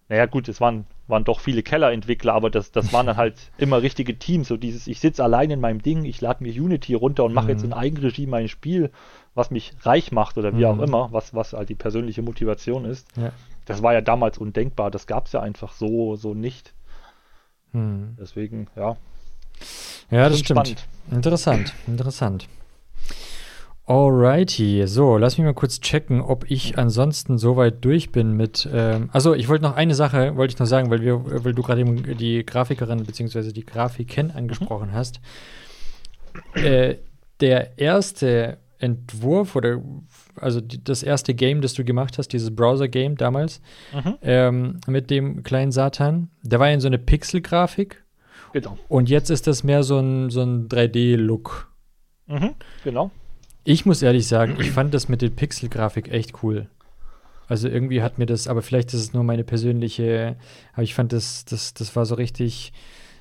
naja 0.09 0.26
gut, 0.26 0.49
es 0.49 0.61
waren, 0.61 0.86
waren 1.07 1.24
doch 1.24 1.40
viele 1.40 1.62
Kellerentwickler, 1.62 2.32
aber 2.32 2.51
das, 2.51 2.72
das 2.72 2.93
waren 2.93 3.07
dann 3.07 3.16
halt 3.16 3.53
immer 3.59 3.82
richtige 3.82 4.18
Teams. 4.18 4.49
So 4.49 4.57
dieses, 4.57 4.86
ich 4.86 5.01
sitze 5.01 5.22
allein 5.22 5.51
in 5.51 5.61
meinem 5.61 5.82
Ding, 5.82 6.05
ich 6.05 6.20
lade 6.20 6.43
mir 6.43 6.51
Unity 6.53 6.95
runter 6.95 7.24
und 7.24 7.34
mache 7.34 7.45
mhm. 7.45 7.51
jetzt 7.51 7.64
in 7.64 7.72
Eigenregie 7.72 8.26
mein 8.26 8.49
Spiel, 8.49 8.90
was 9.34 9.51
mich 9.51 9.74
reich 9.82 10.12
macht 10.12 10.38
oder 10.38 10.55
wie 10.55 10.64
mhm. 10.64 10.66
auch 10.66 10.78
immer, 10.80 11.12
was, 11.12 11.34
was 11.34 11.53
halt 11.53 11.68
die 11.68 11.74
persönliche 11.74 12.22
Motivation 12.22 12.84
ist. 12.84 13.07
Ja. 13.16 13.32
Das 13.66 13.82
war 13.82 13.93
ja 13.93 14.01
damals 14.01 14.38
undenkbar. 14.38 14.90
Das 14.90 15.07
gab 15.07 15.26
es 15.26 15.32
ja 15.32 15.40
einfach 15.40 15.72
so, 15.72 16.16
so 16.16 16.34
nicht. 16.34 16.74
Mhm. 17.72 18.16
Deswegen, 18.18 18.66
ja. 18.76 18.97
Ja, 20.11 20.28
das 20.28 20.40
stimmt. 20.40 20.68
Spannend. 20.68 20.88
Interessant, 21.11 21.74
interessant. 21.86 22.49
Alrighty, 23.84 24.86
so, 24.86 25.18
lass 25.18 25.38
mich 25.38 25.44
mal 25.44 25.54
kurz 25.54 25.80
checken, 25.80 26.20
ob 26.20 26.48
ich 26.48 26.78
ansonsten 26.78 27.36
soweit 27.36 27.84
durch 27.84 28.12
bin 28.12 28.36
mit. 28.36 28.68
Ähm, 28.72 29.10
also, 29.12 29.34
ich 29.34 29.48
wollte 29.48 29.64
noch 29.64 29.74
eine 29.74 29.94
Sache, 29.94 30.36
wollte 30.36 30.54
ich 30.54 30.60
noch 30.60 30.66
sagen, 30.66 30.88
weil, 30.90 31.00
wir, 31.00 31.44
weil 31.44 31.52
du 31.52 31.62
gerade 31.62 31.80
eben 31.80 32.16
die 32.16 32.46
Grafikerin 32.46 33.04
bzw. 33.04 33.52
die 33.52 33.66
Grafiken 33.66 34.30
angesprochen 34.30 34.90
mhm. 34.90 34.94
hast. 34.94 35.20
Äh, 36.54 36.96
der 37.40 37.76
erste 37.76 38.58
Entwurf 38.78 39.56
oder 39.56 39.80
also 40.36 40.60
die, 40.60 40.82
das 40.82 41.02
erste 41.02 41.34
Game, 41.34 41.60
das 41.60 41.74
du 41.74 41.84
gemacht 41.84 42.18
hast, 42.18 42.28
dieses 42.28 42.54
Browser-Game 42.54 43.16
damals, 43.16 43.60
mhm. 43.92 44.14
ähm, 44.22 44.80
mit 44.86 45.10
dem 45.10 45.42
kleinen 45.42 45.72
Satan, 45.72 46.30
der 46.42 46.60
war 46.60 46.68
ja 46.68 46.74
in 46.74 46.80
so 46.80 46.88
eine 46.88 46.98
Pixel-Grafik. 46.98 48.04
Genau. 48.52 48.78
Und 48.88 49.08
jetzt 49.08 49.30
ist 49.30 49.46
das 49.46 49.64
mehr 49.64 49.82
so 49.82 49.98
ein, 49.98 50.30
so 50.30 50.42
ein 50.42 50.68
3D-Look. 50.68 51.72
Mhm, 52.26 52.54
genau. 52.84 53.10
Ich 53.64 53.86
muss 53.86 54.02
ehrlich 54.02 54.26
sagen, 54.26 54.56
ich 54.58 54.70
fand 54.70 54.92
das 54.92 55.08
mit 55.08 55.22
der 55.22 55.30
Pixel-Grafik 55.30 56.10
echt 56.10 56.42
cool. 56.42 56.68
Also 57.46 57.68
irgendwie 57.68 58.02
hat 58.02 58.18
mir 58.18 58.26
das, 58.26 58.48
aber 58.48 58.62
vielleicht 58.62 58.94
ist 58.94 59.00
es 59.00 59.12
nur 59.12 59.24
meine 59.24 59.44
persönliche, 59.44 60.36
aber 60.72 60.82
ich 60.82 60.94
fand 60.94 61.12
das, 61.12 61.44
das, 61.44 61.74
das 61.74 61.94
war 61.94 62.06
so 62.06 62.14
richtig, 62.14 62.72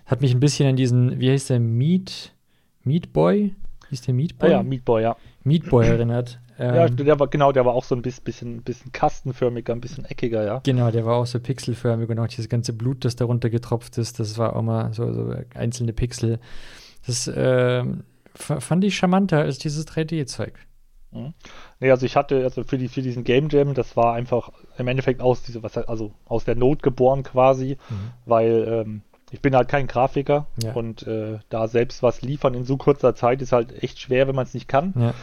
hat 0.05 0.21
mich 0.21 0.33
ein 0.33 0.39
bisschen 0.39 0.67
an 0.69 0.75
diesen, 0.75 1.19
wie 1.19 1.29
heißt 1.29 1.49
der, 1.49 1.59
Meat, 1.59 2.33
Meat 2.83 3.13
Boy? 3.13 3.55
Hieß 3.89 4.01
der 4.01 4.13
Meat 4.13 4.37
Boy? 4.37 4.49
Ah 4.49 4.51
ja, 4.53 4.63
Meat 4.63 4.85
Boy, 4.85 5.03
ja. 5.03 5.17
Meat 5.43 5.69
Boy 5.69 5.87
erinnert. 5.87 6.39
Ähm, 6.59 6.75
ja, 6.75 6.89
der 6.89 7.19
war, 7.19 7.27
genau, 7.27 7.51
der 7.51 7.65
war 7.65 7.73
auch 7.73 7.83
so 7.83 7.95
ein 7.95 8.03
bisschen, 8.03 8.23
bisschen, 8.23 8.61
bisschen 8.61 8.91
kastenförmiger, 8.91 9.73
ein 9.73 9.81
bisschen 9.81 10.05
eckiger, 10.05 10.45
ja. 10.45 10.59
Genau, 10.63 10.91
der 10.91 11.07
war 11.07 11.15
auch 11.15 11.25
so 11.25 11.39
pixelförmig 11.39 12.07
und 12.07 12.19
auch 12.19 12.27
dieses 12.27 12.49
ganze 12.49 12.73
Blut, 12.73 13.03
das 13.03 13.15
darunter 13.15 13.49
getropft 13.49 13.97
ist, 13.97 14.19
das 14.19 14.37
war 14.37 14.55
auch 14.55 14.61
mal 14.61 14.93
so, 14.93 15.11
so 15.11 15.33
einzelne 15.55 15.91
Pixel. 15.91 16.39
Das, 17.07 17.31
ähm, 17.33 18.03
fand 18.35 18.83
ich 18.83 18.95
charmanter 18.95 19.39
als 19.39 19.57
dieses 19.57 19.87
3D-Zeug. 19.87 20.53
Mhm. 21.11 21.33
Nee, 21.79 21.91
also 21.91 22.05
ich 22.05 22.15
hatte, 22.15 22.43
also 22.43 22.63
für, 22.63 22.77
die, 22.77 22.87
für 22.87 23.01
diesen 23.01 23.23
Game 23.23 23.49
Jam, 23.49 23.73
das 23.73 23.97
war 23.97 24.13
einfach 24.13 24.51
im 24.77 24.87
Endeffekt 24.87 25.21
aus 25.21 25.43
diese, 25.43 25.61
was 25.63 25.77
also 25.77 26.13
aus 26.25 26.45
der 26.45 26.55
Not 26.55 26.83
geboren 26.83 27.23
quasi, 27.23 27.77
mhm. 27.89 27.95
weil 28.25 28.67
ähm, 28.67 29.01
ich 29.31 29.41
bin 29.41 29.55
halt 29.55 29.67
kein 29.67 29.87
Grafiker 29.87 30.47
ja. 30.61 30.73
und 30.73 31.07
äh, 31.07 31.39
da 31.49 31.67
selbst 31.67 32.03
was 32.03 32.21
liefern 32.21 32.53
in 32.53 32.65
so 32.65 32.77
kurzer 32.77 33.15
Zeit 33.15 33.41
ist 33.41 33.51
halt 33.51 33.81
echt 33.83 33.99
schwer, 33.99 34.27
wenn 34.27 34.35
man 34.35 34.45
es 34.45 34.53
nicht 34.53 34.67
kann. 34.67 34.93
Ja. 34.97 35.13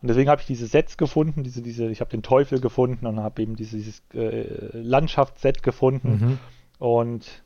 Und 0.00 0.08
deswegen 0.08 0.30
habe 0.30 0.40
ich 0.40 0.46
diese 0.46 0.66
Sets 0.66 0.96
gefunden, 0.96 1.42
diese, 1.42 1.60
diese, 1.60 1.90
ich 1.90 2.00
habe 2.00 2.10
den 2.10 2.22
Teufel 2.22 2.60
gefunden 2.60 3.06
und 3.06 3.20
habe 3.20 3.42
eben 3.42 3.56
dieses, 3.56 3.72
dieses 3.72 4.02
äh, 4.14 4.70
Landschaftsset 4.72 5.62
gefunden. 5.62 6.08
Mhm. 6.08 6.38
Und 6.78 7.42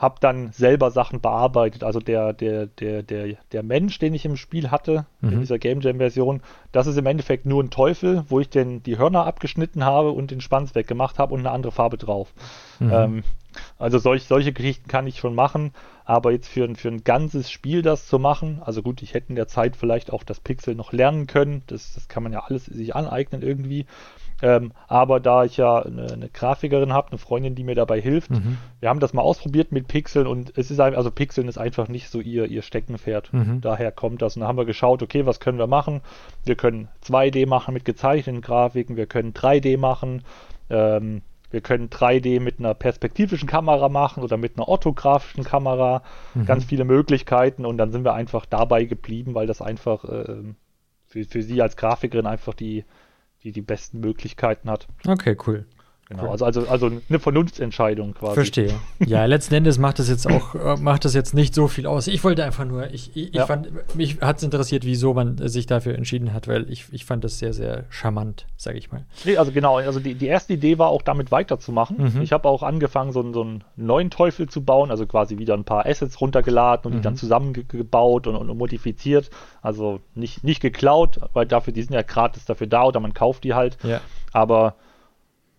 habe 0.00 0.16
dann 0.18 0.50
selber 0.52 0.90
Sachen 0.90 1.20
bearbeitet. 1.20 1.84
Also 1.84 2.00
der, 2.00 2.32
der, 2.32 2.66
der, 2.66 3.02
der, 3.02 3.36
der 3.52 3.62
Mensch, 3.62 3.98
den 3.98 4.14
ich 4.14 4.24
im 4.24 4.38
Spiel 4.38 4.70
hatte, 4.70 5.04
mhm. 5.20 5.32
in 5.32 5.40
dieser 5.40 5.58
Game 5.58 5.82
Jam-Version, 5.82 6.40
das 6.72 6.86
ist 6.86 6.96
im 6.96 7.04
Endeffekt 7.04 7.44
nur 7.44 7.62
ein 7.62 7.68
Teufel, 7.68 8.24
wo 8.28 8.40
ich 8.40 8.48
den, 8.48 8.82
die 8.82 8.96
Hörner 8.96 9.26
abgeschnitten 9.26 9.84
habe 9.84 10.12
und 10.12 10.30
den 10.30 10.40
Schwanz 10.40 10.74
weggemacht 10.74 11.18
habe 11.18 11.34
und 11.34 11.40
eine 11.40 11.50
andere 11.50 11.70
Farbe 11.70 11.98
drauf. 11.98 12.32
Mhm. 12.78 12.90
Ähm, 12.90 13.24
also 13.78 13.98
solch, 13.98 14.24
solche 14.24 14.54
Geschichten 14.54 14.88
kann 14.88 15.06
ich 15.06 15.18
schon 15.18 15.34
machen, 15.34 15.72
aber 16.06 16.32
jetzt 16.32 16.48
für, 16.48 16.74
für 16.76 16.88
ein 16.88 17.04
ganzes 17.04 17.50
Spiel 17.50 17.82
das 17.82 18.06
zu 18.06 18.18
machen, 18.18 18.62
also 18.64 18.80
gut, 18.80 19.02
ich 19.02 19.12
hätte 19.12 19.28
in 19.28 19.36
der 19.36 19.48
Zeit 19.48 19.76
vielleicht 19.76 20.14
auch 20.14 20.22
das 20.22 20.40
Pixel 20.40 20.74
noch 20.74 20.92
lernen 20.92 21.26
können, 21.26 21.62
das, 21.66 21.92
das 21.92 22.08
kann 22.08 22.22
man 22.22 22.32
ja 22.32 22.40
alles 22.40 22.64
sich 22.64 22.96
aneignen 22.96 23.42
irgendwie. 23.42 23.84
Ähm, 24.42 24.72
aber 24.88 25.20
da 25.20 25.44
ich 25.44 25.56
ja 25.56 25.80
eine, 25.80 26.12
eine 26.12 26.28
Grafikerin 26.28 26.92
habe, 26.92 27.08
eine 27.08 27.18
Freundin, 27.18 27.54
die 27.54 27.64
mir 27.64 27.74
dabei 27.74 28.00
hilft, 28.00 28.30
mhm. 28.30 28.58
wir 28.80 28.88
haben 28.88 29.00
das 29.00 29.12
mal 29.12 29.22
ausprobiert 29.22 29.72
mit 29.72 29.88
Pixeln 29.88 30.26
und 30.26 30.52
es 30.56 30.70
ist 30.70 30.80
einfach, 30.80 30.98
also 30.98 31.10
Pixeln 31.10 31.48
ist 31.48 31.58
einfach 31.58 31.88
nicht 31.88 32.08
so 32.08 32.20
ihr, 32.20 32.46
ihr 32.46 32.62
Steckenpferd. 32.62 33.32
Mhm. 33.32 33.60
Daher 33.60 33.92
kommt 33.92 34.22
das. 34.22 34.36
Und 34.36 34.42
da 34.42 34.48
haben 34.48 34.58
wir 34.58 34.64
geschaut, 34.64 35.02
okay, 35.02 35.26
was 35.26 35.40
können 35.40 35.58
wir 35.58 35.66
machen? 35.66 36.00
Wir 36.44 36.56
können 36.56 36.88
2D 37.04 37.46
machen 37.46 37.74
mit 37.74 37.84
gezeichneten 37.84 38.40
Grafiken, 38.40 38.96
wir 38.96 39.06
können 39.06 39.32
3D 39.32 39.78
machen, 39.78 40.22
ähm, 40.70 41.22
wir 41.50 41.60
können 41.60 41.88
3D 41.88 42.40
mit 42.40 42.60
einer 42.60 42.74
perspektivischen 42.74 43.48
Kamera 43.48 43.88
machen 43.88 44.22
oder 44.22 44.36
mit 44.36 44.56
einer 44.56 44.68
orthografischen 44.68 45.44
Kamera. 45.44 46.02
Mhm. 46.34 46.46
Ganz 46.46 46.64
viele 46.64 46.84
Möglichkeiten 46.84 47.66
und 47.66 47.76
dann 47.76 47.90
sind 47.90 48.04
wir 48.04 48.14
einfach 48.14 48.46
dabei 48.46 48.84
geblieben, 48.84 49.34
weil 49.34 49.46
das 49.46 49.60
einfach 49.60 50.04
äh, 50.04 50.54
für, 51.06 51.24
für 51.24 51.42
sie 51.42 51.60
als 51.60 51.76
Grafikerin 51.76 52.26
einfach 52.26 52.54
die 52.54 52.84
die 53.42 53.52
die 53.52 53.62
besten 53.62 54.00
Möglichkeiten 54.00 54.70
hat. 54.70 54.86
Okay, 55.06 55.36
cool. 55.46 55.66
Genau, 56.10 56.32
also, 56.32 56.44
also, 56.44 56.66
also 56.66 56.90
eine 57.08 57.18
Vernunftsentscheidung 57.20 58.14
quasi. 58.14 58.34
Verstehe. 58.34 58.74
Ja, 59.06 59.24
letzten 59.24 59.54
Endes 59.54 59.78
macht 59.78 59.98
das 60.00 60.08
jetzt 60.08 60.26
auch, 60.26 60.54
äh, 60.54 60.76
macht 60.76 61.04
das 61.04 61.14
jetzt 61.14 61.34
nicht 61.34 61.54
so 61.54 61.68
viel 61.68 61.86
aus. 61.86 62.08
Ich 62.08 62.22
wollte 62.24 62.44
einfach 62.44 62.64
nur, 62.64 62.90
ich, 62.92 63.16
ich, 63.16 63.32
ja. 63.32 63.46
fand, 63.46 63.70
mich 63.94 64.20
hat 64.20 64.38
es 64.38 64.42
interessiert, 64.42 64.84
wieso 64.84 65.14
man 65.14 65.38
sich 65.48 65.66
dafür 65.66 65.94
entschieden 65.94 66.34
hat, 66.34 66.48
weil 66.48 66.68
ich, 66.70 66.86
ich 66.90 67.04
fand 67.04 67.22
das 67.22 67.38
sehr, 67.38 67.52
sehr 67.52 67.84
charmant, 67.90 68.46
sage 68.56 68.76
ich 68.76 68.90
mal. 68.90 69.04
Nee, 69.24 69.36
also 69.36 69.52
genau, 69.52 69.78
also 69.78 70.00
die, 70.00 70.14
die 70.14 70.26
erste 70.26 70.52
Idee 70.54 70.78
war 70.78 70.88
auch 70.88 71.02
damit 71.02 71.30
weiterzumachen. 71.30 72.14
Mhm. 72.14 72.22
Ich 72.22 72.32
habe 72.32 72.48
auch 72.48 72.64
angefangen, 72.64 73.12
so, 73.12 73.32
so 73.32 73.42
einen 73.42 73.62
neuen 73.76 74.10
Teufel 74.10 74.48
zu 74.48 74.64
bauen, 74.64 74.90
also 74.90 75.06
quasi 75.06 75.38
wieder 75.38 75.54
ein 75.54 75.64
paar 75.64 75.86
Assets 75.86 76.20
runtergeladen 76.20 76.86
und 76.86 76.92
mhm. 76.92 76.96
die 76.96 77.02
dann 77.02 77.16
zusammengebaut 77.16 78.26
und, 78.26 78.34
und, 78.34 78.58
modifiziert. 78.58 79.30
Also 79.62 80.00
nicht, 80.16 80.42
nicht 80.42 80.60
geklaut, 80.60 81.20
weil 81.34 81.46
dafür, 81.46 81.72
die 81.72 81.82
sind 81.82 81.94
ja 81.94 82.02
gratis 82.02 82.44
dafür 82.46 82.66
da 82.66 82.84
oder 82.84 82.98
man 82.98 83.14
kauft 83.14 83.44
die 83.44 83.54
halt. 83.54 83.78
Ja. 83.84 84.00
Aber 84.32 84.74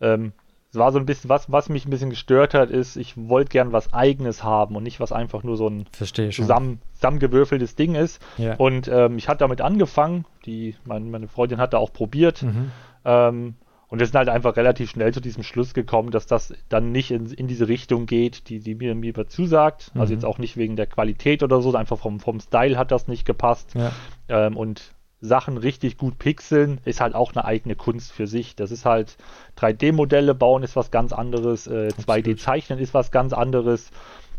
ähm, 0.02 0.34
es 0.72 0.80
war 0.80 0.94
so 0.94 1.00
ein 1.00 1.06
bisschen, 1.06 1.30
was, 1.30 1.52
was 1.52 1.68
mich 1.68 1.86
ein 1.86 1.90
bisschen 1.90 2.10
gestört 2.10 2.54
hat, 2.54 2.70
ist, 2.70 2.96
ich 2.96 3.16
wollte 3.18 3.50
gern 3.50 3.74
was 3.74 3.94
Eigenes 3.94 4.42
haben 4.42 4.78
und 4.78 4.84
nicht 4.84 5.02
was 5.02 5.12
einfach 5.12 5.44
nur 5.44 5.58
so 5.58 5.68
ein 5.68 5.86
zusammen, 5.92 6.82
zusammengewürfeltes 6.94 7.76
Ding 7.76 7.96
ist. 7.96 8.22
Ja. 8.38 8.56
Und 8.56 8.88
ähm, 8.88 9.18
ich 9.18 9.28
hatte 9.28 9.40
damit 9.40 9.60
angefangen, 9.60 10.26
die, 10.46 10.76
mein, 10.86 11.12
meine 11.12 11.28
Freundin 11.28 11.60
hat 11.60 11.74
da 11.74 11.78
auch 11.78 11.92
probiert. 11.92 12.44
Mhm. 12.44 12.72
Ähm, 13.04 13.56
und 13.90 14.00
wir 14.00 14.06
sind 14.06 14.16
halt 14.16 14.30
einfach 14.30 14.56
relativ 14.56 14.92
schnell 14.92 15.14
zu 15.14 15.20
diesem 15.20 15.44
Schluss 15.44 15.74
gekommen, 15.74 16.12
dass 16.12 16.26
das 16.26 16.54
dann 16.70 16.94
nicht 16.94 17.12
in, 17.12 17.26
in 17.26 17.48
diese 17.48 17.68
Richtung 17.68 18.06
geht, 18.06 18.48
die, 18.48 18.60
die 18.60 18.74
mir, 18.74 18.96
mir 18.96 19.28
zusagt. 19.28 19.94
Mhm. 19.94 20.00
Also 20.00 20.14
jetzt 20.14 20.24
auch 20.24 20.38
nicht 20.38 20.56
wegen 20.56 20.78
der 20.78 20.88
Qualität 20.88 21.44
oder 21.44 21.62
so, 21.62 21.76
einfach 21.76 22.00
vom, 22.00 22.22
vom 22.22 22.40
Style 22.40 22.78
hat 22.78 22.92
das 22.92 23.10
nicht 23.10 23.26
gepasst. 23.26 23.76
Ja. 23.76 23.92
Ähm, 24.30 24.56
und 24.56 24.94
Sachen 25.22 25.58
richtig 25.58 25.98
gut 25.98 26.18
pixeln, 26.18 26.80
ist 26.84 27.00
halt 27.00 27.14
auch 27.14 27.34
eine 27.34 27.46
eigene 27.46 27.76
Kunst 27.76 28.12
für 28.12 28.26
sich. 28.26 28.56
Das 28.56 28.72
ist 28.72 28.86
halt 28.86 29.18
3D-Modelle 29.58 30.34
bauen 30.34 30.64
ist 30.64 30.76
was 30.76 30.90
ganz 30.90 31.14
anderes, 31.14 31.68
äh, 31.68 31.90
2D-Zeichnen 31.90 32.80
ist 32.80 32.96
was 32.96 33.12
ganz 33.12 33.32
anderes. 33.32 33.92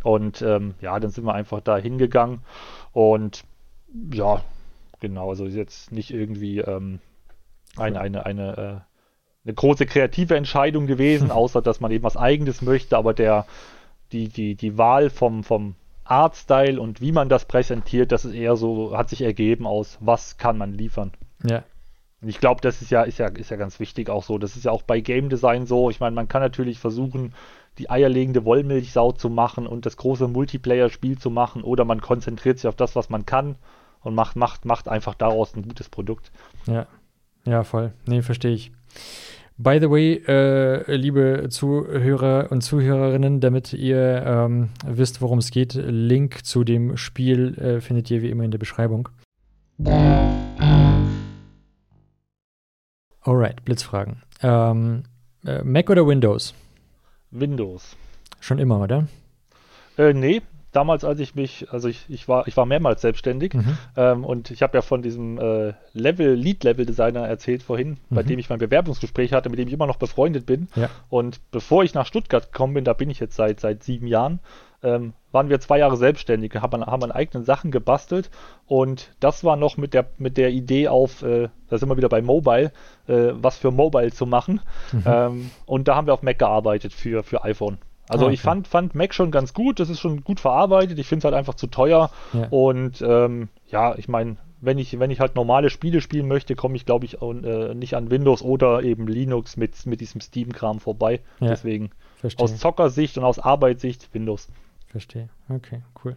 Und 0.03 0.43
ähm, 0.43 0.75
ja, 0.81 0.99
dann 0.99 1.11
sind 1.11 1.25
wir 1.25 1.35
einfach 1.35 1.61
da 1.61 1.77
hingegangen. 1.77 2.41
Und 2.93 3.45
ja, 4.13 4.43
genau, 4.99 5.31
also 5.31 5.47
jetzt 5.47 5.93
nicht 5.93 6.11
irgendwie 6.13 6.59
ähm, 6.59 6.99
eine, 7.77 8.01
eine, 8.01 8.27
eine, 8.27 8.57
äh, 8.57 9.45
eine 9.45 9.55
große 9.55 9.87
kreative 9.87 10.37
Entscheidung 10.37 10.89
gewesen, 10.89 11.31
außer 11.33 11.63
dass 11.63 11.81
man 11.81 11.93
eben 11.93 12.03
was 12.03 12.17
Eigenes 12.17 12.61
möchte, 12.61 12.97
aber 12.97 13.15
der, 13.15 13.47
die, 14.11 14.29
die, 14.29 14.57
die 14.57 14.79
Wahl 14.79 15.11
vom, 15.11 15.45
vom 15.45 15.77
Artstyle 16.05 16.81
und 16.81 17.01
wie 17.01 17.13
man 17.13 17.29
das 17.29 17.45
präsentiert, 17.45 18.13
das 18.13 18.25
ist 18.25 18.35
eher 18.35 18.57
so, 18.57 18.97
hat 18.97 19.09
sich 19.09 19.23
ergeben 19.23 19.67
aus, 19.67 19.99
was 20.01 20.37
kann 20.37 20.59
man 20.59 20.73
liefern. 20.73 21.13
Ja. 21.45 21.63
Und 22.21 22.29
ich 22.29 22.39
glaube, 22.39 22.61
das 22.61 22.83
ist 22.83 22.91
ja, 22.91 23.03
ist 23.03 23.19
ja, 23.19 23.27
ist 23.27 23.51
ja 23.51 23.57
ganz 23.57 23.81
wichtig 23.81 24.09
auch 24.09 24.23
so. 24.23 24.39
Das 24.39 24.57
ist 24.57 24.65
ja 24.65 24.71
auch 24.71 24.83
bei 24.83 25.01
Game 25.01 25.29
Design 25.29 25.67
so. 25.67 25.91
Ich 25.91 25.99
meine, 26.01 26.15
man 26.15 26.29
kann 26.29 26.41
natürlich 26.41 26.79
versuchen, 26.79 27.35
die 27.79 27.91
eierlegende 27.91 28.45
Wollmilchsau 28.45 29.13
zu 29.13 29.29
machen 29.29 29.67
und 29.67 29.87
das 29.87 29.97
große 29.97 30.29
Multiplayer-Spiel 30.29 31.19
zu 31.19 31.31
machen, 31.31 31.63
oder 31.63 31.85
man 31.85 32.01
konzentriert 32.01 32.59
sich 32.59 32.69
auf 32.69 32.77
das, 32.77 32.95
was 32.95 33.11
man 33.11 33.27
kann 33.27 33.57
und 34.01 34.15
macht, 34.15 34.37
macht, 34.37 34.65
macht 34.65 34.89
einfach 34.89 35.15
daraus 35.15 35.55
ein 35.55 35.63
gutes 35.63 35.89
Produkt. 35.89 36.31
Ja. 36.67 36.87
Ja, 37.45 37.65
voll. 37.65 37.93
Nee, 38.07 38.23
verstehe 38.23 38.53
ich. 38.53 38.73
By 39.63 39.79
the 39.79 39.89
way, 39.89 40.15
äh, 40.27 40.97
liebe 40.97 41.47
Zuhörer 41.49 42.51
und 42.51 42.63
Zuhörerinnen, 42.63 43.39
damit 43.39 43.73
ihr 43.73 44.25
ähm, 44.27 44.71
wisst, 44.85 45.23
worum 45.23 45.39
es 45.39 45.53
geht, 45.53 45.75
Link 45.75 46.45
zu 46.45 46.65
dem 46.65 46.97
Spiel 46.97 47.57
äh, 47.59 47.81
findet 47.81 48.11
ihr 48.11 48.23
wie 48.23 48.31
immer 48.31 48.43
in 48.43 48.51
der 48.51 48.59
Beschreibung. 48.59 49.09
Alright, 53.21 53.65
Blitzfragen. 53.65 54.25
Ähm, 54.43 55.05
äh, 55.47 55.63
Mac 55.63 55.91
oder 55.91 56.09
Windows? 56.09 56.55
Windows. 57.31 57.97
Schon 58.41 58.59
immer, 58.59 58.81
oder? 58.81 59.07
Äh, 59.97 60.13
nee, 60.13 60.43
damals, 60.73 61.05
als 61.05 61.21
ich 61.21 61.35
mich, 61.35 61.67
also 61.71 61.89
ich, 61.89 62.07
ich 62.09 62.29
war, 62.29 62.49
ich 62.49 62.57
war 62.57 62.67
mehrmals 62.67 63.03
selbstständig 63.03 63.55
mhm. 63.55 63.79
ähm, 63.97 64.25
und 64.25 64.51
ich 64.51 64.63
habe 64.63 64.77
ja 64.77 64.83
von 64.83 65.03
diesem 65.03 65.39
äh, 65.39 65.75
Level, 65.93 66.35
Lead-Level-Designer 66.35 67.27
erzählt 67.27 67.63
vorhin, 67.63 67.99
mhm. 68.09 68.15
bei 68.15 68.23
dem 68.23 68.39
ich 68.39 68.49
mein 68.49 68.59
Bewerbungsgespräch 68.59 69.33
hatte, 69.33 69.51
mit 69.51 69.59
dem 69.59 69.69
ich 69.69 69.75
immer 69.75 69.87
noch 69.87 69.97
befreundet 69.97 70.47
bin. 70.47 70.69
Ja. 70.75 70.89
Und 71.09 71.41
bevor 71.51 71.85
ich 71.85 71.95
nach 71.95 72.07
Stuttgart 72.07 72.53
gekommen 72.53 72.75
bin, 72.75 72.85
da 72.85 72.95
bin 72.95 73.11
ich 73.11 73.21
jetzt 73.21 73.37
seit, 73.37 73.61
seit 73.61 73.85
sieben 73.85 74.07
Jahren, 74.07 74.41
ähm, 74.83 75.13
waren 75.31 75.49
wir 75.49 75.61
zwei 75.61 75.79
Jahre 75.79 75.97
selbstständig, 75.97 76.55
haben, 76.57 76.85
haben 76.85 77.05
an 77.05 77.13
eigenen 77.13 77.45
Sachen 77.45 77.71
gebastelt 77.71 78.31
und 78.67 79.15
das 79.21 79.45
war 79.45 79.57
noch 79.57 79.77
mit 79.77 79.95
der, 79.95 80.07
mit 80.19 80.37
der 80.37 80.51
Idee 80.51 80.89
auf, 80.89 81.23
äh, 81.23 81.49
da 81.69 81.79
sind 81.79 81.89
wir 81.89 81.97
wieder 81.97 82.09
bei 82.09 82.21
Mobile, 82.21 82.73
äh, 83.07 83.31
was 83.33 83.57
für 83.57 83.71
Mobile 83.71 84.11
zu 84.11 84.27
machen. 84.27 84.61
Mhm. 84.93 85.03
Ähm, 85.07 85.51
und 85.67 85.89
da 85.89 85.95
haben 85.95 86.07
wir 86.07 86.15
auf 86.15 86.23
Mac 86.23 86.39
gearbeitet 86.39 86.93
für, 86.93 87.23
für 87.23 87.45
iPhone. 87.45 87.79
Also 88.09 88.25
ah, 88.25 88.27
okay. 88.27 88.35
ich 88.35 88.41
fand, 88.41 88.69
fand 88.69 88.95
Mac 88.95 89.15
schon 89.15 89.31
ganz 89.31 89.55
gut, 89.55 89.81
das 89.81 89.89
ist 89.89 90.01
schon 90.01 90.25
gut 90.25 90.41
verarbeitet, 90.41 90.99
ich 90.99 91.07
finde 91.07 91.21
es 91.21 91.25
halt 91.25 91.35
einfach 91.35 91.55
zu 91.55 91.67
teuer. 91.69 92.11
Ja. 92.33 92.49
Und 92.51 93.01
ähm, 93.01 93.49
ja, 93.69 93.95
ich 93.97 94.09
meine, 94.09 94.37
wenn 94.61 94.79
ich, 94.79 94.99
wenn 94.99 95.11
ich 95.11 95.21
halt 95.21 95.35
normale 95.35 95.71
Spiele 95.71 96.01
spielen 96.01 96.29
möchte, 96.29 96.55
komme 96.55 96.77
ich, 96.77 96.85
glaube 96.85 97.05
ich, 97.05 97.21
äh, 97.21 97.75
nicht 97.75 97.95
an 97.95 98.11
Windows 98.11 98.43
oder 98.43 98.83
eben 98.83 99.07
Linux 99.09 99.57
mit, 99.57 99.87
mit 99.87 100.01
diesem 100.01 100.21
Steam-Kram 100.21 100.81
vorbei. 100.81 101.21
Ja. 101.41 101.49
Deswegen 101.49 101.91
Verstehe. 102.17 102.45
aus 102.45 102.59
Zockersicht 102.59 103.19
und 103.19 103.25
aus 103.25 103.39
Arbeitssicht 103.39 104.09
Windows. 104.13 104.49
Verstehe. 104.89 105.29
Okay, 105.49 105.83
cool. 106.05 106.17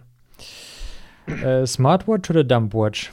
Äh, 1.27 1.65
Smartwatch 1.65 2.29
oder 2.29 2.43
Dumpwatch? 2.43 3.11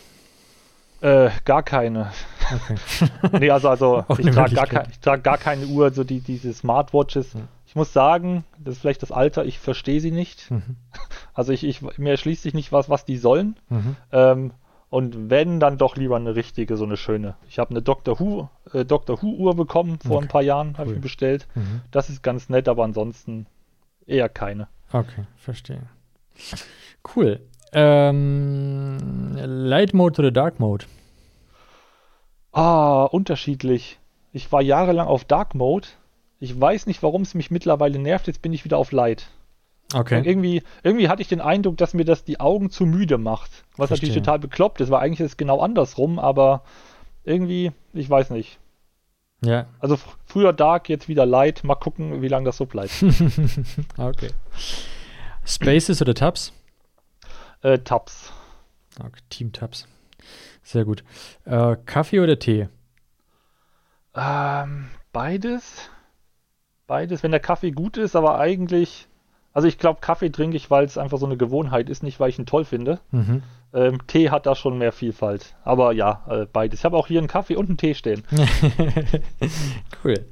Äh, 1.01 1.31
gar 1.45 1.63
keine. 1.63 2.13
Okay. 2.53 3.09
nee, 3.41 3.51
also, 3.51 3.71
also 3.71 4.05
ich 4.19 4.31
trage 4.31 4.55
gar, 4.55 4.69
trag 5.01 5.25
gar 5.25 5.39
keine 5.39 5.67
Uhr, 5.67 5.91
so 5.93 6.05
die, 6.05 6.21
diese 6.21 6.53
Smartwatches. 6.53 7.35
Hm 7.35 7.49
ich 7.73 7.77
muss 7.77 7.95
sagen, 7.95 8.45
das 8.59 8.75
ist 8.75 8.81
vielleicht 8.83 9.01
das 9.01 9.13
Alter, 9.13 9.47
ich 9.47 9.59
verstehe 9.59 9.99
sie 9.99 10.11
nicht. 10.11 10.51
Mhm. 10.51 10.77
Also 11.35 11.55
ich, 11.55 11.65
ich, 11.65 11.81
mir 11.97 12.11
erschließt 12.11 12.43
sich 12.43 12.53
nicht, 12.53 12.73
was, 12.73 12.91
was 12.91 13.07
die 13.07 13.17
sollen. 13.17 13.57
Mhm. 13.71 13.97
Ähm, 14.13 14.51
und 14.91 15.31
wenn, 15.31 15.61
dann 15.61 15.79
doch 15.79 15.97
lieber 15.97 16.17
eine 16.17 16.37
richtige, 16.37 16.77
so 16.77 16.85
eine 16.85 16.99
schöne. 16.99 17.37
Ich 17.49 17.59
habe 17.59 17.71
eine 17.71 17.81
Dr. 17.81 18.21
Who, 18.21 18.51
äh, 18.75 18.85
Dr. 18.85 19.23
Who 19.23 19.29
Uhr 19.29 19.57
bekommen 19.57 19.99
vor 19.99 20.17
okay. 20.17 20.27
ein 20.27 20.29
paar 20.29 20.43
Jahren, 20.43 20.77
habe 20.77 20.91
cool. 20.91 20.97
ich 20.97 21.01
bestellt. 21.01 21.49
Mhm. 21.55 21.81
Das 21.91 22.11
ist 22.11 22.23
ganz 22.23 22.51
nett, 22.51 22.69
aber 22.69 22.85
ansonsten 22.85 23.47
eher 24.05 24.29
keine. 24.29 24.69
Okay, 24.93 25.25
verstehe. 25.37 25.85
Cool. 27.17 27.41
Ähm, 27.73 29.33
Light 29.35 29.95
Mode 29.95 30.21
oder 30.21 30.33
Dark 30.33 30.61
Mode? 30.61 30.85
Ah, 32.53 33.05
unterschiedlich. 33.05 33.99
Ich 34.35 34.53
war 34.53 34.61
jahrelang 34.61 35.09
auf 35.09 35.25
Dark 35.25 35.55
Mode 35.55 35.89
ich 36.43 36.61
weiß 36.61 36.87
nicht, 36.87 37.05
warum 37.05 37.23
es 37.23 37.35
mich 37.35 37.53
mittlerweile 37.53 38.01
nervt. 38.01 38.27
Jetzt 38.27 38.43
bin 38.43 38.53
ich 38.53 38.65
wieder 38.65 38.77
auf 38.77 38.91
Light. 38.91 39.29
Okay. 39.95 40.19
Und 40.19 40.27
irgendwie, 40.27 40.65
irgendwie 40.83 41.09
hatte 41.09 41.23
ich 41.23 41.29
den 41.29 41.41
Eindruck, 41.41 41.77
dass 41.77 41.95
mir 41.95 42.05
das 42.05 42.25
die 42.25 42.41
Augen 42.41 42.69
zu 42.69 42.85
müde 42.85 43.17
macht. 43.17 43.63
Was 43.77 43.89
Verstehe. 43.89 44.09
natürlich 44.09 44.25
total 44.25 44.41
bekloppt 44.41 44.81
ist, 44.81 44.91
weil 44.91 45.03
eigentlich 45.03 45.21
ist 45.21 45.33
es 45.33 45.37
genau 45.37 45.61
andersrum, 45.61 46.19
aber 46.19 46.65
irgendwie, 47.23 47.71
ich 47.93 48.11
weiß 48.11 48.31
nicht. 48.31 48.59
Ja. 49.45 49.67
Also 49.79 49.97
früher 50.27 50.53
Dark, 50.53 50.89
jetzt 50.89 51.07
wieder 51.09 51.27
Light. 51.27 51.63
Mal 51.63 51.77
gucken, 51.77 52.23
wie 52.23 52.29
lange 52.29 52.47
das 52.47 52.57
so 52.57 52.67
bleibt. 52.67 52.91
okay. 53.97 54.31
Spaces 55.45 56.03
oder 56.03 56.15
Tabs? 56.15 56.53
Äh, 57.61 57.79
Tabs. 57.79 58.33
Okay, 58.99 59.21
Team 59.31 59.53
Tabs. 59.53 59.87
Sehr 60.65 60.85
gut. 60.85 61.05
Äh, 61.45 61.77
Kaffee 61.87 62.19
oder 62.19 62.37
Tee? 62.37 62.67
Ähm, 64.17 64.89
beides 65.13 65.89
beides, 66.93 67.23
wenn 67.23 67.31
der 67.31 67.41
Kaffee 67.41 67.71
gut 67.71 67.97
ist, 67.97 68.15
aber 68.15 68.39
eigentlich, 68.39 69.09
also 69.55 69.67
ich 69.67 69.79
glaube, 69.79 70.01
Kaffee 70.03 70.29
trinke 70.29 70.59
ich, 70.59 70.71
weil 70.71 70.85
es 70.85 70.99
einfach 70.99 71.17
so 71.17 71.25
eine 71.25 71.39
Gewohnheit 71.39 71.89
ist, 71.89 72.03
nicht 72.03 72.21
weil 72.21 72.29
ich 72.29 72.39
ihn 72.39 72.45
toll 72.45 72.67
finde. 72.67 73.01
Mhm. 73.13 73.43
Ähm, 73.73 74.07
Tee 74.07 74.29
hat 74.29 74.45
da 74.45 74.55
schon 74.55 74.77
mehr 74.77 74.93
Vielfalt. 74.93 75.55
Aber 75.65 75.93
ja, 75.93 76.23
äh, 76.29 76.45
beides. 76.53 76.81
Ich 76.81 76.85
habe 76.85 76.99
auch 76.99 77.07
hier 77.07 77.19
einen 77.19 77.29
Kaffee 77.29 77.57
und 77.57 77.71
einen 77.71 77.79
Tee 77.79 77.95
stehen. 77.95 78.25
cool. 80.05 80.27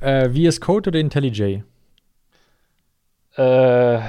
Äh, 0.00 0.28
VS 0.28 0.60
Code 0.60 0.90
oder 0.90 1.00
IntelliJ? 1.00 1.62
Äh, 3.36 4.00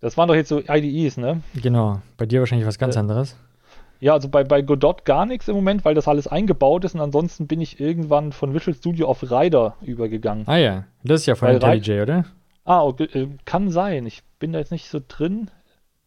das 0.00 0.18
waren 0.18 0.28
doch 0.28 0.34
jetzt 0.34 0.50
so 0.50 0.60
IDEs, 0.60 1.16
ne? 1.16 1.40
Genau. 1.54 2.02
Bei 2.18 2.26
dir 2.26 2.40
wahrscheinlich 2.40 2.68
was 2.68 2.78
ganz 2.78 2.96
äh, 2.96 2.98
anderes. 2.98 3.38
Ja, 4.02 4.14
also 4.14 4.28
bei, 4.28 4.42
bei 4.42 4.62
Godot 4.62 5.04
gar 5.04 5.26
nichts 5.26 5.46
im 5.46 5.54
Moment, 5.54 5.84
weil 5.84 5.94
das 5.94 6.08
alles 6.08 6.26
eingebaut 6.26 6.84
ist 6.84 6.96
und 6.96 7.00
ansonsten 7.00 7.46
bin 7.46 7.60
ich 7.60 7.78
irgendwann 7.78 8.32
von 8.32 8.52
Visual 8.52 8.74
Studio 8.74 9.06
auf 9.06 9.22
Rider 9.22 9.76
übergegangen. 9.80 10.42
Ah 10.48 10.56
ja, 10.56 10.84
das 11.04 11.20
ist 11.20 11.26
ja 11.26 11.36
von 11.36 11.50
IntelliJ, 11.50 12.02
oder? 12.02 12.24
Ah, 12.64 12.82
okay, 12.82 13.04
äh, 13.12 13.28
kann 13.44 13.70
sein. 13.70 14.04
Ich 14.06 14.24
bin 14.40 14.52
da 14.52 14.58
jetzt 14.58 14.72
nicht 14.72 14.88
so 14.88 14.98
drin. 15.06 15.52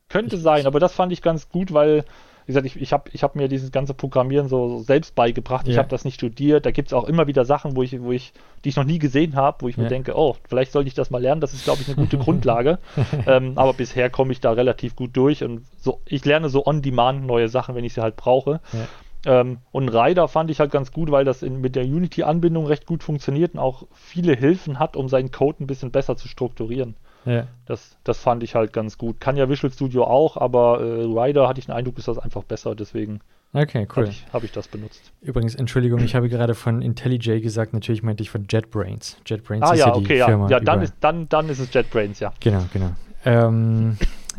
Könnte 0.10 0.36
ich, 0.36 0.41
sein, 0.41 0.68
aber 0.68 0.82
das 0.82 0.91
fand 0.91 1.14
ich 1.14 1.22
ganz 1.22 1.48
gut, 1.48 1.74
weil 1.74 2.04
wie 2.46 2.52
gesagt, 2.52 2.66
ich, 2.68 2.80
ich 2.80 2.93
habe 2.93 3.10
ich 3.12 3.24
hab 3.24 3.36
mir 3.36 3.48
dieses 3.48 3.72
ganze 3.72 3.96
Programmieren 3.96 4.48
so, 4.48 4.80
selbst 4.80 5.16
beigebracht. 5.16 5.66
Yeah. 5.66 5.74
Ich 5.74 5.78
habe 5.80 5.89
das 5.89 6.06
nicht 6.06 6.16
studiert. 6.16 6.66
Da 6.66 6.72
gibt 6.72 6.89
es 6.89 6.93
auch 6.93 7.06
immer 7.06 7.26
wieder 7.26 7.43
Sachen, 7.43 7.76
wo 7.76 7.82
ich, 7.82 8.00
wo 8.02 8.12
ich, 8.12 8.34
die 8.64 8.70
ich 8.70 8.76
noch 8.76 8.84
nie 8.84 9.00
gesehen 9.00 9.36
habe, 9.36 9.58
wo 9.62 9.68
ich 9.68 9.78
yeah. 9.78 9.84
mir 9.84 9.89
denke, 9.89 10.16
oh, 10.16 10.36
vielleicht 10.48 10.72
sollte 10.72 10.88
ich 10.88 10.93
das 10.93 11.10
mal 11.10 11.22
lernen. 11.22 11.41
Das 11.41 11.54
ist, 11.54 11.64
glaube 11.64 11.82
ich, 11.82 11.88
eine 11.88 11.96
gute 11.96 12.18
Grundlage. 12.24 12.78
ähm, 13.28 13.54
aber 13.56 13.74
bisher 13.74 14.12
komme 14.12 14.32
ich 14.32 14.41
da 14.41 14.52
relativ 14.52 14.96
gut 14.96 15.18
durch 15.18 15.43
und 15.43 15.66
so, 15.80 16.02
ich 16.06 16.24
lerne 16.24 16.50
so 16.50 16.66
on 16.66 16.82
demand 16.84 17.26
neue 17.26 17.50
Sachen, 17.50 17.74
wenn 17.74 17.84
ich 17.84 17.93
sie 17.93 18.02
halt 18.02 18.16
brauche. 18.16 18.62
Yeah. 18.74 18.88
Ähm, 19.26 19.58
und 19.72 19.89
Rider 19.89 20.28
fand 20.28 20.52
ich 20.52 20.60
halt 20.60 20.72
ganz 20.72 20.91
gut, 20.91 21.10
weil 21.10 21.26
das 21.26 21.41
in, 21.41 21.60
mit 21.60 21.76
der 21.76 21.84
Unity-Anbindung 21.84 22.68
recht 22.68 22.86
gut 22.86 23.04
funktioniert 23.04 23.56
und 23.56 23.60
auch 23.60 23.88
viele 23.91 24.36
Hilfen 24.36 24.78
hat, 24.78 24.96
um 24.96 25.10
seinen 25.10 25.32
Code 25.32 25.64
ein 25.64 25.68
bisschen 25.68 25.91
besser 25.91 26.16
zu 26.16 26.28
strukturieren. 26.28 26.96
Ja. 27.26 27.47
Das, 27.65 27.97
das 28.03 28.19
fand 28.19 28.43
ich 28.43 28.55
halt 28.55 28.71
ganz 28.71 28.97
gut. 28.97 29.19
Kann 29.19 29.36
ja 29.36 29.49
Visual 29.49 29.71
Studio 29.71 30.05
auch, 30.05 30.38
aber 30.38 30.80
äh, 30.80 31.03
Rider 31.03 31.47
hatte 31.47 31.59
ich 31.59 31.65
den 31.65 31.73
Eindruck, 31.76 31.97
ist 31.97 32.07
das 32.07 32.19
einfach 32.19 32.43
besser, 32.43 32.76
deswegen 32.76 33.19
okay, 33.53 33.88
cool. 33.95 34.03
habe 34.03 34.09
ich, 34.09 34.26
hab 34.32 34.43
ich, 34.43 34.51
das 34.51 34.67
benutzt. 34.67 35.11
Übrigens, 35.21 35.55
Entschuldigung, 35.55 35.99
ich 35.99 36.15
habe 36.15 36.30
gerade 36.30 36.53
von 36.53 36.82
IntelliJ 36.82 37.41
gesagt, 37.41 37.73
natürlich 37.73 38.03
meinte 38.03 38.21
ich 38.21 38.30
von 38.30 38.45
JetBrains. 38.49 39.17
JetBrains 39.26 39.63
ah, 39.63 39.73
ist 39.73 39.80
ja, 39.80 39.88
ja 39.88 39.93
die 39.93 40.05
okay, 40.05 40.23
Firma. 40.23 40.49
Ja, 40.49 40.57
ja 40.57 40.63
dann, 40.63 40.82
ist, 40.82 40.93
dann, 40.99 41.28
dann 41.30 41.49
ist 41.49 41.59
es 41.59 41.73
JetBrains, 41.73 42.19
ja. 42.19 42.32
Genau, 42.39 42.63
genau. 42.71 42.91
Ähm, 43.26 43.97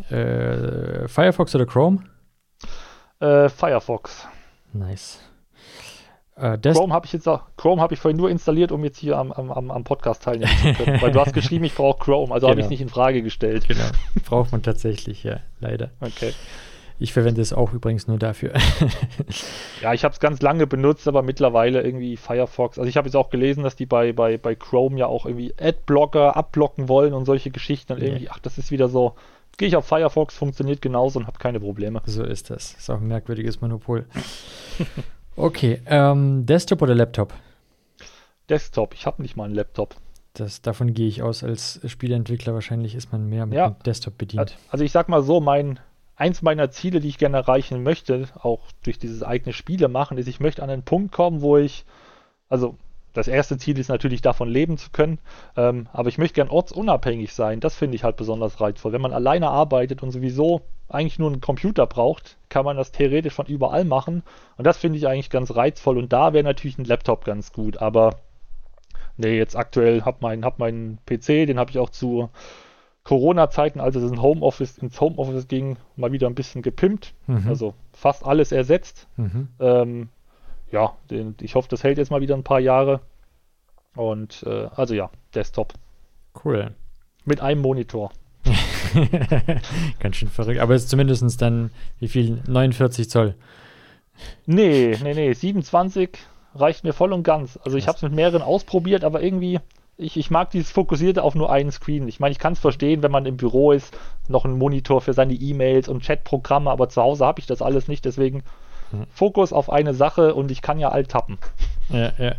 äh, 0.09 1.07
Firefox 1.07 1.53
oder 1.55 1.65
Chrome? 1.65 1.99
Äh, 3.19 3.49
Firefox. 3.49 4.27
Nice. 4.71 5.19
Äh, 6.39 6.57
Chrome 6.59 6.93
habe 6.93 7.05
ich 7.05 7.13
jetzt 7.13 7.27
auch, 7.27 7.41
Chrome 7.57 7.81
habe 7.81 7.95
ich 7.95 7.99
vorhin 7.99 8.17
nur 8.17 8.29
installiert, 8.29 8.71
um 8.71 8.83
jetzt 8.83 8.99
hier 8.99 9.17
am, 9.17 9.31
am, 9.31 9.71
am 9.71 9.83
Podcast 9.83 10.23
teilnehmen 10.23 10.51
zu 10.61 10.73
können. 10.83 11.01
weil 11.01 11.11
du 11.11 11.19
hast 11.19 11.33
geschrieben, 11.33 11.65
ich 11.65 11.73
brauche 11.73 11.97
Chrome, 11.97 12.33
also 12.33 12.45
genau. 12.45 12.51
habe 12.51 12.59
ich 12.61 12.65
es 12.65 12.69
nicht 12.69 12.81
in 12.81 12.89
Frage 12.89 13.23
gestellt. 13.23 13.67
Genau. 13.67 13.85
Braucht 14.25 14.51
man 14.51 14.61
tatsächlich, 14.61 15.23
ja, 15.23 15.39
leider. 15.59 15.91
Okay. 15.99 16.33
Ich 16.99 17.13
verwende 17.13 17.41
es 17.41 17.53
auch 17.53 17.73
übrigens 17.73 18.07
nur 18.07 18.17
dafür. 18.17 18.53
ja, 19.81 19.93
ich 19.93 20.03
habe 20.03 20.13
es 20.13 20.19
ganz 20.19 20.41
lange 20.41 20.65
benutzt, 20.65 21.07
aber 21.07 21.21
mittlerweile 21.21 21.81
irgendwie 21.83 22.17
Firefox. 22.17 22.79
Also 22.79 22.89
ich 22.89 22.97
habe 22.97 23.07
jetzt 23.07 23.15
auch 23.15 23.29
gelesen, 23.29 23.63
dass 23.63 23.75
die 23.75 23.85
bei, 23.85 24.13
bei, 24.13 24.37
bei 24.37 24.55
Chrome 24.55 24.97
ja 24.97 25.05
auch 25.05 25.25
irgendwie 25.25 25.53
Adblocker 25.59 26.35
abblocken 26.35 26.89
wollen 26.89 27.13
und 27.13 27.25
solche 27.25 27.51
Geschichten. 27.51 27.93
Und 27.93 28.01
irgendwie, 28.01 28.29
ach, 28.29 28.39
das 28.39 28.57
ist 28.57 28.71
wieder 28.71 28.89
so. 28.89 29.13
Gehe 29.57 29.67
ich 29.67 29.75
auf 29.75 29.85
Firefox, 29.85 30.35
funktioniert 30.35 30.81
genauso 30.81 31.19
und 31.19 31.27
habe 31.27 31.37
keine 31.39 31.59
Probleme. 31.59 32.01
So 32.05 32.23
ist 32.23 32.49
das. 32.49 32.73
Ist 32.73 32.89
auch 32.89 32.99
ein 32.99 33.07
merkwürdiges 33.07 33.61
Monopol. 33.61 34.05
okay, 35.37 35.81
ähm, 35.85 36.45
Desktop 36.45 36.81
oder 36.81 36.95
Laptop? 36.95 37.33
Desktop. 38.49 38.93
Ich 38.93 39.05
habe 39.05 39.21
nicht 39.21 39.35
mal 39.35 39.45
einen 39.45 39.55
Laptop. 39.55 39.95
Das, 40.33 40.61
davon 40.61 40.93
gehe 40.93 41.07
ich 41.07 41.23
aus, 41.23 41.43
als 41.43 41.79
Spieleentwickler 41.85 42.53
wahrscheinlich 42.53 42.93
ist 42.93 43.11
man 43.11 43.27
mehr 43.27 43.45
mit 43.45 43.55
ja. 43.55 43.71
Desktop 43.85 44.17
bedient. 44.17 44.57
Also 44.69 44.83
ich 44.83 44.91
sag 44.91 45.09
mal 45.09 45.23
so, 45.23 45.39
mein 45.39 45.79
eins 46.15 46.41
meiner 46.41 46.71
Ziele, 46.71 46.99
die 46.99 47.07
ich 47.07 47.17
gerne 47.17 47.37
erreichen 47.37 47.83
möchte, 47.83 48.27
auch 48.39 48.61
durch 48.83 48.99
dieses 48.99 49.23
eigene 49.23 49.53
Spiele 49.53 49.87
machen, 49.87 50.17
ist, 50.17 50.27
ich 50.27 50.39
möchte 50.39 50.63
an 50.63 50.69
einen 50.69 50.83
Punkt 50.83 51.11
kommen, 51.11 51.41
wo 51.41 51.57
ich, 51.57 51.85
also 52.49 52.75
das 53.17 53.27
erste 53.27 53.57
Ziel 53.57 53.79
ist 53.79 53.89
natürlich 53.89 54.21
davon 54.21 54.47
leben 54.47 54.77
zu 54.77 54.91
können, 54.91 55.17
ähm, 55.55 55.87
aber 55.91 56.07
ich 56.07 56.19
möchte 56.19 56.35
gern 56.35 56.49
ortsunabhängig 56.49 57.33
sein. 57.33 57.59
Das 57.59 57.75
finde 57.75 57.95
ich 57.95 58.03
halt 58.03 58.15
besonders 58.15 58.61
reizvoll. 58.61 58.91
Wenn 58.93 59.01
man 59.01 59.11
alleine 59.11 59.49
arbeitet 59.49 60.03
und 60.03 60.11
sowieso 60.11 60.61
eigentlich 60.87 61.17
nur 61.17 61.31
einen 61.31 61.41
Computer 61.41 61.87
braucht, 61.87 62.37
kann 62.49 62.63
man 62.63 62.77
das 62.77 62.91
theoretisch 62.91 63.33
von 63.33 63.47
überall 63.47 63.85
machen. 63.85 64.21
Und 64.57 64.67
das 64.67 64.77
finde 64.77 64.99
ich 64.99 65.07
eigentlich 65.07 65.31
ganz 65.31 65.55
reizvoll. 65.55 65.97
Und 65.97 66.13
da 66.13 66.33
wäre 66.33 66.43
natürlich 66.43 66.77
ein 66.77 66.85
Laptop 66.85 67.25
ganz 67.25 67.51
gut. 67.51 67.81
Aber 67.81 68.19
nee, 69.17 69.35
jetzt 69.35 69.55
aktuell 69.55 70.03
habe 70.03 70.17
mein, 70.21 70.45
hab 70.45 70.59
meinen 70.59 70.99
PC, 71.07 71.47
den 71.47 71.57
habe 71.57 71.71
ich 71.71 71.79
auch 71.79 71.89
zu 71.89 72.29
Corona-Zeiten, 73.03 73.79
als 73.79 73.95
es 73.95 74.11
in 74.11 74.21
Homeoffice, 74.21 74.77
ins 74.77 75.01
Homeoffice 75.01 75.47
ging, 75.47 75.77
mal 75.95 76.11
wieder 76.11 76.27
ein 76.27 76.35
bisschen 76.35 76.61
gepimpt. 76.61 77.15
Mhm. 77.25 77.47
Also 77.47 77.73
fast 77.93 78.23
alles 78.23 78.51
ersetzt. 78.51 79.07
Mhm. 79.17 79.47
Ähm, 79.59 80.09
ja, 80.71 80.93
den, 81.09 81.35
ich 81.41 81.55
hoffe, 81.55 81.69
das 81.69 81.83
hält 81.83 81.97
jetzt 81.97 82.11
mal 82.11 82.21
wieder 82.21 82.35
ein 82.35 82.43
paar 82.43 82.59
Jahre. 82.59 83.01
Und 83.95 84.43
äh, 84.45 84.67
also 84.75 84.93
ja, 84.93 85.09
Desktop. 85.33 85.73
Cool. 86.43 86.71
Mit 87.25 87.41
einem 87.41 87.61
Monitor. 87.61 88.11
Ganz 89.99 90.15
schön 90.15 90.29
verrückt. 90.29 90.59
Aber 90.59 90.75
es 90.75 90.83
ist 90.83 90.89
zumindest 90.89 91.41
dann, 91.41 91.71
wie 91.99 92.07
viel? 92.07 92.41
49 92.47 93.09
Zoll. 93.09 93.35
Nee, 94.45 94.97
nee, 95.03 95.13
nee. 95.13 95.33
27 95.33 96.17
reicht 96.55 96.83
mir 96.83 96.93
voll 96.93 97.13
und 97.13 97.23
ganz. 97.23 97.59
Also 97.63 97.77
ich 97.77 97.87
habe 97.87 97.97
es 97.97 98.01
mit 98.01 98.13
mehreren 98.13 98.41
ausprobiert, 98.41 99.03
aber 99.03 99.21
irgendwie, 99.21 99.59
ich, 99.97 100.17
ich 100.17 100.31
mag 100.31 100.51
dieses 100.51 100.71
Fokussierte 100.71 101.23
auf 101.23 101.35
nur 101.35 101.51
einen 101.51 101.71
Screen. 101.71 102.07
Ich 102.07 102.19
meine, 102.19 102.31
ich 102.31 102.39
kann 102.39 102.53
es 102.53 102.59
verstehen, 102.59 103.03
wenn 103.03 103.11
man 103.11 103.25
im 103.25 103.37
Büro 103.37 103.71
ist, 103.71 103.97
noch 104.27 104.45
einen 104.45 104.57
Monitor 104.57 105.01
für 105.01 105.13
seine 105.13 105.33
E-Mails 105.33 105.87
und 105.87 106.03
Chatprogramme, 106.03 106.69
aber 106.69 106.89
zu 106.89 107.01
Hause 107.01 107.25
habe 107.25 107.39
ich 107.39 107.45
das 107.45 107.61
alles 107.61 107.87
nicht, 107.87 108.05
deswegen 108.05 108.43
Fokus 109.09 109.53
auf 109.53 109.69
eine 109.69 109.93
Sache 109.93 110.33
und 110.33 110.51
ich 110.51 110.61
kann 110.61 110.79
ja 110.79 110.89
alt 110.89 111.09
tappen. 111.09 111.37
Ja, 111.89 112.11
ja. 112.17 112.35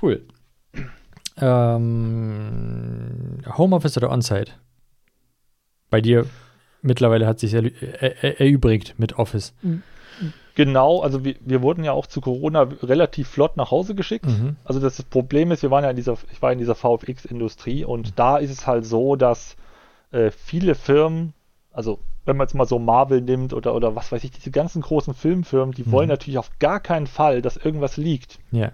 Cool. 0.00 0.22
Ähm, 1.40 3.38
Homeoffice 3.56 3.96
oder 3.96 4.10
On-Site? 4.10 4.52
Bei 5.90 6.00
dir 6.00 6.26
mittlerweile 6.82 7.26
hat 7.26 7.38
sich 7.40 7.54
erübrigt 7.54 8.94
mit 8.98 9.18
Office. 9.18 9.52
Hm. 9.62 9.82
Genau, 10.54 11.00
also 11.00 11.24
wir, 11.24 11.36
wir, 11.40 11.62
wurden 11.62 11.84
ja 11.84 11.92
auch 11.92 12.06
zu 12.06 12.20
Corona 12.20 12.62
relativ 12.82 13.28
flott 13.28 13.56
nach 13.56 13.70
Hause 13.70 13.94
geschickt. 13.94 14.26
Mhm. 14.26 14.56
Also 14.64 14.80
das 14.80 15.02
Problem 15.02 15.52
ist, 15.52 15.62
wir 15.62 15.70
waren 15.70 15.84
ja 15.84 15.90
in 15.90 15.96
dieser, 15.96 16.18
ich 16.32 16.42
war 16.42 16.52
in 16.52 16.58
dieser 16.58 16.74
VFX-Industrie 16.74 17.84
und 17.84 18.08
mhm. 18.08 18.12
da 18.16 18.36
ist 18.36 18.50
es 18.50 18.66
halt 18.66 18.84
so, 18.84 19.16
dass 19.16 19.56
äh, 20.10 20.30
viele 20.30 20.74
Firmen, 20.74 21.32
also 21.72 22.00
wenn 22.24 22.36
man 22.36 22.46
jetzt 22.46 22.54
mal 22.54 22.66
so 22.66 22.78
Marvel 22.78 23.20
nimmt 23.20 23.52
oder, 23.52 23.74
oder 23.74 23.96
was 23.96 24.12
weiß 24.12 24.22
ich, 24.24 24.30
diese 24.30 24.50
ganzen 24.50 24.82
großen 24.82 25.14
Filmfirmen, 25.14 25.74
die 25.74 25.84
mhm. 25.84 25.92
wollen 25.92 26.08
natürlich 26.08 26.38
auf 26.38 26.50
gar 26.58 26.80
keinen 26.80 27.06
Fall, 27.06 27.42
dass 27.42 27.56
irgendwas 27.56 27.96
liegt. 27.96 28.38
Ja. 28.50 28.72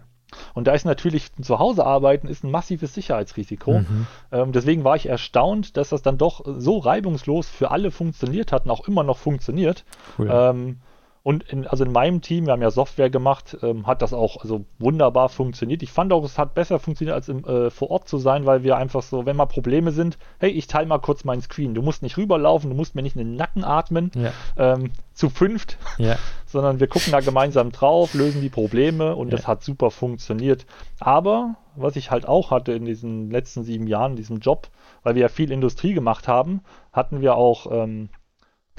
Und 0.54 0.66
da 0.66 0.72
ist 0.72 0.84
natürlich 0.84 1.32
zu 1.40 1.58
Hause 1.58 1.86
arbeiten 1.86 2.26
ist 2.26 2.44
ein 2.44 2.50
massives 2.50 2.94
Sicherheitsrisiko. 2.94 3.80
Mhm. 3.80 4.06
Ähm, 4.32 4.52
deswegen 4.52 4.84
war 4.84 4.96
ich 4.96 5.06
erstaunt, 5.08 5.76
dass 5.76 5.90
das 5.90 6.02
dann 6.02 6.18
doch 6.18 6.44
so 6.58 6.78
reibungslos 6.78 7.48
für 7.48 7.70
alle 7.70 7.90
funktioniert 7.90 8.52
hat 8.52 8.64
und 8.64 8.70
auch 8.70 8.86
immer 8.88 9.04
noch 9.04 9.18
funktioniert. 9.18 9.84
Cool. 10.18 10.28
Ähm, 10.30 10.80
und 11.26 11.42
in, 11.42 11.66
also 11.66 11.82
in 11.82 11.90
meinem 11.90 12.20
Team, 12.20 12.46
wir 12.46 12.52
haben 12.52 12.62
ja 12.62 12.70
Software 12.70 13.10
gemacht, 13.10 13.56
ähm, 13.60 13.84
hat 13.88 14.00
das 14.00 14.12
auch 14.12 14.40
also 14.42 14.64
wunderbar 14.78 15.28
funktioniert. 15.28 15.82
Ich 15.82 15.90
fand 15.90 16.12
auch, 16.12 16.22
es 16.22 16.38
hat 16.38 16.54
besser 16.54 16.78
funktioniert, 16.78 17.16
als 17.16 17.28
im, 17.28 17.44
äh, 17.44 17.68
vor 17.68 17.90
Ort 17.90 18.06
zu 18.08 18.18
sein, 18.18 18.46
weil 18.46 18.62
wir 18.62 18.76
einfach 18.76 19.02
so, 19.02 19.26
wenn 19.26 19.34
mal 19.34 19.46
Probleme 19.46 19.90
sind, 19.90 20.18
hey, 20.38 20.50
ich 20.50 20.68
teile 20.68 20.86
mal 20.86 21.00
kurz 21.00 21.24
meinen 21.24 21.42
Screen. 21.42 21.74
Du 21.74 21.82
musst 21.82 22.04
nicht 22.04 22.16
rüberlaufen, 22.16 22.70
du 22.70 22.76
musst 22.76 22.94
mir 22.94 23.02
nicht 23.02 23.16
in 23.16 23.26
den 23.26 23.34
Nacken 23.34 23.64
atmen, 23.64 24.12
ja. 24.14 24.32
ähm, 24.56 24.92
zu 25.14 25.28
fünft, 25.28 25.78
ja. 25.98 26.14
sondern 26.46 26.78
wir 26.78 26.86
gucken 26.86 27.10
da 27.10 27.18
gemeinsam 27.18 27.72
drauf, 27.72 28.14
lösen 28.14 28.40
die 28.40 28.48
Probleme 28.48 29.16
und 29.16 29.32
ja. 29.32 29.36
das 29.36 29.48
hat 29.48 29.64
super 29.64 29.90
funktioniert. 29.90 30.64
Aber 31.00 31.56
was 31.74 31.96
ich 31.96 32.12
halt 32.12 32.28
auch 32.28 32.52
hatte 32.52 32.70
in 32.70 32.84
diesen 32.84 33.32
letzten 33.32 33.64
sieben 33.64 33.88
Jahren, 33.88 34.12
in 34.12 34.16
diesem 34.16 34.38
Job, 34.38 34.68
weil 35.02 35.16
wir 35.16 35.22
ja 35.22 35.28
viel 35.28 35.50
Industrie 35.50 35.92
gemacht 35.92 36.28
haben, 36.28 36.60
hatten 36.92 37.20
wir 37.20 37.34
auch 37.34 37.66
ähm, 37.72 38.10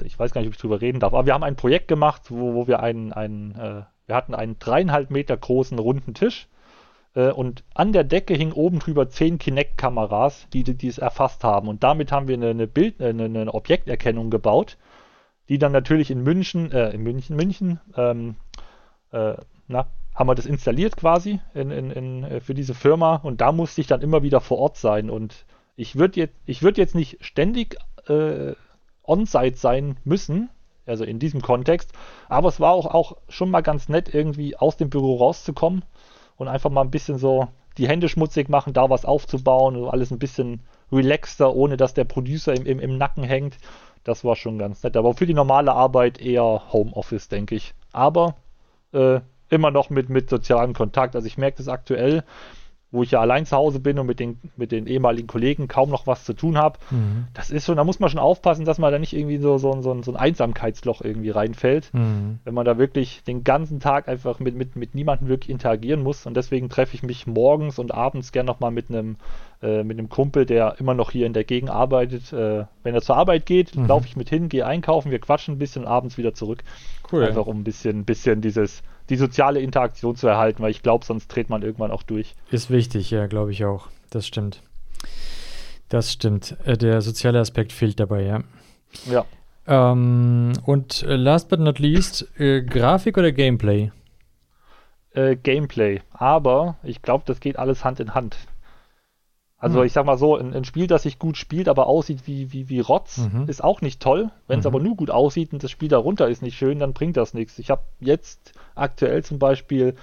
ich 0.02 0.18
weiß 0.18 0.32
gar 0.32 0.40
nicht, 0.40 0.48
ob 0.48 0.54
ich 0.54 0.60
drüber 0.60 0.80
reden 0.80 1.00
darf, 1.00 1.12
aber 1.12 1.26
wir 1.26 1.34
haben 1.34 1.44
ein 1.44 1.56
Projekt 1.56 1.88
gemacht, 1.88 2.30
wo, 2.30 2.54
wo 2.54 2.66
wir 2.66 2.80
einen, 2.80 3.12
einen 3.12 3.54
äh, 3.54 3.82
wir 4.06 4.14
hatten 4.14 4.34
einen 4.34 4.58
dreieinhalb 4.58 5.10
Meter 5.10 5.36
großen 5.36 5.78
runden 5.78 6.14
Tisch 6.14 6.48
äh, 7.14 7.30
und 7.30 7.64
an 7.74 7.92
der 7.92 8.04
Decke 8.04 8.34
hing 8.34 8.52
oben 8.52 8.78
drüber 8.78 9.08
zehn 9.08 9.38
Kinect-Kameras, 9.38 10.48
die, 10.52 10.64
die 10.64 10.88
es 10.88 10.98
erfasst 10.98 11.44
haben. 11.44 11.68
Und 11.68 11.82
damit 11.82 12.10
haben 12.10 12.28
wir 12.28 12.34
eine, 12.34 12.50
eine 12.50 12.66
Bild, 12.66 13.00
eine, 13.00 13.24
eine, 13.24 13.52
Objekterkennung 13.52 14.30
gebaut, 14.30 14.78
die 15.48 15.58
dann 15.58 15.72
natürlich 15.72 16.10
in 16.10 16.22
München, 16.22 16.72
äh, 16.72 16.90
in 16.90 17.02
München, 17.02 17.36
München, 17.36 17.80
ähm, 17.96 18.36
äh, 19.12 19.34
na, 19.66 19.86
haben 20.14 20.28
wir 20.28 20.34
das 20.34 20.46
installiert 20.46 20.96
quasi 20.96 21.40
in, 21.54 21.70
in, 21.70 21.90
in, 21.90 22.24
äh, 22.24 22.40
für 22.40 22.54
diese 22.54 22.74
Firma 22.74 23.16
und 23.16 23.40
da 23.40 23.52
musste 23.52 23.80
ich 23.80 23.86
dann 23.86 24.00
immer 24.00 24.22
wieder 24.22 24.40
vor 24.40 24.58
Ort 24.58 24.76
sein 24.76 25.10
und 25.10 25.46
ich 25.76 25.96
würde 25.96 26.18
jetzt, 26.20 26.34
ich 26.44 26.62
würde 26.62 26.80
jetzt 26.80 26.94
nicht 26.94 27.24
ständig 27.24 27.76
äh, 28.08 28.54
on-site 29.08 29.56
sein 29.56 29.96
müssen, 30.04 30.50
also 30.86 31.04
in 31.04 31.18
diesem 31.18 31.42
Kontext. 31.42 31.92
Aber 32.28 32.48
es 32.48 32.60
war 32.60 32.72
auch, 32.72 32.86
auch 32.86 33.16
schon 33.28 33.50
mal 33.50 33.62
ganz 33.62 33.88
nett, 33.88 34.12
irgendwie 34.14 34.56
aus 34.56 34.76
dem 34.76 34.90
Büro 34.90 35.16
rauszukommen 35.16 35.84
und 36.36 36.48
einfach 36.48 36.70
mal 36.70 36.82
ein 36.82 36.90
bisschen 36.90 37.18
so 37.18 37.48
die 37.78 37.88
Hände 37.88 38.08
schmutzig 38.08 38.48
machen, 38.48 38.72
da 38.72 38.90
was 38.90 39.04
aufzubauen 39.04 39.76
und 39.76 39.88
alles 39.88 40.10
ein 40.10 40.18
bisschen 40.18 40.60
relaxter, 40.90 41.54
ohne 41.54 41.76
dass 41.76 41.94
der 41.94 42.04
Producer 42.04 42.54
im, 42.54 42.66
im, 42.66 42.80
im 42.80 42.98
Nacken 42.98 43.22
hängt. 43.22 43.58
Das 44.04 44.24
war 44.24 44.36
schon 44.36 44.58
ganz 44.58 44.82
nett. 44.82 44.96
Aber 44.96 45.14
für 45.14 45.26
die 45.26 45.34
normale 45.34 45.72
Arbeit 45.72 46.20
eher 46.20 46.72
Homeoffice, 46.72 47.28
denke 47.28 47.54
ich. 47.54 47.74
Aber 47.92 48.36
äh, 48.92 49.20
immer 49.50 49.70
noch 49.70 49.90
mit, 49.90 50.08
mit 50.08 50.30
sozialem 50.30 50.74
Kontakt. 50.74 51.14
Also 51.14 51.26
ich 51.26 51.38
merke 51.38 51.58
das 51.58 51.68
aktuell, 51.68 52.24
wo 52.90 53.02
ich 53.02 53.10
ja 53.10 53.20
allein 53.20 53.44
zu 53.44 53.56
Hause 53.56 53.80
bin 53.80 53.98
und 53.98 54.06
mit 54.06 54.18
den, 54.18 54.38
mit 54.56 54.72
den 54.72 54.86
ehemaligen 54.86 55.26
Kollegen 55.26 55.68
kaum 55.68 55.90
noch 55.90 56.06
was 56.06 56.24
zu 56.24 56.32
tun 56.32 56.56
habe. 56.56 56.78
Mhm. 56.90 57.26
Das 57.34 57.50
ist 57.50 57.66
schon, 57.66 57.76
da 57.76 57.84
muss 57.84 58.00
man 58.00 58.08
schon 58.08 58.18
aufpassen, 58.18 58.64
dass 58.64 58.78
man 58.78 58.90
da 58.90 58.98
nicht 58.98 59.12
irgendwie 59.12 59.38
so, 59.38 59.58
so, 59.58 59.82
so, 59.82 60.02
so 60.02 60.12
ein 60.12 60.16
Einsamkeitsloch 60.16 61.02
irgendwie 61.02 61.30
reinfällt. 61.30 61.92
Mhm. 61.92 62.38
Wenn 62.44 62.54
man 62.54 62.64
da 62.64 62.78
wirklich 62.78 63.22
den 63.24 63.44
ganzen 63.44 63.78
Tag 63.80 64.08
einfach 64.08 64.38
mit, 64.38 64.54
mit, 64.54 64.76
mit 64.76 64.94
niemandem 64.94 65.28
wirklich 65.28 65.50
interagieren 65.50 66.02
muss. 66.02 66.24
Und 66.24 66.36
deswegen 66.36 66.70
treffe 66.70 66.94
ich 66.94 67.02
mich 67.02 67.26
morgens 67.26 67.78
und 67.78 67.92
abends 67.92 68.32
gern 68.32 68.46
nochmal 68.46 68.70
mit 68.70 68.88
einem 68.88 69.16
äh, 69.60 69.82
mit 69.82 69.98
einem 69.98 70.08
Kumpel, 70.08 70.46
der 70.46 70.76
immer 70.78 70.94
noch 70.94 71.10
hier 71.10 71.26
in 71.26 71.32
der 71.32 71.44
Gegend 71.44 71.68
arbeitet. 71.68 72.32
Äh, 72.32 72.64
wenn 72.84 72.94
er 72.94 73.02
zur 73.02 73.16
Arbeit 73.16 73.44
geht, 73.44 73.74
mhm. 73.74 73.86
laufe 73.86 74.06
ich 74.06 74.16
mit 74.16 74.28
hin, 74.28 74.48
gehe 74.48 74.64
einkaufen, 74.64 75.10
wir 75.10 75.18
quatschen 75.18 75.56
ein 75.56 75.58
bisschen 75.58 75.82
und 75.82 75.88
abends 75.88 76.16
wieder 76.16 76.32
zurück. 76.32 76.62
Cool. 77.10 77.24
Einfach 77.24 77.46
um 77.46 77.60
ein 77.60 77.64
bisschen, 77.64 78.04
bisschen 78.04 78.40
dieses 78.40 78.82
die 79.08 79.16
soziale 79.16 79.60
Interaktion 79.60 80.16
zu 80.16 80.26
erhalten, 80.26 80.62
weil 80.62 80.70
ich 80.70 80.82
glaube, 80.82 81.04
sonst 81.04 81.28
dreht 81.28 81.50
man 81.50 81.62
irgendwann 81.62 81.90
auch 81.90 82.02
durch. 82.02 82.34
Ist 82.50 82.70
wichtig, 82.70 83.10
ja, 83.10 83.26
glaube 83.26 83.52
ich 83.52 83.64
auch. 83.64 83.88
Das 84.10 84.26
stimmt. 84.26 84.62
Das 85.88 86.12
stimmt. 86.12 86.56
Äh, 86.64 86.76
der 86.76 87.00
soziale 87.00 87.40
Aspekt 87.40 87.72
fehlt 87.72 87.98
dabei, 87.98 88.22
ja. 88.22 88.40
Ja. 89.10 89.24
Ähm, 89.66 90.52
und 90.64 91.02
äh, 91.02 91.16
last 91.16 91.48
but 91.48 91.60
not 91.60 91.78
least, 91.78 92.26
äh, 92.38 92.62
Grafik 92.62 93.18
oder 93.18 93.32
Gameplay? 93.32 93.90
Äh, 95.12 95.36
Gameplay. 95.36 96.00
Aber 96.12 96.76
ich 96.82 97.02
glaube, 97.02 97.24
das 97.26 97.40
geht 97.40 97.58
alles 97.58 97.84
Hand 97.84 98.00
in 98.00 98.14
Hand. 98.14 98.36
Also 99.58 99.80
mhm. 99.80 99.86
ich 99.86 99.92
sag 99.92 100.06
mal 100.06 100.16
so, 100.16 100.36
ein, 100.36 100.54
ein, 100.54 100.64
Spiel, 100.64 100.86
das 100.86 101.02
sich 101.02 101.18
gut 101.18 101.36
spielt, 101.36 101.68
aber 101.68 101.86
aussieht 101.86 102.26
wie, 102.26 102.52
wie, 102.52 102.68
wie 102.68 102.80
Rotz, 102.80 103.18
mhm. 103.18 103.48
ist 103.48 103.62
auch 103.62 103.80
nicht 103.80 104.00
toll. 104.00 104.30
Wenn 104.46 104.60
es 104.60 104.64
mhm. 104.64 104.68
aber 104.68 104.80
nur 104.80 104.96
gut 104.96 105.10
aussieht 105.10 105.52
und 105.52 105.62
das 105.62 105.70
Spiel 105.70 105.88
darunter 105.88 106.28
ist 106.28 106.42
nicht 106.42 106.56
schön, 106.56 106.78
dann 106.78 106.92
bringt 106.92 107.16
das 107.16 107.34
nichts. 107.34 107.58
Ich 107.58 107.70
habe 107.70 107.82
jetzt 107.98 108.52
aktuell 108.78 109.22
zum 109.24 109.38
Beispiel, 109.38 109.94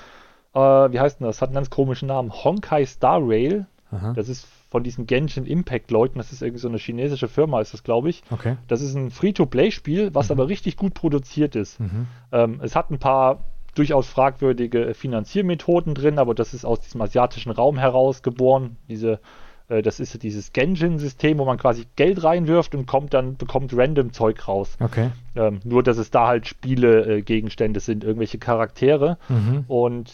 äh, 0.53 0.59
wie 0.59 0.99
heißt 0.99 1.19
denn 1.19 1.27
das? 1.27 1.41
Hat 1.41 1.49
einen 1.49 1.55
ganz 1.55 1.69
komischen 1.69 2.07
Namen. 2.07 2.31
Honkai 2.31 2.85
Star 2.85 3.19
Rail. 3.21 3.65
Aha. 3.91 4.13
Das 4.13 4.29
ist 4.29 4.47
von 4.69 4.83
diesen 4.83 5.07
Genshin 5.07 5.45
Impact 5.45 5.91
Leuten. 5.91 6.17
Das 6.17 6.31
ist 6.31 6.41
irgendwie 6.41 6.59
so 6.59 6.67
eine 6.67 6.77
chinesische 6.77 7.27
Firma, 7.27 7.61
ist 7.61 7.73
das, 7.73 7.83
glaube 7.83 8.09
ich. 8.09 8.23
Okay. 8.29 8.57
Das 8.67 8.81
ist 8.81 8.95
ein 8.95 9.11
Free-to-Play-Spiel, 9.11 10.13
was 10.13 10.29
mhm. 10.29 10.33
aber 10.33 10.49
richtig 10.49 10.75
gut 10.75 10.93
produziert 10.93 11.55
ist. 11.55 11.79
Mhm. 11.79 12.07
Ähm, 12.31 12.59
es 12.61 12.75
hat 12.75 12.91
ein 12.91 12.99
paar 12.99 13.45
durchaus 13.75 14.07
fragwürdige 14.07 14.93
Finanziermethoden 14.93 15.93
drin, 15.93 16.17
aber 16.17 16.33
das 16.33 16.53
ist 16.53 16.65
aus 16.65 16.79
diesem 16.79 17.01
asiatischen 17.01 17.51
Raum 17.51 17.77
heraus 17.77 18.23
geboren. 18.23 18.77
Diese 18.89 19.19
das 19.67 19.99
ist 19.99 20.21
dieses 20.21 20.53
Genjin-System, 20.53 21.39
wo 21.39 21.45
man 21.45 21.57
quasi 21.57 21.85
Geld 21.95 22.23
reinwirft 22.23 22.75
und 22.75 22.85
kommt 22.85 23.13
dann, 23.13 23.35
bekommt 23.37 23.75
random 23.75 24.13
Zeug 24.13 24.47
raus. 24.47 24.77
Okay. 24.79 25.09
Ähm, 25.35 25.59
nur, 25.63 25.81
dass 25.81 25.97
es 25.97 26.11
da 26.11 26.27
halt 26.27 26.47
Spiele-Gegenstände 26.47 27.79
äh, 27.79 27.81
sind, 27.81 28.03
irgendwelche 28.03 28.37
Charaktere. 28.37 29.17
Mhm. 29.27 29.65
Und 29.67 30.13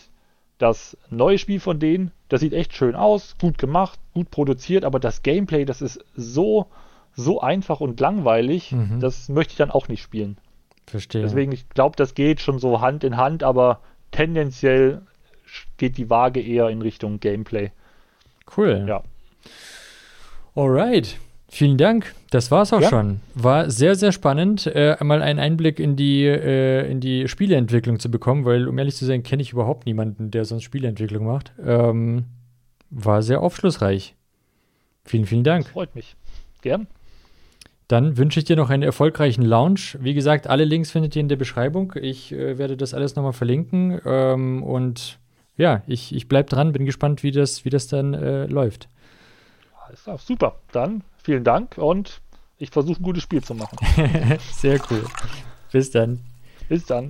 das 0.58 0.96
neue 1.10 1.38
Spiel 1.38 1.60
von 1.60 1.80
denen, 1.80 2.12
das 2.30 2.40
sieht 2.42 2.54
echt 2.54 2.74
schön 2.74 2.96
aus, 2.96 3.36
gut 3.42 3.58
gemacht, 3.58 4.00
gut 4.14 4.32
produziert, 4.32 4.86
aber 4.86 5.00
das 5.00 5.24
Gameplay, 5.24 5.66
das 5.66 5.82
ist 5.82 6.06
so, 6.16 6.68
so 7.14 7.42
einfach 7.42 7.82
und 7.82 8.00
langweilig, 8.00 8.72
Mhm. 8.72 9.00
das 9.00 9.28
möchte 9.28 9.52
ich 9.52 9.58
dann 9.58 9.72
auch 9.72 9.88
nicht 9.88 10.02
spielen. 10.02 10.38
Verstehe. 10.88 11.24
Deswegen, 11.24 11.52
ich 11.52 11.68
glaube, 11.70 11.96
das 11.96 12.16
geht 12.16 12.42
schon 12.42 12.60
so 12.60 12.80
Hand 12.80 13.04
in 13.04 13.18
Hand, 13.18 13.44
aber 13.44 13.80
tendenziell 14.12 15.02
geht 15.78 15.98
die 15.98 16.10
Waage 16.10 16.42
eher 16.42 16.70
in 16.70 16.82
Richtung 16.82 17.20
Gameplay. 17.20 17.72
Cool. 18.56 18.86
Ja. 18.88 19.04
Alright. 20.56 21.18
Vielen 21.50 21.78
Dank. 21.78 22.14
Das 22.30 22.50
war's 22.50 22.72
auch 22.72 22.80
Ja. 22.82 22.90
schon. 22.90 23.20
War 23.36 23.70
sehr, 23.70 23.96
sehr 23.96 24.14
spannend, 24.14 24.68
äh, 24.68 24.96
einmal 25.00 25.22
einen 25.22 25.38
Einblick 25.38 25.80
in 25.80 25.98
die, 25.98 26.24
äh, 26.26 26.90
in 26.90 27.02
die 27.02 27.28
Spieleentwicklung 27.28 28.00
zu 28.00 28.10
bekommen, 28.10 28.46
weil, 28.46 28.70
um 28.70 28.78
ehrlich 28.78 28.96
zu 28.96 29.06
sein, 29.06 29.22
kenne 29.22 29.42
ich 29.42 29.52
überhaupt 29.52 29.86
niemanden, 29.86 30.32
der 30.32 30.46
sonst 30.46 30.64
Spieleentwicklung 30.64 31.26
macht. 31.26 31.52
Ähm, 31.62 32.24
war 32.90 33.22
sehr 33.22 33.42
aufschlussreich. 33.42 34.16
Vielen, 35.04 35.26
vielen 35.26 35.44
Dank. 35.44 35.68
Freut 35.68 35.94
mich. 35.94 36.16
Gern. 36.62 36.88
Dann 37.90 38.16
wünsche 38.16 38.40
ich 38.40 38.46
dir 38.46 38.56
noch 38.56 38.70
einen 38.70 38.84
erfolgreichen 38.84 39.42
Launch. 39.42 39.98
Wie 40.00 40.14
gesagt, 40.14 40.48
alle 40.48 40.64
Links 40.64 40.92
findet 40.92 41.18
ihr 41.18 41.20
in 41.20 41.28
der 41.28 41.36
Beschreibung. 41.36 41.94
Ich 42.02 42.32
äh, 42.32 42.58
werde 42.58 42.78
das 42.78 42.94
alles 42.94 43.18
nochmal 43.18 43.34
verlinken. 43.34 44.00
Ähm, 44.06 44.64
und 44.64 45.20
ja, 45.58 45.84
ich, 45.88 46.16
ich 46.16 46.30
bleibe 46.30 46.50
dran, 46.50 46.72
bin 46.72 46.86
gespannt, 46.86 47.24
wie 47.24 47.32
das, 47.32 47.66
wie 47.66 47.70
das 47.70 47.88
dann 47.88 48.14
äh, 48.14 48.46
läuft. 48.46 48.88
Alles 49.92 50.04
klar, 50.04 50.18
super. 50.20 50.56
Dann 50.72 51.04
vielen 51.22 51.44
Dank 51.44 51.78
und 51.78 52.22
ich 52.58 52.70
versuche 52.70 53.02
ein 53.02 53.04
gutes 53.04 53.24
Spiel 53.24 53.44
zu 53.44 53.54
machen. 53.54 53.78
Sehr 54.54 54.80
cool. 54.90 55.04
Bis 55.70 55.92
dann. 55.92 56.22
Bis 56.70 56.86
dann. 56.86 57.10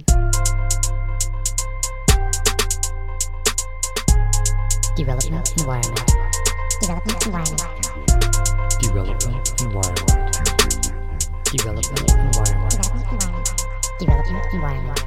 Development 4.98 5.48
environment. 5.60 6.02
Development 6.82 7.26
environment. 7.28 7.68
Development 8.82 9.62
environment. 9.62 10.32
Development 11.54 12.12
environment. 12.12 12.82
Development 14.02 14.54
environment. 14.54 15.06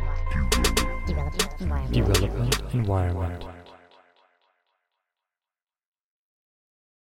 Development 1.08 1.50
environment. 1.60 1.92
Development 1.92 2.62
environment. 2.72 3.53